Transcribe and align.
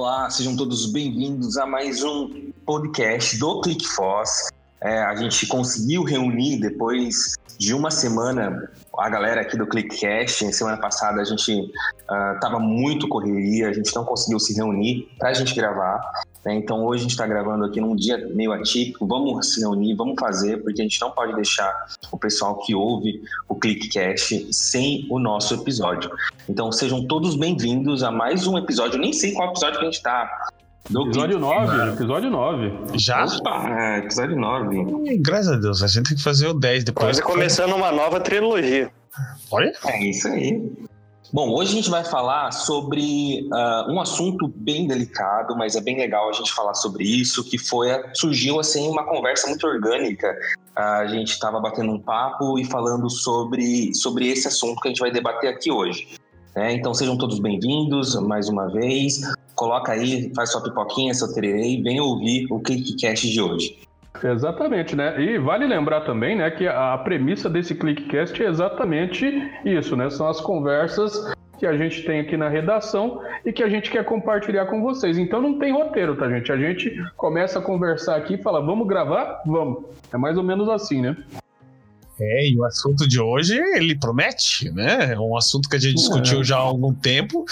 Olá, 0.00 0.30
sejam 0.30 0.56
todos 0.56 0.90
bem-vindos 0.90 1.58
a 1.58 1.66
mais 1.66 2.02
um 2.02 2.50
podcast 2.64 3.38
do 3.38 3.60
ClickFoss. 3.60 4.48
É, 4.80 5.02
a 5.02 5.14
gente 5.14 5.46
conseguiu 5.46 6.02
reunir 6.04 6.58
depois 6.58 7.34
de 7.58 7.74
uma 7.74 7.90
semana 7.90 8.72
a 8.96 9.10
galera 9.10 9.42
aqui 9.42 9.58
do 9.58 9.66
ClickCast. 9.66 10.54
Semana 10.54 10.78
passada 10.78 11.20
a 11.20 11.24
gente 11.24 11.70
estava 12.32 12.56
uh, 12.56 12.60
muito 12.60 13.08
correria, 13.08 13.68
a 13.68 13.74
gente 13.74 13.94
não 13.94 14.02
conseguiu 14.02 14.40
se 14.40 14.54
reunir 14.54 15.06
para 15.18 15.28
a 15.28 15.34
gente 15.34 15.54
gravar. 15.54 16.00
Né? 16.44 16.54
Então 16.54 16.84
hoje 16.84 17.00
a 17.00 17.02
gente 17.02 17.12
está 17.12 17.26
gravando 17.26 17.64
aqui 17.64 17.80
num 17.80 17.94
dia 17.94 18.18
meio 18.34 18.52
atípico. 18.52 19.06
Vamos 19.06 19.52
se 19.52 19.60
reunir, 19.60 19.94
vamos 19.94 20.14
fazer, 20.18 20.62
porque 20.62 20.80
a 20.80 20.84
gente 20.84 21.00
não 21.00 21.10
pode 21.10 21.34
deixar 21.34 21.72
o 22.10 22.18
pessoal 22.18 22.58
que 22.58 22.74
ouve 22.74 23.22
o 23.48 23.54
ClickCast 23.54 24.52
sem 24.52 25.06
o 25.10 25.18
nosso 25.18 25.54
episódio. 25.54 26.10
Então 26.48 26.70
sejam 26.72 27.06
todos 27.06 27.36
bem-vindos 27.36 28.02
a 28.02 28.10
mais 28.10 28.46
um 28.46 28.56
episódio. 28.58 28.96
Eu 28.96 29.00
nem 29.00 29.12
sei 29.12 29.32
qual 29.32 29.50
episódio 29.50 29.78
que 29.78 29.84
a 29.84 29.86
gente 29.86 29.96
está. 29.96 30.48
Do 30.88 31.06
episódio 31.06 31.38
9, 31.38 31.92
episódio 31.92 32.30
9. 32.30 32.98
Já? 32.98 33.24
Opa, 33.24 33.68
é, 33.68 33.98
episódio 33.98 34.36
9. 34.36 35.18
Graças 35.18 35.52
a 35.52 35.56
Deus, 35.56 35.82
a 35.82 35.86
gente 35.86 36.08
tem 36.08 36.16
que 36.16 36.22
fazer 36.22 36.48
o 36.48 36.54
10 36.54 36.84
depois. 36.84 37.06
Quase 37.06 37.22
começando 37.22 37.74
uma 37.74 37.92
nova 37.92 38.18
trilogia. 38.18 38.90
Olha. 39.52 39.72
É 39.84 40.04
isso 40.04 40.26
aí. 40.26 40.72
Bom, 41.32 41.50
hoje 41.50 41.70
a 41.70 41.74
gente 41.76 41.90
vai 41.90 42.02
falar 42.02 42.50
sobre 42.50 43.48
uh, 43.52 43.92
um 43.92 44.00
assunto 44.00 44.48
bem 44.48 44.88
delicado, 44.88 45.56
mas 45.56 45.76
é 45.76 45.80
bem 45.80 45.96
legal 45.96 46.28
a 46.28 46.32
gente 46.32 46.52
falar 46.52 46.74
sobre 46.74 47.04
isso, 47.04 47.48
que 47.48 47.56
foi 47.56 47.88
surgiu 48.14 48.58
assim 48.58 48.88
uma 48.88 49.04
conversa 49.04 49.46
muito 49.46 49.64
orgânica. 49.64 50.36
Uh, 50.76 50.80
a 50.80 51.06
gente 51.06 51.28
estava 51.28 51.60
batendo 51.60 51.92
um 51.92 52.00
papo 52.00 52.58
e 52.58 52.64
falando 52.64 53.08
sobre, 53.08 53.94
sobre 53.94 54.26
esse 54.28 54.48
assunto 54.48 54.80
que 54.80 54.88
a 54.88 54.90
gente 54.90 54.98
vai 54.98 55.12
debater 55.12 55.50
aqui 55.50 55.70
hoje. 55.70 56.08
É, 56.56 56.72
então 56.72 56.92
sejam 56.92 57.16
todos 57.16 57.38
bem-vindos 57.38 58.16
mais 58.16 58.48
uma 58.48 58.66
vez. 58.66 59.20
Coloca 59.54 59.92
aí, 59.92 60.32
faz 60.34 60.50
sua 60.50 60.62
pipoquinha, 60.62 61.14
seu 61.14 61.32
tererê 61.32 61.64
e 61.64 61.80
vem 61.80 62.00
ouvir 62.00 62.48
o 62.50 62.58
ClickCast 62.58 63.30
de 63.30 63.40
hoje. 63.40 63.78
Exatamente, 64.22 64.94
né? 64.94 65.20
E 65.20 65.38
vale 65.38 65.66
lembrar 65.66 66.02
também, 66.02 66.36
né, 66.36 66.50
que 66.50 66.66
a 66.66 66.96
premissa 66.98 67.48
desse 67.48 67.74
ClickCast 67.74 68.42
é 68.42 68.48
exatamente 68.48 69.50
isso, 69.64 69.96
né? 69.96 70.10
São 70.10 70.28
as 70.28 70.40
conversas 70.40 71.32
que 71.58 71.66
a 71.66 71.76
gente 71.76 72.04
tem 72.04 72.20
aqui 72.20 72.36
na 72.36 72.48
redação 72.48 73.20
e 73.44 73.52
que 73.52 73.62
a 73.62 73.68
gente 73.68 73.90
quer 73.90 74.04
compartilhar 74.04 74.66
com 74.66 74.80
vocês. 74.82 75.18
Então 75.18 75.42
não 75.42 75.58
tem 75.58 75.72
roteiro, 75.72 76.16
tá, 76.16 76.28
gente? 76.28 76.50
A 76.50 76.56
gente 76.56 76.90
começa 77.16 77.58
a 77.58 77.62
conversar 77.62 78.16
aqui 78.16 78.34
e 78.34 78.42
fala, 78.42 78.64
vamos 78.64 78.88
gravar? 78.88 79.42
Vamos. 79.44 79.84
É 80.12 80.16
mais 80.16 80.38
ou 80.38 80.42
menos 80.42 80.68
assim, 80.68 81.02
né? 81.02 81.16
É, 82.20 82.48
e 82.48 82.58
o 82.58 82.64
assunto 82.64 83.08
de 83.08 83.18
hoje, 83.18 83.58
ele 83.74 83.94
promete, 83.94 84.70
né? 84.70 85.12
É 85.14 85.18
um 85.18 85.36
assunto 85.36 85.68
que 85.68 85.76
a 85.76 85.78
gente 85.78 85.94
discutiu 85.94 86.40
é. 86.40 86.44
já 86.44 86.56
há 86.56 86.60
algum 86.60 86.92
tempo 86.92 87.44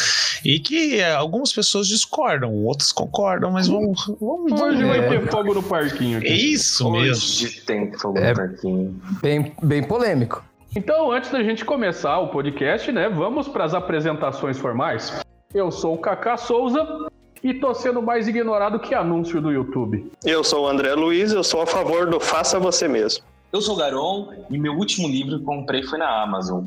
e 0.45 0.61
que 0.61 1.01
é, 1.01 1.15
algumas 1.15 1.53
pessoas 1.53 1.89
discordam, 1.89 2.53
outras 2.53 2.93
concordam, 2.93 3.51
mas 3.51 3.67
vamos. 3.67 4.07
vamos 4.21 4.61
hoje 4.61 4.85
vai 4.85 4.99
é. 4.99 5.09
ter 5.09 5.31
fogo 5.31 5.55
no 5.55 5.63
parquinho. 5.63 6.19
Aqui. 6.19 6.27
É 6.27 6.37
isso 6.37 6.87
hoje 6.89 7.45
mesmo. 7.45 7.65
tem 7.65 7.93
fogo 7.93 8.19
é 8.19 8.31
no 8.31 8.37
parquinho. 8.37 9.03
Bem, 9.23 9.53
bem 9.63 9.83
polêmico. 9.83 10.45
Então, 10.77 11.11
antes 11.11 11.31
da 11.31 11.43
gente 11.43 11.65
começar 11.65 12.19
o 12.19 12.29
podcast, 12.29 12.93
né, 12.93 13.09
vamos 13.09 13.49
para 13.49 13.65
as 13.65 13.73
apresentações 13.73 14.59
formais. 14.59 15.13
Eu 15.55 15.71
sou 15.71 15.95
o 15.95 15.99
Kaká 15.99 16.37
Souza 16.37 17.09
e 17.43 17.55
tô 17.55 17.73
sendo 17.75 18.03
mais 18.03 18.29
ignorado 18.29 18.79
que 18.79 18.95
anúncio 18.95 19.41
do 19.41 19.51
YouTube. 19.51 20.13
Eu 20.25 20.45
sou 20.45 20.65
o 20.65 20.69
André 20.69 20.95
Luiz, 20.95 21.33
eu 21.33 21.43
sou 21.43 21.63
a 21.63 21.67
favor 21.67 22.09
do 22.09 22.21
faça 22.21 22.59
você 22.59 22.87
mesmo. 22.87 23.25
Eu 23.51 23.63
sou 23.63 23.75
o 23.75 23.79
Garon 23.79 24.29
e 24.51 24.59
meu 24.59 24.75
último 24.75 25.09
livro 25.09 25.39
que 25.39 25.45
comprei 25.45 25.83
foi 25.83 25.99
na 25.99 26.23
Amazon. 26.23 26.67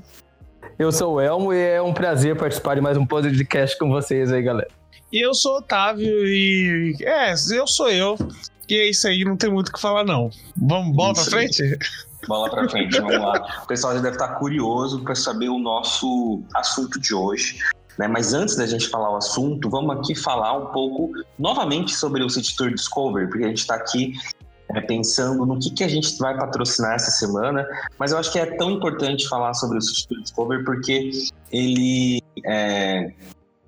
Eu 0.80 0.92
sou 0.92 1.16
o 1.16 1.22
Elmo 1.22 1.54
e 1.54 1.60
é 1.60 1.82
um 1.82 1.94
prazer 1.94 2.36
participar 2.36 2.74
de 2.74 2.82
mais 2.82 2.98
um 2.98 3.06
podcast 3.06 3.78
com 3.78 3.88
vocês 3.90 4.32
aí, 4.32 4.42
galera. 4.42 4.68
E 5.14 5.24
eu 5.24 5.32
sou 5.36 5.54
o 5.54 5.58
Otávio 5.60 6.26
e. 6.26 6.96
É, 7.02 7.34
eu 7.34 7.68
sou 7.68 7.88
eu. 7.88 8.18
E 8.68 8.76
é 8.76 8.90
isso 8.90 9.08
aí, 9.08 9.24
não 9.24 9.38
tem 9.38 9.52
muito 9.52 9.68
o 9.68 9.74
que 9.74 9.80
falar, 9.80 10.04
não. 10.04 10.32
Vamos, 10.58 10.96
bola 10.96 11.14
isso. 11.14 11.30
pra 11.30 11.40
frente? 11.40 11.78
Bola 12.28 12.50
pra 12.50 12.68
frente, 12.68 13.00
vamos 13.00 13.20
lá. 13.20 13.62
O 13.64 13.68
pessoal 13.68 13.94
já 13.94 14.02
deve 14.02 14.16
estar 14.16 14.40
curioso 14.40 15.04
para 15.04 15.14
saber 15.14 15.50
o 15.50 15.60
nosso 15.60 16.42
assunto 16.56 17.00
de 17.00 17.14
hoje. 17.14 17.60
Né? 18.00 18.08
Mas 18.08 18.34
antes 18.34 18.56
da 18.56 18.66
gente 18.66 18.88
falar 18.88 19.12
o 19.12 19.18
assunto, 19.18 19.70
vamos 19.70 19.98
aqui 19.98 20.16
falar 20.16 20.54
um 20.54 20.68
pouco 20.68 21.12
novamente 21.38 21.94
sobre 21.94 22.24
o 22.24 22.30
City 22.30 22.56
Tour 22.56 22.72
Discovery, 22.72 23.28
porque 23.28 23.44
a 23.44 23.50
gente 23.50 23.60
está 23.60 23.76
aqui 23.76 24.14
é, 24.74 24.82
pensando 24.82 25.46
no 25.46 25.60
que, 25.60 25.72
que 25.72 25.84
a 25.84 25.88
gente 25.88 26.18
vai 26.18 26.38
patrocinar 26.38 26.94
essa 26.94 27.12
semana, 27.12 27.68
mas 27.98 28.12
eu 28.12 28.18
acho 28.18 28.32
que 28.32 28.40
é 28.40 28.46
tão 28.58 28.72
importante 28.72 29.28
falar 29.28 29.54
sobre 29.54 29.78
o 29.78 29.82
Substituto 29.82 30.22
Discover 30.22 30.64
porque 30.64 31.12
ele 31.52 32.22
é, 32.46 33.14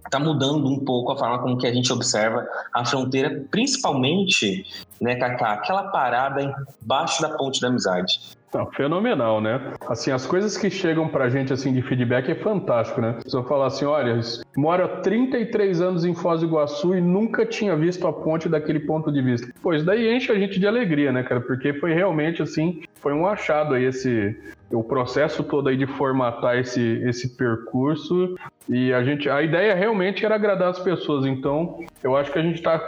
está 0.06 0.20
mudando 0.20 0.68
um 0.68 0.80
pouco 0.80 1.12
a 1.12 1.18
forma 1.18 1.40
como 1.40 1.58
que 1.58 1.68
a 1.68 1.74
gente 1.74 1.92
observa 1.92 2.48
a 2.72 2.86
fronteira, 2.86 3.46
principalmente, 3.50 4.66
né, 5.02 5.16
Kaká, 5.16 5.54
aquela 5.54 5.84
parada 5.86 6.56
embaixo 6.82 7.22
da 7.22 7.30
ponte 7.30 7.60
da 7.60 7.68
amizade. 7.68 8.20
Não, 8.54 8.70
fenomenal, 8.72 9.42
né? 9.42 9.74
Assim, 9.88 10.12
as 10.12 10.28
coisas 10.28 10.56
que 10.56 10.70
chegam 10.70 11.08
pra 11.08 11.28
gente 11.28 11.52
assim 11.52 11.74
de 11.74 11.82
feedback 11.82 12.30
é 12.32 12.36
fantástico, 12.36 13.02
né? 13.02 13.18
Se 13.26 13.36
eu 13.36 13.44
falar 13.44 13.68
assim, 13.68 13.86
olha, 13.86 14.20
mora 14.56 14.88
33 14.88 15.82
anos 15.82 16.06
em 16.06 16.14
Foz 16.14 16.42
do 16.42 16.46
Iguaçu 16.46 16.96
e 16.96 17.02
nunca 17.02 17.46
tinha 17.46 17.76
visto 17.76 18.06
a 18.06 18.14
ponte 18.14 18.48
daquele 18.48 18.82
ponto 18.82 19.12
de 19.12 19.22
vista. 19.22 19.52
Pois 19.62 19.84
daí 19.84 20.16
enche 20.16 20.32
a 20.32 20.36
gente 20.36 20.60
de 20.60 20.68
alegria, 20.68 21.12
né, 21.12 21.24
cara? 21.24 21.42
Porque 21.42 21.74
foi 21.74 21.94
realmente 21.94 22.44
assim, 22.44 22.84
foi 23.02 23.14
um 23.14 23.26
achado 23.26 23.74
aí 23.74 23.86
esse 23.86 24.38
o 24.72 24.84
processo 24.84 25.44
todo 25.44 25.70
aí 25.70 25.78
de 25.78 25.86
formatar 25.86 26.58
esse, 26.58 26.82
esse 27.04 27.38
percurso 27.38 28.36
e 28.68 28.92
a 28.92 29.04
gente 29.04 29.30
a 29.30 29.42
ideia 29.42 29.76
realmente 29.76 30.26
era 30.26 30.34
agradar 30.34 30.70
as 30.70 30.80
pessoas 30.80 31.28
então 31.28 31.80
eu 32.04 32.18
acho 32.18 32.32
que 32.32 32.40
a 32.40 32.42
gente 32.42 32.56
está 32.56 32.80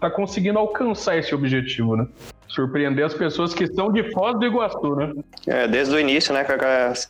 tá 0.00 0.08
conseguindo 0.08 0.58
alcançar 0.58 1.16
esse 1.18 1.34
objetivo 1.34 1.96
né 1.96 2.06
surpreender 2.54 3.04
as 3.04 3.14
pessoas 3.14 3.54
que 3.54 3.64
estão 3.64 3.90
de 3.90 4.10
Foz 4.12 4.38
do 4.38 4.44
Iguaçu, 4.44 4.94
né? 4.96 5.12
É, 5.46 5.66
desde 5.66 5.94
o 5.94 5.98
início, 5.98 6.32
né, 6.32 6.44
que 6.44 6.52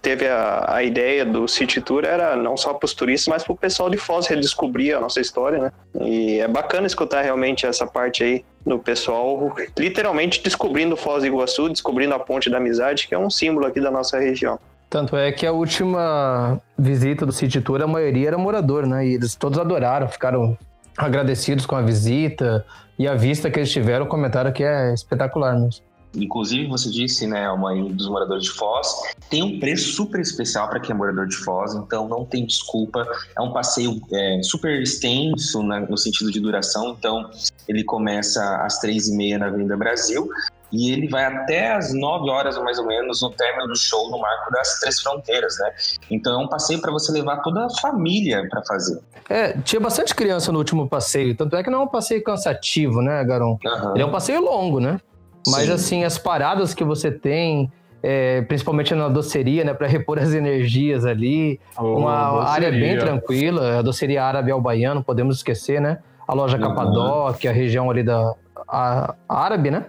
teve 0.00 0.26
a, 0.26 0.64
a 0.68 0.82
ideia 0.82 1.24
do 1.24 1.46
City 1.48 1.80
Tour 1.80 2.04
era 2.04 2.36
não 2.36 2.56
só 2.56 2.72
para 2.72 2.86
os 2.86 2.94
turistas, 2.94 3.28
mas 3.28 3.44
para 3.44 3.52
o 3.52 3.56
pessoal 3.56 3.90
de 3.90 3.96
Foz 3.96 4.26
redescobrir 4.26 4.96
a 4.96 5.00
nossa 5.00 5.20
história, 5.20 5.58
né? 5.58 5.72
E 6.00 6.38
é 6.38 6.48
bacana 6.48 6.86
escutar 6.86 7.22
realmente 7.22 7.66
essa 7.66 7.86
parte 7.86 8.22
aí 8.22 8.44
do 8.64 8.78
pessoal 8.78 9.54
literalmente 9.78 10.42
descobrindo 10.42 10.96
Foz 10.96 11.22
do 11.22 11.26
Iguaçu, 11.26 11.68
descobrindo 11.68 12.14
a 12.14 12.18
Ponte 12.18 12.48
da 12.48 12.58
Amizade, 12.58 13.08
que 13.08 13.14
é 13.14 13.18
um 13.18 13.30
símbolo 13.30 13.66
aqui 13.66 13.80
da 13.80 13.90
nossa 13.90 14.18
região. 14.18 14.58
Tanto 14.88 15.16
é 15.16 15.32
que 15.32 15.46
a 15.46 15.52
última 15.52 16.60
visita 16.78 17.24
do 17.24 17.32
City 17.32 17.62
Tour, 17.62 17.80
a 17.80 17.86
maioria 17.86 18.28
era 18.28 18.38
morador, 18.38 18.86
né? 18.86 19.06
E 19.06 19.14
eles 19.14 19.34
todos 19.34 19.58
adoraram, 19.58 20.06
ficaram 20.06 20.56
agradecidos 20.96 21.66
com 21.66 21.76
a 21.76 21.82
visita 21.82 22.64
e 22.98 23.08
a 23.08 23.14
vista 23.14 23.50
que 23.50 23.58
eles 23.58 23.70
tiveram, 23.70 24.04
o 24.04 24.08
comentário 24.08 24.52
que 24.52 24.62
é 24.62 24.92
espetacular 24.92 25.58
mesmo. 25.58 25.82
Inclusive, 26.14 26.66
você 26.66 26.90
disse, 26.90 27.26
né, 27.26 27.46
a 27.46 27.56
mãe 27.56 27.90
dos 27.90 28.06
moradores 28.06 28.44
de 28.44 28.50
Foz, 28.50 28.86
tem 29.30 29.42
um 29.42 29.58
preço 29.58 29.92
super 29.92 30.20
especial 30.20 30.68
para 30.68 30.78
quem 30.78 30.94
é 30.94 30.94
morador 30.94 31.26
de 31.26 31.36
Foz, 31.36 31.74
então 31.74 32.06
não 32.06 32.24
tem 32.24 32.44
desculpa. 32.44 33.06
É 33.36 33.40
um 33.40 33.50
passeio 33.50 33.98
é, 34.12 34.40
super 34.42 34.82
extenso 34.82 35.62
né, 35.62 35.86
no 35.88 35.96
sentido 35.96 36.30
de 36.30 36.38
duração, 36.38 36.94
então 36.98 37.30
ele 37.66 37.82
começa 37.82 38.56
às 38.58 38.78
três 38.78 39.08
e 39.08 39.16
meia 39.16 39.38
na 39.38 39.46
Avenida 39.46 39.76
Brasil 39.76 40.28
e 40.72 40.90
ele 40.90 41.06
vai 41.08 41.24
até 41.24 41.72
as 41.72 41.92
9 41.92 42.30
horas, 42.30 42.56
mais 42.58 42.78
ou 42.78 42.86
menos, 42.86 43.20
no 43.20 43.30
término 43.30 43.68
do 43.68 43.76
show 43.76 44.10
no 44.10 44.18
Marco 44.18 44.50
das 44.50 44.80
Três 44.80 45.00
Fronteiras, 45.00 45.54
né? 45.58 45.72
Então 46.10 46.40
é 46.40 46.44
um 46.44 46.48
passeio 46.48 46.80
para 46.80 46.90
você 46.90 47.12
levar 47.12 47.42
toda 47.42 47.66
a 47.66 47.70
família 47.80 48.46
para 48.48 48.62
fazer. 48.64 48.98
É, 49.28 49.52
tinha 49.58 49.80
bastante 49.80 50.14
criança 50.14 50.50
no 50.50 50.58
último 50.58 50.88
passeio, 50.88 51.36
tanto 51.36 51.56
é 51.56 51.62
que 51.62 51.68
não 51.68 51.82
é 51.82 51.84
um 51.84 51.88
passeio 51.88 52.22
cansativo, 52.24 53.02
né, 53.02 53.22
Garon? 53.22 53.58
Uhum. 53.62 53.92
Ele 53.94 54.02
é 54.02 54.06
um 54.06 54.10
passeio 54.10 54.40
longo, 54.40 54.80
né? 54.80 54.98
Mas 55.46 55.66
Sim. 55.66 55.72
assim, 55.72 56.04
as 56.04 56.16
paradas 56.16 56.72
que 56.72 56.84
você 56.84 57.10
tem, 57.10 57.70
é, 58.02 58.40
principalmente 58.42 58.94
na 58.94 59.08
doceria, 59.08 59.64
né, 59.64 59.74
para 59.74 59.86
repor 59.86 60.18
as 60.18 60.32
energias 60.32 61.04
ali. 61.04 61.60
Oh, 61.76 61.98
uma 61.98 62.30
doceria. 62.30 62.48
área 62.48 62.70
bem 62.70 62.98
tranquila, 62.98 63.78
a 63.78 63.82
doceria 63.82 64.24
árabe 64.24 64.50
ao 64.50 64.60
baiano, 64.60 65.04
podemos 65.04 65.36
esquecer, 65.36 65.80
né? 65.80 65.98
A 66.26 66.34
loja 66.34 66.56
uhum. 66.56 66.62
Capadócia, 66.62 67.50
a 67.50 67.52
região 67.52 67.90
ali 67.90 68.02
da 68.02 68.34
a, 68.68 69.14
a 69.28 69.44
árabe, 69.44 69.70
né? 69.70 69.86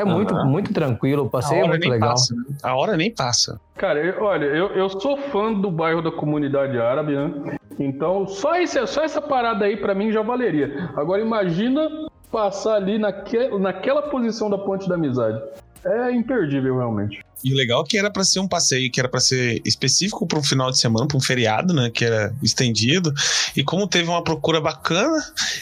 É 0.00 0.04
muito, 0.04 0.34
uhum. 0.34 0.46
muito 0.46 0.72
tranquilo, 0.72 1.24
o 1.24 1.30
passeio 1.30 1.64
é 1.64 1.68
muito 1.68 1.88
legal. 1.88 2.10
Passa, 2.10 2.34
né? 2.34 2.42
A 2.62 2.74
hora 2.74 2.96
nem 2.96 3.14
passa. 3.14 3.60
Cara, 3.76 3.98
eu, 3.98 4.22
olha, 4.22 4.46
eu, 4.46 4.68
eu 4.68 4.88
sou 4.88 5.16
fã 5.16 5.52
do 5.52 5.70
bairro 5.70 6.00
da 6.00 6.10
comunidade 6.10 6.78
árabe, 6.78 7.14
né? 7.14 7.58
Então, 7.78 8.26
só, 8.26 8.56
esse, 8.56 8.84
só 8.86 9.04
essa 9.04 9.20
parada 9.20 9.66
aí 9.66 9.76
para 9.76 9.94
mim 9.94 10.10
já 10.10 10.22
valeria. 10.22 10.90
Agora, 10.96 11.20
imagina 11.20 11.88
passar 12.32 12.76
ali 12.76 12.98
naque, 12.98 13.48
naquela 13.58 14.02
posição 14.02 14.48
da 14.48 14.56
ponte 14.56 14.88
da 14.88 14.94
amizade. 14.94 15.42
É 15.84 16.12
imperdível, 16.12 16.76
realmente. 16.76 17.20
E 17.42 17.52
o 17.52 17.56
legal 17.56 17.82
é 17.82 17.88
que 17.88 17.98
era 17.98 18.10
para 18.10 18.22
ser 18.22 18.38
um 18.40 18.48
passeio 18.48 18.90
que 18.90 19.00
era 19.00 19.08
para 19.08 19.20
ser 19.20 19.62
específico 19.64 20.26
para 20.26 20.38
um 20.38 20.42
final 20.42 20.70
de 20.70 20.78
semana, 20.78 21.06
para 21.06 21.16
um 21.16 21.20
feriado, 21.20 21.72
né, 21.72 21.90
que 21.90 22.04
era 22.04 22.34
estendido. 22.42 23.12
E 23.56 23.64
como 23.64 23.86
teve 23.86 24.08
uma 24.08 24.22
procura 24.22 24.60
bacana, 24.60 25.16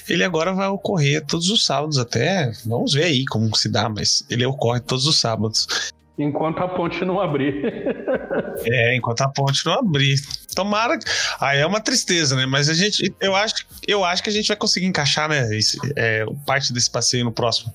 ele 0.08 0.24
agora 0.24 0.52
vai 0.52 0.68
ocorrer 0.68 1.24
todos 1.24 1.48
os 1.50 1.64
sábados 1.64 1.98
até. 1.98 2.50
Vamos 2.66 2.94
ver 2.94 3.04
aí 3.04 3.24
como 3.26 3.54
se 3.56 3.70
dá, 3.70 3.88
mas 3.88 4.24
ele 4.28 4.44
ocorre 4.44 4.80
todos 4.80 5.06
os 5.06 5.20
sábados. 5.20 5.92
Enquanto 6.18 6.58
a 6.58 6.68
ponte 6.68 7.04
não 7.04 7.20
abrir. 7.20 7.62
é, 8.66 8.96
enquanto 8.96 9.20
a 9.20 9.28
ponte 9.28 9.64
não 9.64 9.74
abrir. 9.74 10.16
Tomara. 10.52 10.98
Aí 11.38 11.60
é 11.60 11.66
uma 11.66 11.80
tristeza, 11.80 12.34
né? 12.34 12.44
Mas 12.44 12.68
a 12.68 12.74
gente. 12.74 13.14
Eu 13.20 13.36
acho, 13.36 13.54
eu 13.86 14.04
acho 14.04 14.20
que 14.20 14.28
a 14.28 14.32
gente 14.32 14.48
vai 14.48 14.56
conseguir 14.56 14.86
encaixar, 14.86 15.28
né? 15.28 15.56
Esse, 15.56 15.78
é, 15.94 16.26
parte 16.44 16.72
desse 16.72 16.90
passeio 16.90 17.24
no 17.24 17.30
próximo. 17.30 17.72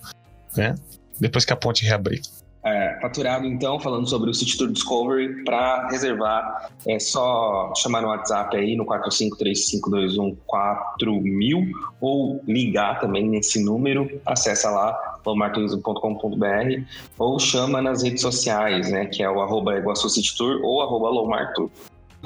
Né? 0.58 0.76
Depois 1.20 1.46
que 1.46 1.54
a 1.54 1.56
ponte 1.56 1.86
reabrir. 1.86 2.22
É, 2.66 2.98
faturado, 3.02 3.46
então, 3.46 3.78
falando 3.78 4.08
sobre 4.08 4.30
o 4.30 4.34
City 4.34 4.58
Tour 4.58 4.72
Discovery, 4.72 5.44
para 5.44 5.90
reservar, 5.90 6.72
é 6.88 6.98
só 6.98 7.74
chamar 7.76 8.02
no 8.02 8.08
WhatsApp 8.08 8.56
aí 8.56 8.78
no 8.78 8.86
4535214000 8.86 11.72
ou 12.00 12.42
ligar 12.48 13.02
também 13.02 13.28
nesse 13.28 13.62
número, 13.62 14.10
acessa 14.26 14.70
lá, 14.70 15.20
lomarturismo.com.br 15.26 16.84
ou 17.20 17.38
chama 17.38 17.82
nas 17.82 18.02
redes 18.02 18.22
sociais, 18.22 18.90
né, 18.90 19.08
que 19.08 19.22
é 19.22 19.30
o 19.30 19.42
arroba 19.42 19.78
Iguaçu 19.78 20.10
City 20.10 20.38
Tour 20.38 20.62
ou 20.64 20.82
arroba 20.82 21.10
Lomartour. 21.10 21.70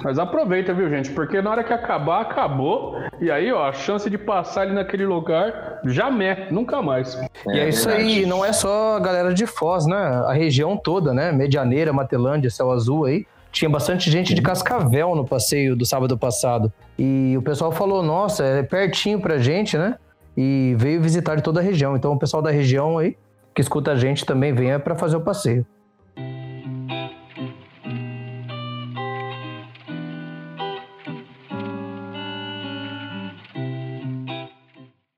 Mas 0.03 0.19
aproveita, 0.19 0.73
viu, 0.73 0.89
gente? 0.89 1.11
Porque 1.11 1.41
na 1.41 1.49
hora 1.49 1.63
que 1.63 1.73
acabar, 1.73 2.21
acabou. 2.21 2.95
E 3.19 3.31
aí, 3.31 3.51
ó, 3.51 3.67
a 3.67 3.73
chance 3.73 4.09
de 4.09 4.17
passar 4.17 4.61
ali 4.61 4.73
naquele 4.73 5.05
lugar, 5.05 5.79
jamais, 5.85 6.51
nunca 6.51 6.81
mais. 6.81 7.15
É, 7.15 7.55
e 7.55 7.59
é 7.59 7.69
isso 7.69 7.89
aí, 7.89 8.25
não 8.25 8.45
é 8.45 8.53
só 8.53 8.97
a 8.97 8.99
galera 8.99 9.33
de 9.33 9.47
Foz, 9.47 9.85
né? 9.87 9.97
A 10.27 10.33
região 10.33 10.77
toda, 10.77 11.13
né? 11.13 11.31
Medianeira, 11.31 11.91
Matelândia, 11.91 12.49
Céu 12.49 12.71
Azul 12.71 13.05
aí. 13.05 13.25
Tinha 13.51 13.69
bastante 13.69 14.11
gente 14.11 14.35
de 14.35 14.41
Cascavel 14.41 15.15
no 15.15 15.25
passeio 15.25 15.75
do 15.75 15.85
sábado 15.85 16.17
passado. 16.17 16.71
E 16.97 17.35
o 17.37 17.41
pessoal 17.41 17.71
falou, 17.71 18.03
nossa, 18.03 18.43
é 18.43 18.61
pertinho 18.61 19.19
pra 19.19 19.39
gente, 19.39 19.77
né? 19.77 19.95
E 20.35 20.75
veio 20.77 21.01
visitar 21.01 21.35
de 21.35 21.41
toda 21.41 21.59
a 21.59 21.63
região. 21.63 21.95
Então 21.95 22.13
o 22.13 22.19
pessoal 22.19 22.43
da 22.43 22.51
região 22.51 22.99
aí, 22.99 23.17
que 23.55 23.61
escuta 23.61 23.93
a 23.93 23.95
gente, 23.95 24.25
também 24.25 24.53
venha 24.53 24.79
para 24.79 24.95
fazer 24.95 25.15
o 25.15 25.21
passeio. 25.21 25.65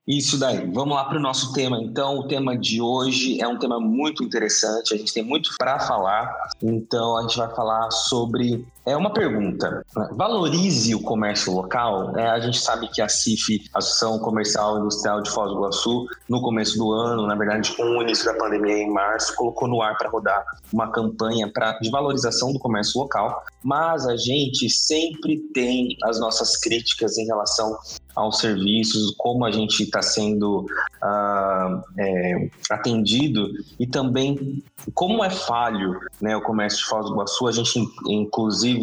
Isso 0.10 0.40
daí. 0.40 0.66
Vamos 0.72 0.96
lá 0.96 1.06
para 1.06 1.20
o 1.20 1.22
nosso 1.22 1.54
tema. 1.54 1.80
Então, 1.80 2.18
o 2.18 2.24
tema 2.24 2.58
de 2.58 2.82
hoje 2.82 3.40
é 3.40 3.48
um 3.48 3.60
tema 3.60 3.80
muito 3.80 4.24
interessante. 4.24 4.92
A 4.92 4.98
gente 4.98 5.14
tem 5.14 5.24
muito 5.24 5.52
para 5.56 5.80
falar. 5.80 6.36
Então, 6.64 7.16
a 7.16 7.22
gente 7.22 7.38
vai 7.38 7.48
falar 7.54 7.92
sobre 7.92 8.66
é 8.86 8.96
uma 8.96 9.12
pergunta. 9.12 9.86
Valorize 10.12 10.96
o 10.96 11.02
comércio 11.02 11.54
local. 11.54 12.18
É, 12.18 12.28
a 12.30 12.40
gente 12.40 12.60
sabe 12.60 12.88
que 12.88 13.02
a 13.02 13.10
CIF, 13.10 13.62
Associação 13.74 14.20
Comercial 14.20 14.80
Industrial 14.80 15.22
de 15.22 15.30
Foz 15.30 15.52
do 15.52 15.58
Iguaçu, 15.58 16.08
no 16.28 16.42
começo 16.42 16.78
do 16.78 16.92
ano, 16.92 17.28
na 17.28 17.36
verdade, 17.36 17.76
com 17.76 17.84
o 17.84 18.02
início 18.02 18.26
da 18.26 18.34
pandemia 18.34 18.78
em 18.78 18.92
março, 18.92 19.36
colocou 19.36 19.68
no 19.68 19.82
ar 19.82 19.98
para 19.98 20.10
rodar 20.10 20.44
uma 20.74 20.92
campanha 20.92 21.52
pra, 21.52 21.78
de 21.80 21.90
valorização 21.90 22.54
do 22.54 22.60
comércio 22.60 23.00
local. 23.00 23.44
Mas 23.64 24.08
a 24.08 24.16
gente 24.16 24.70
sempre 24.70 25.38
tem 25.54 25.98
as 26.04 26.20
nossas 26.20 26.58
críticas 26.58 27.18
em 27.18 27.26
relação 27.26 27.78
aos 28.16 28.40
serviços, 28.40 29.14
como 29.18 29.46
a 29.46 29.52
gente 29.52 29.84
está 29.84 30.02
sendo 30.02 30.66
uh, 31.04 31.82
é, 31.98 32.50
atendido 32.70 33.50
e 33.80 33.88
também 33.88 34.62
como 34.94 35.24
é 35.24 35.30
falho 35.30 36.00
né, 36.22 36.36
o 36.36 36.42
comércio 36.42 36.80
de 36.80 36.86
Foz 36.86 37.06
do 37.06 37.14
Iguaçu. 37.14 37.48
A 37.48 37.52
gente, 37.52 37.80
inclusive, 38.08 38.79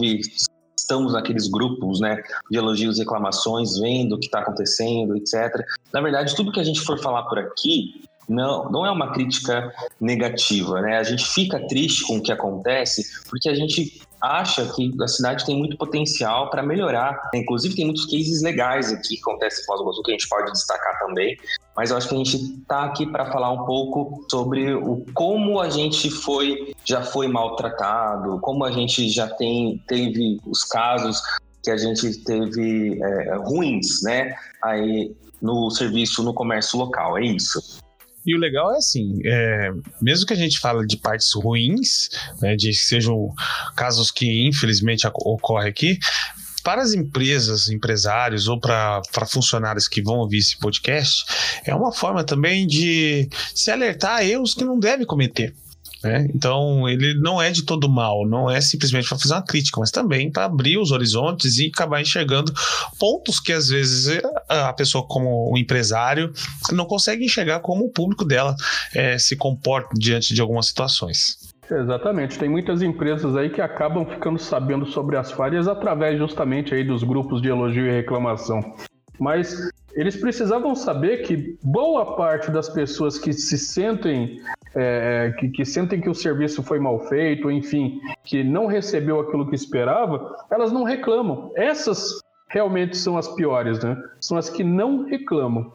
estamos 0.76 1.12
naqueles 1.12 1.48
grupos 1.48 2.00
né, 2.00 2.22
de 2.50 2.58
elogios 2.58 2.96
e 2.96 3.00
reclamações, 3.00 3.78
vendo 3.78 4.14
o 4.14 4.18
que 4.18 4.26
está 4.26 4.40
acontecendo, 4.40 5.16
etc. 5.16 5.64
Na 5.92 6.00
verdade, 6.00 6.34
tudo 6.36 6.52
que 6.52 6.60
a 6.60 6.64
gente 6.64 6.80
for 6.80 6.98
falar 7.00 7.24
por 7.24 7.38
aqui 7.38 8.02
não, 8.28 8.70
não 8.70 8.86
é 8.86 8.90
uma 8.90 9.12
crítica 9.12 9.72
negativa, 10.00 10.80
né? 10.80 10.98
A 10.98 11.04
gente 11.04 11.24
fica 11.24 11.64
triste 11.68 12.04
com 12.04 12.18
o 12.18 12.22
que 12.22 12.32
acontece 12.32 13.04
porque 13.28 13.48
a 13.48 13.54
gente 13.54 14.00
acha 14.20 14.66
que 14.74 14.92
a 15.00 15.08
cidade 15.08 15.44
tem 15.44 15.56
muito 15.56 15.76
potencial 15.76 16.50
para 16.50 16.62
melhorar. 16.62 17.30
Inclusive, 17.34 17.76
tem 17.76 17.84
muitos 17.84 18.06
cases 18.06 18.42
legais 18.42 18.92
aqui 18.92 19.16
que 19.16 19.20
acontecem 19.20 19.62
em 19.62 19.66
Foz 19.66 19.78
do 19.78 19.84
Iguaçu 19.84 20.02
que 20.02 20.10
a 20.10 20.14
gente 20.14 20.28
pode 20.28 20.50
destacar 20.52 20.98
também. 20.98 21.36
Mas 21.76 21.90
eu 21.90 21.96
acho 21.96 22.08
que 22.08 22.14
a 22.14 22.18
gente 22.18 22.36
está 22.36 22.84
aqui 22.84 23.06
para 23.06 23.30
falar 23.30 23.52
um 23.52 23.66
pouco 23.66 24.24
sobre 24.30 24.74
o 24.74 25.04
como 25.12 25.60
a 25.60 25.68
gente 25.68 26.10
foi 26.10 26.74
já 26.84 27.02
foi 27.02 27.28
maltratado, 27.28 28.40
como 28.40 28.64
a 28.64 28.70
gente 28.70 29.08
já 29.10 29.28
tem 29.28 29.82
teve 29.86 30.40
os 30.46 30.64
casos 30.64 31.20
que 31.62 31.70
a 31.70 31.76
gente 31.76 32.24
teve 32.24 32.98
é, 33.02 33.36
ruins, 33.36 34.02
né? 34.02 34.34
Aí 34.62 35.14
no 35.42 35.70
serviço, 35.70 36.22
no 36.22 36.32
comércio 36.32 36.78
local. 36.78 37.18
É 37.18 37.24
isso. 37.24 37.60
E 38.24 38.34
o 38.34 38.38
legal 38.38 38.74
é 38.74 38.78
assim, 38.78 39.20
é, 39.24 39.70
mesmo 40.02 40.26
que 40.26 40.32
a 40.32 40.36
gente 40.36 40.58
fale 40.58 40.84
de 40.84 40.96
partes 40.96 41.32
ruins, 41.32 42.08
né, 42.42 42.56
de 42.56 42.70
que 42.70 42.74
sejam 42.74 43.32
casos 43.76 44.10
que 44.10 44.48
infelizmente 44.48 45.06
ocorrem 45.06 45.68
aqui, 45.68 45.96
para 46.66 46.82
as 46.82 46.94
empresas, 46.94 47.68
empresários 47.68 48.48
ou 48.48 48.58
para 48.58 49.00
funcionários 49.28 49.86
que 49.86 50.02
vão 50.02 50.16
ouvir 50.16 50.38
esse 50.38 50.58
podcast, 50.58 51.24
é 51.64 51.72
uma 51.72 51.92
forma 51.92 52.24
também 52.24 52.66
de 52.66 53.28
se 53.54 53.70
alertar 53.70 54.16
a 54.16 54.24
erros 54.24 54.52
que 54.52 54.64
não 54.64 54.76
deve 54.76 55.06
cometer. 55.06 55.54
Né? 56.02 56.26
Então, 56.34 56.88
ele 56.88 57.14
não 57.14 57.40
é 57.40 57.52
de 57.52 57.62
todo 57.62 57.88
mal, 57.88 58.26
não 58.26 58.50
é 58.50 58.60
simplesmente 58.60 59.08
para 59.08 59.16
fazer 59.16 59.34
uma 59.34 59.42
crítica, 59.42 59.78
mas 59.78 59.92
também 59.92 60.28
para 60.28 60.46
abrir 60.46 60.76
os 60.76 60.90
horizontes 60.90 61.56
e 61.58 61.68
acabar 61.68 62.00
enxergando 62.00 62.52
pontos 62.98 63.38
que 63.38 63.52
às 63.52 63.68
vezes 63.68 64.20
a 64.48 64.72
pessoa, 64.72 65.06
como 65.06 65.52
um 65.52 65.56
empresário, 65.56 66.32
não 66.72 66.84
consegue 66.84 67.24
enxergar 67.24 67.60
como 67.60 67.84
o 67.84 67.90
público 67.90 68.24
dela 68.24 68.56
é, 68.92 69.16
se 69.18 69.36
comporta 69.36 69.90
diante 69.94 70.34
de 70.34 70.40
algumas 70.40 70.66
situações. 70.66 71.45
Exatamente, 71.70 72.38
tem 72.38 72.48
muitas 72.48 72.80
empresas 72.80 73.34
aí 73.34 73.50
que 73.50 73.60
acabam 73.60 74.06
ficando 74.06 74.38
sabendo 74.38 74.86
sobre 74.86 75.16
as 75.16 75.32
falhas 75.32 75.66
através 75.66 76.16
justamente 76.18 76.74
aí 76.74 76.84
dos 76.84 77.02
grupos 77.02 77.42
de 77.42 77.48
elogio 77.48 77.86
e 77.86 77.90
reclamação. 77.90 78.74
Mas 79.18 79.70
eles 79.94 80.14
precisavam 80.14 80.74
saber 80.74 81.22
que 81.22 81.58
boa 81.62 82.16
parte 82.16 82.50
das 82.50 82.68
pessoas 82.68 83.18
que 83.18 83.32
se 83.32 83.58
sentem 83.58 84.40
é, 84.74 85.34
que, 85.38 85.48
que, 85.48 85.64
sentem 85.64 86.00
que 86.00 86.10
o 86.10 86.14
serviço 86.14 86.62
foi 86.62 86.78
mal 86.78 87.00
feito, 87.08 87.50
enfim, 87.50 87.98
que 88.22 88.44
não 88.44 88.66
recebeu 88.66 89.18
aquilo 89.18 89.48
que 89.48 89.54
esperava, 89.54 90.36
elas 90.50 90.70
não 90.70 90.84
reclamam. 90.84 91.50
Essas 91.56 92.20
realmente 92.48 92.94
são 92.94 93.16
as 93.16 93.26
piores, 93.26 93.82
né? 93.82 93.96
São 94.20 94.36
as 94.36 94.50
que 94.50 94.62
não 94.62 95.04
reclamam. 95.06 95.72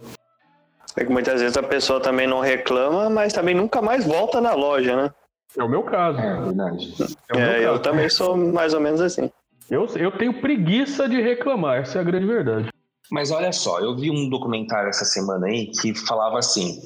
É 0.96 1.04
que 1.04 1.12
muitas 1.12 1.42
vezes 1.42 1.58
a 1.58 1.64
pessoa 1.64 2.00
também 2.00 2.28
não 2.28 2.42
reclama, 2.42 3.10
mas 3.10 3.34
também 3.34 3.56
nunca 3.56 3.82
mais 3.82 4.06
volta 4.06 4.40
na 4.40 4.54
loja, 4.54 4.96
né? 4.96 5.10
É 5.58 5.64
o 5.64 5.70
meu 5.70 5.84
caso. 5.84 6.20
É 6.20 6.42
verdade. 6.42 6.94
É, 7.36 7.40
é 7.40 7.66
eu 7.66 7.80
também 7.80 8.10
sou 8.10 8.38
mais 8.38 8.74
ou 8.74 8.80
menos 8.80 9.02
assim. 9.02 9.30
Eu, 9.70 9.88
eu 9.96 10.12
tenho 10.12 10.42
preguiça 10.42 11.08
de 11.08 11.22
reclamar, 11.22 11.80
essa 11.80 11.98
é 11.98 12.02
a 12.02 12.04
grande 12.04 12.26
verdade. 12.26 12.70
Mas 13.10 13.32
olha 13.32 13.52
só, 13.52 13.80
eu 13.80 13.96
vi 13.96 14.10
um 14.10 14.30
documentário 14.30 14.90
essa 14.90 15.06
semana 15.06 15.48
aí 15.48 15.68
que 15.68 15.94
falava 15.94 16.40
assim: 16.40 16.82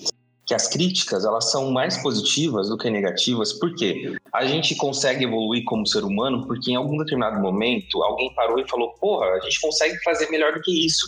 que 0.45 0.53
as 0.53 0.67
críticas 0.67 1.25
elas 1.25 1.49
são 1.51 1.71
mais 1.71 1.97
positivas 2.01 2.69
do 2.69 2.77
que 2.77 2.89
negativas, 2.89 3.53
porque 3.53 4.15
a 4.31 4.45
gente 4.45 4.75
consegue 4.75 5.25
evoluir 5.25 5.63
como 5.65 5.85
ser 5.85 6.03
humano 6.03 6.45
porque 6.45 6.71
em 6.71 6.75
algum 6.75 6.97
determinado 6.97 7.41
momento 7.41 8.03
alguém 8.03 8.33
parou 8.33 8.59
e 8.59 8.67
falou: 8.67 8.93
porra, 8.99 9.27
a 9.27 9.39
gente 9.39 9.59
consegue 9.59 9.97
fazer 10.03 10.29
melhor 10.29 10.53
do 10.53 10.61
que 10.61 10.85
isso. 10.85 11.05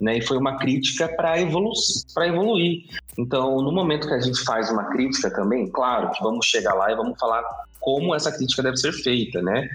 Né? 0.00 0.18
E 0.18 0.22
foi 0.22 0.36
uma 0.36 0.58
crítica 0.58 1.08
para 1.16 1.40
evolu 1.40 1.72
evoluir. 2.18 2.84
Então, 3.18 3.62
no 3.62 3.72
momento 3.72 4.08
que 4.08 4.14
a 4.14 4.20
gente 4.20 4.42
faz 4.44 4.70
uma 4.70 4.84
crítica 4.90 5.30
também, 5.30 5.70
claro 5.70 6.10
que 6.10 6.22
vamos 6.22 6.46
chegar 6.46 6.74
lá 6.74 6.90
e 6.90 6.96
vamos 6.96 7.18
falar 7.18 7.42
como 7.80 8.14
essa 8.14 8.32
crítica 8.32 8.62
deve 8.62 8.76
ser 8.76 8.92
feita, 8.92 9.40
né? 9.42 9.68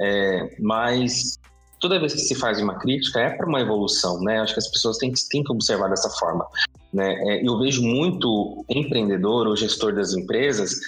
É, 0.00 0.56
mas 0.60 1.38
toda 1.80 1.98
vez 1.98 2.12
que 2.12 2.20
se 2.20 2.34
faz 2.34 2.60
uma 2.60 2.78
crítica 2.78 3.20
é 3.20 3.30
para 3.30 3.46
uma 3.46 3.60
evolução, 3.60 4.20
né? 4.20 4.40
Acho 4.40 4.54
que 4.54 4.60
as 4.60 4.68
pessoas 4.68 4.98
têm, 4.98 5.12
têm 5.30 5.42
que 5.42 5.52
observar 5.52 5.88
dessa 5.88 6.10
forma. 6.10 6.46
Né? 6.92 7.14
É, 7.14 7.46
eu 7.46 7.58
vejo 7.58 7.82
muito 7.82 8.64
empreendedor 8.68 9.46
ou 9.46 9.56
gestor 9.56 9.94
das 9.94 10.12
empresas 10.12 10.78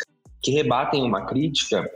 que 0.42 0.50
rebatem 0.50 1.02
uma 1.02 1.26
crítica 1.26 1.88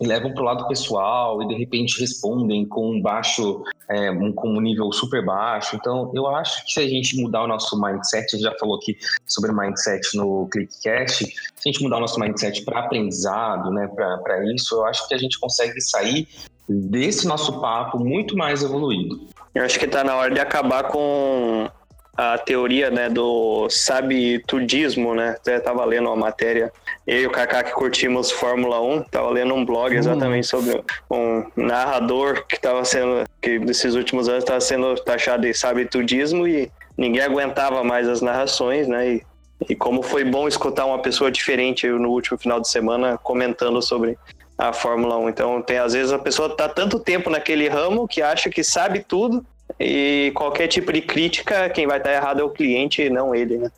e 0.00 0.06
levam 0.06 0.32
para 0.32 0.42
o 0.42 0.44
lado 0.44 0.68
pessoal 0.68 1.42
e 1.42 1.48
de 1.48 1.54
repente 1.54 2.00
respondem 2.00 2.66
com 2.66 2.96
um 2.96 3.00
baixo, 3.00 3.64
é, 3.88 4.10
um, 4.10 4.32
com 4.32 4.48
um 4.48 4.60
nível 4.60 4.92
super 4.92 5.24
baixo. 5.24 5.76
Então, 5.76 6.10
eu 6.14 6.26
acho 6.26 6.64
que 6.64 6.72
se 6.72 6.80
a 6.80 6.88
gente 6.88 7.20
mudar 7.20 7.44
o 7.44 7.46
nosso 7.46 7.80
mindset, 7.80 8.26
a 8.26 8.36
gente 8.36 8.42
já 8.42 8.58
falou 8.58 8.76
aqui 8.76 8.96
sobre 9.26 9.52
mindset 9.52 10.16
no 10.16 10.48
ClickCast, 10.48 11.24
se 11.24 11.68
a 11.68 11.72
gente 11.72 11.82
mudar 11.82 11.96
o 11.96 12.00
nosso 12.00 12.20
mindset 12.20 12.64
para 12.64 12.80
aprendizado, 12.80 13.70
né, 13.70 13.88
para 13.88 14.54
isso, 14.54 14.74
eu 14.74 14.84
acho 14.84 15.08
que 15.08 15.14
a 15.14 15.18
gente 15.18 15.38
consegue 15.40 15.80
sair 15.80 16.28
desse 16.68 17.26
nosso 17.26 17.60
papo 17.60 17.98
muito 17.98 18.36
mais 18.36 18.62
evoluído. 18.62 19.20
Eu 19.54 19.64
acho 19.64 19.78
que 19.78 19.86
está 19.86 20.04
na 20.04 20.14
hora 20.16 20.34
de 20.34 20.40
acabar 20.40 20.84
com 20.84 21.70
a 22.16 22.38
teoria 22.38 22.90
né, 22.90 23.08
do 23.08 23.68
sabe-tudismo, 23.68 25.14
né? 25.14 25.36
Até 25.38 25.60
tava 25.60 25.84
lendo 25.84 26.06
uma 26.06 26.16
matéria, 26.16 26.72
eu 27.06 27.22
e 27.22 27.26
o 27.26 27.30
Kaká 27.30 27.62
que 27.62 27.72
curtimos 27.72 28.30
Fórmula 28.30 28.80
1, 28.80 29.02
tava 29.04 29.30
lendo 29.30 29.54
um 29.54 29.64
blog 29.64 29.94
hum. 29.94 29.98
exatamente 29.98 30.46
sobre 30.46 30.82
um 31.10 31.44
narrador 31.54 32.46
que 32.46 32.56
estava 32.56 32.84
sendo, 32.84 33.24
que 33.40 33.58
nesses 33.58 33.94
últimos 33.94 34.28
anos 34.28 34.44
estava 34.44 34.60
sendo 34.60 34.94
taxado 34.96 35.42
de 35.42 35.52
sabe-tudismo 35.52 36.48
e 36.48 36.70
ninguém 36.96 37.22
aguentava 37.22 37.84
mais 37.84 38.08
as 38.08 38.22
narrações, 38.22 38.88
né? 38.88 39.16
E 39.16 39.26
E 39.68 39.74
como 39.74 40.02
foi 40.02 40.24
bom 40.24 40.46
escutar 40.46 40.84
uma 40.84 41.00
pessoa 41.00 41.30
diferente 41.30 41.88
no 41.88 42.10
último 42.10 42.38
final 42.38 42.60
de 42.60 42.68
semana 42.68 43.18
comentando 43.18 43.80
sobre 43.80 44.18
a 44.58 44.72
Fórmula 44.72 45.18
1. 45.18 45.28
Então, 45.28 45.62
tem 45.62 45.78
às 45.78 45.92
vezes 45.92 46.12
a 46.12 46.18
pessoa 46.18 46.54
tá 46.54 46.68
tanto 46.68 46.98
tempo 46.98 47.30
naquele 47.30 47.68
ramo 47.68 48.06
que 48.06 48.22
acha 48.22 48.48
que 48.48 48.62
sabe 48.62 49.04
tudo 49.06 49.44
e 49.78 50.32
qualquer 50.34 50.68
tipo 50.68 50.92
de 50.92 51.00
crítica, 51.00 51.68
quem 51.68 51.86
vai 51.86 51.98
estar 51.98 52.12
errado 52.12 52.40
é 52.40 52.44
o 52.44 52.50
cliente 52.50 53.08
não 53.10 53.34
ele, 53.34 53.58
né? 53.58 53.70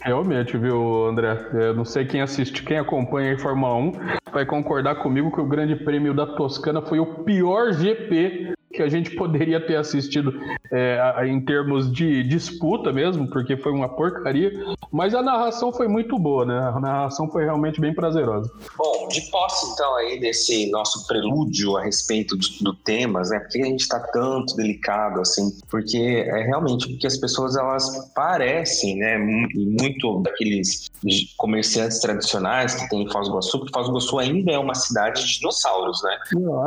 Realmente, 0.00 0.56
viu, 0.56 1.06
André? 1.06 1.36
Eu 1.52 1.74
não 1.74 1.84
sei 1.84 2.04
quem 2.04 2.20
assiste, 2.20 2.62
quem 2.62 2.78
acompanha 2.78 3.34
a 3.34 3.38
Fórmula 3.38 3.74
1 3.74 3.92
vai 4.32 4.44
concordar 4.44 4.96
comigo 4.96 5.32
que 5.32 5.40
o 5.40 5.46
Grande 5.46 5.74
Prêmio 5.74 6.14
da 6.14 6.26
Toscana 6.26 6.82
foi 6.82 7.00
o 7.00 7.06
pior 7.24 7.72
GP 7.72 8.54
que 8.72 8.82
a 8.82 8.88
gente 8.88 9.10
poderia 9.16 9.64
ter 9.64 9.76
assistido 9.76 10.34
é, 10.72 11.26
em 11.26 11.40
termos 11.44 11.90
de 11.90 12.22
disputa 12.24 12.92
mesmo, 12.92 13.28
porque 13.30 13.56
foi 13.56 13.72
uma 13.72 13.88
porcaria, 13.88 14.52
mas 14.90 15.14
a 15.14 15.22
narração 15.22 15.72
foi 15.72 15.88
muito 15.88 16.18
boa, 16.18 16.44
né? 16.44 16.58
A 16.74 16.80
narração 16.80 17.30
foi 17.30 17.44
realmente 17.44 17.80
bem 17.80 17.94
prazerosa. 17.94 18.50
Bom, 18.76 19.08
de 19.08 19.20
posse 19.30 19.72
então 19.72 19.96
aí 19.96 20.20
desse 20.20 20.70
nosso 20.70 21.06
prelúdio 21.06 21.76
a 21.76 21.82
respeito 21.82 22.36
do, 22.36 22.46
do 22.60 22.74
temas, 22.74 23.30
né? 23.30 23.38
Por 23.40 23.48
que 23.48 23.62
a 23.62 23.66
gente 23.66 23.80
está 23.80 24.00
tanto 24.00 24.56
delicado 24.56 25.20
assim? 25.20 25.50
Porque 25.70 25.98
é 25.98 26.42
realmente 26.42 26.88
porque 26.88 27.06
as 27.06 27.16
pessoas 27.16 27.56
elas 27.56 28.12
parecem, 28.14 28.96
né? 28.96 29.16
Muito 29.18 30.20
daqueles 30.22 30.90
comerciantes 31.36 32.00
tradicionais 32.00 32.74
que 32.74 32.88
tem 32.88 33.02
em 33.02 33.10
Foz 33.10 33.28
do 33.28 33.32
Iguaçu, 33.34 33.58
porque 33.58 33.72
Foz 33.72 33.86
do 33.86 33.92
Iguaçu 33.92 34.18
ainda 34.18 34.52
é 34.52 34.58
uma 34.58 34.74
cidade 34.74 35.24
de 35.24 35.38
dinossauros, 35.38 36.02
né? 36.02 36.18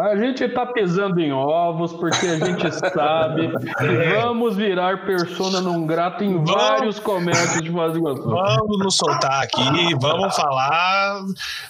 A 0.09 0.15
gente 0.15 0.43
está 0.43 0.65
pesando 0.65 1.19
em 1.19 1.31
ovos 1.31 1.98
porque 1.99 2.25
a 2.27 2.39
gente 2.39 2.71
sabe 2.71 3.51
que 3.77 4.13
vamos 4.15 4.55
virar 4.55 5.05
persona 5.05 5.61
não 5.61 5.85
grata 5.85 6.23
em 6.23 6.33
vamos, 6.33 6.51
vários 6.51 6.99
comércios 6.99 7.61
de 7.61 7.71
Foz 7.71 7.93
do 7.93 7.99
Iguaçu. 7.99 8.23
Vamos 8.23 8.79
nos 8.79 8.95
soltar 8.95 9.43
aqui, 9.43 9.95
vamos 9.99 10.35
falar, 10.35 11.21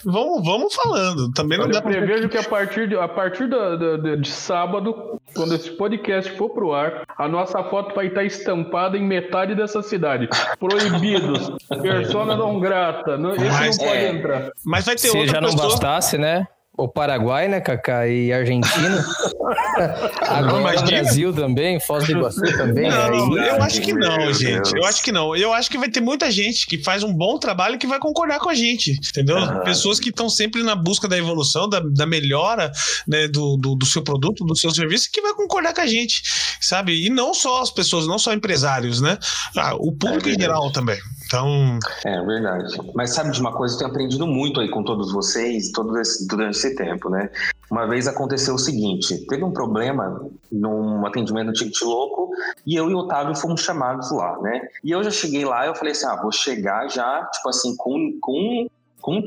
vamos, 0.04 0.46
vamos 0.46 0.76
falando. 0.76 1.32
Também 1.34 1.58
não 1.58 1.66
Eu 1.66 1.72
dá 1.72 1.82
prevejo 1.82 2.30
que 2.30 2.38
a 2.38 2.44
partir, 2.44 2.88
de, 2.88 2.96
a 2.96 3.08
partir 3.08 3.48
da, 3.48 3.76
da, 3.76 4.16
de 4.16 4.30
sábado, 4.30 5.20
quando 5.36 5.56
esse 5.56 5.72
podcast 5.72 6.32
for 6.38 6.50
pro 6.50 6.74
ar, 6.74 7.04
a 7.18 7.28
nossa 7.28 7.64
foto 7.64 7.96
vai 7.96 8.08
estar 8.08 8.24
estampada 8.24 8.98
em 8.98 9.06
metade 9.06 9.56
dessa 9.56 9.82
cidade. 9.82 10.30
Proibidos, 10.60 11.52
persona 11.82 12.36
não 12.36 12.60
grata, 12.60 13.16
esse 13.16 13.50
mas, 13.50 13.78
não 13.78 13.86
pode 13.86 13.98
é, 14.00 14.10
entrar. 14.12 14.52
Mas 14.66 14.86
vai 14.86 14.96
ter 14.96 15.10
Se 15.10 15.28
já 15.28 15.42
não 15.42 15.50
pessoa... 15.50 15.70
bastasse, 15.70 16.18
né? 16.18 16.48
O 16.80 16.88
Paraguai, 16.88 17.48
né, 17.48 17.60
Kaká, 17.60 18.08
e 18.08 18.32
Argentina. 18.32 19.06
Agora 20.22 20.80
o 20.80 20.86
Brasil 20.86 21.34
também, 21.34 21.80
Foz 21.80 22.06
do 22.06 22.12
Iguaçu 22.14 22.42
também. 22.58 22.90
Não, 22.90 23.38
aí, 23.38 23.48
eu 23.50 23.62
acho 23.62 23.82
que 23.82 23.94
não, 23.94 24.34
gente. 24.34 24.76
Eu 24.76 24.86
acho 24.86 25.04
que 25.04 25.12
não. 25.12 25.36
Eu 25.36 25.54
acho 25.54 25.70
que 25.70 25.78
vai 25.78 25.90
ter 25.90 26.00
muita 26.00 26.32
gente 26.32 26.66
que 26.66 26.82
faz 26.82 27.04
um 27.04 27.14
bom 27.14 27.38
trabalho 27.38 27.78
que 27.78 27.86
vai 27.86 28.00
concordar 28.00 28.40
com 28.40 28.50
a 28.50 28.56
gente, 28.56 28.92
entendeu? 28.92 29.36
Uhum. 29.36 29.64
Pessoas 29.64 30.00
que 30.00 30.10
estão 30.10 30.30
sempre 30.30 30.64
na 30.64 30.76
busca 30.76 31.08
da 31.08 31.18
evolução, 31.18 31.68
da, 31.68 31.82
da 31.82 32.06
melhora 32.06 32.72
né, 33.06 33.28
do, 33.28 33.58
do, 33.58 33.76
do, 33.76 33.86
seu 33.86 34.02
produto, 34.02 34.46
do 34.46 34.56
seu 34.56 34.72
serviço, 34.72 35.10
que 35.12 35.22
vai 35.22 35.34
concordar 35.34 35.74
com 35.74 35.82
a 35.82 35.88
gente, 35.88 36.22
sabe? 36.62 37.06
E 37.06 37.10
não 37.10 37.34
só 37.34 37.62
as 37.62 37.72
pessoas, 37.72 38.08
não 38.08 38.18
só 38.18 38.34
empresários, 38.34 39.02
né? 39.02 39.18
Ah, 39.56 39.76
o 39.76 39.92
público 39.92 40.30
é 40.30 40.34
em 40.34 40.40
geral 40.40 40.72
também. 40.72 40.98
Então. 41.30 41.78
É 42.04 42.22
verdade. 42.26 42.76
Mas 42.96 43.14
sabe 43.14 43.30
de 43.30 43.40
uma 43.40 43.56
coisa, 43.56 43.76
eu 43.76 43.78
tenho 43.78 43.92
aprendido 43.92 44.26
muito 44.26 44.60
aí 44.60 44.68
com 44.68 44.84
todos 44.84 45.14
vocês 45.14 45.72
todo 45.72 45.96
esse, 46.00 46.28
durante 46.28 46.58
esse 46.58 46.76
tempo, 46.76 47.08
né? 47.08 47.30
Uma 47.70 47.88
vez 47.88 48.08
aconteceu 48.08 48.56
o 48.56 48.60
seguinte: 48.60 49.28
teve 49.28 49.44
um 49.44 49.52
problema 49.52 50.28
num 50.52 51.06
atendimento 51.06 51.52
de 51.54 51.60
ticket 51.60 51.82
louco 51.84 52.32
e 52.66 52.76
eu 52.76 52.90
e 52.90 52.96
o 52.96 52.98
Otávio 52.98 53.36
fomos 53.36 53.62
chamados 53.62 54.12
lá, 54.12 54.40
né? 54.42 54.68
E 54.84 54.90
eu 54.90 55.04
já 55.04 55.12
cheguei 55.12 55.46
lá 55.46 55.68
eu 55.68 55.76
falei 55.76 55.92
assim: 55.92 56.08
ah, 56.08 56.20
vou 56.20 56.32
chegar 56.32 56.90
já, 56.90 57.24
tipo 57.32 57.48
assim, 57.48 57.76
com, 57.78 58.18
com 58.20 58.68
com, 59.02 59.22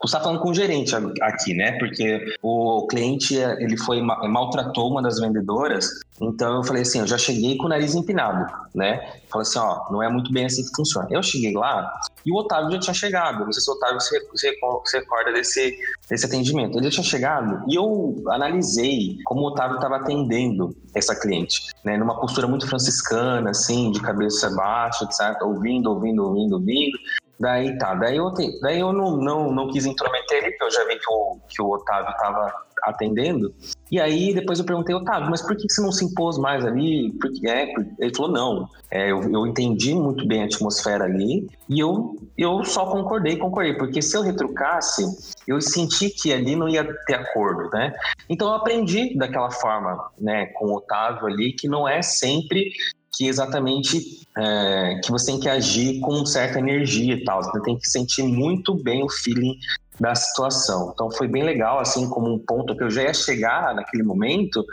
você 0.00 0.16
está 0.16 0.20
falando 0.20 0.40
com 0.40 0.50
o 0.50 0.54
gerente 0.54 0.94
aqui, 1.22 1.54
né? 1.54 1.72
Porque 1.78 2.36
o 2.42 2.86
cliente 2.86 3.34
ele 3.34 3.76
foi 3.76 4.00
maltratou 4.00 4.90
uma 4.90 5.02
das 5.02 5.18
vendedoras, 5.18 5.88
então 6.20 6.56
eu 6.56 6.64
falei 6.64 6.82
assim, 6.82 7.00
eu 7.00 7.06
já 7.06 7.18
cheguei 7.18 7.56
com 7.56 7.66
o 7.66 7.68
nariz 7.68 7.94
empinado, 7.94 8.46
né? 8.74 9.00
Falei 9.30 9.46
assim, 9.46 9.58
ó, 9.58 9.90
não 9.90 10.02
é 10.02 10.08
muito 10.08 10.32
bem 10.32 10.46
assim 10.46 10.64
que 10.64 10.74
funciona. 10.74 11.08
Eu 11.10 11.22
cheguei 11.22 11.52
lá 11.52 11.92
e 12.26 12.32
o 12.32 12.34
Otávio 12.34 12.72
já 12.72 12.80
tinha 12.80 12.94
chegado. 12.94 13.44
Não 13.44 13.52
sei 13.52 13.62
se 13.62 13.70
o 13.70 13.74
Otávio 13.74 14.00
se, 14.00 14.20
se, 14.34 14.58
se 14.84 14.98
recorda 14.98 15.32
desse, 15.32 15.78
desse 16.10 16.26
atendimento. 16.26 16.76
Ele 16.76 16.86
já 16.86 16.90
tinha 16.90 17.04
chegado 17.04 17.62
e 17.68 17.76
eu 17.76 18.22
analisei 18.28 19.18
como 19.24 19.42
o 19.42 19.46
Otávio 19.46 19.76
estava 19.76 19.96
atendendo 19.96 20.76
essa 20.94 21.14
cliente, 21.14 21.62
né? 21.84 21.96
Numa 21.96 22.18
postura 22.18 22.48
muito 22.48 22.68
franciscana, 22.68 23.50
assim, 23.50 23.92
de 23.92 24.00
cabeça 24.02 24.50
baixa, 24.50 25.04
etc. 25.04 25.40
Ouvindo, 25.42 25.88
ouvindo, 25.88 26.24
ouvindo, 26.24 26.54
ouvindo. 26.54 26.98
Daí 27.38 27.78
tá, 27.78 27.94
daí 27.94 28.16
eu, 28.16 28.32
daí 28.62 28.80
eu 28.80 28.92
não, 28.92 29.16
não, 29.18 29.52
não 29.52 29.68
quis 29.68 29.84
intrometer 29.84 30.38
ele, 30.38 30.50
porque 30.52 30.64
eu 30.64 30.70
já 30.70 30.84
vi 30.84 30.98
que 30.98 31.12
o, 31.12 31.38
que 31.48 31.62
o 31.62 31.70
Otávio 31.70 32.10
estava 32.10 32.52
atendendo. 32.82 33.54
E 33.90 34.00
aí 34.00 34.34
depois 34.34 34.58
eu 34.58 34.64
perguntei, 34.64 34.94
Otávio, 34.94 35.30
mas 35.30 35.42
por 35.42 35.56
que 35.56 35.68
você 35.68 35.80
não 35.80 35.92
se 35.92 36.04
impôs 36.04 36.38
mais 36.38 36.64
ali? 36.64 37.12
Porque, 37.20 37.48
é, 37.48 37.72
ele 37.98 38.14
falou, 38.14 38.32
não, 38.32 38.68
é, 38.90 39.10
eu, 39.10 39.22
eu 39.30 39.46
entendi 39.46 39.94
muito 39.94 40.26
bem 40.26 40.42
a 40.42 40.46
atmosfera 40.46 41.04
ali 41.04 41.48
e 41.68 41.78
eu, 41.78 42.16
eu 42.36 42.64
só 42.64 42.86
concordei, 42.86 43.36
concordei, 43.36 43.74
porque 43.74 44.02
se 44.02 44.16
eu 44.16 44.22
retrucasse, 44.22 45.04
eu 45.46 45.60
senti 45.60 46.10
que 46.10 46.32
ali 46.32 46.56
não 46.56 46.68
ia 46.68 46.84
ter 47.06 47.14
acordo, 47.14 47.70
né? 47.70 47.92
Então 48.28 48.48
eu 48.48 48.54
aprendi 48.54 49.16
daquela 49.16 49.50
forma, 49.50 50.10
né, 50.18 50.46
com 50.46 50.66
o 50.66 50.76
Otávio 50.76 51.26
ali, 51.26 51.52
que 51.52 51.68
não 51.68 51.88
é 51.88 52.02
sempre 52.02 52.72
que 53.16 53.26
exatamente 53.26 54.26
é, 54.36 55.00
que 55.02 55.10
você 55.10 55.32
tem 55.32 55.40
que 55.40 55.48
agir 55.48 56.00
com 56.00 56.26
certa 56.26 56.58
energia 56.58 57.14
e 57.14 57.24
tal. 57.24 57.42
Você 57.42 57.62
tem 57.62 57.78
que 57.78 57.88
sentir 57.88 58.22
muito 58.22 58.74
bem 58.74 59.02
o 59.02 59.08
feeling 59.08 59.56
da 59.98 60.14
situação. 60.14 60.90
Então 60.92 61.10
foi 61.10 61.28
bem 61.28 61.42
legal, 61.42 61.78
assim, 61.78 62.08
como 62.08 62.32
um 62.32 62.38
ponto 62.38 62.76
que 62.76 62.84
eu 62.84 62.90
já 62.90 63.02
ia 63.02 63.14
chegar 63.14 63.74
naquele 63.74 64.02
momento 64.02 64.64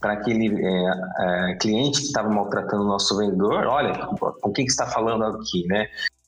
para 0.00 0.14
aquele 0.14 0.48
é, 0.48 1.50
é, 1.50 1.56
cliente 1.56 2.00
que 2.00 2.06
estava 2.06 2.28
maltratando 2.28 2.82
o 2.82 2.88
nosso 2.88 3.16
vendedor, 3.16 3.66
olha, 3.66 3.94
com 4.40 4.52
quem 4.52 4.64
que 4.64 4.72
está 4.72 4.86
falando 4.86 5.24
aqui, 5.24 5.64
né? 5.66 5.86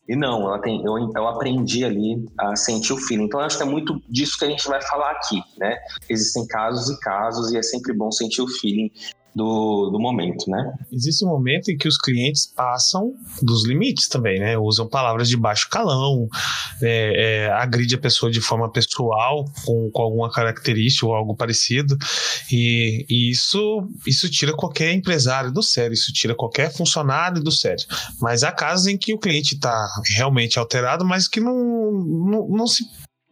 E 0.09 0.15
não, 0.15 0.53
eu, 0.53 0.61
tem, 0.61 0.85
eu, 0.85 1.13
eu, 1.17 1.29
aprendi 1.29 1.83
ali 1.83 2.25
a 2.39 2.55
sentir 2.55 2.93
o 2.93 2.99
feeling. 2.99 3.25
Então, 3.25 3.41
acho 3.41 3.57
que 3.57 3.63
é 3.63 3.67
muito 3.67 4.01
disso 4.09 4.39
que 4.39 4.45
a 4.45 4.49
gente 4.49 4.69
vai 4.69 4.81
falar 4.83 5.13
aqui, 5.13 5.43
né? 5.59 5.79
Existem 6.09 6.47
casos 6.47 6.95
e 6.95 7.01
casos 7.01 7.53
e 7.53 7.57
é 7.57 7.63
sempre 7.63 7.93
bom 7.95 8.13
sentir 8.13 8.43
o 8.43 8.49
feeling 8.49 8.91
do, 9.35 9.91
do 9.91 9.99
momento, 9.99 10.49
né? 10.49 10.73
Existe 10.93 11.25
um 11.25 11.29
momento 11.29 11.71
em 11.71 11.77
que 11.77 11.89
os 11.89 11.99
clientes 11.99 12.47
passam 12.47 13.13
dos 13.43 13.67
limites 13.67 14.09
também, 14.09 14.39
né? 14.39 14.57
Usam 14.57 14.87
palavras 14.87 15.29
de 15.29 15.37
baixo 15.37 15.69
calão, 15.69 16.29
é, 16.81 17.47
é, 17.47 17.53
agride 17.53 17.97
a 17.97 17.99
pessoa 17.99 18.31
de 18.31 18.41
forma 18.41 18.71
pessoal, 18.71 19.45
com, 19.65 19.91
com 19.91 20.03
alguma 20.03 20.31
característica 20.31 21.07
ou 21.07 21.15
algo 21.15 21.35
parecido, 21.35 21.97
e, 22.51 23.05
e, 23.11 23.31
isso, 23.31 23.89
isso 24.07 24.31
tira 24.31 24.53
qualquer 24.55 24.93
empresário 24.93 25.53
do 25.53 25.63
sério, 25.63 25.95
isso 25.95 26.13
tira 26.13 26.35
qualquer 26.35 26.73
funcionário 26.73 27.43
do 27.43 27.51
sério. 27.51 27.85
Mas 28.21 28.45
há 28.45 28.53
casos 28.53 28.87
em 28.87 28.97
que 28.97 29.13
o 29.13 29.19
cliente 29.19 29.55
está 29.55 29.89
realmente 30.17 30.59
alterado, 30.59 31.05
mas 31.05 31.27
que 31.27 31.41
não, 31.41 31.55
não, 31.93 32.49
não 32.49 32.67
se 32.67 32.85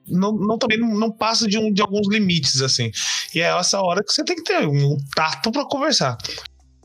não, 0.09 0.32
não 0.32 0.59
também 0.59 0.78
não, 0.78 1.11
passa 1.11 1.47
de, 1.47 1.59
um, 1.59 1.73
de 1.73 1.82
alguns 1.82 2.09
limites, 2.09 2.61
assim. 2.62 2.90
E 3.35 3.40
é 3.40 3.56
essa 3.59 3.80
hora 3.80 4.02
que 4.02 4.12
você 4.12 4.25
tem 4.25 4.37
que 4.37 4.44
ter 4.44 4.66
um 4.66 4.97
tato 5.14 5.50
para 5.52 5.64
conversar. 5.64 6.16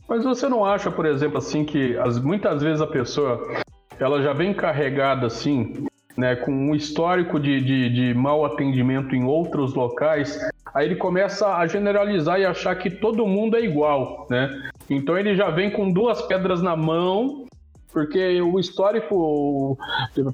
Mas 0.07 0.23
você 0.23 0.47
não 0.47 0.63
acha, 0.63 0.89
por 0.89 1.05
exemplo, 1.05 1.37
assim, 1.37 1.65
que 1.65 1.97
as, 1.97 2.19
muitas 2.19 2.61
vezes 2.61 2.81
a 2.81 2.87
pessoa 2.87 3.45
ela 3.99 4.21
já 4.21 4.31
vem 4.31 4.53
carregada 4.53 5.27
assim, 5.27 5.85
né, 6.15 6.35
com 6.35 6.51
um 6.51 6.75
histórico 6.75 7.39
de, 7.39 7.59
de, 7.61 7.89
de 7.89 8.13
mau 8.13 8.45
atendimento 8.45 9.15
em 9.15 9.23
outros 9.23 9.73
locais, 9.73 10.39
aí 10.73 10.85
ele 10.85 10.95
começa 10.95 11.55
a 11.55 11.67
generalizar 11.67 12.39
e 12.39 12.45
achar 12.45 12.75
que 12.75 12.89
todo 12.89 13.25
mundo 13.25 13.57
é 13.57 13.61
igual, 13.61 14.27
né? 14.29 14.49
Então 14.89 15.17
ele 15.17 15.35
já 15.35 15.49
vem 15.49 15.69
com 15.69 15.91
duas 15.91 16.21
pedras 16.23 16.61
na 16.61 16.75
mão 16.75 17.45
porque 17.91 18.41
o 18.41 18.59
histórico 18.59 19.77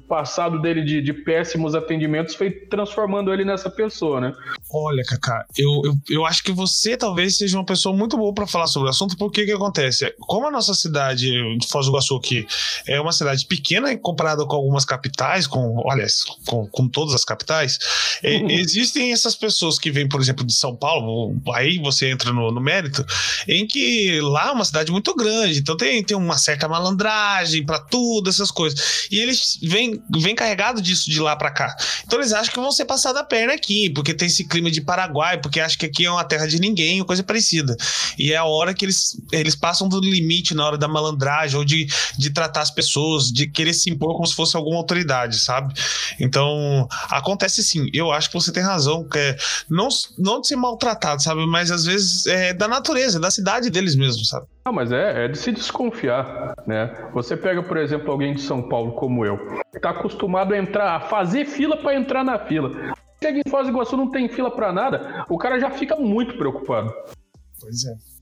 passado 0.08 0.60
dele 0.60 0.82
de, 0.82 1.00
de, 1.00 1.12
péssimos 1.12 1.74
atendimentos 1.74 2.34
foi 2.34 2.50
transformando 2.50 3.32
ele 3.32 3.44
nessa 3.44 3.70
pessoa, 3.70 4.20
né? 4.20 4.32
Olha, 4.72 5.02
Kaká, 5.04 5.46
eu, 5.56 5.82
eu, 5.84 5.94
eu 6.10 6.26
acho 6.26 6.42
que 6.42 6.52
você 6.52 6.96
talvez 6.96 7.38
seja 7.38 7.56
uma 7.56 7.64
pessoa 7.64 7.96
muito 7.96 8.16
boa 8.16 8.34
para 8.34 8.46
falar 8.46 8.66
sobre 8.66 8.88
o 8.88 8.90
assunto, 8.90 9.16
porque 9.16 9.42
o 9.42 9.46
que 9.46 9.52
acontece? 9.52 10.12
Como 10.20 10.46
a 10.46 10.50
nossa 10.50 10.74
cidade 10.74 11.30
de 11.58 11.68
Foz 11.68 11.86
do 11.86 11.92
Iguaçu 11.92 12.16
aqui 12.16 12.46
é 12.86 13.00
uma 13.00 13.12
cidade 13.12 13.46
pequena 13.46 13.96
comparada 13.96 14.44
com 14.44 14.56
algumas 14.56 14.84
capitais, 14.84 15.46
com, 15.46 15.80
olha, 15.84 16.06
com, 16.46 16.66
com 16.66 16.88
todas 16.88 17.14
as 17.14 17.24
capitais, 17.24 17.78
uhum. 18.22 18.50
existem 18.50 19.12
essas 19.12 19.34
pessoas 19.34 19.78
que 19.78 19.90
vêm, 19.90 20.08
por 20.08 20.20
exemplo, 20.20 20.44
de 20.44 20.52
São 20.52 20.74
Paulo, 20.74 21.36
aí 21.54 21.78
você 21.78 22.10
entra 22.10 22.32
no, 22.32 22.50
no 22.50 22.60
mérito, 22.60 23.04
em 23.48 23.66
que 23.66 24.20
lá 24.20 24.48
é 24.48 24.52
uma 24.52 24.64
cidade 24.64 24.90
muito 24.90 25.14
grande, 25.14 25.60
então 25.60 25.76
tem, 25.76 26.02
tem 26.02 26.16
uma 26.16 26.36
certa 26.36 26.68
malandragem, 26.68 27.43
viagem, 27.44 27.64
para 27.64 27.78
tudo, 27.78 28.28
essas 28.28 28.50
coisas. 28.50 29.08
E 29.10 29.18
eles 29.18 29.58
vêm, 29.62 30.02
vêm 30.10 30.34
carregados 30.34 30.82
disso 30.82 31.10
de 31.10 31.20
lá 31.20 31.36
para 31.36 31.50
cá. 31.50 31.76
Então 32.06 32.18
eles 32.18 32.32
acham 32.32 32.52
que 32.52 32.60
vão 32.60 32.72
ser 32.72 32.84
passados 32.84 33.20
a 33.20 33.24
perna 33.24 33.54
aqui, 33.54 33.90
porque 33.90 34.14
tem 34.14 34.26
esse, 34.26 34.44
clima 34.46 34.70
de 34.70 34.80
Paraguai, 34.80 35.38
porque 35.38 35.60
acha 35.60 35.76
que 35.76 35.86
aqui 35.86 36.04
é 36.04 36.10
uma 36.10 36.24
terra 36.24 36.46
de 36.46 36.60
ninguém, 36.60 37.02
coisa 37.04 37.22
parecida. 37.22 37.76
E 38.18 38.32
é 38.32 38.36
a 38.36 38.44
hora 38.44 38.74
que 38.74 38.84
eles, 38.84 39.16
eles 39.32 39.54
passam 39.54 39.88
do 39.88 40.00
limite 40.00 40.54
na 40.54 40.66
hora 40.66 40.78
da 40.78 40.88
malandragem, 40.88 41.58
ou 41.58 41.64
de, 41.64 41.86
de 42.18 42.30
tratar 42.30 42.62
as 42.62 42.70
pessoas, 42.70 43.30
de 43.30 43.46
querer 43.46 43.74
se 43.74 43.90
impor 43.90 44.14
como 44.14 44.26
se 44.26 44.34
fosse 44.34 44.56
alguma 44.56 44.76
autoridade, 44.78 45.38
sabe? 45.40 45.74
Então, 46.18 46.88
acontece 47.10 47.62
sim. 47.62 47.86
Eu 47.92 48.12
acho 48.12 48.28
que 48.28 48.34
você 48.34 48.52
tem 48.52 48.62
razão. 48.62 49.06
Que 49.08 49.18
é, 49.18 49.36
não, 49.68 49.88
não 50.18 50.40
de 50.40 50.48
ser 50.48 50.56
maltratado, 50.56 51.22
sabe? 51.22 51.46
Mas 51.46 51.70
às 51.70 51.84
vezes 51.84 52.26
é 52.26 52.52
da 52.52 52.68
natureza, 52.68 53.20
da 53.20 53.30
cidade 53.30 53.70
deles 53.70 53.94
mesmo, 53.94 54.24
sabe? 54.24 54.46
Não, 54.64 54.72
mas 54.72 54.90
é, 54.90 55.26
é 55.26 55.28
de 55.28 55.36
se 55.36 55.52
desconfiar, 55.52 56.54
né? 56.66 56.90
Você 57.12 57.33
pega, 57.36 57.62
por 57.62 57.76
exemplo, 57.76 58.10
alguém 58.10 58.34
de 58.34 58.42
São 58.42 58.68
Paulo 58.68 58.92
como 58.92 59.24
eu, 59.24 59.38
que 59.72 59.80
tá 59.80 59.90
acostumado 59.90 60.54
a 60.54 60.58
entrar, 60.58 60.96
a 60.96 61.00
fazer 61.00 61.44
fila 61.44 61.76
para 61.76 61.94
entrar 61.94 62.24
na 62.24 62.38
fila. 62.38 62.94
Chega 63.22 63.38
em 63.38 63.50
Foz 63.50 63.66
do 63.66 63.72
Iguaçu, 63.72 63.96
não 63.96 64.10
tem 64.10 64.28
fila 64.28 64.50
para 64.50 64.72
nada, 64.72 65.24
o 65.28 65.38
cara 65.38 65.58
já 65.58 65.70
fica 65.70 65.96
muito 65.96 66.36
preocupado. 66.36 66.92
Pois 67.60 67.84
é 67.84 68.13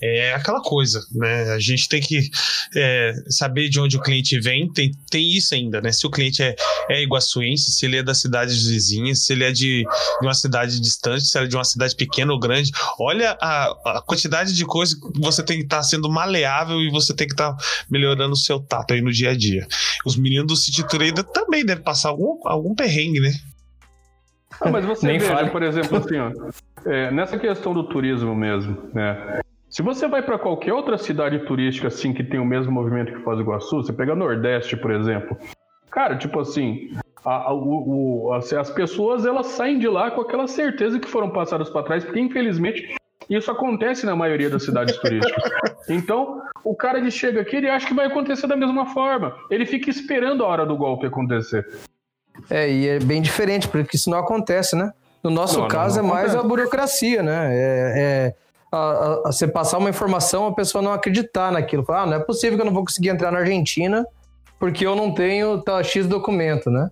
é 0.00 0.34
aquela 0.34 0.60
coisa, 0.60 1.04
né? 1.12 1.52
A 1.52 1.58
gente 1.58 1.88
tem 1.88 2.00
que 2.00 2.30
é, 2.74 3.12
saber 3.28 3.68
de 3.68 3.80
onde 3.80 3.96
o 3.96 4.00
cliente 4.00 4.38
vem, 4.40 4.70
tem, 4.72 4.92
tem 5.10 5.32
isso 5.32 5.54
ainda, 5.54 5.80
né? 5.80 5.92
Se 5.92 6.06
o 6.06 6.10
cliente 6.10 6.42
é, 6.42 6.54
é 6.90 7.02
iguaçuense, 7.02 7.72
se 7.72 7.86
ele 7.86 7.98
é 7.98 8.02
das 8.02 8.20
cidades 8.20 8.66
vizinhas, 8.66 9.24
se 9.24 9.32
ele 9.32 9.44
é 9.44 9.52
de, 9.52 9.82
de 9.82 10.26
uma 10.26 10.34
cidade 10.34 10.80
distante, 10.80 11.24
se 11.24 11.36
ele 11.38 11.46
é 11.46 11.48
de 11.48 11.56
uma 11.56 11.64
cidade 11.64 11.94
pequena 11.96 12.32
ou 12.32 12.38
grande, 12.38 12.70
olha 12.98 13.36
a, 13.40 13.98
a 13.98 14.02
quantidade 14.02 14.52
de 14.54 14.64
coisas 14.64 14.94
que 14.94 15.20
você 15.20 15.42
tem 15.42 15.58
que 15.58 15.64
estar 15.64 15.78
tá 15.78 15.82
sendo 15.82 16.10
maleável 16.10 16.80
e 16.80 16.90
você 16.90 17.14
tem 17.14 17.26
que 17.26 17.34
estar 17.34 17.52
tá 17.52 17.64
melhorando 17.90 18.32
o 18.32 18.36
seu 18.36 18.60
tato 18.60 18.94
aí 18.94 19.00
no 19.00 19.12
dia 19.12 19.30
a 19.30 19.36
dia. 19.36 19.66
Os 20.04 20.16
meninos 20.16 20.46
do 20.46 20.56
City 20.56 20.86
Trader 20.86 21.24
também 21.24 21.64
devem 21.64 21.82
passar 21.82 22.10
algum, 22.10 22.38
algum 22.46 22.74
perrengue, 22.74 23.20
né? 23.20 23.32
Não, 24.64 24.72
mas 24.72 24.84
você 24.84 25.06
Nem 25.06 25.18
veja, 25.18 25.48
por 25.48 25.62
exemplo, 25.62 25.98
assim, 25.98 26.16
ó, 26.18 26.30
é, 26.86 27.10
nessa 27.10 27.38
questão 27.38 27.74
do 27.74 27.84
turismo 27.84 28.34
mesmo, 28.34 28.90
né? 28.94 29.40
Se 29.68 29.82
você 29.82 30.06
vai 30.06 30.22
para 30.22 30.38
qualquer 30.38 30.72
outra 30.72 30.96
cidade 30.96 31.40
turística 31.40 31.88
assim 31.88 32.12
que 32.12 32.22
tem 32.22 32.38
o 32.38 32.44
mesmo 32.44 32.72
movimento 32.72 33.12
que 33.12 33.20
Foz 33.20 33.36
do 33.36 33.42
Iguaçu, 33.42 33.76
você 33.76 33.92
pega 33.92 34.14
Nordeste, 34.14 34.76
por 34.76 34.90
exemplo. 34.90 35.36
Cara, 35.90 36.16
tipo 36.16 36.38
assim, 36.40 36.90
a, 37.24 37.48
a, 37.48 37.54
o, 37.54 38.32
assim, 38.34 38.56
as 38.56 38.70
pessoas 38.70 39.26
elas 39.26 39.46
saem 39.46 39.78
de 39.78 39.88
lá 39.88 40.10
com 40.10 40.20
aquela 40.20 40.46
certeza 40.46 41.00
que 41.00 41.08
foram 41.08 41.30
passadas 41.30 41.68
para 41.68 41.82
trás, 41.82 42.04
porque 42.04 42.20
infelizmente 42.20 42.94
isso 43.28 43.50
acontece 43.50 44.06
na 44.06 44.14
maioria 44.14 44.48
das 44.48 44.64
cidades 44.64 44.96
turísticas. 44.98 45.42
Então, 45.88 46.42
o 46.64 46.74
cara 46.74 47.00
que 47.00 47.12
chega 47.12 47.40
aqui, 47.42 47.54
ele 47.54 47.70
acha 47.70 47.86
que 47.86 47.94
vai 47.94 48.06
acontecer 48.06 48.48
da 48.48 48.56
mesma 48.56 48.86
forma. 48.86 49.36
Ele 49.48 49.64
fica 49.64 49.88
esperando 49.88 50.42
a 50.42 50.48
hora 50.48 50.66
do 50.66 50.76
golpe 50.76 51.06
acontecer. 51.06 51.64
É, 52.50 52.68
e 52.68 52.88
é 52.88 52.98
bem 52.98 53.22
diferente, 53.22 53.68
porque 53.68 53.94
isso 53.94 54.10
não 54.10 54.18
acontece, 54.18 54.74
né? 54.74 54.92
No 55.22 55.30
nosso 55.30 55.60
não, 55.60 55.68
caso, 55.68 55.98
não, 55.98 56.08
não 56.08 56.10
é 56.10 56.12
mais 56.14 56.34
acontece. 56.34 56.44
a 56.44 56.48
burocracia, 56.48 57.22
né? 57.22 57.50
É, 57.52 57.92
é 57.96 58.34
a, 58.72 58.76
a, 58.76 59.12
a, 59.26 59.32
você 59.32 59.46
passar 59.46 59.78
uma 59.78 59.90
informação, 59.90 60.46
a 60.46 60.54
pessoa 60.54 60.82
não 60.82 60.92
acreditar 60.92 61.52
naquilo. 61.52 61.84
Falar, 61.84 62.02
ah, 62.02 62.06
não 62.06 62.14
é 62.14 62.20
possível 62.20 62.56
que 62.56 62.62
eu 62.62 62.66
não 62.66 62.74
vou 62.74 62.84
conseguir 62.84 63.08
entrar 63.08 63.30
na 63.30 63.38
Argentina 63.38 64.06
porque 64.58 64.86
eu 64.86 64.96
não 64.96 65.12
tenho 65.12 65.60
tal 65.62 65.82
X 65.82 66.06
documento, 66.06 66.70
né? 66.70 66.90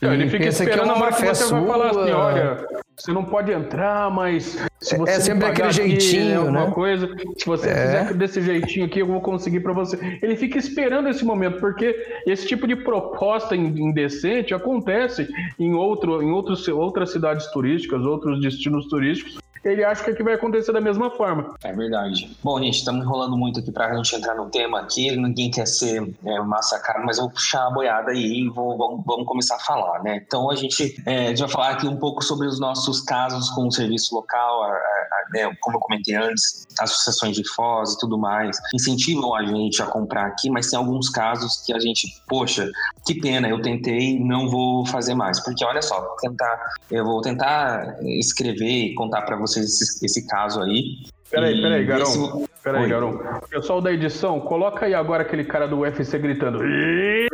Não, 0.00 0.12
ele 0.12 0.28
fica 0.28 0.46
esperando 0.46 0.82
que 0.82 0.88
é 0.88 0.92
uma 0.92 0.98
má 0.98 1.12
fé 1.12 1.32
sua. 1.32 1.60
Vai 1.60 1.68
falar 1.68 1.90
assim, 1.90 2.10
olha, 2.12 2.66
você 2.96 3.12
não 3.12 3.24
pode 3.24 3.50
entrar, 3.50 4.10
mas 4.10 4.58
se 4.80 4.96
você 4.96 5.12
é 5.12 5.20
sempre 5.20 5.46
aquele 5.46 5.72
jeitinho, 5.72 6.42
aqui, 6.42 6.50
né? 6.52 6.70
coisa, 6.72 7.08
se 7.38 7.46
você 7.46 7.68
é. 7.68 7.74
fizer 7.74 8.14
desse 8.14 8.42
jeitinho 8.42 8.86
aqui, 8.86 8.98
eu 8.98 9.06
vou 9.06 9.20
conseguir 9.20 9.60
para 9.60 9.72
você. 9.72 9.98
Ele 10.20 10.36
fica 10.36 10.58
esperando 10.58 11.08
esse 11.08 11.24
momento, 11.24 11.58
porque 11.58 11.96
esse 12.26 12.46
tipo 12.46 12.66
de 12.66 12.76
proposta 12.76 13.56
indecente 13.56 14.52
acontece 14.52 15.28
em 15.58 15.72
outro, 15.72 16.22
em 16.22 16.30
outros, 16.30 16.66
outras 16.68 17.10
cidades 17.10 17.46
turísticas, 17.46 18.02
outros 18.02 18.40
destinos 18.40 18.86
turísticos, 18.88 19.38
ele 19.64 19.84
acha 19.84 20.04
que 20.04 20.10
aqui 20.10 20.22
vai 20.22 20.34
acontecer 20.34 20.72
da 20.72 20.80
mesma 20.80 21.10
forma. 21.10 21.54
É 21.62 21.72
verdade. 21.72 22.36
Bom, 22.42 22.58
gente, 22.60 22.78
estamos 22.78 23.04
enrolando 23.04 23.36
muito 23.36 23.60
aqui 23.60 23.72
para 23.72 23.86
a 23.86 23.96
gente 23.96 24.14
entrar 24.14 24.34
no 24.34 24.50
tema 24.50 24.80
aqui. 24.80 25.16
Ninguém 25.16 25.50
quer 25.50 25.66
ser 25.66 26.14
é, 26.24 26.40
massacrado, 26.40 27.04
mas 27.04 27.18
eu 27.18 27.24
vou 27.24 27.32
puxar 27.32 27.66
a 27.66 27.70
boiada 27.70 28.10
aí 28.12 28.42
e 28.42 28.48
vou, 28.48 28.76
vamos, 28.76 29.04
vamos, 29.04 29.26
começar 29.26 29.56
a 29.56 29.60
falar, 29.60 30.02
né? 30.02 30.22
Então, 30.24 30.50
a 30.50 30.54
gente, 30.54 31.00
é, 31.06 31.26
a 31.26 31.28
gente 31.28 31.40
vai 31.40 31.48
falar 31.48 31.70
aqui 31.70 31.86
um 31.86 31.96
pouco 31.96 32.22
sobre 32.22 32.46
os 32.46 32.60
nossos 32.60 33.00
casos 33.00 33.50
com 33.50 33.66
o 33.66 33.72
serviço 33.72 34.14
local, 34.14 34.62
a, 34.64 34.66
a, 34.66 34.70
a, 34.70 35.24
né, 35.32 35.56
como 35.60 35.76
eu 35.76 35.80
comentei 35.80 36.14
antes, 36.14 36.63
associações 36.78 37.36
de 37.36 37.48
Foz 37.54 37.94
e 37.94 37.98
tudo 37.98 38.18
mais, 38.18 38.58
incentivam 38.74 39.34
a 39.34 39.44
gente 39.44 39.82
a 39.82 39.86
comprar 39.86 40.26
aqui, 40.26 40.50
mas 40.50 40.68
tem 40.68 40.78
alguns 40.78 41.08
casos 41.08 41.62
que 41.64 41.72
a 41.72 41.78
gente, 41.78 42.08
poxa, 42.28 42.70
que 43.06 43.14
pena, 43.14 43.48
eu 43.48 43.60
tentei, 43.62 44.18
não 44.18 44.48
vou 44.48 44.84
fazer 44.86 45.14
mais. 45.14 45.40
Porque 45.40 45.64
olha 45.64 45.82
só, 45.82 46.00
tentar, 46.20 46.74
eu 46.90 47.04
vou 47.04 47.20
tentar 47.20 47.96
escrever 48.02 48.86
e 48.86 48.94
contar 48.94 49.22
para 49.22 49.36
vocês 49.36 49.54
vocês 49.54 49.80
esse, 49.80 50.04
esse 50.04 50.26
caso 50.26 50.60
aí. 50.62 50.98
Peraí, 51.30 51.60
peraí, 51.60 51.84
Garão. 51.84 52.02
Esse... 52.02 52.48
Peraí, 52.62 52.88
Garão. 52.88 53.40
Pessoal 53.48 53.80
da 53.80 53.92
edição, 53.92 54.40
coloca 54.40 54.86
aí 54.86 54.94
agora 54.94 55.22
aquele 55.22 55.44
cara 55.44 55.66
do 55.66 55.80
UFC 55.80 56.18
gritando. 56.18 56.62
Eita! 56.64 57.30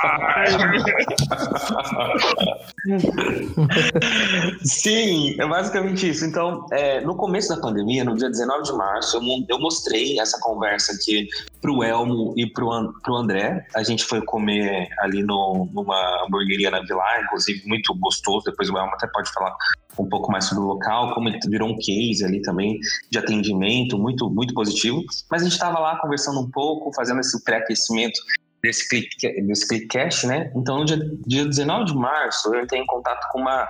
Sim, 4.64 5.36
é 5.38 5.46
basicamente 5.46 6.08
isso. 6.08 6.24
Então, 6.24 6.66
é, 6.72 7.00
no 7.00 7.16
começo 7.16 7.48
da 7.48 7.60
pandemia, 7.60 8.04
no 8.04 8.16
dia 8.16 8.30
19 8.30 8.62
de 8.62 8.72
março, 8.72 9.16
eu, 9.16 9.22
eu 9.48 9.58
mostrei 9.58 10.18
essa 10.18 10.38
conversa 10.40 10.92
aqui 10.92 11.28
pro 11.60 11.82
Elmo 11.82 12.32
e 12.36 12.46
pro, 12.50 12.94
pro 13.02 13.16
André. 13.16 13.66
A 13.74 13.82
gente 13.82 14.04
foi 14.04 14.22
comer 14.22 14.88
ali 15.00 15.22
no, 15.22 15.68
numa 15.72 16.24
hamburgueria 16.24 16.70
na 16.70 16.80
Vila, 16.80 17.20
inclusive 17.22 17.62
muito 17.66 17.94
gostoso. 17.94 18.44
Depois 18.46 18.70
o 18.70 18.78
Elmo 18.78 18.94
até 18.94 19.06
pode 19.06 19.30
falar 19.32 19.54
um 19.98 20.08
pouco 20.08 20.32
mais 20.32 20.44
sobre 20.44 20.64
o 20.64 20.66
local, 20.66 21.14
como 21.14 21.30
virou 21.48 21.68
um 21.68 21.76
case 21.76 22.24
ali 22.24 22.40
também 22.42 22.78
de 23.10 23.18
atendimento, 23.18 23.98
muito, 23.98 24.30
muito 24.30 24.54
positivo. 24.54 25.02
Mas 25.30 25.42
a 25.42 25.44
gente 25.44 25.52
estava 25.52 25.78
lá 25.78 25.98
conversando 25.98 26.40
um 26.40 26.50
pouco, 26.50 26.90
fazendo 26.94 27.20
esse 27.20 27.44
pré-aquecimento 27.44 28.18
desse, 28.62 28.88
click, 28.88 29.42
desse 29.42 29.66
ClickCast, 29.66 30.26
né? 30.26 30.52
Então, 30.54 30.78
no 30.78 30.84
dia, 30.84 30.98
dia 31.26 31.44
19 31.44 31.86
de 31.86 31.94
março, 31.94 32.54
eu 32.54 32.62
entrei 32.62 32.80
em 32.80 32.86
contato 32.86 33.26
com 33.32 33.40
uma, 33.40 33.68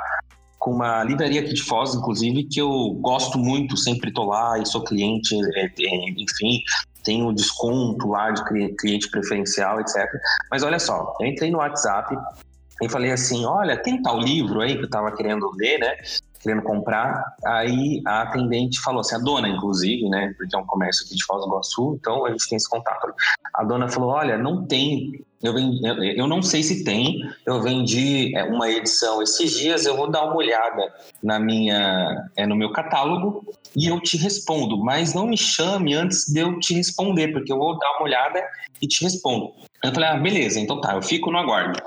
com 0.59 0.73
uma 0.73 1.05
livraria 1.05 1.41
aqui 1.41 1.55
de 1.55 1.63
Foz, 1.63 1.95
inclusive, 1.95 2.45
que 2.45 2.61
eu 2.61 2.95
gosto 3.01 3.39
muito, 3.39 3.77
sempre 3.77 4.13
tô 4.13 4.25
lá 4.25 4.59
e 4.59 4.67
sou 4.67 4.83
cliente, 4.83 5.35
é, 5.57 5.67
é, 5.67 6.11
enfim, 6.17 6.61
tenho 7.05 7.33
desconto 7.33 8.09
lá 8.09 8.31
de 8.31 8.45
cliente 8.77 9.11
preferencial, 9.11 9.81
etc. 9.81 10.07
Mas 10.51 10.63
olha 10.63 10.79
só, 10.79 11.15
eu 11.21 11.27
entrei 11.27 11.51
no 11.51 11.59
WhatsApp 11.59 12.15
e 12.83 12.89
falei 12.89 13.13
assim: 13.13 13.45
olha, 13.45 13.77
tem 13.77 14.03
tal 14.03 14.19
livro 14.19 14.61
aí 14.61 14.77
que 14.77 14.85
eu 14.85 14.91
tava 14.91 15.15
querendo 15.15 15.51
ler, 15.57 15.79
né? 15.79 15.97
Querendo 16.41 16.63
comprar. 16.63 17.23
Aí 17.45 18.01
a 18.07 18.23
atendente 18.23 18.81
falou 18.81 19.01
assim, 19.01 19.15
a 19.15 19.19
dona, 19.19 19.49
inclusive, 19.49 20.09
né? 20.09 20.35
Porque 20.37 20.57
é 20.57 20.59
um 20.59 20.67
comércio 20.67 21.05
aqui 21.05 21.15
de 21.15 21.25
Foz 21.25 21.43
do 21.43 21.49
Iguaçu, 21.49 21.99
então 22.01 22.25
a 22.25 22.31
gente 22.31 22.49
tem 22.49 22.57
esse 22.57 22.69
contato. 22.69 23.13
A 23.55 23.65
dona 23.65 23.89
falou: 23.89 24.11
olha, 24.11 24.39
não 24.39 24.67
tem. 24.67 25.23
Eu, 25.43 25.55
vendi, 25.55 25.81
eu 26.19 26.27
não 26.27 26.43
sei 26.43 26.63
se 26.63 26.85
tem. 26.85 27.21
Eu 27.47 27.63
vendi 27.63 28.37
é, 28.37 28.45
uma 28.45 28.71
edição 28.71 29.23
esses 29.23 29.59
dias. 29.59 29.87
Eu 29.87 29.97
vou 29.97 30.11
dar 30.11 30.25
uma 30.25 30.37
olhada 30.37 30.93
na 31.23 31.39
minha, 31.39 32.29
é, 32.37 32.47
no 32.47 32.57
meu 32.57 32.73
catálogo 32.73 33.45
e 33.77 33.87
eu 33.87 34.01
te 34.01 34.17
respondo. 34.17 34.79
Mas 34.79 35.15
não 35.15 35.27
me 35.27 35.37
chame 35.37 35.95
antes 35.95 36.27
de 36.27 36.41
eu 36.41 36.59
te 36.59 36.75
responder, 36.75 37.29
porque 37.29 37.53
eu 37.53 37.59
vou 37.59 37.79
dar 37.79 37.91
uma 37.93 38.05
olhada 38.05 38.43
e 38.81 38.87
te 38.87 39.03
respondo. 39.05 39.53
Eu 39.85 39.93
falei: 39.93 40.09
ah, 40.09 40.17
beleza, 40.17 40.59
então 40.59 40.81
tá. 40.81 40.95
Eu 40.95 41.03
fico 41.03 41.31
no 41.31 41.39
aguardo. 41.39 41.79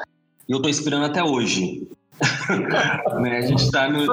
E 0.47 0.51
eu 0.51 0.61
tô 0.61 0.69
esperando 0.69 1.05
até 1.05 1.23
hoje. 1.23 1.87
Né? 3.21 3.37
A 3.37 3.41
gente 3.41 3.69
tá 3.71 3.89
no. 3.89 4.05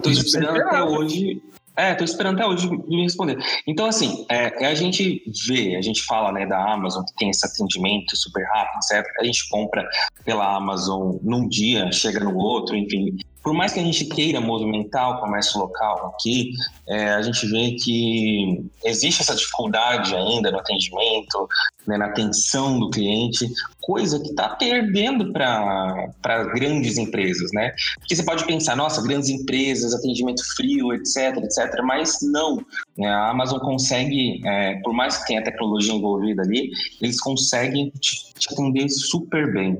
Tô 0.00 0.10
esperando 0.10 0.60
até 0.62 0.82
hoje. 0.82 1.42
É, 1.76 1.94
tô 1.94 2.04
esperando 2.04 2.36
até 2.36 2.46
hoje 2.46 2.70
me 2.70 3.02
responder. 3.02 3.36
Então, 3.66 3.84
assim, 3.84 4.24
é, 4.30 4.64
é, 4.64 4.66
a 4.66 4.74
gente 4.74 5.22
vê, 5.46 5.76
a 5.76 5.82
gente 5.82 6.02
fala 6.04 6.32
né, 6.32 6.46
da 6.46 6.72
Amazon, 6.72 7.04
que 7.04 7.14
tem 7.16 7.28
esse 7.28 7.46
atendimento 7.46 8.16
super 8.16 8.42
rápido, 8.46 8.82
certo? 8.82 9.08
A 9.20 9.24
gente 9.24 9.46
compra 9.50 9.86
pela 10.24 10.56
Amazon 10.56 11.16
num 11.22 11.46
dia, 11.46 11.92
chega 11.92 12.18
no 12.20 12.34
outro, 12.34 12.74
enfim 12.74 13.18
por 13.46 13.54
mais 13.54 13.72
que 13.72 13.78
a 13.78 13.82
gente 13.84 14.04
queira 14.06 14.40
movimentar 14.40 15.08
o 15.08 15.20
comércio 15.20 15.60
local 15.60 16.12
aqui, 16.12 16.50
é, 16.88 17.10
a 17.10 17.22
gente 17.22 17.46
vê 17.46 17.76
que 17.76 18.68
existe 18.84 19.22
essa 19.22 19.36
dificuldade 19.36 20.16
ainda 20.16 20.50
no 20.50 20.58
atendimento, 20.58 21.48
né, 21.86 21.96
na 21.96 22.06
atenção 22.06 22.76
do 22.80 22.90
cliente, 22.90 23.46
coisa 23.80 24.18
que 24.18 24.30
está 24.30 24.48
perdendo 24.48 25.32
para 25.32 26.44
grandes 26.56 26.98
empresas, 26.98 27.48
né? 27.52 27.72
Porque 28.00 28.16
você 28.16 28.24
pode 28.24 28.44
pensar, 28.46 28.74
nossa, 28.74 29.00
grandes 29.00 29.28
empresas, 29.28 29.94
atendimento 29.94 30.42
frio, 30.56 30.92
etc, 30.92 31.36
etc, 31.36 31.80
mas 31.84 32.18
não. 32.22 32.56
Né? 32.98 33.06
A 33.06 33.30
Amazon 33.30 33.60
consegue, 33.60 34.44
é, 34.44 34.80
por 34.82 34.92
mais 34.92 35.18
que 35.18 35.28
tenha 35.28 35.44
tecnologia 35.44 35.94
envolvida 35.94 36.42
ali, 36.42 36.68
eles 37.00 37.20
conseguem 37.20 37.92
te, 38.00 38.34
te 38.36 38.52
atender 38.52 38.88
super 38.88 39.52
bem. 39.52 39.78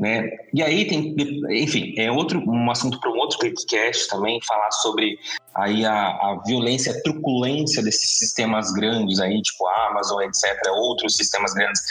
Né? 0.00 0.30
E 0.54 0.62
aí 0.62 0.86
tem, 0.86 1.14
enfim, 1.50 1.92
é 1.98 2.10
outro 2.10 2.42
um 2.48 2.70
assunto 2.70 2.98
para 2.98 3.12
um 3.12 3.18
outro 3.18 3.38
podcast 3.38 4.08
também 4.08 4.40
falar 4.48 4.70
sobre 4.70 5.18
aí 5.54 5.84
a, 5.84 5.92
a 5.92 6.42
violência, 6.46 6.92
a 6.92 7.02
truculência 7.02 7.82
desses 7.82 8.18
sistemas 8.18 8.72
grandes 8.72 9.20
aí, 9.20 9.42
tipo 9.42 9.66
Amazon, 9.90 10.22
etc, 10.22 10.58
outros 10.72 11.16
sistemas 11.16 11.52
grandes 11.52 11.82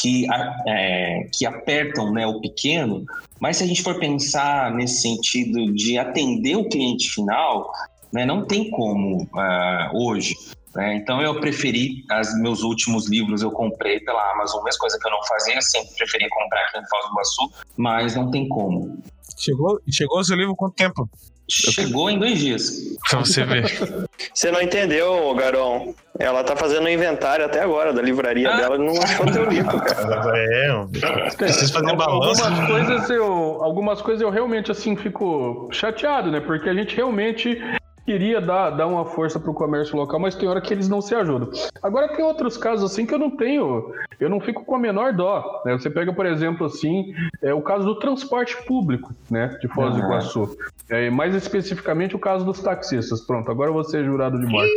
que, 0.00 0.24
é, 0.66 1.28
que 1.34 1.44
apertam 1.44 2.10
né, 2.10 2.26
o 2.26 2.40
pequeno, 2.40 3.04
mas 3.38 3.58
se 3.58 3.64
a 3.64 3.66
gente 3.66 3.82
for 3.82 3.98
pensar 3.98 4.74
nesse 4.74 5.02
sentido 5.02 5.70
de 5.74 5.98
atender 5.98 6.56
o 6.56 6.66
cliente 6.66 7.10
final, 7.10 7.70
né, 8.10 8.24
não 8.24 8.46
tem 8.46 8.70
como 8.70 9.24
uh, 9.24 10.02
hoje. 10.02 10.34
Né? 10.74 10.96
Então 10.96 11.20
eu 11.20 11.40
preferi, 11.40 12.04
os 12.20 12.40
meus 12.40 12.62
últimos 12.62 13.08
livros 13.08 13.42
eu 13.42 13.50
comprei 13.50 14.00
pela 14.00 14.32
Amazon, 14.32 14.62
mesma 14.62 14.78
coisa 14.78 14.98
que 14.98 15.06
eu 15.06 15.10
não 15.10 15.22
fazia, 15.24 15.60
sempre 15.60 15.94
preferi 15.96 16.28
comprar 16.28 16.60
aqui 16.62 16.78
em 16.78 16.88
Foz 16.88 17.04
do 17.04 17.12
Iguaçu, 17.12 17.50
mas 17.76 18.14
não 18.14 18.30
tem 18.30 18.48
como. 18.48 19.02
Chegou, 19.36 19.80
chegou 19.90 20.20
o 20.20 20.24
seu 20.24 20.36
livro 20.36 20.54
quanto 20.54 20.74
tempo? 20.74 21.08
Chegou 21.50 22.08
em 22.08 22.16
dois 22.16 22.38
dias. 22.38 22.96
Pra 23.08 23.18
você 23.18 23.44
ver. 23.44 23.64
Você 24.32 24.52
não 24.52 24.62
entendeu, 24.62 25.34
Garão? 25.34 25.94
Ela 26.18 26.44
tá 26.44 26.54
fazendo 26.54 26.84
um 26.84 26.88
inventário 26.88 27.44
até 27.44 27.62
agora 27.62 27.92
da 27.92 28.00
livraria 28.00 28.52
ah. 28.52 28.56
dela 28.56 28.76
e 28.76 28.78
não 28.78 29.02
achou 29.02 29.26
teu 29.26 29.44
livro, 29.46 29.80
cara. 29.80 30.32
É, 30.36 31.36
preciso 31.36 31.72
fazer 31.72 31.96
balanço. 31.96 32.44
Algumas 32.44 32.66
coisas, 32.68 33.10
eu, 33.10 33.24
algumas 33.64 34.02
coisas 34.02 34.22
eu 34.22 34.30
realmente, 34.30 34.70
assim, 34.70 34.94
fico 34.94 35.68
chateado, 35.72 36.30
né? 36.30 36.38
Porque 36.38 36.68
a 36.68 36.74
gente 36.74 36.94
realmente 36.94 37.60
queria 38.10 38.40
dar, 38.40 38.70
dar 38.70 38.88
uma 38.88 39.04
força 39.04 39.38
para 39.38 39.52
o 39.52 39.54
comércio 39.54 39.96
local, 39.96 40.18
mas 40.18 40.34
tem 40.34 40.48
hora 40.48 40.60
que 40.60 40.74
eles 40.74 40.88
não 40.88 41.00
se 41.00 41.14
ajudam. 41.14 41.48
Agora 41.80 42.08
tem 42.08 42.24
outros 42.24 42.56
casos 42.56 42.90
assim 42.90 43.06
que 43.06 43.14
eu 43.14 43.18
não 43.20 43.30
tenho, 43.30 43.92
eu 44.18 44.28
não 44.28 44.40
fico 44.40 44.64
com 44.64 44.74
a 44.74 44.78
menor 44.80 45.12
dó. 45.12 45.62
Né? 45.64 45.74
Você 45.74 45.88
pega, 45.88 46.12
por 46.12 46.26
exemplo, 46.26 46.66
assim, 46.66 47.14
é, 47.40 47.54
o 47.54 47.62
caso 47.62 47.84
do 47.84 48.00
transporte 48.00 48.56
público, 48.64 49.14
né, 49.30 49.56
de 49.60 49.68
Foz 49.68 49.94
do 49.94 50.00
Iguaçu. 50.00 50.56
É, 50.88 51.08
mais 51.08 51.36
especificamente 51.36 52.16
o 52.16 52.18
caso 52.18 52.44
dos 52.44 52.60
taxistas. 52.60 53.20
Pronto, 53.20 53.48
agora 53.48 53.70
você 53.70 54.00
é 54.00 54.04
jurado 54.04 54.40
de 54.40 54.46
morte. 54.46 54.72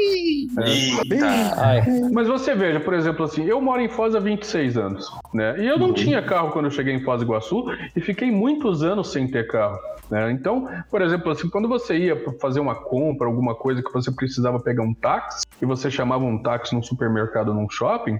É. 1.59 2.09
Mas 2.11 2.27
você 2.27 2.53
veja, 2.53 2.79
por 2.79 2.93
exemplo, 2.93 3.25
assim, 3.25 3.45
eu 3.45 3.59
moro 3.59 3.81
em 3.81 3.89
Foz 3.89 4.13
há 4.13 4.19
26 4.19 4.77
anos, 4.77 5.11
né? 5.33 5.55
E 5.57 5.67
eu 5.67 5.79
não 5.79 5.87
uhum. 5.87 5.93
tinha 5.93 6.21
carro 6.21 6.51
quando 6.51 6.65
eu 6.65 6.71
cheguei 6.71 6.93
em 6.93 7.01
Foz 7.01 7.19
do 7.19 7.25
Iguaçu 7.25 7.65
e 7.95 7.99
fiquei 7.99 8.29
muitos 8.29 8.83
anos 8.83 9.11
sem 9.11 9.27
ter 9.27 9.47
carro. 9.47 9.79
Né? 10.09 10.31
Então, 10.31 10.69
por 10.91 11.01
exemplo, 11.01 11.31
assim, 11.31 11.49
quando 11.49 11.67
você 11.67 11.97
ia 11.97 12.15
fazer 12.39 12.59
uma 12.59 12.75
compra, 12.75 13.22
alguma 13.27 13.55
coisa 13.55 13.81
que 13.81 13.91
você 13.91 14.11
precisava 14.11 14.59
pegar 14.59 14.83
um 14.83 14.93
táxi, 14.93 15.45
e 15.61 15.65
você 15.65 15.89
chamava 15.89 16.23
um 16.23 16.41
táxi 16.41 16.75
num 16.75 16.83
supermercado, 16.83 17.53
num 17.53 17.69
shopping, 17.69 18.19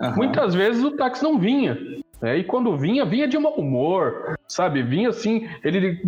uhum. 0.00 0.16
muitas 0.16 0.54
vezes 0.54 0.82
o 0.82 0.92
táxi 0.92 1.22
não 1.22 1.38
vinha. 1.38 1.78
Né? 2.20 2.38
E 2.38 2.44
quando 2.44 2.76
vinha, 2.76 3.04
vinha 3.04 3.28
de 3.28 3.38
mau 3.38 3.54
humor, 3.54 4.34
sabe? 4.48 4.82
Vinha 4.82 5.10
assim, 5.10 5.48
ele, 5.62 6.02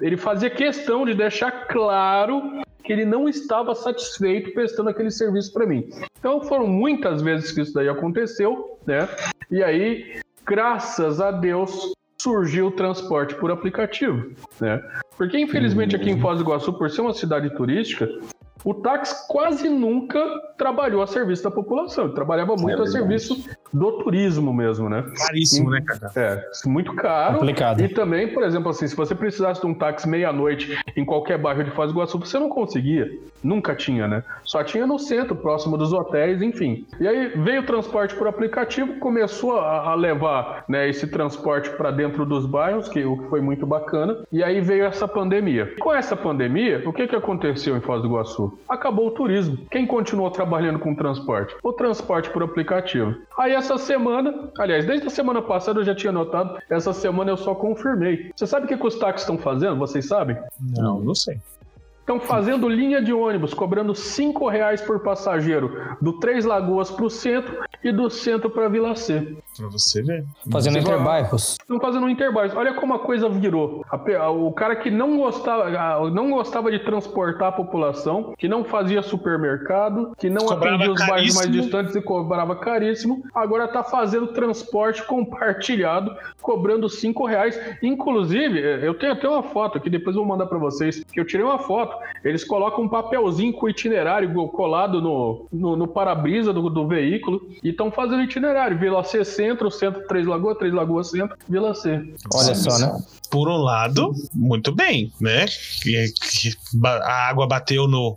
ele 0.00 0.16
fazia 0.16 0.50
questão 0.50 1.06
de 1.06 1.14
deixar 1.14 1.66
claro 1.68 2.62
que 2.82 2.92
ele 2.92 3.04
não 3.04 3.28
estava 3.28 3.74
satisfeito 3.74 4.52
prestando 4.52 4.90
aquele 4.90 5.10
serviço 5.10 5.52
para 5.52 5.66
mim. 5.66 5.88
Então 6.18 6.42
foram 6.42 6.66
muitas 6.66 7.20
vezes 7.22 7.52
que 7.52 7.60
isso 7.60 7.74
daí 7.74 7.88
aconteceu, 7.88 8.78
né? 8.86 9.08
E 9.50 9.62
aí, 9.62 10.20
graças 10.44 11.20
a 11.20 11.30
Deus, 11.30 11.92
surgiu 12.20 12.66
o 12.66 12.72
transporte 12.72 13.34
por 13.36 13.50
aplicativo, 13.50 14.32
né? 14.60 14.82
Porque 15.16 15.38
infelizmente 15.38 15.94
aqui 15.94 16.10
em 16.10 16.20
Foz 16.20 16.38
do 16.38 16.44
Iguaçu, 16.44 16.72
por 16.72 16.90
ser 16.90 17.00
uma 17.02 17.14
cidade 17.14 17.54
turística, 17.56 18.08
o 18.64 18.74
táxi 18.74 19.26
quase 19.28 19.68
nunca 19.68 20.20
trabalhou 20.56 21.02
a 21.02 21.06
serviço 21.06 21.44
da 21.44 21.50
população, 21.50 22.04
ele 22.04 22.14
trabalhava 22.14 22.56
muito 22.56 22.80
é 22.80 22.84
a 22.84 22.86
serviço 22.86 23.48
do 23.72 23.92
turismo 24.02 24.52
mesmo, 24.52 24.88
né? 24.88 25.04
Caríssimo, 25.26 25.68
e, 25.68 25.72
né, 25.72 25.84
cara? 25.86 26.12
É, 26.16 26.68
muito 26.68 26.94
caro. 26.94 27.38
Complicado. 27.38 27.80
E 27.80 27.88
também, 27.88 28.32
por 28.32 28.42
exemplo, 28.42 28.70
assim, 28.70 28.86
se 28.86 28.96
você 28.96 29.14
precisasse 29.14 29.60
de 29.60 29.66
um 29.66 29.74
táxi 29.74 30.08
meia-noite 30.08 30.78
em 30.96 31.04
qualquer 31.04 31.38
bairro 31.38 31.64
de 31.64 31.70
Foz 31.70 31.92
do 31.92 31.96
Iguaçu, 31.96 32.18
você 32.18 32.38
não 32.38 32.48
conseguia. 32.48 33.08
Nunca 33.42 33.74
tinha, 33.74 34.08
né? 34.08 34.24
Só 34.42 34.64
tinha 34.64 34.86
no 34.86 34.98
centro, 34.98 35.36
próximo 35.36 35.76
dos 35.76 35.92
hotéis, 35.92 36.42
enfim. 36.42 36.86
E 36.98 37.06
aí 37.06 37.28
veio 37.36 37.62
o 37.62 37.66
transporte 37.66 38.14
por 38.14 38.26
aplicativo, 38.26 38.98
começou 38.98 39.58
a, 39.58 39.90
a 39.90 39.94
levar 39.94 40.64
né, 40.68 40.88
esse 40.88 41.06
transporte 41.06 41.70
para 41.70 41.90
dentro 41.90 42.24
dos 42.24 42.46
bairros, 42.46 42.88
que 42.88 43.04
foi 43.28 43.40
muito 43.40 43.66
bacana. 43.66 44.24
E 44.32 44.42
aí 44.42 44.60
veio 44.60 44.84
essa 44.84 45.06
pandemia. 45.06 45.74
Com 45.80 45.92
essa 45.92 46.16
pandemia, 46.16 46.82
o 46.86 46.92
que, 46.92 47.06
que 47.06 47.16
aconteceu 47.16 47.76
em 47.76 47.80
Foz 47.80 48.02
do 48.02 48.08
Iguaçu? 48.08 48.47
Acabou 48.68 49.08
o 49.08 49.10
turismo. 49.10 49.58
Quem 49.70 49.86
continuou 49.86 50.30
trabalhando 50.30 50.78
com 50.78 50.94
transporte? 50.94 51.54
O 51.62 51.72
transporte 51.72 52.30
por 52.30 52.42
aplicativo. 52.42 53.14
Aí 53.38 53.52
essa 53.52 53.78
semana, 53.78 54.50
aliás, 54.58 54.86
desde 54.86 55.06
a 55.06 55.10
semana 55.10 55.42
passada 55.42 55.80
eu 55.80 55.84
já 55.84 55.94
tinha 55.94 56.12
notado, 56.12 56.58
essa 56.70 56.92
semana 56.92 57.30
eu 57.30 57.36
só 57.36 57.54
confirmei. 57.54 58.30
Você 58.34 58.46
sabe 58.46 58.66
o 58.66 58.68
que, 58.68 58.76
que 58.76 58.86
os 58.86 58.98
táxis 58.98 59.22
estão 59.22 59.38
fazendo? 59.38 59.76
Vocês 59.76 60.06
sabem? 60.06 60.36
Não, 60.76 61.00
não 61.00 61.14
sei. 61.14 61.38
Estão 62.08 62.20
fazendo 62.20 62.70
linha 62.70 63.02
de 63.02 63.12
ônibus, 63.12 63.52
cobrando 63.52 63.94
cinco 63.94 64.48
reais 64.48 64.80
por 64.80 65.00
passageiro, 65.00 65.78
do 66.00 66.14
Três 66.14 66.46
Lagoas 66.46 66.90
para 66.90 67.04
o 67.04 67.10
centro 67.10 67.58
e 67.84 67.92
do 67.92 68.08
centro 68.08 68.48
para 68.48 68.66
Vila 68.66 68.96
C. 68.96 69.36
Para 69.54 69.68
você 69.68 70.02
ver. 70.02 70.24
Fazendo 70.50 70.78
interbairros. 70.78 71.58
Estão 71.60 71.78
fazendo 71.78 72.08
interbairros. 72.08 72.56
Olha 72.56 72.72
como 72.72 72.94
a 72.94 72.98
coisa 72.98 73.28
virou. 73.28 73.84
O 74.40 74.52
cara 74.52 74.74
que 74.76 74.90
não 74.90 75.18
gostava, 75.18 75.68
não 76.10 76.30
gostava 76.30 76.70
de 76.70 76.78
transportar 76.78 77.48
a 77.48 77.52
população, 77.52 78.32
que 78.38 78.48
não 78.48 78.64
fazia 78.64 79.02
supermercado, 79.02 80.12
que 80.16 80.30
não 80.30 80.46
cobrava 80.46 80.76
atendia 80.76 80.92
os 80.92 81.06
bairros 81.06 81.34
mais 81.34 81.50
distantes 81.50 81.94
e 81.94 82.00
cobrava 82.00 82.56
caríssimo, 82.56 83.22
agora 83.34 83.66
está 83.66 83.84
fazendo 83.84 84.28
transporte 84.28 85.04
compartilhado, 85.06 86.16
cobrando 86.40 86.88
cinco 86.88 87.26
reais. 87.26 87.60
Inclusive, 87.82 88.58
eu 88.82 88.94
tenho 88.94 89.12
até 89.12 89.28
uma 89.28 89.42
foto 89.42 89.78
que 89.78 89.90
depois 89.90 90.16
eu 90.16 90.22
vou 90.22 90.28
mandar 90.30 90.46
para 90.46 90.56
vocês, 90.56 91.04
que 91.04 91.20
eu 91.20 91.26
tirei 91.26 91.44
uma 91.44 91.58
foto 91.58 91.97
eles 92.24 92.44
colocam 92.44 92.84
um 92.84 92.88
papelzinho 92.88 93.52
com 93.52 93.68
itinerário 93.68 94.32
colado 94.48 95.00
no, 95.00 95.46
no, 95.52 95.76
no 95.76 95.88
para-brisa 95.88 96.52
do, 96.52 96.68
do, 96.68 96.86
veículo 96.86 97.48
e 97.62 97.70
estão 97.70 97.90
fazendo 97.90 98.22
itinerário. 98.22 98.78
Vila 98.78 99.02
C 99.04 99.24
Centro, 99.24 99.70
Centro 99.70 100.06
Três 100.06 100.26
Lagoas, 100.26 100.58
Três 100.58 100.72
Lagoas 100.72 101.10
Centro, 101.10 101.36
Vila 101.48 101.74
C. 101.74 102.14
Olha 102.32 102.54
só, 102.54 102.78
né? 102.78 102.98
Por 103.30 103.48
um 103.48 103.58
lado, 103.58 104.12
muito 104.34 104.74
bem, 104.74 105.12
né? 105.20 105.46
Que, 105.82 106.06
que 106.12 106.52
a 106.82 107.28
água 107.28 107.46
bateu 107.46 107.86
no 107.86 108.16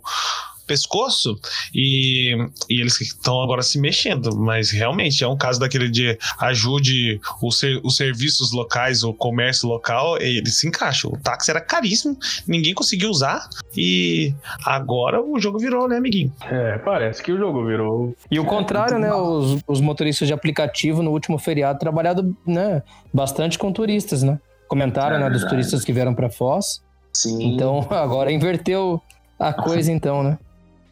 pescoço 0.66 1.38
e, 1.74 2.36
e 2.68 2.80
eles 2.80 3.00
estão 3.00 3.42
agora 3.42 3.62
se 3.62 3.78
mexendo, 3.78 4.36
mas 4.36 4.70
realmente 4.70 5.22
é 5.24 5.28
um 5.28 5.36
caso 5.36 5.60
daquele 5.60 5.88
de 5.88 6.18
ajude 6.38 7.20
os, 7.40 7.58
ser, 7.58 7.80
os 7.84 7.96
serviços 7.96 8.52
locais, 8.52 9.02
o 9.02 9.12
comércio 9.12 9.68
local, 9.68 10.18
ele 10.20 10.50
se 10.50 10.66
encaixa. 10.66 11.08
O 11.08 11.16
táxi 11.16 11.50
era 11.50 11.60
caríssimo, 11.60 12.16
ninguém 12.46 12.74
conseguiu 12.74 13.10
usar 13.10 13.48
e 13.76 14.34
agora 14.64 15.22
o 15.22 15.38
jogo 15.40 15.58
virou, 15.58 15.88
né, 15.88 15.96
amiguinho? 15.96 16.32
É, 16.42 16.78
parece 16.78 17.22
que 17.22 17.32
o 17.32 17.38
jogo 17.38 17.64
virou. 17.66 18.14
E 18.30 18.38
o 18.38 18.44
contrário, 18.44 18.98
né? 18.98 19.12
Os, 19.12 19.60
os 19.66 19.80
motoristas 19.80 20.28
de 20.28 20.34
aplicativo 20.34 21.02
no 21.02 21.10
último 21.10 21.38
feriado 21.38 21.78
trabalhado, 21.78 22.36
né, 22.46 22.82
bastante 23.12 23.58
com 23.58 23.72
turistas, 23.72 24.22
né? 24.22 24.38
Comentaram, 24.68 25.16
é 25.16 25.20
né, 25.20 25.30
dos 25.30 25.44
turistas 25.44 25.84
que 25.84 25.92
vieram 25.92 26.14
para 26.14 26.30
Foz. 26.30 26.82
Sim. 27.12 27.54
Então 27.54 27.86
agora 27.90 28.32
inverteu 28.32 29.00
a 29.38 29.52
coisa, 29.52 29.90
então, 29.92 30.22
né? 30.22 30.38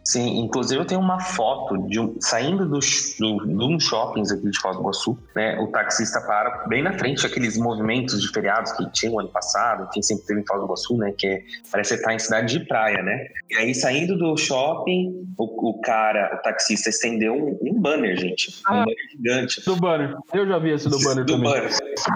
Sim, 0.03 0.39
inclusive 0.39 0.81
eu 0.81 0.87
tenho 0.87 1.01
uma 1.01 1.21
foto 1.21 1.77
de 1.87 2.01
um, 2.01 2.17
saindo 2.21 2.67
do, 2.67 2.79
do, 2.79 3.47
de 3.47 3.65
um 3.65 3.79
shoppings 3.79 4.33
aqui 4.33 4.51
de 4.51 4.59
Foz 4.59 4.77
do 4.77 4.83
Iguaçu, 4.83 5.19
né? 5.37 5.59
O 5.61 5.69
taxista 5.69 6.21
para 6.23 6.67
bem 6.69 6.83
na 6.83 6.93
frente 6.95 7.25
aqueles 7.27 7.59
movimentos 7.59 8.21
de 8.21 8.29
feriados 8.33 8.73
que 8.73 8.91
tinha 8.93 9.13
o 9.13 9.21
ano 9.21 9.29
passado, 9.29 9.89
que 9.91 10.03
sempre 10.03 10.27
teve 10.27 10.41
em 10.41 10.47
Foz 10.47 10.61
do 10.61 10.67
Iguaçu, 10.67 10.97
né? 10.97 11.13
Que 11.17 11.27
é, 11.27 11.43
parece 11.71 11.95
estar 11.95 12.15
em 12.15 12.19
cidade 12.19 12.59
de 12.59 12.67
praia, 12.67 13.03
né? 13.03 13.27
E 13.51 13.57
aí 13.57 13.75
saindo 13.75 14.17
do 14.17 14.37
shopping, 14.37 15.27
o, 15.37 15.71
o 15.71 15.81
cara, 15.81 16.35
o 16.35 16.43
taxista 16.43 16.89
estendeu 16.89 17.35
um, 17.35 17.59
um 17.63 17.81
banner, 17.81 18.17
gente. 18.17 18.51
Um 18.69 18.73
ah, 18.73 18.85
banner 18.85 18.97
gigante. 19.11 19.65
Do 19.65 19.77
banner. 19.77 20.17
Eu 20.33 20.47
já 20.47 20.59
vi 20.59 20.71
esse 20.71 20.89
do 20.89 20.99
banner 20.99 21.25
do 21.25 21.35
também. 21.35 21.53
Banner. 21.53 21.71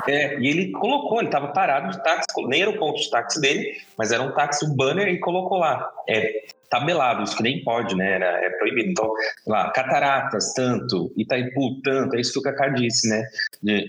É, 0.09 0.41
e 0.41 0.47
ele 0.49 0.73
colocou, 0.73 1.19
ele 1.19 1.29
estava 1.29 1.49
parado 1.49 1.91
de 1.91 2.03
táxi, 2.03 2.27
nem 2.49 2.63
era 2.63 2.71
o 2.71 2.79
ponto 2.79 2.99
de 2.99 3.11
táxi 3.11 3.41
dele, 3.41 3.77
mas 3.99 4.11
era 4.11 4.23
um 4.23 4.33
táxi, 4.33 4.65
o 4.65 4.75
banner, 4.75 5.07
e 5.09 5.21
colocou 5.21 5.59
lá. 5.59 5.87
É, 6.09 6.45
tabelado, 6.75 7.23
isso 7.23 7.37
que 7.37 7.43
nem 7.43 7.63
pode, 7.63 7.95
né? 7.95 8.19
É 8.21 8.51
proibido. 8.59 8.91
Então, 8.91 9.13
lá, 9.47 9.71
Cataratas, 9.71 10.53
tanto, 10.55 11.13
Itaipu, 11.17 11.81
tanto, 11.83 12.17
é 12.17 12.21
isso 12.21 12.33
que 12.33 12.39
o 12.41 12.43
Cacá 12.43 12.69
disse, 12.69 13.09
né? 13.09 13.25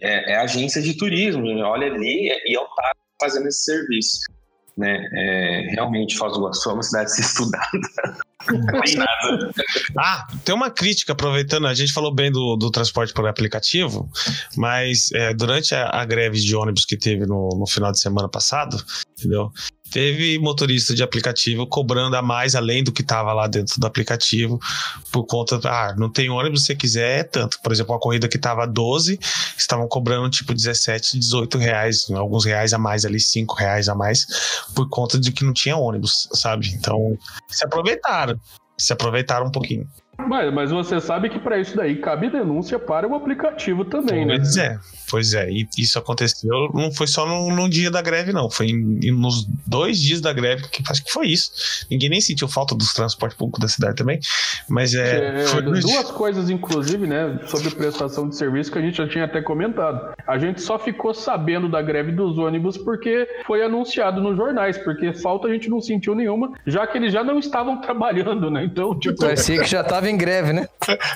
É, 0.03 0.33
é 0.33 0.37
agência 0.37 0.81
de 0.81 0.95
turismo, 0.95 1.41
né? 1.41 1.63
olha 1.63 1.87
ali 1.87 2.29
e 2.45 2.55
é 2.55 2.59
o 2.59 2.65
TAP 2.65 2.97
fazendo 3.19 3.47
esse 3.47 3.63
serviço. 3.63 4.19
Né? 4.77 5.09
É, 5.13 5.67
realmente, 5.71 6.17
Foz 6.17 6.33
do 6.33 6.39
Iguaçu 6.39 6.69
é 6.69 6.73
uma 6.73 6.83
cidade 6.83 7.09
se 7.15 7.21
estudada. 7.21 7.65
Tem 8.45 8.95
nada. 8.95 9.51
Ah, 9.97 10.27
tem 10.43 10.53
uma 10.53 10.69
crítica, 10.69 11.13
aproveitando, 11.13 11.65
a 11.65 11.73
gente 11.73 11.93
falou 11.93 12.13
bem 12.13 12.31
do, 12.31 12.55
do 12.55 12.69
transporte 12.69 13.13
por 13.13 13.25
aplicativo, 13.25 14.07
mas 14.55 15.11
é, 15.13 15.33
durante 15.33 15.73
a, 15.73 15.89
a, 15.89 16.05
greve 16.05 16.37
de 16.39 16.55
ônibus 16.55 16.85
que 16.85 16.97
teve 16.97 17.25
no, 17.25 17.49
no 17.57 17.65
final 17.65 17.91
de 17.91 17.99
semana 17.99 18.29
passado, 18.29 18.77
entendeu? 19.17 19.49
Teve 19.95 20.37
motorista 20.39 20.93
de 20.93 21.01
aplicativo 21.01 21.65
cobrando 21.65 22.17
a 22.17 22.21
mais 22.21 22.53
além 22.53 22.83
do 22.83 22.91
que 22.91 23.01
estava 23.01 23.31
lá 23.31 23.47
dentro 23.47 23.79
do 23.79 23.87
aplicativo 23.87 24.59
por 25.09 25.25
conta, 25.25 25.57
ah, 25.63 25.95
não 25.97 26.11
tem 26.11 26.29
ônibus, 26.29 26.61
se 26.61 26.65
você 26.65 26.75
quiser, 26.75 27.19
é 27.19 27.23
tanto. 27.23 27.61
Por 27.63 27.71
exemplo, 27.71 27.93
uma 27.93 27.99
corrida 27.99 28.27
que 28.27 28.35
estava 28.35 28.67
12, 28.67 29.17
estavam 29.57 29.87
cobrando 29.87 30.29
tipo 30.29 30.53
17, 30.53 31.17
18 31.17 31.57
reais, 31.57 32.11
alguns 32.11 32.43
reais 32.43 32.73
a 32.73 32.77
mais 32.77 33.05
ali, 33.05 33.21
5 33.21 33.55
reais 33.55 33.87
a 33.87 33.95
mais, 33.95 34.27
por 34.75 34.89
conta 34.89 35.17
de 35.17 35.31
que 35.31 35.45
não 35.45 35.53
tinha 35.53 35.77
ônibus, 35.77 36.27
sabe? 36.33 36.67
Então, 36.73 37.17
se 37.47 37.63
aproveitaram, 37.63 38.37
se 38.77 38.91
aproveitaram 38.91 39.47
um 39.47 39.51
pouquinho. 39.51 39.87
Mas, 40.17 40.53
mas 40.53 40.71
você 40.71 40.99
sabe 40.99 41.29
que 41.29 41.39
para 41.39 41.59
isso 41.59 41.75
daí 41.75 41.97
cabe 41.97 42.29
denúncia 42.29 42.79
para 42.79 43.07
o 43.07 43.15
aplicativo 43.15 43.85
também, 43.85 44.25
pois 44.25 44.27
né? 44.27 44.37
Pois 44.37 44.57
é, 44.57 44.79
pois 45.09 45.33
é. 45.33 45.51
E 45.51 45.67
isso 45.77 45.99
aconteceu, 45.99 46.69
não 46.73 46.91
foi 46.91 47.07
só 47.07 47.25
no, 47.27 47.53
no 47.55 47.69
dia 47.69 47.91
da 47.91 48.01
greve, 48.01 48.31
não. 48.31 48.49
Foi 48.49 48.67
em, 48.67 49.11
nos 49.11 49.45
dois 49.67 49.99
dias 49.99 50.21
da 50.21 50.33
greve, 50.33 50.67
que 50.69 50.83
acho 50.89 51.03
que 51.03 51.11
foi 51.11 51.27
isso. 51.27 51.51
Ninguém 51.89 52.09
nem 52.09 52.21
sentiu 52.21 52.47
falta 52.47 52.75
dos 52.75 52.93
transportes 52.93 53.37
públicos 53.37 53.61
da 53.61 53.67
cidade 53.67 53.95
também. 53.95 54.19
Mas 54.69 54.93
é. 54.93 55.43
é 55.43 55.61
duas 55.61 56.11
coisas, 56.11 56.49
inclusive, 56.49 57.05
né, 57.05 57.39
sobre 57.47 57.69
prestação 57.71 58.29
de 58.29 58.35
serviço 58.35 58.71
que 58.71 58.79
a 58.79 58.81
gente 58.81 58.97
já 58.97 59.07
tinha 59.07 59.25
até 59.25 59.41
comentado. 59.41 60.13
A 60.25 60.37
gente 60.37 60.61
só 60.61 60.79
ficou 60.79 61.13
sabendo 61.13 61.69
da 61.69 61.81
greve 61.81 62.11
dos 62.11 62.37
ônibus 62.37 62.77
porque 62.77 63.27
foi 63.45 63.63
anunciado 63.63 64.21
nos 64.21 64.37
jornais, 64.37 64.77
porque 64.77 65.13
falta 65.13 65.47
a 65.47 65.53
gente 65.53 65.69
não 65.69 65.81
sentiu 65.81 66.15
nenhuma, 66.15 66.53
já 66.65 66.87
que 66.87 66.97
eles 66.97 67.11
já 67.11 67.23
não 67.23 67.37
estavam 67.37 67.79
trabalhando, 67.81 68.49
né? 68.49 68.65
Então, 68.65 68.97
tipo. 68.97 69.17
Parecia 69.17 69.61
que 69.61 69.69
já 69.69 69.81
estava 69.81 70.04
em 70.05 70.17
greve, 70.17 70.53
né? 70.53 70.67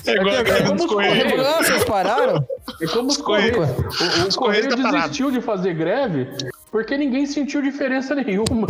É 0.05 0.11
igual 0.11 0.35
é, 0.35 0.39
a 0.39 0.43
greve 0.43 0.73
dos 0.73 0.85
Correios. 0.85 1.45
Ah, 1.45 1.63
vocês 1.63 1.83
pararam? 1.83 2.45
É 2.81 2.87
como 2.87 3.09
os 3.09 3.17
Correios. 3.17 3.69
O, 3.69 4.29
o 4.29 4.35
Correio 4.35 4.69
tá 4.69 4.91
desistiu 4.91 5.31
de 5.31 5.41
fazer 5.41 5.73
greve 5.73 6.27
porque 6.71 6.97
ninguém 6.97 7.25
sentiu 7.25 7.61
diferença 7.61 8.15
nenhuma. 8.15 8.67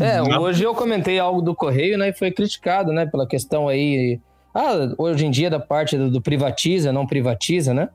É, 0.00 0.22
hoje 0.38 0.64
eu 0.64 0.74
comentei 0.74 1.18
algo 1.18 1.40
do 1.40 1.54
Correio, 1.54 1.96
né? 1.96 2.08
E 2.08 2.12
foi 2.12 2.30
criticado, 2.30 2.92
né? 2.92 3.06
Pela 3.06 3.26
questão 3.26 3.68
aí. 3.68 4.20
Ah, 4.54 4.92
hoje 4.98 5.24
em 5.24 5.30
dia, 5.30 5.48
da 5.48 5.60
parte 5.60 5.96
do, 5.96 6.10
do 6.10 6.20
privatiza, 6.20 6.92
não 6.92 7.06
privatiza, 7.06 7.72
né? 7.72 7.88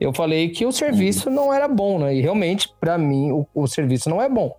Eu 0.00 0.12
falei 0.12 0.48
que 0.48 0.66
o 0.66 0.72
serviço 0.72 1.30
não 1.30 1.54
era 1.54 1.68
bom, 1.68 1.98
né? 1.98 2.14
E 2.14 2.20
realmente, 2.20 2.68
para 2.80 2.98
mim, 2.98 3.30
o, 3.30 3.46
o, 3.54 3.66
serviço 3.66 4.10
não 4.10 4.20
é 4.20 4.28
bom. 4.28 4.56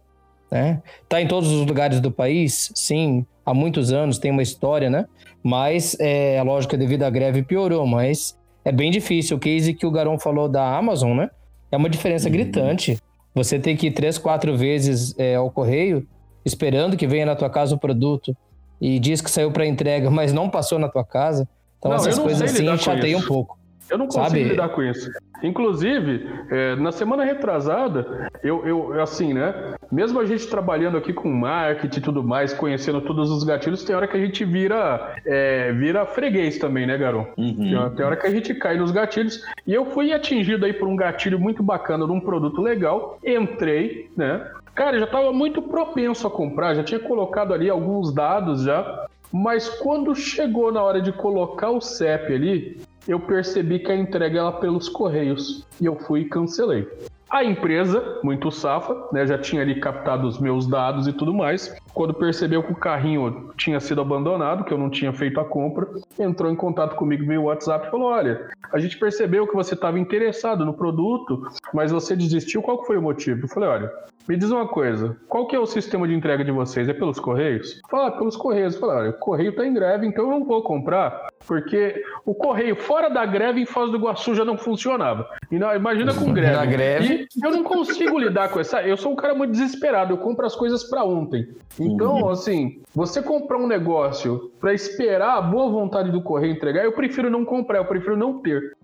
Né? 0.50 0.82
Tá 1.10 1.22
em 1.22 1.28
todos 1.28 1.52
os 1.52 1.66
lugares 1.66 2.00
do 2.00 2.12
país, 2.12 2.72
sim, 2.74 3.26
há 3.46 3.54
muitos 3.54 3.92
anos, 3.92 4.18
tem 4.18 4.32
uma 4.32 4.42
história, 4.42 4.90
né? 4.90 5.06
Mas, 5.44 5.96
é, 6.00 6.42
lógico 6.44 6.72
que 6.72 6.78
devido 6.78 7.04
à 7.04 7.10
greve 7.10 7.44
piorou, 7.44 7.86
mas 7.86 8.38
é 8.64 8.72
bem 8.72 8.90
difícil. 8.92 9.38
O 9.38 9.40
case 9.40 9.74
que 9.74 9.86
o 9.86 9.92
Garão 9.92 10.18
falou 10.18 10.48
da 10.48 10.78
Amazon, 10.78 11.16
né? 11.18 11.30
É 11.72 11.78
uma 11.78 11.90
diferença 11.90 12.28
uhum. 12.28 12.34
gritante. 12.34 12.98
Você 13.36 13.60
tem 13.60 13.76
que 13.76 13.88
ir 13.88 13.92
três, 13.92 14.18
quatro 14.18 14.56
vezes 14.56 15.18
é, 15.18 15.36
ao 15.36 15.50
correio, 15.50 16.08
esperando 16.46 16.96
que 16.96 17.08
venha 17.08 17.26
na 17.26 17.36
tua 17.36 17.50
casa 17.50 17.76
o 17.76 17.80
produto, 17.80 18.36
e 18.80 19.00
diz 19.00 19.22
que 19.22 19.32
saiu 19.32 19.52
para 19.52 19.66
entrega, 19.66 20.10
mas 20.12 20.32
não 20.32 20.50
passou 20.50 20.78
na 20.78 20.88
tua 20.88 21.04
casa. 21.04 21.48
Então 21.80 21.92
não, 21.92 21.98
essas 21.98 22.18
coisas 22.20 22.42
assim 22.42 22.78
chateiam 22.78 23.20
um 23.20 23.24
pouco. 23.24 23.58
Eu 23.90 23.98
não 23.98 24.06
consigo 24.06 24.26
sabe? 24.26 24.44
lidar 24.44 24.70
com 24.70 24.82
isso. 24.82 25.12
Inclusive, 25.44 26.26
é, 26.50 26.76
na 26.78 26.92
semana 26.92 27.24
retrasada, 27.26 28.30
eu, 28.42 28.66
eu, 28.66 29.02
assim, 29.02 29.34
né? 29.34 29.76
Mesmo 29.92 30.20
a 30.20 30.26
gente 30.26 30.48
trabalhando 30.48 30.98
aqui 30.98 31.12
com 31.12 31.30
marketing 31.30 32.00
e 32.00 32.02
tudo 32.02 32.24
mais, 32.24 32.54
conhecendo 32.54 33.02
todos 33.02 33.30
os 33.30 33.44
gatilhos, 33.44 33.84
tem 33.84 33.96
hora 33.96 34.08
que 34.08 34.16
a 34.16 34.20
gente 34.20 34.46
vira, 34.46 35.16
é, 35.26 35.72
vira 35.74 36.06
freguês 36.06 36.58
também, 36.58 36.88
né, 36.88 36.98
Garão? 36.98 37.28
Uhum. 37.38 37.90
Tem 37.96 38.06
hora 38.06 38.16
que 38.16 38.26
a 38.26 38.32
gente 38.32 38.54
cai 38.56 38.78
nos 38.78 38.92
gatilhos. 38.92 39.44
E 39.68 39.74
eu 39.74 39.86
fui 39.88 40.14
atingido 40.14 40.66
aí 40.66 40.74
por 40.74 40.88
um 40.88 40.96
gatilho 40.96 41.38
muito 41.38 41.62
bacana 41.62 42.06
de 42.06 42.12
um 42.12 42.22
produto 42.22 42.62
legal. 42.62 43.20
Entrei, 43.24 44.10
né? 44.16 44.48
Cara, 44.76 44.98
já 44.98 45.06
estava 45.06 45.32
muito 45.32 45.62
propenso 45.62 46.26
a 46.26 46.32
comprar, 46.32 46.74
já 46.74 46.84
tinha 46.84 47.00
colocado 47.00 47.54
ali 47.54 47.70
alguns 47.70 48.14
dados 48.14 48.64
já. 48.64 49.06
Mas 49.32 49.68
quando 49.68 50.14
chegou 50.16 50.72
na 50.72 50.84
hora 50.84 51.02
de 51.02 51.12
colocar 51.12 51.72
o 51.72 51.82
CEP 51.82 52.34
ali, 52.34 52.82
eu 53.08 53.20
percebi 53.20 53.80
que 53.80 53.92
a 53.92 53.96
entrega 53.96 54.40
era 54.40 54.52
pelos 54.52 54.88
correios 54.88 55.66
e 55.82 55.86
eu 55.86 55.96
fui 55.96 56.22
e 56.22 56.26
cancelei. 56.26 56.88
A 57.34 57.44
empresa, 57.44 58.20
muito 58.24 58.52
safa, 58.52 59.08
né, 59.12 59.26
já 59.26 59.40
tinha 59.40 59.64
ali 59.64 59.80
captado 59.80 60.28
os 60.28 60.38
meus 60.38 60.68
dados 60.68 61.08
e 61.08 61.14
tudo 61.14 61.34
mais. 61.34 61.76
Quando 61.92 62.14
percebeu 62.14 62.62
que 62.62 62.72
o 62.72 62.76
carrinho 62.76 63.50
tinha 63.58 63.80
sido 63.80 64.02
abandonado, 64.02 64.64
que 64.64 64.72
eu 64.72 64.78
não 64.78 64.88
tinha 64.88 65.12
feito 65.12 65.40
a 65.40 65.44
compra, 65.44 65.88
entrou 66.20 66.52
em 66.52 66.56
contato 66.56 66.96
comigo 66.96 67.26
via 67.26 67.42
WhatsApp 67.42 67.88
e 67.88 67.90
falou: 67.90 68.10
Olha, 68.10 68.52
a 68.72 68.78
gente 68.78 69.00
percebeu 69.00 69.48
que 69.48 69.56
você 69.56 69.74
estava 69.74 69.98
interessado 69.98 70.64
no 70.64 70.76
produto, 70.76 71.48
mas 71.74 71.92
você 71.92 72.16
desistiu. 72.16 72.62
Qual 72.62 72.86
foi 72.86 72.98
o 72.98 73.02
motivo? 73.02 73.46
Eu 73.46 73.50
falei: 73.50 73.70
Olha, 73.70 73.92
me 74.28 74.38
diz 74.38 74.50
uma 74.52 74.68
coisa, 74.68 75.18
qual 75.28 75.48
que 75.48 75.56
é 75.56 75.60
o 75.60 75.66
sistema 75.66 76.08
de 76.08 76.14
entrega 76.14 76.44
de 76.44 76.52
vocês? 76.52 76.88
É 76.88 76.94
pelos 76.94 77.20
correios? 77.20 77.82
Fala, 77.90 78.12
pelos 78.12 78.36
correios. 78.36 78.78
Fala, 78.78 78.96
olha, 78.96 79.10
o 79.10 79.14
correio 79.14 79.50
está 79.50 79.66
em 79.66 79.74
greve, 79.74 80.08
então 80.08 80.26
eu 80.26 80.40
não 80.40 80.46
vou 80.46 80.64
comprar, 80.64 81.28
porque 81.46 82.02
o 82.26 82.34
correio 82.34 82.76
fora 82.76 83.10
da 83.10 83.26
greve 83.26 83.62
em 83.62 83.66
Foz 83.66 83.92
do 83.92 83.98
Iguaçu 83.98 84.34
já 84.34 84.46
não 84.46 84.58
funcionava. 84.58 85.28
E 85.52 85.60
não, 85.60 85.74
imagina 85.76 86.14
com 86.14 86.32
greve. 86.34 86.56
Na 86.56 86.66
greve. 86.66 87.28
E 87.36 87.46
eu 87.46 87.52
não 87.52 87.64
consigo 87.64 88.18
lidar 88.18 88.50
com 88.50 88.60
essa. 88.60 88.82
Eu 88.82 88.96
sou 88.96 89.12
um 89.12 89.16
cara 89.16 89.36
muito 89.36 89.52
desesperado, 89.52 90.14
eu 90.14 90.18
compro 90.18 90.46
as 90.46 90.56
coisas 90.56 90.84
para 90.84 91.04
ontem. 91.04 91.48
Então, 91.80 92.22
uhum. 92.22 92.30
assim, 92.30 92.82
você 92.96 93.22
comprar 93.22 93.58
um 93.58 93.68
negócio 93.68 94.52
para 94.60 94.74
esperar 94.74 95.38
a 95.38 95.42
boa 95.42 95.70
vontade 95.70 96.12
do 96.12 96.22
correio 96.22 96.54
entregar, 96.54 96.86
eu 96.86 96.94
prefiro 96.94 97.30
não 97.30 97.44
comprar, 97.44 97.80
eu 97.80 97.86
prefiro 97.86 98.16
não 98.16 98.40
ter. 98.40 98.76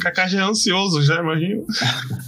Kaká 0.00 0.26
já 0.26 0.40
é 0.40 0.42
ansioso, 0.42 1.02
já 1.02 1.20
imagino. 1.20 1.64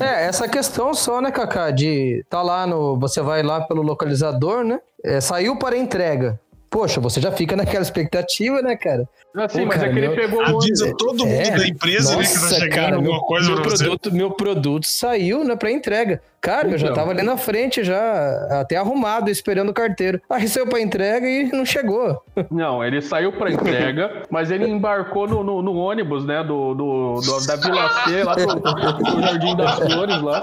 É, 0.00 0.26
essa 0.26 0.48
questão 0.48 0.94
só, 0.94 1.20
né, 1.20 1.30
Kaká, 1.30 1.70
de 1.70 2.24
tá 2.30 2.42
lá 2.42 2.66
no. 2.66 2.98
Você 2.98 3.20
vai 3.20 3.42
lá 3.42 3.60
pelo 3.60 3.82
localizador, 3.82 4.64
né? 4.64 4.80
É, 5.02 5.20
saiu 5.20 5.56
para 5.56 5.76
entrega. 5.76 6.40
Poxa, 6.70 7.00
você 7.00 7.20
já 7.20 7.30
fica 7.30 7.54
naquela 7.54 7.82
expectativa, 7.82 8.60
né, 8.60 8.74
cara? 8.74 9.08
Assim, 9.36 9.60
Pô, 9.60 9.66
mas 9.66 9.76
cara, 9.76 9.88
é 9.88 9.92
que 9.92 9.98
ele 9.98 10.08
meu... 10.08 10.16
pegou 10.16 10.42
Avisa 10.42 10.92
todo 10.96 11.24
mundo 11.24 11.40
é, 11.40 11.50
da 11.52 11.68
empresa 11.68 12.16
nossa, 12.16 12.18
né, 12.18 12.26
que 12.26 12.40
tá 12.40 12.48
chegando 12.48 12.70
cara, 12.70 12.96
alguma 12.96 13.12
meu, 13.12 13.20
coisa 13.20 13.54
meu 13.54 13.62
produto, 13.62 14.12
meu 14.12 14.30
produto 14.32 14.86
saiu, 14.86 15.44
né, 15.44 15.54
para 15.54 15.70
entrega. 15.70 16.20
Cara, 16.44 16.66
então. 16.66 16.72
eu 16.72 16.78
já 16.78 16.86
então. 16.88 16.96
tava 16.96 17.10
ali 17.12 17.22
na 17.22 17.38
frente, 17.38 17.82
já 17.82 18.60
até 18.60 18.76
arrumado, 18.76 19.30
esperando 19.30 19.70
o 19.70 19.72
carteiro. 19.72 20.20
Aí 20.28 20.46
saiu 20.46 20.66
pra 20.66 20.78
entrega 20.78 21.26
e 21.26 21.50
não 21.50 21.64
chegou. 21.64 22.22
Não, 22.50 22.84
ele 22.84 23.00
saiu 23.00 23.32
pra 23.32 23.50
entrega, 23.50 24.24
mas 24.30 24.50
ele 24.50 24.68
embarcou 24.68 25.26
no, 25.26 25.42
no, 25.42 25.62
no 25.62 25.74
ônibus, 25.76 26.26
né? 26.26 26.44
Do, 26.44 26.74
do, 26.74 27.20
do, 27.20 27.46
da 27.46 27.56
Vila 27.56 27.88
C, 28.04 28.22
lá 28.22 28.34
do, 28.34 28.54
do 28.56 29.22
Jardim 29.22 29.56
das 29.56 29.78
Flores, 29.78 30.20
lá. 30.20 30.40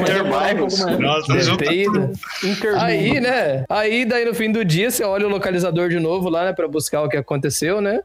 Interbairros. 0.00 0.78
Nossa, 0.98 1.32
Aí, 2.78 3.20
né? 3.20 3.64
Aí, 3.68 4.04
daí 4.04 4.24
no 4.24 4.34
fim 4.34 4.52
do 4.52 4.64
dia, 4.64 4.90
você 4.90 5.02
olha 5.02 5.26
o 5.26 5.30
localizador 5.30 5.88
de 5.88 5.98
novo 5.98 6.28
lá, 6.28 6.44
né? 6.44 6.52
Pra 6.52 6.68
buscar 6.68 7.02
o 7.02 7.08
que 7.08 7.16
aconteceu, 7.16 7.80
né? 7.80 8.00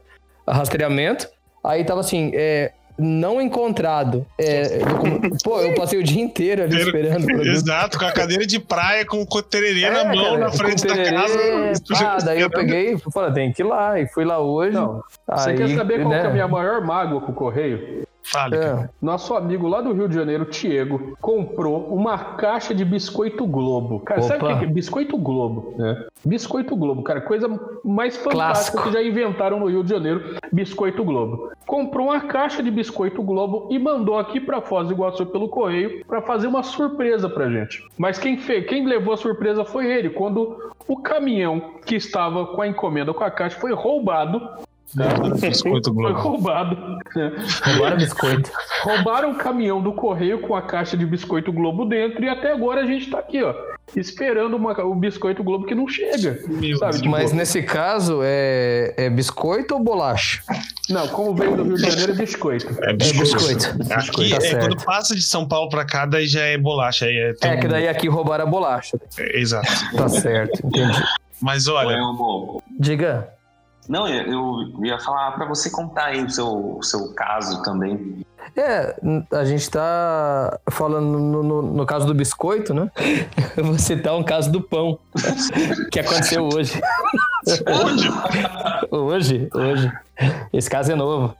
Rastreamento. 0.48 1.28
Aí 1.64 1.84
tava 1.84 2.00
assim, 2.00 2.32
é, 2.34 2.72
não 3.02 3.40
encontrado. 3.40 4.24
É, 4.38 4.78
pô, 5.44 5.60
eu 5.60 5.74
passei 5.74 5.98
o 5.98 6.02
dia 6.02 6.22
inteiro 6.22 6.62
ali 6.62 6.80
esperando. 6.80 7.30
Exato, 7.42 7.98
com 7.98 8.04
a 8.04 8.12
cadeira 8.12 8.46
de 8.46 8.58
praia, 8.58 9.04
com 9.04 9.22
o 9.22 9.42
tererê 9.42 9.84
é, 9.84 9.90
na 9.90 10.04
mão, 10.04 10.24
cara, 10.24 10.38
na 10.38 10.52
frente 10.52 10.86
da 10.86 10.96
casa. 10.96 11.38
Ah, 12.00 12.18
daí 12.24 12.40
eu 12.40 12.50
peguei 12.50 12.94
e 12.94 12.98
falei, 12.98 13.32
tem 13.32 13.52
que 13.52 13.62
ir 13.62 13.66
lá. 13.66 14.00
E 14.00 14.06
fui 14.06 14.24
lá 14.24 14.38
hoje. 14.38 14.74
Não. 14.74 15.02
Aí, 15.28 15.38
Você 15.38 15.54
quer 15.54 15.68
saber 15.74 16.00
qual 16.00 16.10
né? 16.10 16.22
é 16.22 16.26
a 16.26 16.30
minha 16.30 16.48
maior 16.48 16.80
mágoa 16.80 17.20
com 17.20 17.32
o 17.32 17.34
correio? 17.34 18.04
Fale, 18.24 18.56
é. 18.56 18.88
Nosso 19.00 19.34
amigo 19.34 19.66
lá 19.66 19.80
do 19.80 19.92
Rio 19.92 20.08
de 20.08 20.14
Janeiro, 20.14 20.44
Tiago, 20.44 21.16
comprou 21.20 21.88
uma 21.94 22.16
caixa 22.18 22.74
de 22.74 22.84
biscoito 22.84 23.46
Globo. 23.46 24.00
Cara, 24.00 24.20
Opa. 24.20 24.28
sabe 24.28 24.44
o 24.44 24.58
que 24.58 24.64
é 24.64 24.68
biscoito 24.68 25.16
Globo? 25.16 25.74
É. 25.80 26.06
Biscoito 26.24 26.76
Globo, 26.76 27.02
cara, 27.02 27.20
coisa 27.20 27.48
mais 27.84 28.16
fantástica 28.16 28.32
Clássico. 28.32 28.82
que 28.82 28.92
já 28.92 29.02
inventaram 29.02 29.58
no 29.58 29.66
Rio 29.66 29.82
de 29.82 29.90
Janeiro, 29.90 30.36
biscoito 30.52 31.04
Globo. 31.04 31.50
Comprou 31.66 32.08
uma 32.08 32.20
caixa 32.20 32.62
de 32.62 32.70
biscoito 32.70 33.22
Globo 33.22 33.68
e 33.70 33.78
mandou 33.78 34.18
aqui 34.18 34.40
para 34.40 34.60
Foz 34.60 34.86
do 34.86 34.94
Iguaçu 34.94 35.26
pelo 35.26 35.48
correio 35.48 36.04
para 36.06 36.22
fazer 36.22 36.46
uma 36.46 36.62
surpresa 36.62 37.28
pra 37.28 37.50
gente. 37.50 37.84
Mas 37.98 38.18
quem 38.18 38.38
fez, 38.38 38.66
quem 38.66 38.86
levou 38.86 39.14
a 39.14 39.16
surpresa 39.16 39.64
foi 39.64 39.90
ele, 39.90 40.10
quando 40.10 40.72
o 40.86 40.96
caminhão 40.96 41.72
que 41.84 41.96
estava 41.96 42.46
com 42.46 42.62
a 42.62 42.68
encomenda 42.68 43.12
com 43.12 43.24
a 43.24 43.30
caixa 43.30 43.58
foi 43.58 43.72
roubado 43.72 44.40
biscoito 45.40 45.92
Globo. 45.92 46.14
Foi 46.14 46.22
roubado. 46.22 46.98
Roubaram 47.64 47.96
biscoito. 47.96 48.50
Roubaram 48.82 49.30
o 49.32 49.34
caminhão 49.36 49.82
do 49.82 49.92
correio 49.92 50.40
com 50.40 50.54
a 50.54 50.62
caixa 50.62 50.96
de 50.96 51.06
biscoito 51.06 51.52
Globo 51.52 51.84
dentro 51.84 52.22
e 52.24 52.28
até 52.28 52.52
agora 52.52 52.82
a 52.82 52.86
gente 52.86 53.10
tá 53.10 53.18
aqui, 53.18 53.42
ó. 53.42 53.54
Esperando 53.96 54.56
uma, 54.56 54.72
o 54.84 54.94
biscoito 54.94 55.42
Globo 55.42 55.66
que 55.66 55.74
não 55.74 55.88
chega. 55.88 56.38
Sabe, 56.78 56.96
tipo... 56.96 57.08
Mas 57.08 57.32
nesse 57.32 57.62
caso, 57.62 58.20
é, 58.22 58.94
é 58.96 59.10
biscoito 59.10 59.74
ou 59.74 59.80
bolacha? 59.80 60.42
Não, 60.88 61.06
como 61.08 61.34
veio 61.34 61.56
do 61.56 61.64
Rio 61.64 61.76
de 61.76 61.82
Janeiro, 61.82 62.12
é 62.12 62.14
biscoito. 62.14 62.66
É 62.82 62.92
biscoito. 62.92 63.66
É 63.66 63.96
biscoito. 63.96 64.34
Aqui, 64.34 64.38
tá 64.38 64.46
é, 64.46 64.60
quando 64.60 64.84
passa 64.84 65.14
de 65.14 65.22
São 65.22 65.46
Paulo 65.46 65.68
pra 65.68 65.84
cá, 65.84 66.06
daí 66.06 66.26
já 66.26 66.42
é 66.42 66.56
bolacha. 66.56 67.06
Aí 67.06 67.16
é, 67.16 67.34
tão... 67.34 67.50
é 67.50 67.56
que 67.56 67.68
daí 67.68 67.88
aqui 67.88 68.08
roubaram 68.08 68.46
a 68.46 68.46
bolacha. 68.46 68.98
É, 69.18 69.38
exato. 69.38 69.68
Tá 69.96 70.08
certo, 70.08 70.66
entendi. 70.66 71.02
Mas 71.40 71.66
olha. 71.66 71.98
Diga. 72.78 73.28
Não, 73.88 74.08
eu, 74.08 74.72
ia 74.84 74.98
falar 74.98 75.32
para 75.32 75.46
você 75.46 75.70
contar 75.70 76.06
aí 76.06 76.22
o 76.22 76.30
seu, 76.30 76.78
o 76.78 76.82
seu 76.82 77.12
caso 77.14 77.62
também. 77.62 78.24
É, 78.56 78.94
a 79.32 79.44
gente 79.44 79.70
tá 79.70 80.58
falando 80.70 81.18
no, 81.18 81.42
no, 81.42 81.62
no 81.62 81.86
caso 81.86 82.06
do 82.06 82.14
biscoito, 82.14 82.74
né? 82.74 82.90
Eu 83.56 83.64
vou 83.64 83.78
citar 83.78 84.14
um 84.14 84.22
caso 84.22 84.50
do 84.52 84.60
pão, 84.60 84.98
que 85.90 86.00
aconteceu 86.00 86.44
hoje. 86.44 86.80
Hoje? 87.66 88.08
hoje, 88.90 89.48
hoje. 89.54 89.92
Esse 90.52 90.68
caso 90.68 90.92
é 90.92 90.94
novo. 90.94 91.34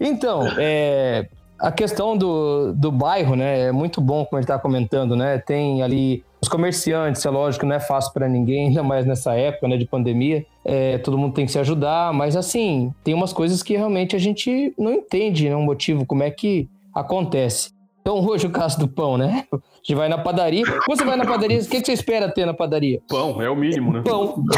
Então, 0.00 0.46
é, 0.58 1.28
a 1.58 1.70
questão 1.70 2.16
do, 2.16 2.72
do 2.72 2.90
bairro, 2.90 3.36
né? 3.36 3.68
É 3.68 3.72
muito 3.72 4.00
bom, 4.00 4.24
como 4.24 4.38
a 4.38 4.40
gente 4.40 4.48
tá 4.48 4.58
comentando, 4.58 5.14
né? 5.14 5.38
Tem 5.38 5.82
ali 5.82 6.24
os 6.40 6.48
comerciantes, 6.48 7.24
é 7.24 7.30
lógico, 7.30 7.66
não 7.66 7.76
é 7.76 7.80
fácil 7.80 8.12
para 8.12 8.28
ninguém, 8.28 8.68
ainda 8.68 8.82
mais 8.82 9.06
nessa 9.06 9.34
época, 9.34 9.68
né, 9.68 9.76
de 9.76 9.86
pandemia. 9.86 10.44
É, 10.64 10.98
todo 10.98 11.18
mundo 11.18 11.34
tem 11.34 11.44
que 11.44 11.52
se 11.52 11.58
ajudar, 11.58 12.12
mas 12.12 12.36
assim, 12.36 12.92
tem 13.04 13.12
umas 13.14 13.32
coisas 13.32 13.62
que 13.62 13.76
realmente 13.76 14.16
a 14.16 14.18
gente 14.18 14.72
não 14.78 14.92
entende, 14.92 15.48
né? 15.48 15.54
Um 15.54 15.64
motivo, 15.64 16.06
como 16.06 16.22
é 16.22 16.30
que 16.30 16.68
acontece. 16.94 17.70
Então, 18.00 18.24
hoje 18.24 18.46
o 18.46 18.50
caso 18.50 18.78
do 18.78 18.88
pão, 18.88 19.18
né? 19.18 19.44
Gente 19.86 19.98
vai 19.98 20.08
na 20.08 20.16
padaria. 20.16 20.64
Quando 20.64 20.98
você 20.98 21.04
vai 21.04 21.14
na 21.14 21.26
padaria, 21.26 21.58
o 21.58 21.66
que, 21.66 21.78
que 21.78 21.84
você 21.84 21.92
espera 21.92 22.32
ter 22.32 22.46
na 22.46 22.54
padaria? 22.54 23.02
Pão, 23.06 23.42
é 23.42 23.50
o 23.50 23.54
mínimo, 23.54 23.92
né? 23.92 24.02
Pão. 24.02 24.42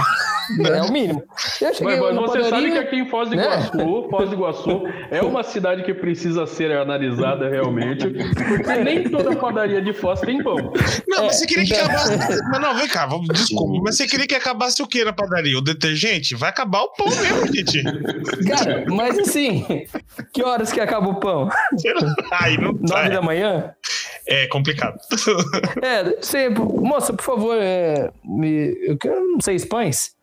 É 0.65 0.81
o 0.81 0.93
mínimo. 0.93 1.25
Mas, 1.61 1.81
mas 1.81 1.99
você 1.99 2.39
padaria, 2.39 2.51
sabe 2.51 2.71
que 2.71 2.79
aqui 2.79 2.97
em 3.01 3.11
Foz 3.11 3.29
do 3.29 3.35
né? 3.35 3.43
Iguaçu, 3.43 3.77
né? 3.77 3.85
Foz 4.09 4.29
do 4.29 4.35
Iguaçu 4.37 4.83
é 5.11 5.21
uma 5.21 5.43
cidade 5.43 5.83
que 5.83 5.93
precisa 5.93 6.47
ser 6.47 6.71
analisada 6.71 7.49
realmente, 7.49 8.07
porque 8.09 8.75
nem 8.85 9.11
toda 9.11 9.35
padaria 9.35 9.83
de 9.83 9.93
Foz 9.93 10.21
tem 10.21 10.41
pão. 10.41 10.55
Não, 11.09 11.19
é, 11.19 11.27
mas 11.27 11.35
você 11.35 11.47
queria 11.47 11.65
então... 11.65 11.79
que 11.79 11.85
acabasse. 11.85 12.43
Mas 12.49 12.61
não, 12.61 12.75
vem 12.77 12.87
cá, 12.87 13.07
vamos, 13.07 13.27
desculpa. 13.27 13.81
Mas 13.83 13.97
você 13.97 14.07
queria 14.07 14.29
que 14.29 14.37
acabasse 14.37 14.81
o 14.81 14.87
que 14.87 15.05
na 15.05 15.13
padaria? 15.13 15.59
O 15.59 15.61
detergente? 15.61 16.37
Vai 16.37 16.51
acabar 16.51 16.83
o 16.83 16.93
pão 16.93 17.09
mesmo, 17.09 17.53
gente. 17.53 17.83
Cara, 18.49 18.85
mas 18.87 19.19
assim, 19.19 19.85
que 20.33 20.45
horas 20.45 20.71
que 20.71 20.81
acaba 20.81 21.09
o 21.09 21.17
pão? 21.17 21.49
Ai, 22.31 22.57
não 22.57 22.73
Nove 22.73 23.09
da 23.09 23.21
manhã? 23.21 23.75
É 24.29 24.47
complicado. 24.49 24.99
É, 25.83 26.21
sempre. 26.21 26.63
Moça, 26.63 27.13
por 27.13 27.23
favor, 27.23 27.57
é, 27.61 28.11
me, 28.25 28.77
eu 28.83 28.97
quero 28.99 29.23
seis 29.41 29.65
pães. 29.65 30.17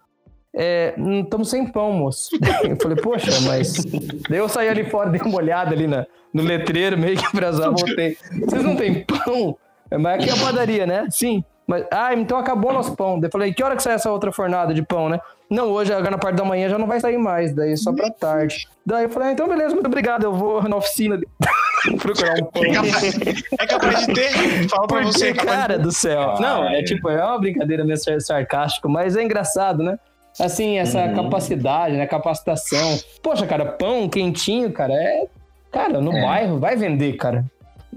É, 0.55 0.93
estamos 1.23 1.49
sem 1.49 1.65
pão, 1.65 1.93
moço. 1.93 2.29
Eu 2.63 2.75
falei, 2.77 2.97
poxa, 2.97 3.31
mas. 3.41 3.83
Daí 4.29 4.39
eu 4.39 4.49
saí 4.49 4.69
ali 4.69 4.83
fora, 4.89 5.09
dei 5.09 5.21
uma 5.21 5.37
olhada 5.37 5.73
ali 5.73 5.87
na, 5.87 6.05
no 6.33 6.43
letreiro, 6.43 6.97
meio 6.97 7.17
que 7.17 7.31
pra 7.31 7.51
voltei. 7.51 8.17
Vocês 8.45 8.63
não 8.63 8.75
têm 8.75 9.03
pão? 9.03 9.57
Mas 9.91 10.19
aqui 10.19 10.29
é 10.29 10.33
a 10.33 10.45
padaria, 10.45 10.85
né? 10.85 11.07
Sim. 11.09 11.43
Mas, 11.65 11.85
ah, 11.91 12.13
então 12.13 12.37
acabou 12.37 12.73
nosso 12.73 12.95
pão. 12.95 13.19
Daí 13.19 13.27
eu 13.27 13.31
falei, 13.31 13.53
que 13.53 13.63
hora 13.63 13.75
que 13.75 13.83
sai 13.83 13.93
essa 13.93 14.11
outra 14.11 14.31
fornada 14.31 14.73
de 14.73 14.83
pão, 14.83 15.09
né? 15.09 15.19
Não, 15.49 15.69
hoje, 15.69 15.93
agora 15.93 16.11
na 16.11 16.17
parte 16.17 16.35
da 16.35 16.45
manhã 16.45 16.69
já 16.69 16.77
não 16.77 16.87
vai 16.87 16.99
sair 16.99 17.17
mais, 17.17 17.53
daí 17.53 17.77
só 17.77 17.93
pra 17.93 18.09
tarde. 18.09 18.67
Daí 18.85 19.03
eu 19.03 19.09
falei, 19.09 19.29
ah, 19.29 19.31
então 19.33 19.47
beleza, 19.47 19.73
muito 19.73 19.87
obrigado, 19.87 20.23
eu 20.23 20.33
vou 20.33 20.63
na 20.63 20.77
oficina 20.77 21.19
procurar 22.01 22.41
um 22.41 22.45
pão. 22.45 22.63
É 22.63 22.73
capaz, 22.73 23.43
é 23.59 23.67
capaz 23.67 24.07
de 24.07 24.13
ter, 24.13 24.69
fala 24.69 24.87
pra 24.87 25.01
Porque, 25.01 25.11
você. 25.11 25.29
É 25.29 25.33
cara 25.33 25.77
do 25.77 25.91
céu. 25.91 26.35
não, 26.39 26.67
é 26.67 26.81
tipo, 26.83 27.09
é 27.09 27.23
uma 27.23 27.39
brincadeira 27.39 27.83
meio 27.83 27.97
sarcástico, 28.19 28.89
mas 28.89 29.15
é 29.15 29.23
engraçado, 29.23 29.83
né? 29.83 29.97
Assim, 30.39 30.79
essa 30.79 31.05
uhum. 31.05 31.13
capacidade, 31.13 31.95
né? 31.95 32.07
Capacitação. 32.07 32.97
Poxa, 33.21 33.45
cara, 33.45 33.65
pão 33.65 34.09
quentinho, 34.09 34.71
cara, 34.71 34.93
é. 34.93 35.27
Cara, 35.71 36.01
no 36.01 36.15
é. 36.15 36.21
bairro, 36.21 36.59
vai 36.59 36.75
vender, 36.75 37.13
cara. 37.13 37.45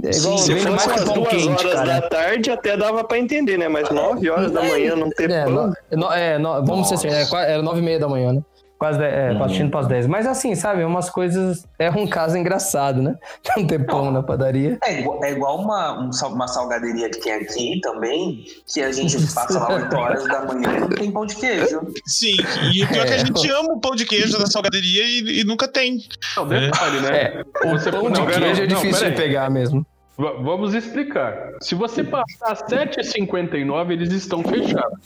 É 0.03 0.11
igual, 0.17 0.39
Sim, 0.39 0.59
se 0.59 0.67
fosse 0.67 0.89
umas 0.89 1.05
duas 1.05 1.29
quente, 1.29 1.49
horas 1.49 1.73
cara. 1.73 2.01
da 2.01 2.09
tarde, 2.09 2.51
até 2.51 2.77
dava 2.77 3.05
pra 3.05 3.19
entender, 3.19 3.57
né? 3.57 3.69
Mas 3.69 3.89
nove 3.91 4.29
horas 4.29 4.53
da 4.53 4.63
manhã 4.63 4.95
não 4.95 5.09
ter 5.11 5.31
é, 5.31 5.45
pão. 5.45 5.73
No, 5.93 6.13
é, 6.13 6.39
no, 6.39 6.53
vamos 6.65 6.91
Nossa. 6.91 6.97
ser 6.97 7.09
é, 7.09 7.53
era 7.53 7.63
nove 7.63 7.81
e 7.81 7.83
meia 7.83 7.99
da 7.99 8.09
manhã, 8.09 8.33
né? 8.35 8.43
Quase, 8.79 9.03
é, 9.03 9.31
uhum. 9.31 9.39
partindo 9.39 9.71
para 9.71 9.81
as 9.81 9.87
10. 9.87 10.07
Mas 10.07 10.27
assim, 10.27 10.55
sabe, 10.55 10.85
umas 10.85 11.09
coisas. 11.09 11.67
É 11.79 11.91
um 11.91 12.07
caso 12.07 12.37
engraçado, 12.37 13.01
né? 13.01 13.17
Não 13.57 13.67
ter 13.67 13.87
pão 13.87 14.11
na 14.11 14.23
padaria. 14.23 14.79
É 14.85 15.01
igual, 15.01 15.25
é 15.25 15.33
igual 15.33 15.59
uma, 15.59 16.11
uma 16.27 16.47
salgaderia 16.47 17.09
que 17.09 17.19
tem 17.21 17.33
aqui 17.33 17.81
também, 17.81 18.45
que 18.67 18.83
a 18.83 18.93
gente 18.93 19.17
passa 19.35 19.59
lá 19.59 19.75
8 19.75 19.97
horas 19.97 20.29
da 20.29 20.45
manhã 20.45 20.77
e 20.77 20.81
não 20.81 20.89
tem 20.91 21.11
pão 21.11 21.25
de 21.25 21.37
queijo. 21.37 21.81
Sim, 22.05 22.37
e 22.75 22.85
o 22.85 22.89
pior 22.89 23.05
é 23.05 23.07
que 23.07 23.13
a 23.15 23.17
é. 23.17 23.19
gente 23.19 23.51
ama 23.51 23.73
o 23.73 23.81
pão 23.81 23.95
de 23.95 24.05
queijo 24.05 24.39
da 24.39 24.47
salgaderia 24.47 25.05
e, 25.05 25.41
e 25.41 25.45
nunca 25.45 25.67
tem. 25.67 25.99
Não, 26.37 26.47
detalhe, 26.47 27.01
né? 27.01 27.19
É, 27.19 27.45
o 27.65 27.71
você 27.71 27.91
pão 27.91 28.11
de 28.11 28.21
não, 28.21 28.27
queijo 28.27 28.63
é 28.63 28.67
difícil 28.67 29.11
de 29.11 29.17
pegar 29.17 29.49
mesmo. 29.51 29.87
V 30.19 30.25
vamos 30.43 30.75
explicar. 30.75 31.53
Se 31.63 31.75
você 31.75 32.05
passar 32.05 32.57
7h59, 32.67 33.91
eles 33.91 34.13
estão 34.13 34.43
fechados. 34.43 35.01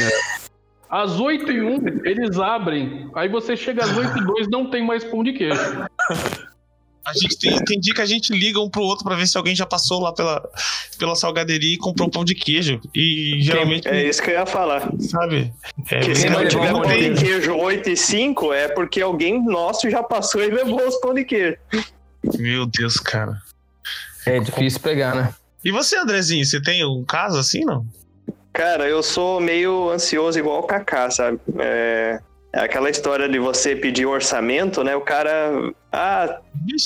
É. 0.00 0.46
Às 0.88 1.18
8 1.18 1.50
e 1.50 1.60
1 1.60 2.04
eles 2.04 2.38
abrem. 2.38 3.10
Aí 3.14 3.28
você 3.28 3.56
chega 3.56 3.84
às 3.84 3.96
8 3.96 4.18
e 4.18 4.24
2 4.24 4.48
não 4.48 4.70
tem 4.70 4.84
mais 4.84 5.04
pão 5.04 5.24
de 5.24 5.32
queijo. 5.32 5.60
A 7.06 7.12
gente 7.12 7.38
tem, 7.38 7.64
tem 7.64 7.78
dia 7.78 7.94
que 7.94 8.00
a 8.00 8.06
gente 8.06 8.32
liga 8.32 8.60
um 8.60 8.68
pro 8.68 8.82
outro 8.82 9.04
para 9.04 9.14
ver 9.14 9.28
se 9.28 9.36
alguém 9.36 9.54
já 9.54 9.64
passou 9.64 10.00
lá 10.00 10.12
pela, 10.12 10.42
pela 10.98 11.14
salgaderia 11.14 11.74
e 11.74 11.78
comprou 11.78 12.10
pão 12.10 12.24
de 12.24 12.34
queijo. 12.34 12.80
E 12.92 13.36
geralmente. 13.40 13.86
É 13.86 14.08
isso 14.08 14.20
que 14.20 14.30
eu 14.30 14.34
ia 14.34 14.46
falar. 14.46 14.90
Sabe? 14.98 15.52
É, 15.88 16.00
que 16.00 16.14
se 16.16 16.28
não 16.28 16.46
tiver 16.48 16.72
pão 16.72 16.82
de 16.82 17.14
queijo 17.14 17.54
8 17.54 17.90
e 17.90 17.96
5, 17.96 18.52
é 18.52 18.68
porque 18.68 19.00
alguém 19.00 19.40
nosso 19.44 19.88
já 19.88 20.02
passou 20.02 20.42
e 20.42 20.50
levou 20.50 20.84
os 20.86 20.96
pão 21.00 21.14
de 21.14 21.24
queijo. 21.24 21.56
Meu 22.38 22.66
Deus, 22.66 22.96
cara. 22.96 23.40
É 24.26 24.40
difícil 24.40 24.80
pegar, 24.80 25.14
né? 25.14 25.32
E 25.64 25.70
você, 25.70 25.96
Andrezinho, 25.96 26.44
você 26.44 26.60
tem 26.60 26.84
um 26.84 27.04
caso 27.04 27.38
assim, 27.38 27.64
não? 27.64 27.86
Cara, 28.56 28.88
eu 28.88 29.02
sou 29.02 29.38
meio 29.38 29.90
ansioso 29.90 30.38
igual 30.38 30.60
o 30.60 30.62
Kaká, 30.62 31.10
sabe? 31.10 31.38
É, 31.58 32.18
é 32.54 32.60
aquela 32.60 32.88
história 32.88 33.28
de 33.28 33.38
você 33.38 33.76
pedir 33.76 34.06
orçamento, 34.06 34.82
né? 34.82 34.96
O 34.96 35.02
cara, 35.02 35.52
ah, 35.92 36.38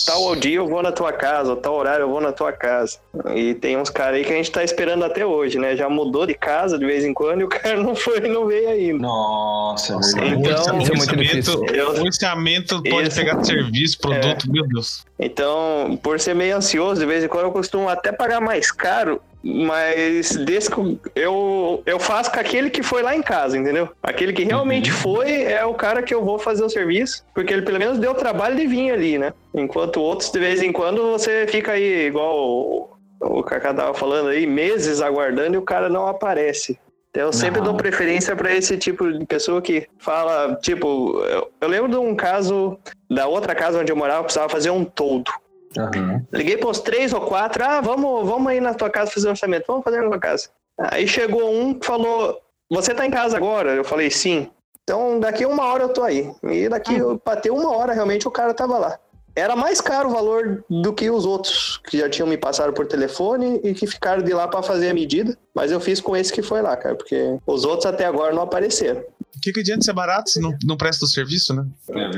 tal 0.04 0.34
dia 0.34 0.56
eu 0.56 0.66
vou 0.66 0.82
na 0.82 0.90
tua 0.90 1.12
casa, 1.12 1.54
tal 1.54 1.76
horário 1.76 2.02
eu 2.02 2.10
vou 2.10 2.20
na 2.20 2.32
tua 2.32 2.50
casa. 2.50 2.98
E 3.36 3.54
tem 3.54 3.76
uns 3.76 3.88
caras 3.88 4.16
aí 4.16 4.24
que 4.24 4.32
a 4.32 4.36
gente 4.36 4.50
tá 4.50 4.64
esperando 4.64 5.04
até 5.04 5.24
hoje, 5.24 5.60
né? 5.60 5.76
Já 5.76 5.88
mudou 5.88 6.26
de 6.26 6.34
casa 6.34 6.76
de 6.76 6.84
vez 6.84 7.04
em 7.04 7.14
quando 7.14 7.42
e 7.42 7.44
o 7.44 7.46
cara 7.48 7.80
não 7.80 7.94
foi, 7.94 8.18
não 8.28 8.48
veio 8.48 8.68
ainda. 8.68 8.98
Nossa, 8.98 9.94
então, 10.26 10.76
é 10.76 10.96
muito 10.96 11.16
difícil. 11.16 11.54
O 11.54 12.04
orçamento 12.04 12.82
pode 12.82 13.06
esse... 13.06 13.20
pegar 13.20 13.44
serviço, 13.44 13.96
produto, 14.00 14.46
é. 14.48 14.52
meu 14.52 14.66
Deus. 14.66 15.04
Então, 15.16 15.96
por 16.02 16.18
ser 16.18 16.34
meio 16.34 16.56
ansioso, 16.56 17.00
de 17.00 17.06
vez 17.06 17.22
em 17.22 17.28
quando 17.28 17.44
eu 17.44 17.52
costumo 17.52 17.88
até 17.88 18.10
pagar 18.10 18.40
mais 18.40 18.72
caro 18.72 19.22
mas 19.42 20.36
desse 20.36 20.70
eu, 21.14 21.82
eu 21.86 21.98
faço 21.98 22.30
com 22.30 22.38
aquele 22.38 22.70
que 22.70 22.82
foi 22.82 23.02
lá 23.02 23.16
em 23.16 23.22
casa, 23.22 23.56
entendeu? 23.56 23.88
Aquele 24.02 24.32
que 24.32 24.44
realmente 24.44 24.90
uhum. 24.90 24.96
foi 24.96 25.42
é 25.44 25.64
o 25.64 25.74
cara 25.74 26.02
que 26.02 26.14
eu 26.14 26.24
vou 26.24 26.38
fazer 26.38 26.62
o 26.62 26.68
serviço, 26.68 27.24
porque 27.34 27.52
ele 27.52 27.62
pelo 27.62 27.78
menos 27.78 27.98
deu 27.98 28.14
trabalho 28.14 28.56
de 28.56 28.66
vir 28.66 28.92
ali, 28.92 29.18
né? 29.18 29.32
Enquanto 29.54 30.00
outros, 30.00 30.30
de 30.30 30.38
vez 30.38 30.62
em 30.62 30.72
quando, 30.72 31.12
você 31.12 31.46
fica 31.48 31.72
aí, 31.72 32.06
igual 32.06 32.36
o, 32.36 32.90
o 33.20 33.42
Kaká 33.42 33.72
tava 33.72 33.94
falando 33.94 34.28
aí, 34.28 34.46
meses 34.46 35.00
aguardando 35.00 35.54
e 35.54 35.58
o 35.58 35.62
cara 35.62 35.88
não 35.88 36.06
aparece. 36.06 36.78
Então, 37.10 37.24
eu 37.24 37.32
sempre 37.32 37.58
não. 37.58 37.68
dou 37.68 37.76
preferência 37.76 38.36
para 38.36 38.54
esse 38.54 38.76
tipo 38.76 39.12
de 39.12 39.26
pessoa 39.26 39.60
que 39.60 39.88
fala, 39.98 40.54
tipo, 40.62 41.20
eu, 41.24 41.50
eu 41.60 41.68
lembro 41.68 41.90
de 41.90 41.96
um 41.96 42.14
caso 42.14 42.78
da 43.10 43.26
outra 43.26 43.52
casa 43.52 43.80
onde 43.80 43.90
eu 43.90 43.96
morava, 43.96 44.22
precisava 44.22 44.48
fazer 44.48 44.70
um 44.70 44.84
toldo. 44.84 45.30
Uhum. 45.76 46.26
Liguei 46.32 46.56
para 46.56 46.68
os 46.68 46.80
três 46.80 47.12
ou 47.12 47.20
quatro, 47.20 47.64
ah, 47.64 47.80
vamos, 47.80 48.26
vamos 48.28 48.48
aí 48.48 48.60
na 48.60 48.74
tua 48.74 48.90
casa 48.90 49.10
fazer 49.10 49.28
um 49.28 49.30
orçamento, 49.30 49.66
vamos 49.66 49.84
fazer 49.84 50.00
na 50.00 50.08
tua 50.08 50.18
casa. 50.18 50.48
Aí 50.78 51.06
chegou 51.06 51.52
um 51.54 51.74
que 51.74 51.86
falou, 51.86 52.40
você 52.70 52.94
tá 52.94 53.06
em 53.06 53.10
casa 53.10 53.36
agora? 53.36 53.70
Eu 53.70 53.84
falei, 53.84 54.10
sim. 54.10 54.50
Então 54.82 55.20
daqui 55.20 55.46
uma 55.46 55.64
hora 55.64 55.84
eu 55.84 55.88
tô 55.90 56.02
aí. 56.02 56.32
E 56.42 56.68
daqui, 56.68 57.00
uhum. 57.00 57.18
ter 57.40 57.50
uma 57.50 57.74
hora 57.76 57.92
realmente 57.92 58.26
o 58.26 58.30
cara 58.30 58.52
tava 58.52 58.78
lá. 58.78 58.98
Era 59.36 59.54
mais 59.54 59.80
caro 59.80 60.08
o 60.08 60.12
valor 60.12 60.64
do 60.68 60.92
que 60.92 61.08
os 61.08 61.24
outros 61.24 61.80
que 61.88 61.98
já 61.98 62.08
tinham 62.08 62.26
me 62.26 62.36
passado 62.36 62.72
por 62.72 62.86
telefone 62.86 63.60
e 63.62 63.72
que 63.72 63.86
ficaram 63.86 64.22
de 64.22 64.32
lá 64.32 64.48
para 64.48 64.62
fazer 64.62 64.90
a 64.90 64.94
medida. 64.94 65.36
Mas 65.54 65.70
eu 65.70 65.78
fiz 65.78 66.00
com 66.00 66.16
esse 66.16 66.32
que 66.32 66.42
foi 66.42 66.60
lá, 66.60 66.76
cara, 66.76 66.96
porque 66.96 67.38
os 67.46 67.64
outros 67.64 67.86
até 67.86 68.04
agora 68.04 68.34
não 68.34 68.42
apareceram. 68.42 69.00
O 69.00 69.40
que, 69.40 69.52
que 69.52 69.60
adianta 69.60 69.84
ser 69.84 69.92
barato 69.92 70.30
se 70.30 70.40
não, 70.40 70.52
não 70.64 70.76
presta 70.76 71.04
o 71.04 71.08
serviço, 71.08 71.54
né? 71.54 71.64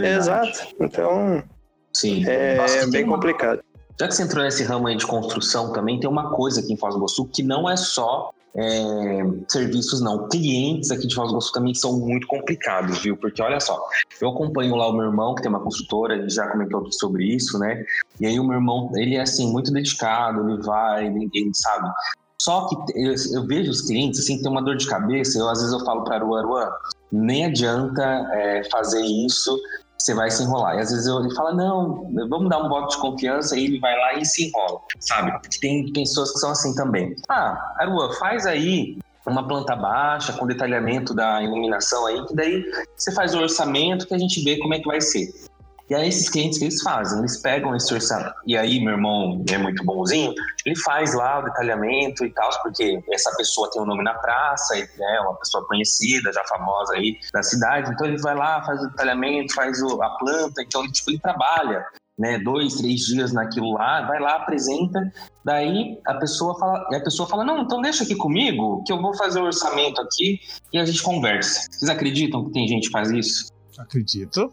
É 0.02 0.16
Exato. 0.16 0.66
Então, 0.80 1.42
Sim. 1.92 2.26
É, 2.26 2.56
é 2.56 2.86
bem 2.86 3.04
uma... 3.04 3.14
complicado. 3.14 3.60
Já 3.98 4.08
que 4.08 4.14
você 4.14 4.22
entrou 4.22 4.42
nesse 4.42 4.64
ramo 4.64 4.88
aí 4.88 4.96
de 4.96 5.06
construção 5.06 5.72
também, 5.72 6.00
tem 6.00 6.08
uma 6.08 6.30
coisa 6.30 6.60
aqui 6.60 6.72
em 6.72 6.76
Foz 6.76 6.94
do 6.94 6.98
Iguaçu 7.00 7.26
que 7.26 7.42
não 7.42 7.68
é 7.68 7.76
só 7.76 8.32
é, 8.54 9.22
serviços, 9.48 10.00
não. 10.00 10.28
Clientes 10.28 10.90
aqui 10.90 11.06
de 11.06 11.14
Foz 11.14 11.28
do 11.28 11.34
Iguaçu 11.34 11.52
também 11.52 11.74
são 11.74 11.98
muito 11.98 12.26
complicados, 12.26 12.98
viu? 12.98 13.16
Porque 13.16 13.42
olha 13.42 13.60
só, 13.60 13.80
eu 14.20 14.30
acompanho 14.30 14.74
lá 14.74 14.88
o 14.88 14.92
meu 14.92 15.06
irmão, 15.06 15.34
que 15.34 15.42
tem 15.42 15.50
uma 15.50 15.60
construtora, 15.60 16.14
ele 16.14 16.28
já 16.28 16.48
comentou 16.48 16.80
aqui 16.80 16.92
sobre 16.92 17.24
isso, 17.24 17.58
né? 17.58 17.84
E 18.18 18.26
aí 18.26 18.40
o 18.40 18.44
meu 18.44 18.54
irmão, 18.54 18.90
ele 18.96 19.16
é 19.16 19.20
assim, 19.20 19.50
muito 19.52 19.72
dedicado, 19.72 20.48
ele 20.48 20.62
vai, 20.62 21.06
ele, 21.06 21.28
ele 21.32 21.50
sabe. 21.54 21.88
Só 22.40 22.66
que 22.66 22.74
eu, 22.96 23.14
eu, 23.34 23.46
vejo 23.46 23.70
os 23.70 23.82
clientes, 23.82 24.18
assim, 24.18 24.42
tem 24.42 24.50
uma 24.50 24.62
dor 24.62 24.76
de 24.76 24.86
cabeça, 24.88 25.38
eu 25.38 25.48
às 25.48 25.60
vezes 25.60 25.72
eu 25.72 25.84
falo 25.84 26.02
para 26.02 26.16
Aruan, 26.16 26.40
Aruan, 26.40 26.68
nem 27.12 27.44
adianta 27.44 28.02
é, 28.32 28.64
fazer 28.68 29.00
isso 29.00 29.56
você 30.02 30.14
vai 30.14 30.30
se 30.30 30.42
enrolar. 30.42 30.76
E 30.76 30.80
às 30.80 30.90
vezes 30.90 31.06
ele 31.06 31.34
fala, 31.34 31.52
não, 31.54 32.10
vamos 32.28 32.48
dar 32.48 32.58
um 32.58 32.68
voto 32.68 32.96
de 32.96 33.00
confiança, 33.00 33.56
e 33.56 33.64
ele 33.64 33.78
vai 33.78 33.96
lá 33.96 34.14
e 34.14 34.24
se 34.24 34.48
enrola, 34.48 34.80
sabe? 35.00 35.32
Tem 35.60 35.92
pessoas 35.92 36.32
que 36.32 36.38
são 36.38 36.50
assim 36.50 36.74
também. 36.74 37.14
Ah, 37.28 37.74
Arua, 37.78 38.12
faz 38.14 38.46
aí 38.46 38.98
uma 39.24 39.46
planta 39.46 39.76
baixa 39.76 40.32
com 40.32 40.46
detalhamento 40.46 41.14
da 41.14 41.42
iluminação 41.42 42.06
aí, 42.06 42.26
que 42.26 42.34
daí 42.34 42.64
você 42.96 43.12
faz 43.12 43.34
o 43.34 43.38
orçamento 43.38 44.06
que 44.06 44.14
a 44.14 44.18
gente 44.18 44.42
vê 44.42 44.58
como 44.58 44.74
é 44.74 44.80
que 44.80 44.86
vai 44.86 45.00
ser. 45.00 45.28
E 45.92 45.94
aí 45.94 46.08
esses 46.08 46.30
clientes 46.30 46.58
que 46.58 46.64
eles 46.64 46.80
fazem, 46.80 47.18
eles 47.18 47.36
pegam 47.42 47.76
esse 47.76 47.92
orçamento. 47.92 48.34
E 48.46 48.56
aí 48.56 48.82
meu 48.82 48.94
irmão 48.94 49.44
é 49.50 49.58
muito 49.58 49.84
bonzinho, 49.84 50.32
ele 50.64 50.74
faz 50.76 51.12
lá 51.12 51.40
o 51.40 51.42
detalhamento 51.42 52.24
e 52.24 52.30
tal, 52.30 52.48
porque 52.62 52.98
essa 53.12 53.30
pessoa 53.36 53.70
tem 53.70 53.82
um 53.82 53.84
nome 53.84 54.02
na 54.02 54.14
praça, 54.14 54.74
é 54.74 54.80
né, 54.80 55.20
uma 55.20 55.34
pessoa 55.34 55.68
conhecida, 55.68 56.32
já 56.32 56.42
famosa 56.44 56.94
aí 56.94 57.18
da 57.34 57.42
cidade. 57.42 57.90
Então 57.90 58.06
ele 58.06 58.16
vai 58.22 58.34
lá, 58.34 58.64
faz 58.64 58.82
o 58.82 58.88
detalhamento, 58.88 59.52
faz 59.52 59.82
o, 59.82 60.02
a 60.02 60.16
planta, 60.16 60.62
então 60.62 60.82
ele, 60.82 60.92
tipo, 60.92 61.10
ele 61.10 61.18
trabalha 61.18 61.84
né, 62.18 62.38
dois, 62.38 62.76
três 62.76 63.00
dias 63.00 63.34
naquilo 63.34 63.74
lá, 63.74 64.06
vai 64.06 64.18
lá, 64.18 64.36
apresenta, 64.36 64.98
daí 65.44 66.00
a 66.06 66.14
pessoa 66.14 66.58
fala, 66.58 66.86
a 66.90 67.00
pessoa 67.00 67.28
fala, 67.28 67.44
não, 67.44 67.64
então 67.64 67.82
deixa 67.82 68.02
aqui 68.02 68.14
comigo, 68.14 68.82
que 68.86 68.94
eu 68.94 69.02
vou 69.02 69.14
fazer 69.14 69.40
o 69.40 69.44
orçamento 69.44 70.00
aqui 70.00 70.40
e 70.72 70.78
a 70.78 70.86
gente 70.86 71.02
conversa. 71.02 71.68
Vocês 71.70 71.90
acreditam 71.90 72.46
que 72.46 72.52
tem 72.52 72.66
gente 72.66 72.86
que 72.86 72.92
faz 72.92 73.10
isso? 73.10 73.51
Acredito. 73.78 74.52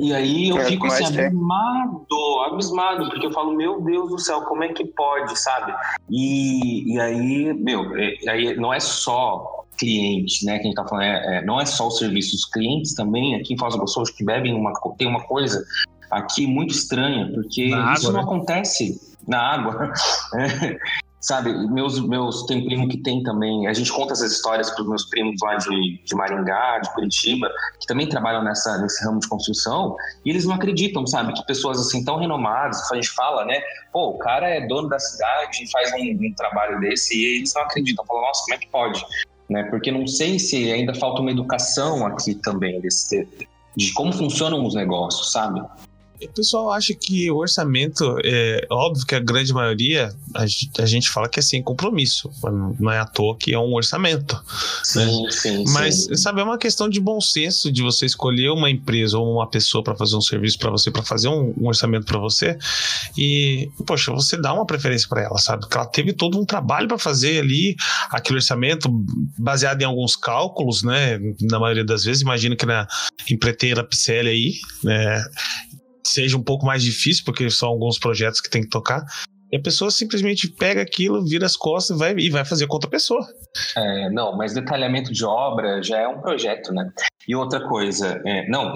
E 0.00 0.12
aí 0.12 0.50
eu 0.50 0.58
é, 0.58 0.66
fico 0.66 0.86
assim, 0.86 1.04
abismado, 1.04 2.06
abismado, 2.46 3.08
porque 3.08 3.26
eu 3.26 3.32
falo, 3.32 3.56
meu 3.56 3.80
Deus 3.80 4.10
do 4.10 4.18
céu, 4.18 4.42
como 4.42 4.62
é 4.64 4.68
que 4.68 4.84
pode, 4.84 5.38
sabe? 5.38 5.72
E, 6.10 6.94
e 6.94 7.00
aí, 7.00 7.54
meu, 7.54 7.96
é, 7.96 8.14
aí 8.28 8.54
não 8.56 8.72
é 8.72 8.78
só 8.78 9.64
cliente, 9.78 10.44
né, 10.44 10.58
que 10.58 10.64
a 10.64 10.64
gente 10.64 10.74
tá 10.74 10.86
falando, 10.86 11.04
é, 11.04 11.38
é, 11.38 11.44
não 11.44 11.58
é 11.58 11.64
só 11.64 11.88
o 11.88 11.90
serviço, 11.90 12.36
os 12.36 12.44
clientes 12.44 12.94
também 12.94 13.34
aqui 13.34 13.54
em 13.54 13.58
Foz 13.58 13.74
do 13.74 13.78
Iguaçu 13.78 14.04
que 14.14 14.24
bebem 14.24 14.54
uma, 14.54 14.72
tem 14.98 15.08
uma 15.08 15.22
coisa 15.22 15.64
aqui 16.10 16.46
muito 16.46 16.72
estranha, 16.72 17.32
porque 17.32 17.70
na 17.70 17.94
isso 17.94 18.08
água, 18.08 18.12
não 18.12 18.20
né? 18.20 18.24
acontece 18.24 19.00
na 19.26 19.40
água. 19.40 19.92
Sabe, 21.22 21.52
meus, 21.68 22.00
meus, 22.00 22.44
tem 22.46 22.64
primo 22.64 22.88
que 22.88 22.96
tem 22.96 23.22
também, 23.22 23.68
a 23.68 23.72
gente 23.72 23.92
conta 23.92 24.12
essas 24.12 24.32
histórias 24.32 24.68
para 24.70 24.82
os 24.82 24.88
meus 24.88 25.04
primos 25.04 25.40
lá 25.40 25.54
de, 25.54 26.02
de 26.04 26.16
Maringá, 26.16 26.80
de 26.80 26.92
Curitiba, 26.92 27.48
que 27.78 27.86
também 27.86 28.08
trabalham 28.08 28.42
nessa, 28.42 28.76
nesse 28.78 29.04
ramo 29.04 29.20
de 29.20 29.28
construção, 29.28 29.94
e 30.24 30.30
eles 30.30 30.44
não 30.44 30.56
acreditam, 30.56 31.06
sabe, 31.06 31.32
que 31.32 31.46
pessoas 31.46 31.78
assim 31.78 32.04
tão 32.04 32.16
renomadas, 32.16 32.90
a 32.90 32.96
gente 32.96 33.10
fala, 33.10 33.44
né, 33.44 33.62
pô, 33.92 34.08
o 34.08 34.18
cara 34.18 34.48
é 34.48 34.66
dono 34.66 34.88
da 34.88 34.98
cidade 34.98 35.70
faz 35.70 35.92
um, 35.92 36.26
um 36.26 36.34
trabalho 36.36 36.80
desse, 36.80 37.16
e 37.16 37.36
eles 37.36 37.54
não 37.54 37.62
acreditam, 37.62 38.04
falam, 38.04 38.22
nossa, 38.22 38.42
como 38.42 38.54
é 38.54 38.58
que 38.58 38.66
pode? 38.66 39.06
Né, 39.48 39.62
porque 39.70 39.92
não 39.92 40.08
sei 40.08 40.40
se 40.40 40.72
ainda 40.72 40.92
falta 40.92 41.22
uma 41.22 41.30
educação 41.30 42.04
aqui 42.04 42.34
também, 42.34 42.80
desse, 42.80 43.28
de 43.76 43.92
como 43.92 44.12
funcionam 44.12 44.66
os 44.66 44.74
negócios, 44.74 45.30
sabe? 45.30 45.62
O 46.24 46.32
pessoal 46.32 46.72
acha 46.72 46.94
que 46.94 47.30
o 47.30 47.36
orçamento, 47.36 48.16
é 48.24 48.66
óbvio 48.70 49.06
que 49.06 49.14
a 49.14 49.20
grande 49.20 49.52
maioria, 49.52 50.14
a, 50.34 50.86
gente 50.86 51.08
fala 51.10 51.28
que 51.28 51.38
é 51.38 51.42
sem 51.42 51.62
compromisso, 51.62 52.30
não 52.78 52.90
é 52.90 52.98
à 52.98 53.04
toa 53.04 53.36
que 53.36 53.52
é 53.52 53.58
um 53.58 53.74
orçamento. 53.74 54.40
Sim, 54.82 55.22
né? 55.22 55.30
sim, 55.30 55.64
Mas, 55.68 56.04
sim. 56.04 56.16
sabe, 56.16 56.40
é 56.40 56.44
uma 56.44 56.58
questão 56.58 56.88
de 56.88 57.00
bom 57.00 57.20
senso 57.20 57.70
de 57.70 57.82
você 57.82 58.06
escolher 58.06 58.50
uma 58.50 58.70
empresa 58.70 59.18
ou 59.18 59.34
uma 59.34 59.48
pessoa 59.48 59.82
para 59.82 59.94
fazer 59.94 60.16
um 60.16 60.20
serviço 60.20 60.58
para 60.58 60.70
você, 60.70 60.90
para 60.90 61.02
fazer 61.02 61.28
um, 61.28 61.54
um 61.58 61.66
orçamento 61.66 62.06
para 62.06 62.18
você, 62.18 62.58
e, 63.16 63.68
poxa, 63.86 64.12
você 64.12 64.36
dá 64.36 64.52
uma 64.52 64.66
preferência 64.66 65.08
para 65.08 65.22
ela, 65.22 65.38
sabe? 65.38 65.62
Porque 65.62 65.76
ela 65.76 65.86
teve 65.86 66.12
todo 66.12 66.38
um 66.38 66.44
trabalho 66.44 66.88
para 66.88 66.98
fazer 66.98 67.40
ali 67.40 67.76
aquele 68.10 68.36
orçamento 68.36 68.88
baseado 69.38 69.82
em 69.82 69.84
alguns 69.84 70.16
cálculos, 70.16 70.82
né? 70.82 71.18
Na 71.40 71.58
maioria 71.58 71.84
das 71.84 72.04
vezes, 72.04 72.22
imagino 72.22 72.56
que 72.56 72.66
na 72.66 72.86
empreiteira 73.30 73.84
Picelli 73.84 74.28
aí, 74.28 74.54
né? 74.82 75.24
Seja 76.04 76.36
um 76.36 76.42
pouco 76.42 76.66
mais 76.66 76.82
difícil, 76.82 77.24
porque 77.24 77.50
são 77.50 77.68
alguns 77.68 77.98
projetos 77.98 78.40
que 78.40 78.50
tem 78.50 78.62
que 78.62 78.68
tocar. 78.68 79.04
E 79.52 79.56
a 79.56 79.60
pessoa 79.60 79.90
simplesmente 79.90 80.48
pega 80.48 80.80
aquilo, 80.80 81.22
vira 81.22 81.44
as 81.44 81.56
costas 81.56 81.98
vai, 81.98 82.14
e 82.16 82.30
vai 82.30 82.42
fazer 82.42 82.66
com 82.66 82.72
outra 82.72 82.88
pessoa. 82.88 83.20
É, 83.76 84.08
não, 84.08 84.34
mas 84.34 84.54
detalhamento 84.54 85.12
de 85.12 85.26
obra 85.26 85.82
já 85.82 85.98
é 85.98 86.08
um 86.08 86.22
projeto, 86.22 86.72
né? 86.72 86.90
E 87.28 87.36
outra 87.36 87.68
coisa, 87.68 88.22
é, 88.24 88.48
não, 88.48 88.72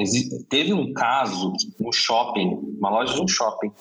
teve 0.50 0.74
um 0.74 0.92
caso 0.92 1.54
no 1.80 1.90
shopping, 1.92 2.60
uma 2.78 2.90
loja 2.90 3.14
de 3.14 3.22
um 3.22 3.26
shopping. 3.26 3.72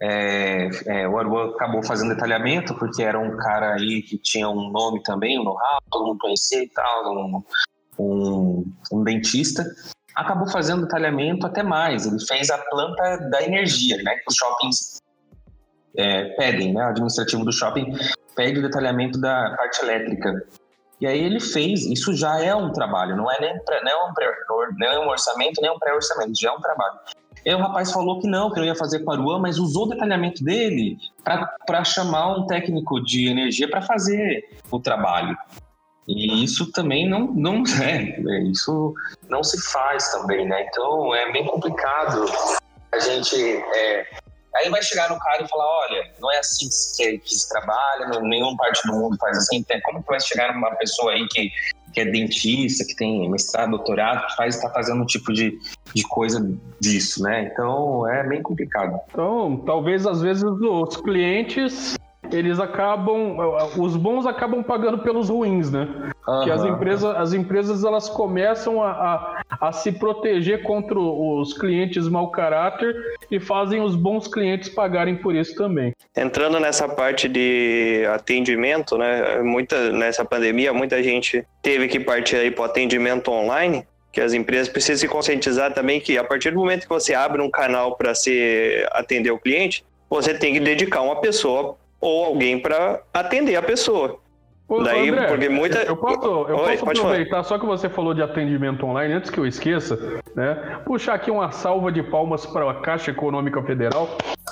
É, 0.00 0.68
é, 0.86 1.08
o 1.08 1.18
Aruan 1.18 1.50
acabou 1.50 1.82
fazendo 1.84 2.14
detalhamento 2.14 2.74
porque 2.74 3.02
era 3.02 3.18
um 3.18 3.36
cara 3.36 3.74
aí 3.74 4.02
que 4.02 4.16
tinha 4.16 4.48
um 4.48 4.70
nome 4.70 5.02
também, 5.02 5.38
um 5.38 5.44
know-how, 5.44 5.80
todo 5.90 6.06
mundo 6.06 6.18
conhecia 6.18 6.62
e 6.64 6.68
tal, 6.68 7.14
um, 7.14 7.42
um, 7.98 8.72
um 8.90 9.04
dentista 9.04 9.62
acabou 10.14 10.48
fazendo 10.48 10.82
detalhamento 10.82 11.46
até 11.46 11.62
mais. 11.62 12.06
Ele 12.06 12.24
fez 12.26 12.50
a 12.50 12.58
planta 12.58 13.18
da 13.30 13.42
energia, 13.42 13.96
né? 14.02 14.14
Que 14.16 14.24
os 14.28 14.36
shoppings 14.36 15.02
é, 15.96 16.24
pedem, 16.36 16.72
né? 16.72 16.84
O 16.84 16.88
administrativo 16.88 17.44
do 17.44 17.52
shopping 17.52 17.96
pede 18.36 18.58
o 18.58 18.62
detalhamento 18.62 19.20
da 19.20 19.54
parte 19.56 19.82
elétrica. 19.82 20.44
E 21.00 21.06
aí 21.06 21.22
ele 21.22 21.40
fez, 21.40 21.84
isso 21.84 22.14
já 22.14 22.40
é 22.40 22.54
um 22.54 22.72
trabalho, 22.72 23.16
não 23.16 23.30
é 23.30 23.38
nem, 23.40 23.58
pré, 23.64 23.82
não 23.82 23.90
é 23.90 24.10
um, 24.10 24.14
pré, 24.14 24.32
não 24.78 24.86
é 24.86 24.98
um 25.00 25.08
orçamento, 25.08 25.60
nem 25.60 25.70
um 25.70 25.78
pré-orçamento, 25.78 26.32
já 26.40 26.50
é 26.50 26.52
um 26.52 26.60
trabalho. 26.60 26.98
E 27.44 27.50
aí 27.50 27.54
o 27.54 27.58
rapaz 27.58 27.92
falou 27.92 28.20
que 28.20 28.26
não, 28.26 28.50
que 28.50 28.58
não 28.58 28.64
ia 28.64 28.74
fazer 28.74 29.00
com 29.00 29.10
a 29.10 29.14
Aruan, 29.14 29.38
mas 29.38 29.58
usou 29.58 29.84
o 29.84 29.88
detalhamento 29.90 30.42
dele 30.42 30.96
para 31.22 31.84
chamar 31.84 32.38
um 32.38 32.46
técnico 32.46 33.02
de 33.02 33.28
energia 33.28 33.68
para 33.68 33.82
fazer 33.82 34.48
o 34.70 34.78
trabalho. 34.80 35.36
E 36.06 36.44
isso 36.44 36.70
também 36.70 37.08
não, 37.08 37.32
não 37.32 37.62
é, 37.82 38.18
né? 38.20 38.42
isso 38.50 38.94
não 39.28 39.42
se 39.42 39.60
faz 39.72 40.10
também, 40.12 40.46
né? 40.46 40.66
Então 40.68 41.14
é 41.14 41.32
bem 41.32 41.46
complicado 41.46 42.26
a 42.92 42.98
gente. 42.98 43.36
É, 43.36 44.06
aí 44.56 44.70
vai 44.70 44.82
chegar 44.82 45.10
no 45.10 45.18
cara 45.18 45.42
e 45.42 45.48
falar: 45.48 45.66
olha, 45.66 46.10
não 46.20 46.30
é 46.32 46.38
assim 46.38 46.68
que, 46.96 47.18
que 47.18 47.34
se 47.34 47.48
trabalha, 47.48 48.08
não, 48.08 48.22
nenhuma 48.22 48.56
parte 48.56 48.86
do 48.86 48.94
mundo 48.94 49.16
faz 49.18 49.38
assim. 49.38 49.64
Como 49.84 50.02
que 50.02 50.08
vai 50.08 50.20
chegar 50.20 50.54
numa 50.54 50.74
pessoa 50.76 51.12
aí 51.12 51.26
que, 51.28 51.50
que 51.92 52.00
é 52.00 52.04
dentista, 52.04 52.84
que 52.84 52.94
tem 52.94 53.28
mestrado, 53.30 53.70
doutorado, 53.70 54.26
que 54.26 54.36
faz 54.36 54.56
está 54.56 54.68
fazendo 54.70 55.02
um 55.02 55.06
tipo 55.06 55.32
de, 55.32 55.58
de 55.94 56.02
coisa 56.08 56.46
disso, 56.80 57.22
né? 57.22 57.50
Então 57.50 58.06
é 58.08 58.22
bem 58.26 58.42
complicado. 58.42 59.00
Então, 59.10 59.62
talvez 59.64 60.06
às 60.06 60.20
vezes 60.20 60.44
os 60.44 60.96
clientes 60.98 61.96
eles 62.32 62.58
acabam, 62.58 63.36
os 63.78 63.96
bons 63.96 64.26
acabam 64.26 64.62
pagando 64.62 64.98
pelos 64.98 65.28
ruins, 65.28 65.70
né? 65.70 65.88
Uhum. 66.26 66.44
Que 66.44 66.50
as 66.50 66.64
empresas, 66.64 67.16
as 67.16 67.32
empresas 67.32 67.84
elas 67.84 68.08
começam 68.08 68.82
a, 68.82 68.90
a, 68.90 69.68
a, 69.68 69.72
se 69.72 69.92
proteger 69.92 70.62
contra 70.62 70.98
os 70.98 71.52
clientes 71.52 72.08
mau 72.08 72.30
caráter 72.30 72.96
e 73.30 73.38
fazem 73.38 73.80
os 73.80 73.94
bons 73.94 74.26
clientes 74.26 74.68
pagarem 74.68 75.16
por 75.16 75.34
isso 75.34 75.54
também. 75.54 75.92
Entrando 76.16 76.58
nessa 76.58 76.88
parte 76.88 77.28
de 77.28 78.04
atendimento, 78.14 78.96
né? 78.96 79.42
Muita 79.42 79.90
nessa 79.90 80.24
pandemia, 80.24 80.72
muita 80.72 81.02
gente 81.02 81.44
teve 81.62 81.88
que 81.88 82.00
partir 82.00 82.36
aí 82.36 82.50
para 82.50 82.62
o 82.62 82.64
atendimento 82.64 83.30
online 83.30 83.86
que 84.14 84.20
as 84.20 84.32
empresas 84.32 84.68
precisam 84.68 85.00
se 85.00 85.08
conscientizar 85.08 85.74
também 85.74 86.00
que 86.00 86.16
a 86.16 86.22
partir 86.22 86.52
do 86.52 86.58
momento 86.58 86.82
que 86.82 86.88
você 86.88 87.14
abre 87.14 87.42
um 87.42 87.50
canal 87.50 87.96
para 87.96 88.14
se 88.14 88.86
atender 88.92 89.32
o 89.32 89.38
cliente, 89.40 89.84
você 90.08 90.32
tem 90.32 90.52
que 90.52 90.60
dedicar 90.60 91.02
uma 91.02 91.20
pessoa 91.20 91.76
ou 92.04 92.26
alguém 92.26 92.58
para 92.60 93.00
atender 93.14 93.56
a 93.56 93.62
pessoa. 93.62 94.18
Ô, 94.68 94.82
Daí, 94.82 95.08
André, 95.08 95.26
porque 95.26 95.48
muita. 95.48 95.78
Eu 95.78 95.96
posso, 95.96 96.26
eu 96.26 96.56
Oi, 96.56 96.76
posso 96.76 97.00
aproveitar, 97.00 97.30
falar. 97.30 97.44
só 97.44 97.58
que 97.58 97.66
você 97.66 97.88
falou 97.88 98.14
de 98.14 98.22
atendimento 98.22 98.84
online, 98.86 99.14
antes 99.14 99.30
que 99.30 99.38
eu 99.38 99.46
esqueça, 99.46 99.98
né? 100.34 100.80
Puxar 100.84 101.14
aqui 101.14 101.30
uma 101.30 101.50
salva 101.50 101.90
de 101.92 102.02
palmas 102.02 102.46
para 102.46 102.70
a 102.70 102.74
Caixa 102.74 103.10
Econômica 103.10 103.62
Federal. 103.62 104.08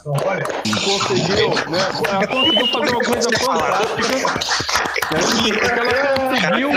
Olha, 0.07 0.44
conseguiu, 0.44 1.48
né? 1.70 1.78
Ela 2.11 2.26
conseguiu 2.26 2.66
fazer 2.68 2.94
uma 2.94 3.05
coisa 3.05 3.30
fantástica. 3.38 4.16
Né? 5.12 5.22
Ela 5.78 6.30
conseguiu 6.30 6.70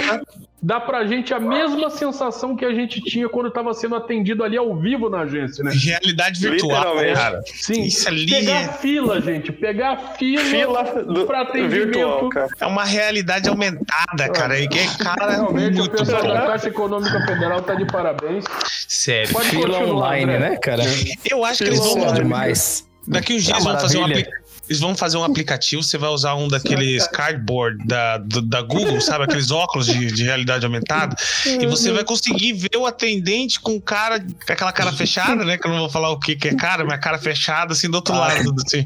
dá 0.66 0.80
pra 0.80 1.06
gente 1.06 1.32
a 1.32 1.40
mesma 1.40 1.92
sensação 1.92 2.56
que 2.56 2.66
a 2.66 2.74
gente 2.74 3.00
tinha 3.00 3.30
quando 3.30 3.50
estava 3.50 3.72
sendo 3.72 3.96
atendido 3.96 4.44
ali 4.44 4.58
ao 4.58 4.76
vivo 4.76 5.12
na 5.12 5.20
agência, 5.20 5.64
né? 5.64 5.72
Realidade 5.72 6.40
virtual, 6.40 6.96
cara. 7.14 7.42
Sim. 7.46 7.84
Isso 7.84 8.08
ali 8.08 8.26
pegar 8.26 8.62
é... 8.62 8.68
fila, 8.70 9.22
gente. 9.22 9.52
Pegar 9.52 10.16
fila, 10.18 10.44
fila 10.44 10.84
do, 11.04 11.26
pra 11.28 11.42
atendimento. 11.42 11.94
Virtual, 11.94 12.30
é 12.60 12.66
uma 12.66 12.84
realidade 12.84 13.48
aumentada, 13.48 14.28
cara. 14.34 14.60
E 14.60 14.68
que 14.68 14.80
é, 14.80 14.88
cara, 14.98 15.34
Realmente, 15.34 15.78
muito 15.78 15.94
o 15.94 15.98
pessoal 15.98 16.24
da 16.24 16.48
Caixa 16.48 16.70
Econômica 16.70 17.22
Federal 17.28 17.62
tá 17.62 17.76
de 17.76 17.86
parabéns. 17.86 18.46
Sério. 18.88 19.32
Pode 19.34 19.50
fila 19.50 19.86
online, 19.86 20.26
né, 20.26 20.40
né, 20.40 20.58
cara? 20.58 20.82
Eu 21.30 21.46
acho 21.46 21.64
que 21.64 21.70
eles 21.70 21.80
vão... 21.80 22.12
demais. 22.12 22.88
Daqui 23.08 23.36
uns 23.36 23.44
dias 23.44 23.64
tá 23.64 23.64
vão 23.64 23.80
fazer 23.80 24.00
um 24.00 24.06
aplicativo 24.06 24.45
eles 24.68 24.80
vão 24.80 24.96
fazer 24.96 25.18
um 25.18 25.24
aplicativo, 25.24 25.84
você 25.84 25.98
vai 25.98 26.10
usar 26.10 26.36
um 26.36 26.48
daqueles 26.48 27.08
cardboard 27.08 27.86
da, 27.86 28.18
da 28.18 28.62
Google, 28.62 29.00
sabe? 29.00 29.26
Aqueles 29.26 29.52
óculos 29.52 29.86
de, 29.86 30.12
de 30.12 30.24
realidade 30.24 30.66
aumentada. 30.66 31.16
E 31.46 31.66
você 31.68 31.92
vai 31.92 32.04
conseguir 32.04 32.54
ver 32.54 32.78
o 32.78 32.86
atendente 32.86 33.60
com 33.60 33.80
cara, 33.80 34.20
com 34.20 34.54
aquela 34.54 34.72
cara 34.72 34.92
fechada, 34.92 35.46
né? 35.46 35.58
Que 35.58 35.68
eu 35.68 35.72
não 35.72 35.80
vou 35.80 35.90
falar 35.90 36.10
o 36.10 36.20
que, 36.20 36.36
que 36.36 36.50
é 36.50 36.56
cara, 36.56 36.84
mas 36.84 37.00
cara 37.00 37.18
fechada, 37.18 37.74
assim, 37.74 37.90
do 37.90 37.96
outro 37.96 38.16
lado. 38.16 38.56
Assim. 38.66 38.86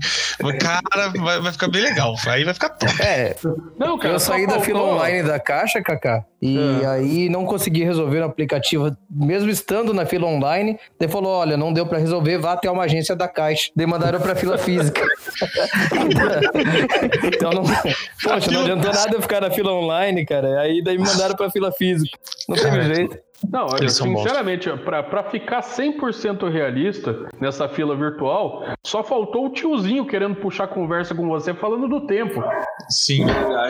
Cara, 0.60 1.10
vai, 1.10 1.40
vai 1.40 1.52
ficar 1.52 1.70
bem 1.70 1.82
legal. 1.82 2.16
Aí 2.28 2.44
vai 2.44 2.54
ficar 2.54 2.70
top. 2.70 3.02
É. 3.02 3.36
Não, 3.78 3.98
cara, 3.98 4.16
eu 4.16 4.20
saí 4.20 4.46
da 4.46 4.60
fila 4.60 4.82
online 4.82 5.24
da 5.24 5.40
caixa, 5.40 5.82
Kaká, 5.82 6.26
e 6.42 6.58
é. 6.82 6.86
aí 6.88 7.30
não 7.30 7.46
consegui 7.46 7.84
resolver 7.84 8.20
o 8.20 8.26
aplicativo, 8.26 8.96
mesmo 9.10 9.50
estando 9.50 9.94
na 9.94 10.06
fila 10.06 10.28
online. 10.28 10.78
Ele 11.00 11.12
falou: 11.12 11.32
olha, 11.32 11.56
não 11.56 11.72
deu 11.72 11.86
para 11.86 11.98
resolver, 11.98 12.38
vá 12.38 12.54
até 12.54 12.70
uma 12.70 12.84
agência 12.84 13.16
da 13.16 13.28
caixa. 13.28 13.72
Demandaram 13.76 14.20
para 14.20 14.36
fila 14.36 14.58
física. 14.58 15.02
então 17.34 17.52
não. 17.52 17.64
Poxa, 18.24 18.52
não 18.52 18.62
adiantou 18.62 18.94
nada 18.94 19.16
eu 19.16 19.22
ficar 19.22 19.42
na 19.42 19.52
fila 19.52 19.74
online, 19.74 20.26
cara. 20.26 20.62
Aí 20.62 20.84
daí 20.84 20.98
me 20.98 21.06
mandaram 21.06 21.36
pra 21.36 21.50
fila 21.50 21.72
física. 21.72 22.18
Não 22.48 22.56
teve 22.56 22.94
jeito. 22.94 23.18
Não, 23.48 23.68
olha, 23.68 23.88
sinceramente, 23.90 24.70
para 24.84 25.24
ficar 25.24 25.62
100% 25.62 26.50
realista 26.52 27.28
nessa 27.40 27.70
fila 27.70 27.96
virtual, 27.96 28.66
só 28.86 29.04
faltou 29.04 29.48
o 29.48 29.50
tiozinho 29.50 30.06
querendo 30.06 30.36
puxar 30.36 30.68
conversa 30.68 31.16
com 31.16 31.28
você 31.28 31.54
falando 31.54 31.88
do 31.88 32.06
tempo. 32.06 32.44
Sim. 32.90 33.26
É. 33.30 33.70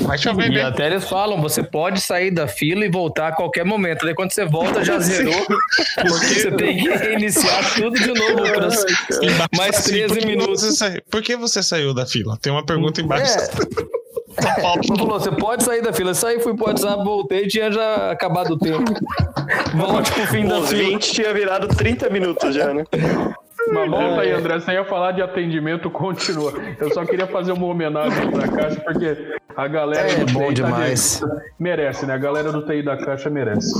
Mas 0.06 0.24
e 0.24 0.32
bem. 0.34 0.60
até 0.60 0.86
eles 0.86 1.08
falam, 1.08 1.40
você 1.40 1.62
pode 1.62 2.00
sair 2.00 2.30
da 2.30 2.46
fila 2.46 2.84
e 2.84 2.90
voltar 2.90 3.28
a 3.28 3.32
qualquer 3.32 3.64
momento. 3.64 4.04
Daí 4.04 4.14
quando 4.14 4.32
você 4.32 4.44
volta, 4.44 4.84
já 4.84 4.98
zerou, 4.98 5.46
porque 5.46 6.34
você 6.34 6.50
tem 6.52 6.78
que 6.78 6.88
reiniciar 6.88 7.74
tudo 7.74 7.98
de 7.98 8.08
novo. 8.08 8.42
Pra... 8.42 8.68
Mais 9.56 9.84
13 9.84 10.26
minutos. 10.26 10.62
Você 10.62 11.02
Por 11.10 11.22
que 11.22 11.36
você 11.36 11.62
saiu 11.62 11.94
da 11.94 12.06
fila? 12.06 12.36
Tem 12.40 12.52
uma 12.52 12.64
pergunta 12.64 13.00
embaixo. 13.00 13.38
É. 13.38 13.97
falou, 14.96 15.20
você 15.20 15.30
pode 15.30 15.64
sair 15.64 15.82
da 15.82 15.92
fila. 15.92 16.14
Saí, 16.14 16.40
fui 16.40 16.54
pro 16.54 16.66
WhatsApp, 16.66 17.04
voltei 17.04 17.44
e 17.44 17.48
tinha 17.48 17.70
já 17.70 18.10
acabado 18.10 18.52
o 18.52 18.58
tempo. 18.58 18.92
Volte 19.74 20.12
pro 20.12 20.26
fim 20.26 20.46
da 20.46 20.62
fila. 20.62 20.90
20 20.90 21.12
tinha 21.12 21.34
virado 21.34 21.68
30 21.68 22.10
minutos 22.10 22.54
já, 22.54 22.72
né? 22.72 22.84
Mas 23.72 23.90
volta 23.90 24.20
aí, 24.22 24.32
André. 24.32 24.60
Você 24.60 24.72
ia 24.72 24.84
falar 24.84 25.12
de 25.12 25.22
atendimento, 25.22 25.90
continua. 25.90 26.52
Eu 26.80 26.92
só 26.92 27.04
queria 27.04 27.26
fazer 27.26 27.52
uma 27.52 27.66
homenagem 27.66 28.30
pra 28.30 28.48
Caixa, 28.48 28.80
porque 28.80 29.38
a 29.56 29.66
galera 29.66 30.10
é, 30.10 30.24
do 30.24 30.32
bom 30.32 30.48
TI 30.48 30.54
demais. 30.54 31.20
Tá 31.20 31.42
merece, 31.58 32.06
né? 32.06 32.14
A 32.14 32.18
galera 32.18 32.52
do 32.52 32.64
TI 32.64 32.82
da 32.82 32.96
Caixa 32.96 33.28
merece. 33.28 33.72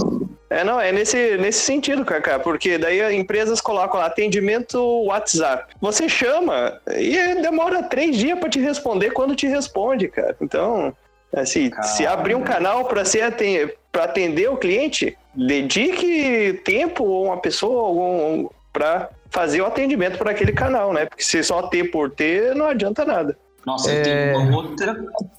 É, 0.51 0.65
não, 0.65 0.81
é 0.81 0.91
nesse, 0.91 1.37
nesse 1.37 1.61
sentido, 1.61 2.05
Kaká, 2.05 2.39
porque 2.39 2.79
daí 2.79 3.15
empresas 3.15 3.61
colocam 3.61 4.01
lá 4.01 4.07
atendimento 4.07 4.79
WhatsApp. 5.05 5.75
Você 5.81 6.09
chama 6.09 6.81
e 6.97 7.43
demora 7.43 7.83
três 7.83 8.17
dias 8.17 8.39
para 8.39 8.49
te 8.49 8.59
responder 8.59 9.11
quando 9.11 9.37
te 9.37 9.47
responde, 9.47 10.09
cara. 10.09 10.35
Então, 10.41 10.95
assim, 11.35 11.71
se 11.83 12.07
abrir 12.07 12.35
um 12.35 12.43
canal 12.43 12.87
para 12.87 13.03
atender, 13.03 13.77
atender 13.93 14.51
o 14.51 14.57
cliente, 14.57 15.17
dedique 15.35 16.61
tempo 16.65 17.05
ou 17.05 17.27
uma 17.27 17.37
pessoa 17.37 18.51
para 18.73 19.11
fazer 19.31 19.61
o 19.61 19.67
atendimento 19.67 20.19
para 20.19 20.31
aquele 20.31 20.53
canal, 20.53 20.93
né? 20.93 21.07
Porque 21.07 21.23
se 21.23 21.43
só 21.43 21.63
ter 21.63 21.91
por 21.91 22.11
ter, 22.11 22.55
não 22.55 22.67
adianta 22.67 23.05
nada. 23.05 23.37
Nossa, 23.67 23.91
é... 23.91 24.03
tem 24.03 24.37
uma 24.37 24.57
outra 24.57 24.97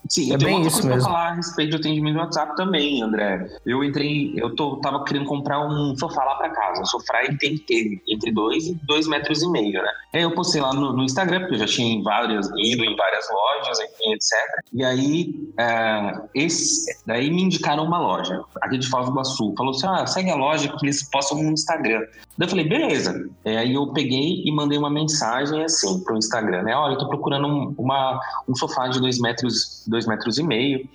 Sim, 0.09 0.31
é 0.31 0.33
eu 0.33 0.39
tenho 0.39 0.57
uma 0.57 0.71
coisa 0.71 0.87
pra 0.87 0.99
falar 0.99 1.29
a 1.29 1.33
respeito 1.35 1.69
do 1.69 1.75
atendimento 1.77 2.15
do 2.15 2.19
WhatsApp 2.19 2.55
também, 2.55 3.01
André. 3.01 3.47
Eu 3.63 3.83
entrei, 3.83 4.33
eu 4.35 4.55
tô, 4.55 4.77
tava 4.77 5.03
querendo 5.03 5.25
comprar 5.25 5.59
um 5.59 5.95
sofá 5.95 6.23
lá 6.25 6.35
pra 6.35 6.49
casa. 6.49 6.81
Um 6.81 6.85
sofá 6.85 7.19
tem 7.39 7.57
ter 7.59 8.01
entre 8.07 8.31
dois 8.31 8.67
e 8.67 8.73
dois 8.83 9.07
metros 9.07 9.43
e 9.43 9.49
meio, 9.49 9.81
né? 9.81 9.91
Aí 10.13 10.23
eu 10.23 10.33
postei 10.33 10.61
lá 10.61 10.73
no, 10.73 10.93
no, 10.93 11.03
Instagram, 11.03 11.41
porque 11.41 11.55
eu 11.55 11.59
já 11.59 11.67
tinha 11.67 11.93
em 11.93 12.01
várias, 12.01 12.47
ido 12.57 12.83
em 12.83 12.95
várias 12.95 13.27
lojas, 13.29 13.79
enfim, 13.79 14.13
etc. 14.13 14.33
E 14.73 14.83
aí, 14.83 15.53
é, 15.59 16.21
esse, 16.33 17.03
daí 17.05 17.29
me 17.29 17.43
indicaram 17.43 17.83
uma 17.83 17.99
loja, 17.99 18.41
aqui 18.61 18.79
de 18.79 18.89
Foz 18.89 19.05
do 19.05 19.11
Iguaçu. 19.11 19.53
Falou 19.55 19.75
assim, 19.75 19.87
ah, 19.87 20.07
segue 20.07 20.31
a 20.31 20.35
loja 20.35 20.75
que 20.75 20.85
eles 20.85 21.07
postam 21.09 21.43
no 21.43 21.51
Instagram. 21.51 22.01
Daí 22.37 22.47
eu 22.47 22.49
falei, 22.49 22.67
beleza. 22.67 23.29
É, 23.45 23.57
aí 23.57 23.73
eu 23.73 23.91
peguei 23.93 24.43
e 24.45 24.51
mandei 24.51 24.77
uma 24.77 24.89
mensagem 24.89 25.63
assim 25.63 26.03
pro 26.03 26.17
Instagram, 26.17 26.63
né? 26.63 26.75
Olha, 26.75 26.93
eu 26.93 26.97
tô 26.97 27.07
procurando 27.07 27.47
um, 27.47 27.75
uma, 27.77 28.19
um 28.47 28.55
sofá 28.55 28.87
de 28.87 28.99
dois 28.99 29.19
metros, 29.19 29.83
dois 29.99 30.05
metros 30.05 30.37
e 30.37 30.43
meio. 30.43 30.87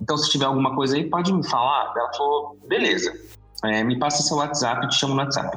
Então, 0.00 0.16
se 0.16 0.30
tiver 0.30 0.46
alguma 0.46 0.74
coisa 0.74 0.96
aí, 0.96 1.08
pode 1.08 1.32
me 1.32 1.46
falar. 1.46 1.92
Ela 1.96 2.12
falou, 2.14 2.58
beleza, 2.66 3.12
é, 3.64 3.84
me 3.84 3.98
passa 3.98 4.22
seu 4.22 4.38
WhatsApp, 4.38 4.88
te 4.88 4.96
chamo 4.96 5.14
no 5.14 5.20
WhatsApp. 5.20 5.56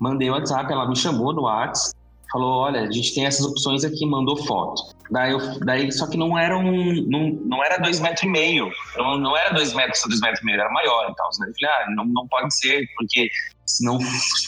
Mandei 0.00 0.30
o 0.30 0.32
WhatsApp, 0.32 0.72
ela 0.72 0.88
me 0.88 0.96
chamou 0.96 1.32
no 1.32 1.42
WhatsApp, 1.42 1.96
falou, 2.32 2.60
olha, 2.60 2.80
a 2.80 2.90
gente 2.90 3.14
tem 3.14 3.26
essas 3.26 3.44
opções 3.44 3.84
aqui, 3.84 4.06
mandou 4.06 4.36
foto. 4.44 4.94
Daí, 5.10 5.32
eu, 5.32 5.60
daí 5.60 5.92
só 5.92 6.06
que 6.06 6.16
não 6.16 6.38
era 6.38 6.56
um, 6.56 6.94
não, 7.08 7.30
não 7.44 7.64
era 7.64 7.78
dois 7.78 8.00
metros 8.00 8.22
e 8.22 8.28
meio, 8.28 8.70
não, 8.96 9.18
não 9.18 9.36
era 9.36 9.52
dois 9.52 9.74
metros, 9.74 10.02
dois 10.06 10.20
metros 10.20 10.40
e 10.40 10.46
meio, 10.46 10.60
era 10.60 10.70
maior 10.70 11.08
então. 11.10 11.26
Eu 11.26 11.52
falei, 11.60 11.76
ah, 11.76 11.90
não, 11.94 12.04
não 12.06 12.26
pode 12.28 12.54
ser, 12.54 12.86
porque 12.96 13.28
se 13.72 13.84
não 13.84 13.98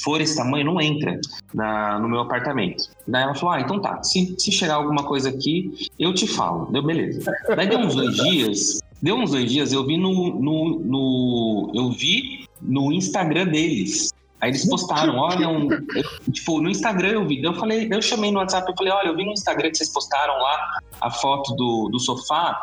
for 0.02 0.20
esse 0.20 0.36
tamanho, 0.36 0.66
não 0.66 0.80
entra 0.80 1.18
na, 1.54 1.98
no 1.98 2.08
meu 2.08 2.20
apartamento. 2.20 2.84
Daí 3.08 3.22
ela 3.22 3.34
falou: 3.34 3.54
Ah, 3.54 3.60
então 3.60 3.80
tá. 3.80 4.02
Se, 4.02 4.34
se 4.38 4.52
chegar 4.52 4.74
alguma 4.74 5.04
coisa 5.04 5.30
aqui, 5.30 5.88
eu 5.98 6.12
te 6.12 6.26
falo. 6.26 6.66
Deu 6.70 6.82
beleza. 6.82 7.32
Daí 7.56 7.66
deu 7.66 7.78
uns 7.78 7.94
dois 7.94 8.14
dias. 8.22 8.80
Deu 9.02 9.16
uns 9.16 9.30
dois 9.30 9.50
dias, 9.50 9.72
eu 9.72 9.84
vi 9.86 9.98
no, 9.98 10.40
no, 10.40 10.80
no 10.80 11.72
eu 11.74 11.90
vi 11.90 12.46
no 12.60 12.92
Instagram 12.92 13.46
deles. 13.46 14.12
Aí 14.40 14.50
eles 14.50 14.68
postaram, 14.68 15.16
olha, 15.16 15.48
um, 15.48 15.70
eu, 15.72 16.32
tipo, 16.32 16.60
no 16.60 16.68
Instagram 16.68 17.12
eu 17.12 17.26
vi. 17.26 17.42
Eu 17.42 17.54
falei, 17.54 17.88
eu 17.90 18.02
chamei 18.02 18.30
no 18.30 18.38
WhatsApp, 18.38 18.68
eu 18.68 18.76
falei, 18.76 18.92
olha, 18.92 19.08
eu 19.08 19.16
vi 19.16 19.24
no 19.24 19.32
Instagram 19.32 19.70
que 19.70 19.78
vocês 19.78 19.90
postaram 19.90 20.34
lá 20.34 20.80
a 21.00 21.10
foto 21.10 21.54
do, 21.54 21.88
do 21.90 21.98
sofá. 21.98 22.58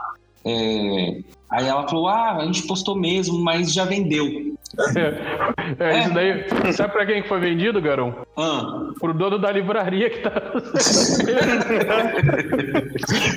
É, 0.46 1.22
aí 1.50 1.68
ela 1.68 1.88
falou, 1.88 2.08
ah, 2.08 2.38
a 2.38 2.46
gente 2.46 2.68
postou 2.68 2.96
mesmo, 2.96 3.40
mas 3.40 3.74
já 3.74 3.86
vendeu. 3.86 4.56
É, 4.96 5.80
é, 5.84 6.00
isso 6.00 6.14
daí. 6.14 6.74
Sabe 6.74 6.94
pra 6.94 7.06
quem 7.06 7.22
que 7.22 7.28
foi 7.28 7.40
vendido, 7.40 7.82
Garão? 7.82 8.26
Ah. 8.38 8.90
Pro 9.00 9.14
dono 9.14 9.38
da 9.38 9.52
livraria 9.52 10.10
que 10.10 10.20
tá. 10.20 10.32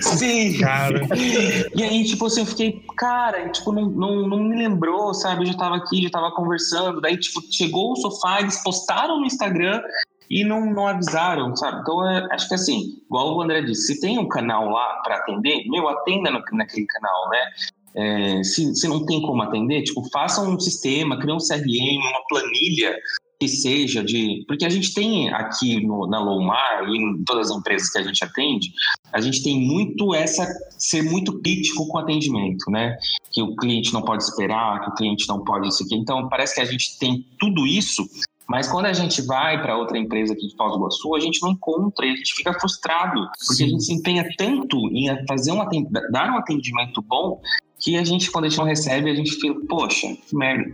Sim, 0.00 0.58
cara. 0.60 1.00
E 1.74 1.82
aí, 1.82 2.04
tipo 2.04 2.26
assim, 2.26 2.40
eu 2.40 2.46
fiquei, 2.46 2.82
cara, 2.96 3.48
tipo, 3.50 3.72
não, 3.72 3.86
não, 3.86 4.28
não 4.28 4.38
me 4.38 4.56
lembrou, 4.56 5.12
sabe? 5.14 5.42
Eu 5.42 5.46
já 5.46 5.54
tava 5.54 5.76
aqui, 5.76 6.02
já 6.02 6.10
tava 6.10 6.30
conversando. 6.32 7.00
Daí, 7.00 7.16
tipo, 7.16 7.40
chegou 7.50 7.92
o 7.92 7.96
sofá, 7.96 8.40
eles 8.40 8.62
postaram 8.62 9.18
no 9.18 9.26
Instagram 9.26 9.82
e 10.30 10.44
não, 10.44 10.66
não 10.66 10.86
avisaram, 10.86 11.54
sabe? 11.56 11.80
Então, 11.80 12.08
é, 12.08 12.26
acho 12.32 12.48
que 12.48 12.54
assim, 12.54 13.02
igual 13.06 13.36
o 13.36 13.42
André 13.42 13.62
disse, 13.62 13.94
se 13.94 14.00
tem 14.00 14.18
um 14.18 14.28
canal 14.28 14.68
lá 14.68 15.00
para 15.04 15.16
atender, 15.16 15.64
meu, 15.68 15.88
atenda 15.88 16.30
no, 16.30 16.42
naquele 16.52 16.86
canal, 16.86 17.28
né? 17.30 17.38
É, 17.96 18.42
se, 18.42 18.74
se 18.74 18.88
não 18.88 19.06
tem 19.06 19.22
como 19.22 19.42
atender, 19.42 19.82
tipo, 19.82 20.02
faça 20.10 20.42
um 20.42 20.58
sistema, 20.58 21.18
cria 21.18 21.34
um 21.34 21.38
CRM, 21.38 21.98
uma 21.98 22.26
planilha 22.28 22.96
que 23.38 23.48
seja 23.48 24.02
de. 24.02 24.44
Porque 24.46 24.64
a 24.64 24.68
gente 24.68 24.94
tem 24.94 25.32
aqui 25.32 25.84
no, 25.84 26.06
na 26.06 26.18
Lomar 26.18 26.88
e 26.88 26.96
em 26.96 27.24
todas 27.24 27.50
as 27.50 27.56
empresas 27.56 27.90
que 27.90 27.98
a 27.98 28.02
gente 28.02 28.24
atende, 28.24 28.72
a 29.12 29.20
gente 29.20 29.42
tem 29.42 29.60
muito 29.60 30.14
essa. 30.14 30.46
ser 30.78 31.02
muito 31.02 31.40
crítico 31.40 31.86
com 31.88 31.98
o 31.98 32.00
atendimento, 32.00 32.70
né? 32.70 32.96
Que 33.32 33.42
o 33.42 33.54
cliente 33.56 33.92
não 33.92 34.02
pode 34.02 34.22
esperar, 34.22 34.80
que 34.82 34.90
o 34.90 34.94
cliente 34.94 35.28
não 35.28 35.44
pode 35.44 35.68
isso 35.68 35.84
aqui. 35.84 35.94
Então, 35.94 36.28
parece 36.28 36.54
que 36.54 36.60
a 36.60 36.64
gente 36.64 36.98
tem 36.98 37.24
tudo 37.38 37.66
isso, 37.66 38.04
mas 38.54 38.68
quando 38.68 38.86
a 38.86 38.92
gente 38.92 39.20
vai 39.22 39.60
para 39.60 39.76
outra 39.76 39.98
empresa 39.98 40.32
aqui 40.32 40.46
de 40.46 40.54
Foz 40.54 40.70
do 40.70 40.78
Iguaçu, 40.78 41.12
a 41.16 41.18
gente 41.18 41.42
não 41.42 41.50
encontra 41.50 42.06
e 42.06 42.12
a 42.12 42.14
gente 42.14 42.34
fica 42.34 42.54
frustrado, 42.54 43.20
porque 43.36 43.54
Sim. 43.54 43.64
a 43.64 43.68
gente 43.68 43.82
se 43.82 43.92
empenha 43.94 44.24
tanto 44.38 44.78
em 44.92 45.08
fazer 45.26 45.50
um 45.50 45.58
dar 46.12 46.30
um 46.30 46.38
atendimento 46.38 47.02
bom 47.02 47.40
que 47.80 47.96
a 47.96 48.04
gente, 48.04 48.30
quando 48.30 48.44
a 48.44 48.48
gente 48.48 48.58
não 48.58 48.64
recebe, 48.64 49.10
a 49.10 49.14
gente 49.16 49.32
fica, 49.32 49.58
poxa, 49.68 50.06
que 50.28 50.36
merda. 50.36 50.72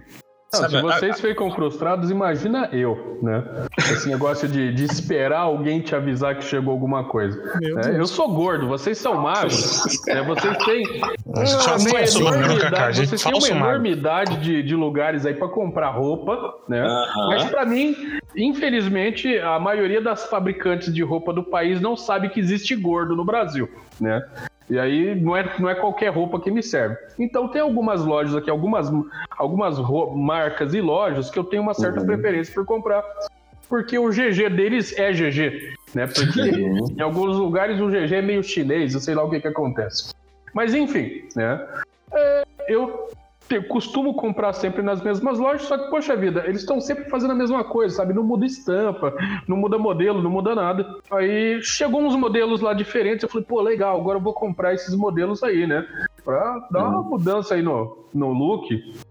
Não, 0.53 0.69
se 0.69 0.83
vocês 0.83 1.21
ficam 1.21 1.49
frustrados, 1.53 2.11
imagina 2.11 2.69
eu, 2.73 3.19
né? 3.23 3.45
Esse 3.79 4.09
negócio 4.09 4.49
de, 4.49 4.75
de 4.75 4.85
esperar 4.85 5.43
alguém 5.43 5.81
te 5.81 5.95
avisar 5.95 6.37
que 6.37 6.45
chegou 6.45 6.73
alguma 6.73 7.05
coisa. 7.05 7.41
É, 7.85 7.97
eu 7.97 8.07
sou 8.07 8.29
gordo, 8.35 8.67
vocês 8.67 8.99
são 8.99 9.15
magros. 9.17 9.81
É, 10.11 10.23
vocês 10.25 10.57
têm 10.65 10.85
a 11.37 11.45
gente 11.45 12.21
uma 12.21 12.35
enormidade, 12.35 13.07
vocês 13.07 13.23
têm 13.23 13.33
uma 13.33 13.49
enormidade 13.49 14.37
de, 14.39 14.63
de 14.63 14.75
lugares 14.75 15.25
aí 15.25 15.35
para 15.35 15.47
comprar 15.49 15.91
roupa, 15.91 16.55
né? 16.69 16.85
Mas 17.29 17.45
para 17.45 17.65
mim, 17.65 17.95
infelizmente, 18.35 19.39
a 19.39 19.59
maioria 19.61 20.01
das 20.01 20.25
fabricantes 20.25 20.93
de 20.93 21.03
roupa 21.03 21.33
do 21.33 21.45
país 21.45 21.81
não 21.81 21.97
sabe 21.97 22.29
que 22.31 22.41
existe 22.41 22.75
gordo 22.75 23.15
no 23.15 23.25
Brasil, 23.25 23.69
né? 24.01 24.21
E 24.71 24.79
aí 24.79 25.21
não 25.21 25.37
é, 25.37 25.53
não 25.59 25.69
é 25.69 25.75
qualquer 25.75 26.09
roupa 26.11 26.41
que 26.41 26.51
me 26.51 26.63
serve. 26.63 26.97
Então 27.19 27.49
tem 27.49 27.61
algumas 27.61 28.05
lojas 28.05 28.37
aqui, 28.37 28.49
algumas, 28.49 28.89
algumas 29.31 29.77
marcas 30.15 30.73
e 30.73 30.81
lojas 30.81 31.29
que 31.29 31.39
eu 31.39 31.45
tenho 31.45 31.63
uma 31.63 31.75
certa 31.75 32.01
uhum. 32.01 32.07
preferência 32.07 32.55
por 32.55 32.65
comprar. 32.65 33.05
Porque 33.69 33.99
o 33.99 34.09
GG 34.09 34.49
deles 34.51 34.97
é 34.97 35.13
GG, 35.13 35.75
né? 35.95 36.07
Porque 36.07 36.41
em 36.41 37.01
alguns 37.01 37.37
lugares 37.37 37.81
o 37.81 37.89
GG 37.89 38.15
é 38.15 38.23
meio 38.23 38.43
chinês, 38.43 38.95
eu 38.95 39.01
sei 39.01 39.15
lá 39.15 39.25
o 39.25 39.31
que 39.31 39.41
que 39.41 39.49
acontece. 39.49 40.15
Mas 40.55 40.73
enfim, 40.73 41.25
né? 41.35 41.67
É, 42.13 42.45
eu 42.69 43.09
costumo 43.59 44.15
comprar 44.15 44.53
sempre 44.53 44.83
nas 44.83 45.03
mesmas 45.03 45.39
lojas, 45.39 45.63
só 45.63 45.77
que, 45.77 45.91
poxa 45.91 46.15
vida, 46.15 46.45
eles 46.47 46.61
estão 46.61 46.81
sempre 46.81 47.09
fazendo 47.11 47.33
a 47.33 47.37
mesma 47.37 47.65
coisa, 47.65 47.97
sabe? 47.97 48.15
Não 48.15 48.23
muda 48.23 48.47
estampa, 48.47 49.15
não 49.49 49.57
muda 49.57 49.79
modelo, 49.79 50.23
não 50.23 50.31
muda 50.31 50.55
nada. 50.55 50.87
Aí 51.11 51.61
chegou 51.63 52.03
uns 52.03 52.15
modelos 52.15 52.61
lá 52.61 52.73
diferentes, 52.73 53.23
eu 53.23 53.29
falei, 53.29 53.47
pô, 53.47 53.61
legal, 53.61 53.99
agora 53.99 54.19
eu 54.19 54.23
vou 54.23 54.35
comprar 54.35 54.75
esses 54.75 54.95
modelos 54.95 55.43
aí, 55.43 55.67
né? 55.67 55.87
Pra 56.25 56.69
dar 56.71 56.89
uma 56.89 57.03
mudança 57.03 57.55
aí 57.55 57.63
no, 57.63 58.07
no 58.13 58.33
look. 58.33 58.69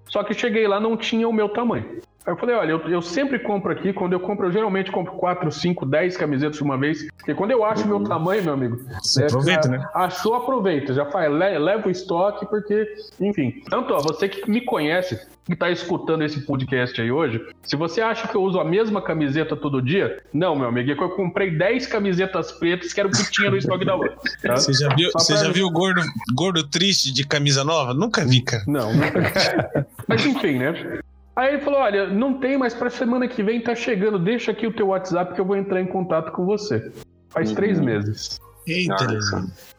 Só 0.08 0.24
que 0.24 0.34
cheguei 0.34 0.68
lá, 0.68 0.80
não 0.80 0.96
tinha 0.96 1.28
o 1.28 1.34
meu 1.34 1.50
tamanho. 1.50 2.00
Aí 2.30 2.34
eu 2.34 2.38
falei, 2.38 2.56
olha, 2.56 2.72
eu, 2.74 2.80
eu, 2.90 3.02
sempre 3.02 3.40
compro 3.40 3.72
aqui, 3.72 3.92
quando 3.92 4.14
eu 4.14 4.20
compro, 4.20 4.46
eu 4.46 4.52
geralmente 4.52 4.92
compro 4.92 5.14
4, 5.14 5.52
5, 5.52 5.84
10 5.84 6.16
camisetas 6.16 6.58
de 6.58 6.64
uma 6.64 6.78
vez, 6.78 7.08
porque 7.18 7.34
quando 7.34 7.50
eu 7.50 7.66
acho 7.66 7.88
meu 7.88 8.04
tamanho, 8.04 8.44
meu 8.44 8.54
amigo... 8.54 8.80
Você 9.02 9.24
é, 9.24 9.26
aproveita, 9.26 9.68
né? 9.68 9.84
Achou, 9.96 10.36
aproveita, 10.36 10.94
já 10.94 11.08
faz, 11.08 11.32
leva 11.32 11.88
o 11.88 11.90
estoque, 11.90 12.46
porque, 12.46 12.88
enfim. 13.20 13.64
Tanto, 13.68 13.96
ó, 13.96 14.00
você 14.00 14.30
que 14.30 14.48
me 14.48 14.62
conhece, 14.62 15.20
que 15.44 15.54
está 15.54 15.72
escutando 15.72 16.24
esse 16.24 16.42
podcast 16.42 17.02
aí 17.02 17.12
hoje, 17.12 17.44
se 17.64 17.76
você 17.76 18.00
acha 18.00 18.28
que 18.28 18.36
eu 18.36 18.44
uso 18.44 18.60
a 18.60 18.64
mesma 18.64 19.02
camiseta 19.02 19.56
todo 19.56 19.82
dia, 19.82 20.22
não, 20.32 20.56
meu 20.56 20.68
amigo, 20.68 20.92
é 20.92 20.96
que 20.96 21.02
eu 21.02 21.10
comprei 21.10 21.50
10 21.50 21.88
camisetas 21.88 22.52
pretas 22.52 22.94
que 22.94 23.00
era 23.00 23.10
o 23.10 23.12
que 23.12 23.32
tinha 23.32 23.50
no 23.50 23.58
estoque 23.58 23.86
da 23.86 23.96
outra. 23.96 24.16
Tá? 24.44 24.56
Você 24.56 24.72
já 24.74 24.94
viu, 24.96 25.10
você 25.12 25.34
pra... 25.34 25.44
já 25.44 25.52
viu 25.52 25.70
gordo, 25.70 26.02
gordo 26.36 26.64
triste 26.68 27.12
de 27.12 27.26
camisa 27.26 27.64
nova? 27.64 27.94
Nunca 27.94 28.24
vi, 28.24 28.42
cara. 28.42 28.64
Não, 28.68 28.94
nunca. 28.94 29.88
Mas 30.08 30.26
enfim, 30.26 30.60
né? 30.60 31.02
Aí 31.40 31.54
ele 31.54 31.62
falou: 31.62 31.80
olha, 31.80 32.06
não 32.06 32.34
tem, 32.34 32.58
mas 32.58 32.74
para 32.74 32.90
semana 32.90 33.26
que 33.26 33.42
vem 33.42 33.62
tá 33.62 33.74
chegando, 33.74 34.20
deixa 34.20 34.52
aqui 34.52 34.68
o 34.68 34.74
teu 34.74 34.88
WhatsApp 34.88 35.34
que 35.34 35.40
eu 35.40 35.46
vou 35.46 35.56
entrar 35.56 35.80
em 35.80 35.88
contato 35.88 36.34
com 36.34 36.46
você. 36.46 36.92
Faz 37.30 37.52
uhum. 37.52 37.56
três 37.56 37.80
meses. 37.80 38.38
Eita, 38.70 38.96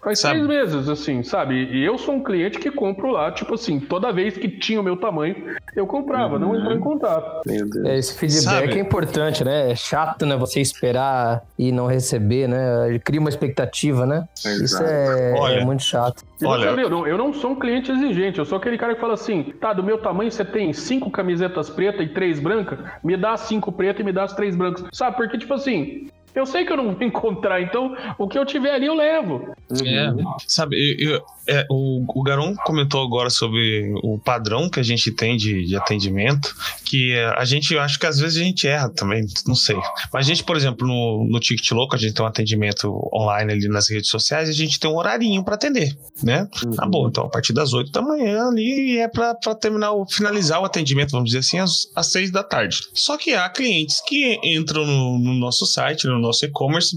Faz 0.02 0.18
sabe? 0.18 0.46
três 0.46 0.48
meses, 0.48 0.88
assim, 0.88 1.22
sabe? 1.22 1.54
E 1.54 1.84
eu 1.84 1.98
sou 1.98 2.14
um 2.14 2.22
cliente 2.22 2.58
que 2.58 2.70
compro 2.70 3.10
lá, 3.10 3.30
tipo 3.30 3.54
assim, 3.54 3.78
toda 3.78 4.10
vez 4.10 4.36
que 4.36 4.48
tinha 4.48 4.80
o 4.80 4.82
meu 4.82 4.96
tamanho, 4.96 5.36
eu 5.76 5.86
comprava, 5.86 6.34
uhum. 6.34 6.40
não 6.40 6.56
entrou 6.56 6.72
em 6.74 6.80
contato. 6.80 7.42
É, 7.84 7.98
esse 7.98 8.14
feedback 8.14 8.42
sabe? 8.42 8.78
é 8.78 8.80
importante, 8.80 9.44
né? 9.44 9.70
É 9.70 9.76
chato, 9.76 10.24
né? 10.24 10.36
Você 10.36 10.60
esperar 10.60 11.42
e 11.58 11.70
não 11.70 11.86
receber, 11.86 12.48
né? 12.48 12.88
Ele 12.88 12.98
cria 12.98 13.20
uma 13.20 13.28
expectativa, 13.28 14.06
né? 14.06 14.26
Exato. 14.44 14.64
Isso 14.64 14.82
é, 14.82 15.34
Olha, 15.38 15.60
é 15.60 15.64
muito 15.64 15.82
chato. 15.82 16.24
Olha, 16.42 16.68
eu 16.68 16.88
não, 16.88 17.06
eu 17.06 17.18
não 17.18 17.34
sou 17.34 17.50
um 17.50 17.56
cliente 17.56 17.92
exigente, 17.92 18.38
eu 18.38 18.46
sou 18.46 18.56
aquele 18.56 18.78
cara 18.78 18.94
que 18.94 19.00
fala 19.00 19.14
assim: 19.14 19.54
tá, 19.60 19.74
do 19.74 19.82
meu 19.82 19.98
tamanho 19.98 20.30
você 20.30 20.44
tem 20.44 20.72
cinco 20.72 21.10
camisetas 21.10 21.68
pretas 21.68 22.06
e 22.06 22.08
três 22.08 22.40
brancas, 22.40 22.78
me 23.04 23.16
dá 23.16 23.36
cinco 23.36 23.70
pretas 23.70 24.00
e 24.00 24.04
me 24.04 24.12
dá 24.12 24.24
as 24.24 24.32
três 24.32 24.56
brancas. 24.56 24.84
Sabe? 24.92 25.16
Porque, 25.16 25.36
tipo 25.36 25.52
assim, 25.52 26.08
eu 26.34 26.46
sei 26.46 26.64
que 26.64 26.72
eu 26.72 26.76
não 26.76 26.94
vou 26.94 27.02
encontrar, 27.02 27.60
então 27.60 27.96
o 28.18 28.28
que 28.28 28.38
eu 28.38 28.44
tiver 28.44 28.74
ali 28.74 28.86
eu 28.86 28.94
levo. 28.94 29.52
É, 29.84 30.12
sabe, 30.46 30.76
eu, 30.98 31.10
eu, 31.10 31.22
é, 31.50 31.66
o, 31.68 32.04
o 32.08 32.22
Garon 32.22 32.54
comentou 32.64 33.02
agora 33.02 33.28
sobre 33.28 33.92
o 34.02 34.18
padrão 34.18 34.68
que 34.68 34.78
a 34.78 34.82
gente 34.82 35.10
tem 35.10 35.36
de, 35.36 35.64
de 35.64 35.76
atendimento, 35.76 36.54
que 36.84 37.16
a 37.36 37.44
gente, 37.44 37.74
eu 37.74 37.80
acho 37.80 37.98
que 37.98 38.06
às 38.06 38.18
vezes 38.18 38.40
a 38.40 38.44
gente 38.44 38.68
erra 38.68 38.88
também, 38.88 39.26
não 39.46 39.54
sei. 39.54 39.76
Mas 40.12 40.26
a 40.26 40.28
gente, 40.28 40.44
por 40.44 40.56
exemplo, 40.56 40.86
no, 40.86 41.26
no 41.28 41.40
Ticket 41.40 41.68
Louco, 41.72 41.94
a 41.94 41.98
gente 41.98 42.14
tem 42.14 42.24
um 42.24 42.28
atendimento 42.28 42.88
online 43.12 43.52
ali 43.52 43.68
nas 43.68 43.90
redes 43.90 44.10
sociais 44.10 44.48
e 44.48 44.52
a 44.52 44.54
gente 44.54 44.78
tem 44.78 44.88
um 44.88 44.96
horarinho 44.96 45.42
para 45.44 45.56
atender, 45.56 45.96
né? 46.22 46.48
Uhum. 46.64 46.72
Ah, 46.78 46.86
bom, 46.86 47.08
então 47.08 47.24
a 47.24 47.28
partir 47.28 47.52
das 47.52 47.72
8 47.72 47.90
da 47.90 48.02
manhã 48.02 48.46
ali 48.46 48.98
é 48.98 49.08
para 49.08 49.34
terminar, 49.54 49.90
finalizar 50.08 50.60
o 50.60 50.64
atendimento, 50.64 51.10
vamos 51.10 51.30
dizer 51.30 51.40
assim, 51.40 51.58
às, 51.58 51.90
às 51.96 52.12
6 52.12 52.30
da 52.30 52.44
tarde. 52.44 52.80
Só 52.94 53.16
que 53.16 53.34
há 53.34 53.48
clientes 53.48 54.00
que 54.06 54.38
entram 54.44 54.86
no, 54.86 55.18
no 55.18 55.34
nosso 55.34 55.66
site, 55.66 56.06
no 56.06 56.19
nosso 56.20 56.44
e-commerce, 56.44 56.96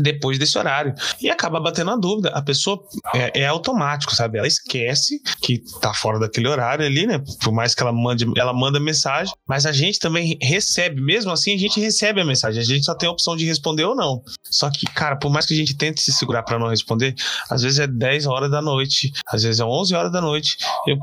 depois 0.00 0.38
desse 0.38 0.58
horário. 0.58 0.94
E 1.20 1.30
acaba 1.30 1.60
batendo 1.60 1.90
a 1.90 1.96
dúvida. 1.96 2.30
A 2.30 2.42
pessoa 2.42 2.82
é, 3.14 3.42
é, 3.42 3.46
automático, 3.46 4.14
sabe? 4.14 4.38
Ela 4.38 4.46
esquece 4.46 5.20
que 5.40 5.62
tá 5.80 5.92
fora 5.92 6.18
daquele 6.18 6.48
horário 6.48 6.84
ali, 6.84 7.06
né? 7.06 7.22
Por 7.42 7.52
mais 7.52 7.74
que 7.74 7.82
ela 7.82 7.92
mande, 7.92 8.26
ela 8.36 8.52
manda 8.52 8.80
mensagem, 8.80 9.32
mas 9.46 9.66
a 9.66 9.72
gente 9.72 9.98
também 9.98 10.38
recebe, 10.40 11.00
mesmo 11.00 11.30
assim, 11.30 11.54
a 11.54 11.58
gente 11.58 11.80
recebe 11.80 12.20
a 12.20 12.24
mensagem. 12.24 12.60
A 12.60 12.64
gente 12.64 12.84
só 12.84 12.94
tem 12.94 13.08
a 13.08 13.12
opção 13.12 13.36
de 13.36 13.44
responder 13.44 13.84
ou 13.84 13.94
não. 13.94 14.22
Só 14.50 14.70
que, 14.70 14.86
cara, 14.86 15.16
por 15.16 15.30
mais 15.30 15.46
que 15.46 15.54
a 15.54 15.56
gente 15.56 15.76
tente 15.76 16.00
se 16.00 16.12
segurar 16.12 16.42
para 16.42 16.58
não 16.58 16.68
responder, 16.68 17.14
às 17.50 17.62
vezes 17.62 17.78
é 17.78 17.86
10 17.86 18.26
horas 18.26 18.50
da 18.50 18.62
noite, 18.62 19.12
às 19.26 19.42
vezes 19.42 19.60
é 19.60 19.64
11 19.64 19.94
horas 19.94 20.12
da 20.12 20.20
noite. 20.20 20.56
Eu, 20.86 20.96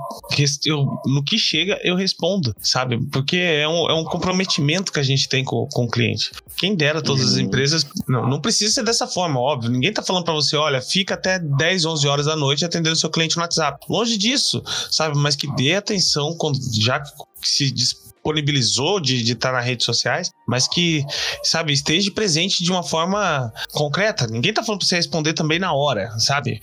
eu 0.66 0.86
no 1.06 1.24
que 1.24 1.38
chega, 1.38 1.80
eu 1.84 1.96
respondo, 1.96 2.54
sabe? 2.60 3.00
Porque 3.12 3.38
é 3.38 3.68
um, 3.68 3.90
é 3.90 3.94
um 3.94 4.04
comprometimento 4.04 4.92
que 4.92 5.00
a 5.00 5.04
gente 5.04 5.28
tem 5.28 5.44
com, 5.44 5.68
com 5.72 5.86
o 5.86 5.90
cliente. 5.90 6.32
Quem 6.58 6.76
dera 6.76 7.02
todas 7.02 7.26
as 7.26 7.34
uhum. 7.36 7.42
empresas, 7.42 7.86
não, 8.08 8.28
não 8.28 8.42
precisa 8.42 8.79
ser 8.80 8.84
dessa 8.84 9.08
forma, 9.08 9.40
óbvio. 9.40 9.70
Ninguém 9.70 9.94
tá 9.94 10.02
falando 10.02 10.24
para 10.24 10.34
você, 10.34 10.56
olha, 10.56 10.82
fica 10.82 11.14
até 11.14 11.40
10, 11.40 11.86
11 11.86 12.08
horas 12.08 12.26
da 12.26 12.36
noite 12.36 12.66
atendendo 12.66 12.96
seu 12.96 13.10
cliente 13.10 13.36
no 13.36 13.42
WhatsApp. 13.42 13.86
Longe 13.90 14.18
disso, 14.18 14.64
sabe? 14.90 15.18
Mas 15.18 15.36
que 15.36 15.48
dê 15.56 15.76
atenção 15.76 16.36
quando 16.36 16.58
já 16.74 17.02
se 17.42 17.72
disponibilizou 17.72 19.00
de, 19.00 19.24
de 19.24 19.34
estar 19.34 19.54
nas 19.54 19.66
redes 19.66 19.86
sociais, 19.86 20.30
mas 20.48 20.68
que, 20.68 21.06
sabe, 21.44 21.74
esteja 21.74 22.12
presente 22.12 22.64
de 22.64 22.72
uma 22.72 22.84
forma 22.84 23.52
concreta. 23.72 24.28
Ninguém 24.28 24.54
tá 24.54 24.64
falando 24.64 24.80
pra 24.80 24.88
você 24.88 24.96
responder 24.96 25.34
também 25.34 25.60
na 25.60 25.74
hora, 25.74 26.12
sabe? 26.20 26.62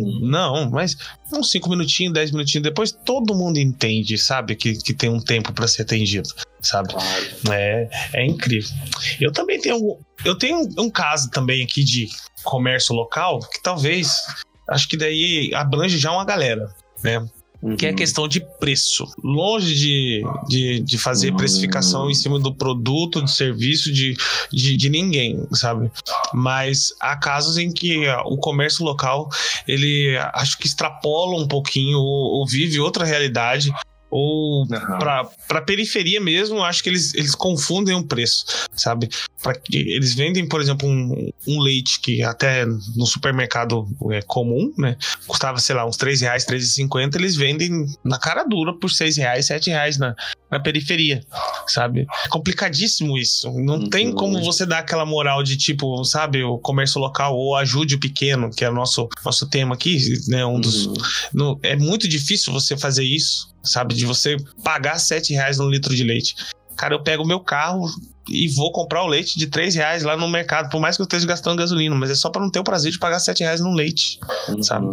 Uhum. 0.00 0.20
Não, 0.22 0.70
mas 0.70 0.96
uns 1.32 1.50
5 1.50 1.68
minutinhos, 1.70 2.14
10 2.14 2.32
minutinhos 2.32 2.62
depois, 2.62 2.92
todo 2.92 3.34
mundo 3.34 3.58
entende, 3.58 4.16
sabe, 4.18 4.54
que, 4.54 4.74
que 4.74 4.94
tem 4.94 5.10
um 5.10 5.20
tempo 5.20 5.52
para 5.52 5.66
ser 5.66 5.82
atendido, 5.82 6.28
sabe? 6.62 6.94
É, 7.50 7.88
é 8.14 8.24
incrível. 8.24 8.70
Eu 9.20 9.32
também 9.32 9.60
tenho, 9.60 9.98
eu 10.24 10.36
tenho 10.36 10.68
um 10.78 10.88
caso 10.88 11.30
também 11.30 11.64
aqui 11.64 11.84
de 11.84 12.08
comércio 12.44 12.94
local 12.94 13.40
que 13.40 13.62
talvez, 13.62 14.10
acho 14.68 14.88
que 14.88 14.96
daí 14.96 15.50
abrange 15.54 15.98
já 15.98 16.12
uma 16.12 16.24
galera, 16.24 16.72
né? 17.02 17.26
Uhum. 17.62 17.76
que 17.76 17.86
é 17.86 17.90
a 17.90 17.94
questão 17.94 18.26
de 18.26 18.40
preço. 18.58 19.06
Longe 19.22 19.72
de, 19.72 20.22
de, 20.48 20.80
de 20.80 20.98
fazer 20.98 21.30
uhum. 21.30 21.36
precificação 21.36 22.10
em 22.10 22.14
cima 22.14 22.40
do 22.40 22.52
produto, 22.52 23.20
do 23.20 23.28
serviço 23.28 23.92
de, 23.92 24.16
de, 24.52 24.76
de, 24.76 24.88
ninguém, 24.90 25.46
sabe? 25.52 25.88
Mas 26.34 26.92
há 26.98 27.16
casos 27.16 27.58
em 27.58 27.70
que 27.70 28.04
o 28.24 28.36
comércio 28.36 28.84
local 28.84 29.28
ele 29.68 30.18
acho 30.34 30.58
que 30.58 30.66
extrapola 30.66 31.40
um 31.40 31.46
pouquinho 31.46 31.98
ou, 31.98 32.40
ou 32.40 32.46
vive 32.48 32.80
outra 32.80 33.04
realidade 33.04 33.72
ou 34.12 34.64
uhum. 34.64 34.66
para 34.68 35.62
periferia 35.64 36.20
mesmo, 36.20 36.62
acho 36.62 36.82
que 36.82 36.90
eles, 36.90 37.14
eles 37.14 37.34
confundem 37.34 37.94
o 37.94 38.04
preço, 38.04 38.44
sabe? 38.74 39.08
Pra, 39.42 39.54
eles 39.72 40.12
vendem, 40.14 40.46
por 40.46 40.60
exemplo, 40.60 40.86
um, 40.86 41.30
um 41.48 41.58
leite 41.58 41.98
que 41.98 42.22
até 42.22 42.66
no 42.66 43.06
supermercado 43.06 43.88
é 44.10 44.20
comum, 44.20 44.70
né? 44.76 44.98
Custava, 45.26 45.58
sei 45.58 45.74
lá, 45.74 45.86
uns 45.86 45.96
3 45.96 46.20
reais, 46.20 46.44
3,50, 46.44 47.14
eles 47.14 47.36
vendem 47.36 47.86
na 48.04 48.18
cara 48.18 48.44
dura 48.44 48.74
por 48.74 48.90
6 48.90 49.16
reais, 49.16 49.46
7 49.46 49.70
reais 49.70 49.96
na, 49.96 50.14
na 50.52 50.60
periferia, 50.60 51.24
sabe? 51.66 52.06
É 52.24 52.28
complicadíssimo 52.28 53.16
isso. 53.16 53.50
Não 53.52 53.76
uhum. 53.76 53.88
tem 53.88 54.12
como 54.12 54.38
você 54.44 54.66
dar 54.66 54.80
aquela 54.80 55.06
moral 55.06 55.42
de 55.42 55.56
tipo, 55.56 56.04
sabe, 56.04 56.44
o 56.44 56.58
comércio 56.58 57.00
local 57.00 57.34
ou 57.34 57.56
ajude 57.56 57.94
o 57.94 57.98
pequeno, 57.98 58.50
que 58.50 58.62
é 58.62 58.68
o 58.68 58.74
nosso, 58.74 59.08
nosso 59.24 59.48
tema 59.48 59.74
aqui, 59.74 59.98
né? 60.28 60.44
Um 60.44 60.60
dos. 60.60 60.86
Uhum. 60.86 60.94
No, 61.32 61.60
é 61.62 61.74
muito 61.74 62.06
difícil 62.06 62.52
você 62.52 62.76
fazer 62.76 63.02
isso, 63.02 63.48
sabe? 63.62 63.94
De 63.94 64.04
você 64.04 64.36
pagar 64.62 64.98
7 64.98 65.32
reais 65.32 65.56
no 65.56 65.70
litro 65.70 65.96
de 65.96 66.04
leite. 66.04 66.34
Cara, 66.76 66.94
eu 66.94 67.02
pego 67.02 67.22
o 67.22 67.26
meu 67.26 67.40
carro 67.40 67.88
e 68.28 68.46
vou 68.48 68.70
comprar 68.72 69.02
o 69.04 69.06
leite 69.06 69.38
de 69.38 69.46
3 69.46 69.74
reais 69.74 70.02
lá 70.02 70.18
no 70.18 70.28
mercado, 70.28 70.68
por 70.68 70.80
mais 70.80 70.96
que 70.96 71.02
eu 71.02 71.04
esteja 71.04 71.26
gastando 71.26 71.56
gasolina, 71.56 71.94
mas 71.94 72.10
é 72.10 72.14
só 72.14 72.28
para 72.28 72.42
não 72.42 72.50
ter 72.50 72.60
o 72.60 72.64
prazer 72.64 72.92
de 72.92 72.98
pagar 72.98 73.20
7 73.20 73.40
reais 73.40 73.60
no 73.62 73.72
leite, 73.72 74.20
uhum. 74.50 74.62
sabe? 74.62 74.86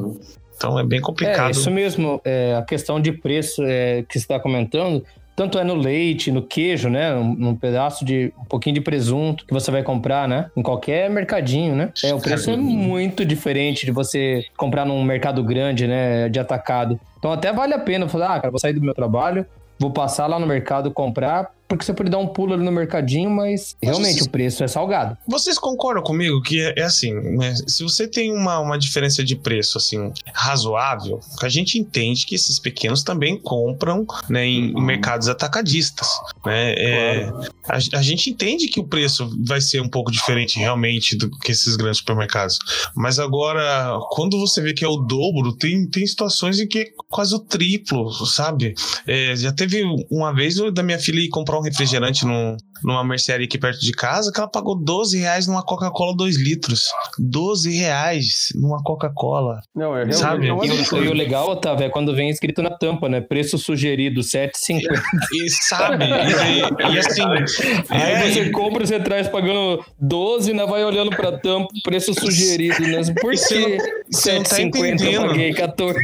Então 0.56 0.78
é 0.78 0.86
bem 0.86 1.00
complicado. 1.00 1.48
É, 1.48 1.52
isso 1.52 1.72
mesmo. 1.72 2.22
É, 2.24 2.56
a 2.56 2.62
questão 2.62 3.00
de 3.02 3.14
preço 3.14 3.64
é, 3.64 4.04
que 4.04 4.14
você 4.14 4.26
está 4.26 4.40
comentando, 4.40 5.04
tanto 5.40 5.58
é 5.58 5.64
no 5.64 5.74
leite, 5.74 6.34
no 6.34 6.42
queijo, 6.42 6.90
né? 6.90 7.16
Um, 7.16 7.56
pedaço 7.56 8.04
de 8.04 8.34
um 8.38 8.44
pouquinho 8.44 8.74
de 8.74 8.82
presunto 8.82 9.46
que 9.46 9.54
você 9.54 9.72
vai 9.72 9.82
comprar, 9.82 10.28
né? 10.28 10.52
Em 10.54 10.62
qualquer 10.62 11.10
mercadinho, 11.10 11.78
né? 11.78 11.94
É, 12.04 12.14
o 12.14 12.20
preço 12.20 12.52
é 12.52 12.58
muito 12.58 13.24
diferente 13.24 13.86
de 13.86 13.92
você 13.94 14.44
comprar 14.58 14.84
num 14.84 15.02
mercado 15.02 15.42
grande, 15.42 15.88
né? 15.88 16.28
De 16.28 16.42
atacado. 16.42 17.00
Então 17.18 17.32
até 17.32 17.54
vale 17.54 17.74
a 17.74 17.80
pena 17.80 18.06
falar, 18.10 18.36
ah, 18.36 18.40
cara, 18.42 18.52
vou 18.52 18.60
sair 18.60 18.74
do 18.74 18.82
meu 18.82 18.94
trabalho, 18.94 19.46
vou 19.80 19.92
passar 19.92 20.28
lá 20.28 20.38
no 20.38 20.46
mercado 20.46 20.92
comprar, 20.92 21.54
porque 21.70 21.86
você 21.86 21.94
pode 21.94 22.10
dar 22.10 22.18
um 22.18 22.26
pulo 22.26 22.56
ali 22.56 22.64
no 22.64 22.72
mercadinho, 22.72 23.30
mas 23.30 23.78
realmente 23.80 24.16
vocês, 24.16 24.26
o 24.26 24.30
preço 24.32 24.64
é 24.64 24.68
salgado. 24.68 25.16
Vocês 25.28 25.60
concordam 25.60 26.02
comigo 26.02 26.42
que 26.42 26.60
é, 26.60 26.74
é 26.78 26.82
assim, 26.82 27.14
né? 27.14 27.54
Se 27.68 27.84
você 27.84 28.08
tem 28.08 28.34
uma, 28.34 28.60
uma 28.60 28.76
diferença 28.76 29.24
de 29.24 29.36
preço 29.36 29.78
assim 29.78 30.12
razoável, 30.34 31.20
a 31.44 31.48
gente 31.48 31.78
entende 31.78 32.26
que 32.26 32.34
esses 32.34 32.58
pequenos 32.58 33.04
também 33.04 33.38
compram 33.38 34.08
né, 34.28 34.48
em, 34.48 34.74
uhum. 34.74 34.82
mercados 34.82 35.28
atacadistas. 35.30 36.08
Né? 36.44 36.74
É, 36.74 37.26
claro. 37.26 37.52
a, 37.68 37.76
a, 38.00 38.02
gente 38.02 38.32
entende 38.32 38.68
que 38.68 38.80
o 38.80 38.84
preço 38.84 39.32
vai 39.46 39.62
ser 39.62 39.80
um 39.80 39.88
pouco 39.88 40.12
diferente 40.12 40.58
realmente 40.58 41.16
do 41.16 41.30
que 41.30 41.52
esses 41.52 41.76
grandes 41.76 42.00
supermercados. 42.00 42.58
Mas 42.96 43.20
agora, 43.20 43.96
quando 44.10 44.40
você 44.40 44.60
vê 44.60 44.74
que 44.74 44.84
é 44.84 44.88
o 44.88 44.98
dobro, 44.98 45.54
tem, 45.54 45.86
tem 45.86 46.08
situações 46.08 46.60
em 46.60 46.68
que 46.68 46.80
é 46.80 46.86
quase 47.08 47.36
o 47.36 47.40
triplo, 47.40 48.12
sabe? 48.26 48.74
É, 49.06 49.36
já 49.36 49.52
teve 49.52 49.84
uma 50.10 50.34
vez 50.34 50.56
da 50.74 50.82
minha 50.82 50.98
filha 50.98 51.20
ir 51.20 51.30
comprar 51.30 51.59
um 51.60 51.64
refrigerante 51.64 52.26
num, 52.26 52.58
numa 52.84 53.04
mercearia 53.04 53.46
aqui 53.46 53.58
perto 53.58 53.80
de 53.80 53.92
casa 53.92 54.32
que 54.32 54.40
ela 54.40 54.50
pagou 54.50 54.76
12 54.76 55.18
reais 55.18 55.48
numa 55.48 55.64
Coca-Cola 55.64 56.16
2 56.16 56.38
litros. 56.38 56.86
12 57.18 57.72
reais 57.76 58.48
numa 58.56 58.82
Coca-Cola. 58.84 59.60
Não, 59.76 59.96
é 59.96 60.12
sabe? 60.12 60.48
Não 60.48 60.64
é 60.64 60.68
e, 60.68 60.72
o, 60.72 61.04
e 61.04 61.08
o 61.08 61.14
legal, 61.14 61.50
Otávio, 61.50 61.86
é 61.86 61.90
quando 61.90 62.16
vem 62.16 62.30
escrito 62.30 62.62
na 62.62 62.72
tampa, 62.72 63.10
né? 63.10 63.22
Preço 63.22 63.58
sugerido, 63.58 64.22
7,50. 64.22 64.80
E, 65.32 65.50
sabe? 65.50 66.06
E, 66.06 66.94
e 66.94 67.00
assim. 67.00 67.22
Aí 67.90 68.12
é, 68.14 68.32
você 68.32 68.50
compra, 68.50 68.86
você 68.86 69.00
traz 69.00 69.28
pagando 69.28 69.84
12, 70.00 70.52
ainda 70.52 70.66
vai 70.66 70.84
olhando 70.84 71.12
pra 71.12 71.38
tampa, 71.38 71.68
preço 71.84 72.14
sugerido, 72.14 72.82
né? 72.82 73.02
Por 73.22 73.32
que 73.32 73.78
você 74.12 74.34
não 74.34 74.44
tá 74.44 74.62
entendendo. 74.62 75.14
eu 75.14 75.28
paguei 75.28 75.54
14? 75.54 76.00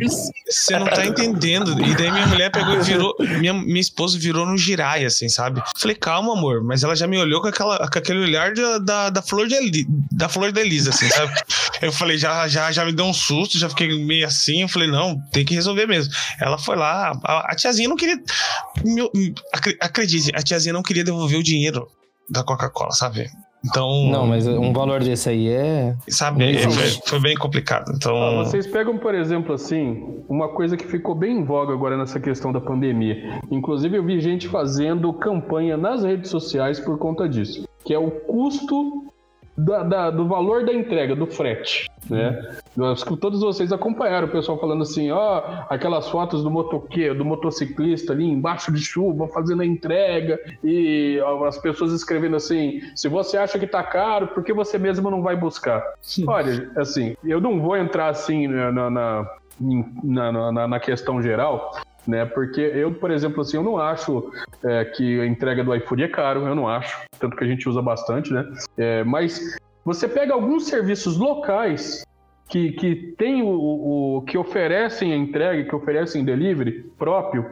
Você 0.47 0.77
não 0.77 0.85
tá 0.85 1.05
entendendo. 1.05 1.71
E 1.81 1.95
daí 1.95 2.11
minha 2.11 2.27
mulher 2.27 2.51
pegou 2.51 2.75
e 2.75 2.81
virou. 2.81 3.15
Minha, 3.39 3.53
minha 3.53 3.81
esposa 3.81 4.17
virou 4.19 4.45
no 4.45 4.57
girai, 4.57 5.05
assim, 5.05 5.27
sabe? 5.27 5.45
sabe? 5.45 5.63
Falei, 5.77 5.95
calma, 5.95 6.33
amor, 6.33 6.63
mas 6.65 6.83
ela 6.83 6.95
já 6.95 7.07
me 7.07 7.17
olhou 7.17 7.41
com, 7.41 7.47
aquela, 7.47 7.77
com 7.77 7.99
aquele 7.99 8.19
olhar 8.19 8.53
de, 8.53 8.61
da, 8.79 9.09
da 9.09 9.21
flor 9.21 9.47
de 9.47 9.85
da 10.11 10.27
flor 10.27 10.51
da 10.51 10.61
Elisa, 10.61 10.89
assim, 10.89 11.09
sabe? 11.09 11.33
eu 11.81 11.91
falei, 11.91 12.17
já, 12.17 12.47
já, 12.47 12.71
já 12.71 12.83
me 12.85 12.91
deu 12.91 13.05
um 13.05 13.13
susto, 13.13 13.57
já 13.57 13.69
fiquei 13.69 13.87
meio 14.03 14.25
assim, 14.25 14.63
eu 14.63 14.67
falei, 14.67 14.89
não, 14.89 15.19
tem 15.31 15.45
que 15.45 15.53
resolver 15.53 15.85
mesmo. 15.87 16.13
Ela 16.39 16.57
foi 16.57 16.75
lá, 16.75 17.11
a, 17.23 17.51
a 17.51 17.55
tiazinha 17.55 17.87
não 17.87 17.95
queria. 17.95 18.17
Meu, 18.83 19.11
acredite, 19.79 20.31
a 20.35 20.41
tiazinha 20.41 20.73
não 20.73 20.83
queria 20.83 21.03
devolver 21.03 21.39
o 21.39 21.43
dinheiro 21.43 21.87
da 22.29 22.43
Coca-Cola, 22.43 22.91
sabe? 22.91 23.29
Então. 23.65 24.07
Não, 24.09 24.27
mas 24.27 24.47
um 24.47 24.71
valor 24.71 25.03
desse 25.03 25.29
aí 25.29 25.49
é. 25.49 25.95
Sabe, 26.07 26.57
foi, 26.59 26.89
foi, 27.05 27.19
bem 27.19 27.35
complicado. 27.35 27.91
Então. 27.95 28.15
Ah, 28.21 28.43
vocês 28.43 28.67
pegam, 28.67 28.97
por 28.97 29.15
exemplo, 29.15 29.53
assim, 29.53 30.21
uma 30.29 30.49
coisa 30.49 30.77
que 30.77 30.85
ficou 30.85 31.15
bem 31.15 31.39
em 31.39 31.43
voga 31.43 31.73
agora 31.73 31.97
nessa 31.97 32.19
questão 32.19 32.51
da 32.51 32.61
pandemia. 32.61 33.39
Inclusive, 33.49 33.97
eu 33.97 34.05
vi 34.05 34.19
gente 34.19 34.47
fazendo 34.47 35.11
campanha 35.13 35.77
nas 35.77 36.03
redes 36.03 36.29
sociais 36.29 36.79
por 36.79 36.97
conta 36.97 37.27
disso. 37.27 37.67
Que 37.83 37.93
é 37.93 37.99
o 37.99 38.11
custo 38.11 39.05
da, 39.57 39.83
da, 39.83 40.11
do 40.11 40.27
valor 40.27 40.65
da 40.65 40.73
entrega, 40.73 41.15
do 41.15 41.25
frete. 41.25 41.89
Né? 42.09 42.55
Acho 42.91 43.05
que 43.05 43.17
todos 43.17 43.41
vocês 43.41 43.71
acompanharam 43.71 44.27
o 44.27 44.31
pessoal 44.31 44.59
falando 44.59 44.83
assim, 44.83 45.11
ó, 45.11 45.41
aquelas 45.69 46.07
fotos 46.09 46.43
do 46.43 46.51
motoqueiro, 46.51 47.17
do 47.17 47.25
motociclista 47.25 48.13
ali 48.13 48.25
embaixo 48.25 48.71
de 48.71 48.81
chuva 48.81 49.27
fazendo 49.27 49.61
a 49.61 49.65
entrega 49.65 50.39
e 50.63 51.19
as 51.47 51.57
pessoas 51.57 51.93
escrevendo 51.93 52.35
assim, 52.35 52.81
se 52.95 53.07
você 53.07 53.37
acha 53.37 53.57
que 53.57 53.65
tá 53.65 53.81
caro, 53.81 54.27
por 54.27 54.43
que 54.43 54.53
você 54.53 54.77
mesmo 54.77 55.09
não 55.09 55.21
vai 55.21 55.35
buscar? 55.35 55.83
Sim. 56.01 56.25
Olha, 56.27 56.69
assim, 56.75 57.15
eu 57.23 57.41
não 57.41 57.59
vou 57.59 57.75
entrar 57.77 58.09
assim 58.09 58.47
na, 58.47 58.89
na, 58.89 59.31
na, 59.59 60.51
na, 60.51 60.67
na 60.67 60.79
questão 60.79 61.21
geral, 61.21 61.79
né? 62.07 62.25
Porque 62.25 62.61
eu, 62.61 62.93
por 62.93 63.11
exemplo, 63.11 63.41
assim, 63.41 63.57
eu 63.57 63.63
não 63.63 63.77
acho 63.77 64.31
é, 64.63 64.85
que 64.85 65.19
a 65.19 65.25
entrega 65.25 65.63
do 65.63 65.75
iFood 65.75 66.03
é 66.03 66.07
caro, 66.07 66.47
eu 66.47 66.55
não 66.55 66.67
acho, 66.67 67.05
tanto 67.19 67.35
que 67.35 67.43
a 67.43 67.47
gente 67.47 67.67
usa 67.67 67.81
bastante, 67.81 68.33
né? 68.33 68.45
É, 68.77 69.03
mas 69.03 69.57
você 69.83 70.07
pega 70.07 70.33
alguns 70.33 70.67
serviços 70.67 71.17
locais 71.17 72.03
que, 72.49 72.71
que 72.73 72.95
tem 73.17 73.41
o, 73.41 73.47
o, 74.17 74.21
que 74.23 74.37
oferecem 74.37 75.13
a 75.13 75.15
entrega, 75.15 75.67
que 75.67 75.75
oferecem 75.75 76.23
delivery 76.23 76.83
próprio, 76.97 77.45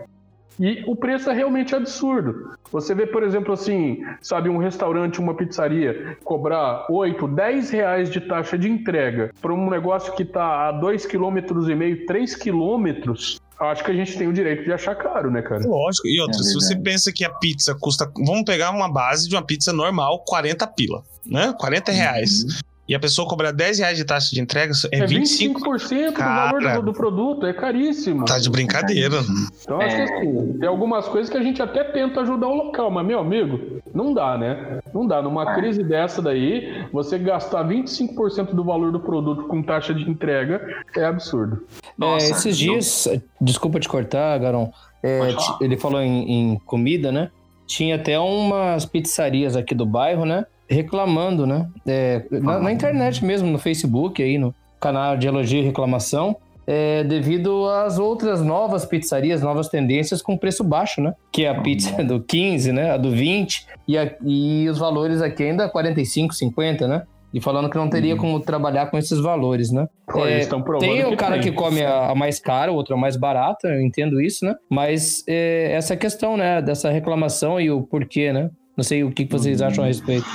e 0.60 0.84
o 0.88 0.96
preço 0.96 1.30
é 1.30 1.34
realmente 1.34 1.76
absurdo. 1.76 2.54
Você 2.72 2.94
vê, 2.94 3.06
por 3.06 3.24
exemplo, 3.24 3.54
assim, 3.54 4.04
sabe, 4.22 4.50
um 4.50 4.58
restaurante, 4.58 5.20
uma 5.20 5.34
pizzaria, 5.34 6.18
cobrar 6.24 6.86
8, 6.90 7.28
10 7.28 7.70
reais 7.72 8.10
de 8.10 8.22
taxa 8.22 8.58
de 8.58 8.70
entrega 8.70 9.32
para 9.42 9.54
um 9.54 9.70
negócio 9.70 10.14
que 10.14 10.24
está 10.24 10.70
a 10.70 10.74
2,5 10.74 11.08
km, 11.08 12.06
3 12.06 12.36
quilômetros, 12.36 13.40
acho 13.60 13.84
que 13.84 13.92
a 13.92 13.94
gente 13.94 14.18
tem 14.18 14.28
o 14.28 14.34
direito 14.34 14.64
de 14.64 14.74
achar 14.74 14.96
caro, 14.96 15.32
né, 15.32 15.42
cara? 15.42 15.66
Lógico. 15.66 16.08
E 16.08 16.20
outra, 16.20 16.40
é 16.40 16.44
se 16.44 16.54
você 16.54 16.76
pensa 16.76 17.12
que 17.12 17.24
a 17.24 17.30
pizza 17.30 17.76
custa. 17.80 18.12
Vamos 18.26 18.44
pegar 18.44 18.72
uma 18.72 18.92
base 18.92 19.30
de 19.30 19.36
uma 19.36 19.46
pizza 19.46 19.72
normal, 19.72 20.24
40 20.26 20.66
pila, 20.68 21.04
né? 21.26 21.54
40 21.58 21.92
reais. 21.92 22.44
Uhum 22.44 22.73
e 22.88 22.94
a 22.94 23.00
pessoa 23.00 23.28
cobrar 23.28 23.52
10 23.52 23.80
reais 23.80 23.98
de 23.98 24.04
taxa 24.04 24.30
de 24.34 24.42
entrega, 24.42 24.74
é, 24.92 25.00
é 25.00 25.06
25%, 25.06 25.54
25% 25.54 26.14
Cara, 26.14 26.52
do 26.52 26.60
valor 26.60 26.76
do, 26.76 26.86
do, 26.92 26.94
produto, 26.94 27.46
é 27.46 27.54
caríssimo. 27.54 28.26
Tá 28.26 28.38
de 28.38 28.50
brincadeira. 28.50 29.18
Então, 29.62 29.80
acho 29.80 29.96
é... 29.96 30.06
que 30.06 30.14
assim, 30.14 30.58
tem 30.60 30.68
algumas 30.68 31.08
coisas 31.08 31.30
que 31.30 31.38
a 31.38 31.42
gente 31.42 31.62
até 31.62 31.84
tenta 31.84 32.22
ajudar 32.22 32.48
o 32.48 32.56
local, 32.56 32.92
mas, 32.92 33.06
meu 33.06 33.20
amigo, 33.20 33.82
não 33.94 34.14
dá, 34.14 34.38
né? 34.38 34.80
Não 34.94 35.08
dá. 35.08 35.22
Numa 35.22 35.54
é. 35.54 35.56
crise 35.56 35.82
dessa 35.82 36.22
daí, 36.22 36.86
você 36.92 37.18
gastar 37.18 37.66
25% 37.66 38.54
do 38.54 38.64
valor 38.64 38.92
do 38.92 39.00
produto 39.00 39.44
com 39.48 39.64
taxa 39.64 39.94
de 39.94 40.10
entrega 40.10 40.62
é 40.96 41.06
absurdo. 41.06 41.64
É, 42.02 42.18
esses 42.18 42.58
dias, 42.58 43.08
desculpa 43.40 43.80
te 43.80 43.88
cortar, 43.88 44.38
Garon, 44.40 44.72
é, 45.02 45.20
ele 45.62 45.78
falou 45.78 46.02
em, 46.02 46.32
em 46.32 46.60
comida, 46.66 47.12
né? 47.12 47.30
Tinha 47.66 47.96
até 47.96 48.20
umas 48.20 48.86
pizzarias 48.86 49.56
aqui 49.56 49.74
do 49.74 49.86
bairro, 49.86 50.26
né? 50.26 50.46
Reclamando, 50.74 51.46
né? 51.46 51.68
É, 51.86 52.24
na, 52.32 52.60
na, 52.60 52.72
internet 52.72 53.24
mesmo, 53.24 53.50
no 53.50 53.58
Facebook, 53.58 54.22
aí 54.22 54.38
no 54.38 54.54
canal 54.80 55.16
de 55.16 55.28
elogio 55.28 55.60
e 55.60 55.64
reclamação, 55.64 56.36
é, 56.66 57.04
devido 57.04 57.68
às 57.70 58.00
outras 58.00 58.42
novas 58.42 58.86
pizzarias, 58.86 59.42
novas 59.42 59.68
tendências 59.70 60.22
com 60.22 60.38
preço 60.38 60.64
baixo, 60.64 61.02
né? 61.02 61.14
Que 61.32 61.46
é 61.46 61.50
a 61.50 61.62
pizza 61.62 62.04
do 62.04 62.22
15, 62.22 62.72
né? 62.72 62.92
A 62.92 62.98
do 62.98 63.12
20 63.12 63.66
e, 63.88 63.98
a, 63.98 64.14
e 64.26 64.68
os 64.70 64.78
valores 64.78 65.22
aqui 65.22 65.44
ainda 65.44 65.70
45, 65.70 66.34
50, 66.34 66.88
né? 66.88 67.04
E 67.34 67.42
falando 67.42 67.68
que 67.68 67.76
não 67.76 67.90
teria 67.90 68.14
uhum. 68.14 68.20
como 68.20 68.40
trabalhar 68.40 68.86
com 68.88 68.98
esses 68.98 69.20
valores, 69.20 69.72
né? 69.72 69.88
Pô, 70.06 70.26
é, 70.26 70.46
tem 70.80 71.04
o 71.04 71.18
cara 71.18 71.34
tem. 71.34 71.42
que 71.42 71.52
come 71.52 71.84
a, 71.84 72.12
a, 72.12 72.16
mais 72.16 72.40
cara, 72.40 72.72
o 72.72 72.76
outro 72.76 72.94
a 72.94 72.98
mais 72.98 73.18
barata, 73.18 73.70
eu 73.70 73.82
entendo 73.82 74.22
isso, 74.22 74.46
né? 74.46 74.54
Mas 74.70 75.24
é, 75.28 75.72
essa 75.74 75.98
questão, 75.98 76.38
né? 76.38 76.62
Dessa 76.62 76.92
reclamação 76.92 77.60
e 77.60 77.72
o 77.72 77.82
porquê, 77.82 78.32
né? 78.32 78.52
Não 78.78 78.84
sei 78.84 79.04
o 79.04 79.12
que 79.12 79.26
vocês 79.26 79.62
uhum. 79.62 79.68
acham 79.68 79.84
a 79.84 79.88
respeito. 79.88 80.28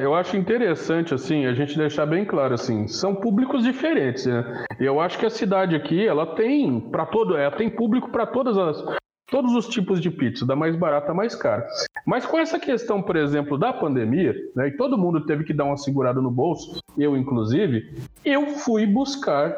Eu 0.00 0.14
acho 0.14 0.36
interessante, 0.36 1.14
assim, 1.14 1.46
a 1.46 1.54
gente 1.54 1.76
deixar 1.76 2.06
bem 2.06 2.24
claro, 2.24 2.54
assim, 2.54 2.88
são 2.88 3.14
públicos 3.14 3.62
diferentes, 3.62 4.26
né? 4.26 4.64
Eu 4.80 5.00
acho 5.00 5.18
que 5.18 5.26
a 5.26 5.30
cidade 5.30 5.76
aqui, 5.76 6.06
ela 6.06 6.34
tem 6.34 6.80
para 6.80 7.06
todo, 7.06 7.36
ela 7.36 7.54
tem 7.54 7.68
público 7.68 8.10
para 8.10 8.26
todas 8.26 8.56
as 8.56 8.96
todos 9.28 9.52
os 9.54 9.68
tipos 9.68 10.00
de 10.00 10.08
pizza, 10.08 10.46
da 10.46 10.54
mais 10.54 10.76
barata 10.76 11.10
à 11.10 11.14
mais 11.14 11.34
cara. 11.34 11.66
Mas 12.06 12.24
com 12.24 12.38
essa 12.38 12.60
questão, 12.60 13.02
por 13.02 13.16
exemplo, 13.16 13.58
da 13.58 13.72
pandemia, 13.72 14.32
né, 14.54 14.68
e 14.68 14.76
todo 14.76 14.96
mundo 14.96 15.26
teve 15.26 15.42
que 15.42 15.52
dar 15.52 15.64
uma 15.64 15.76
segurada 15.76 16.20
no 16.20 16.30
bolso, 16.30 16.78
eu 16.96 17.16
inclusive, 17.16 17.92
eu 18.24 18.46
fui 18.46 18.86
buscar 18.86 19.56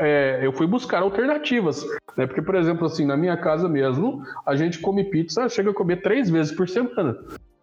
é, 0.00 0.38
eu 0.42 0.52
fui 0.52 0.66
buscar 0.66 1.02
alternativas, 1.02 1.84
né? 2.16 2.24
Porque, 2.24 2.40
por 2.40 2.54
exemplo, 2.54 2.86
assim, 2.86 3.04
na 3.04 3.16
minha 3.16 3.36
casa 3.36 3.68
mesmo, 3.68 4.22
a 4.46 4.54
gente 4.54 4.78
come 4.78 5.02
pizza, 5.02 5.48
chega 5.48 5.70
a 5.70 5.74
comer 5.74 6.02
três 6.02 6.30
vezes 6.30 6.52
por 6.52 6.68
semana. 6.68 7.18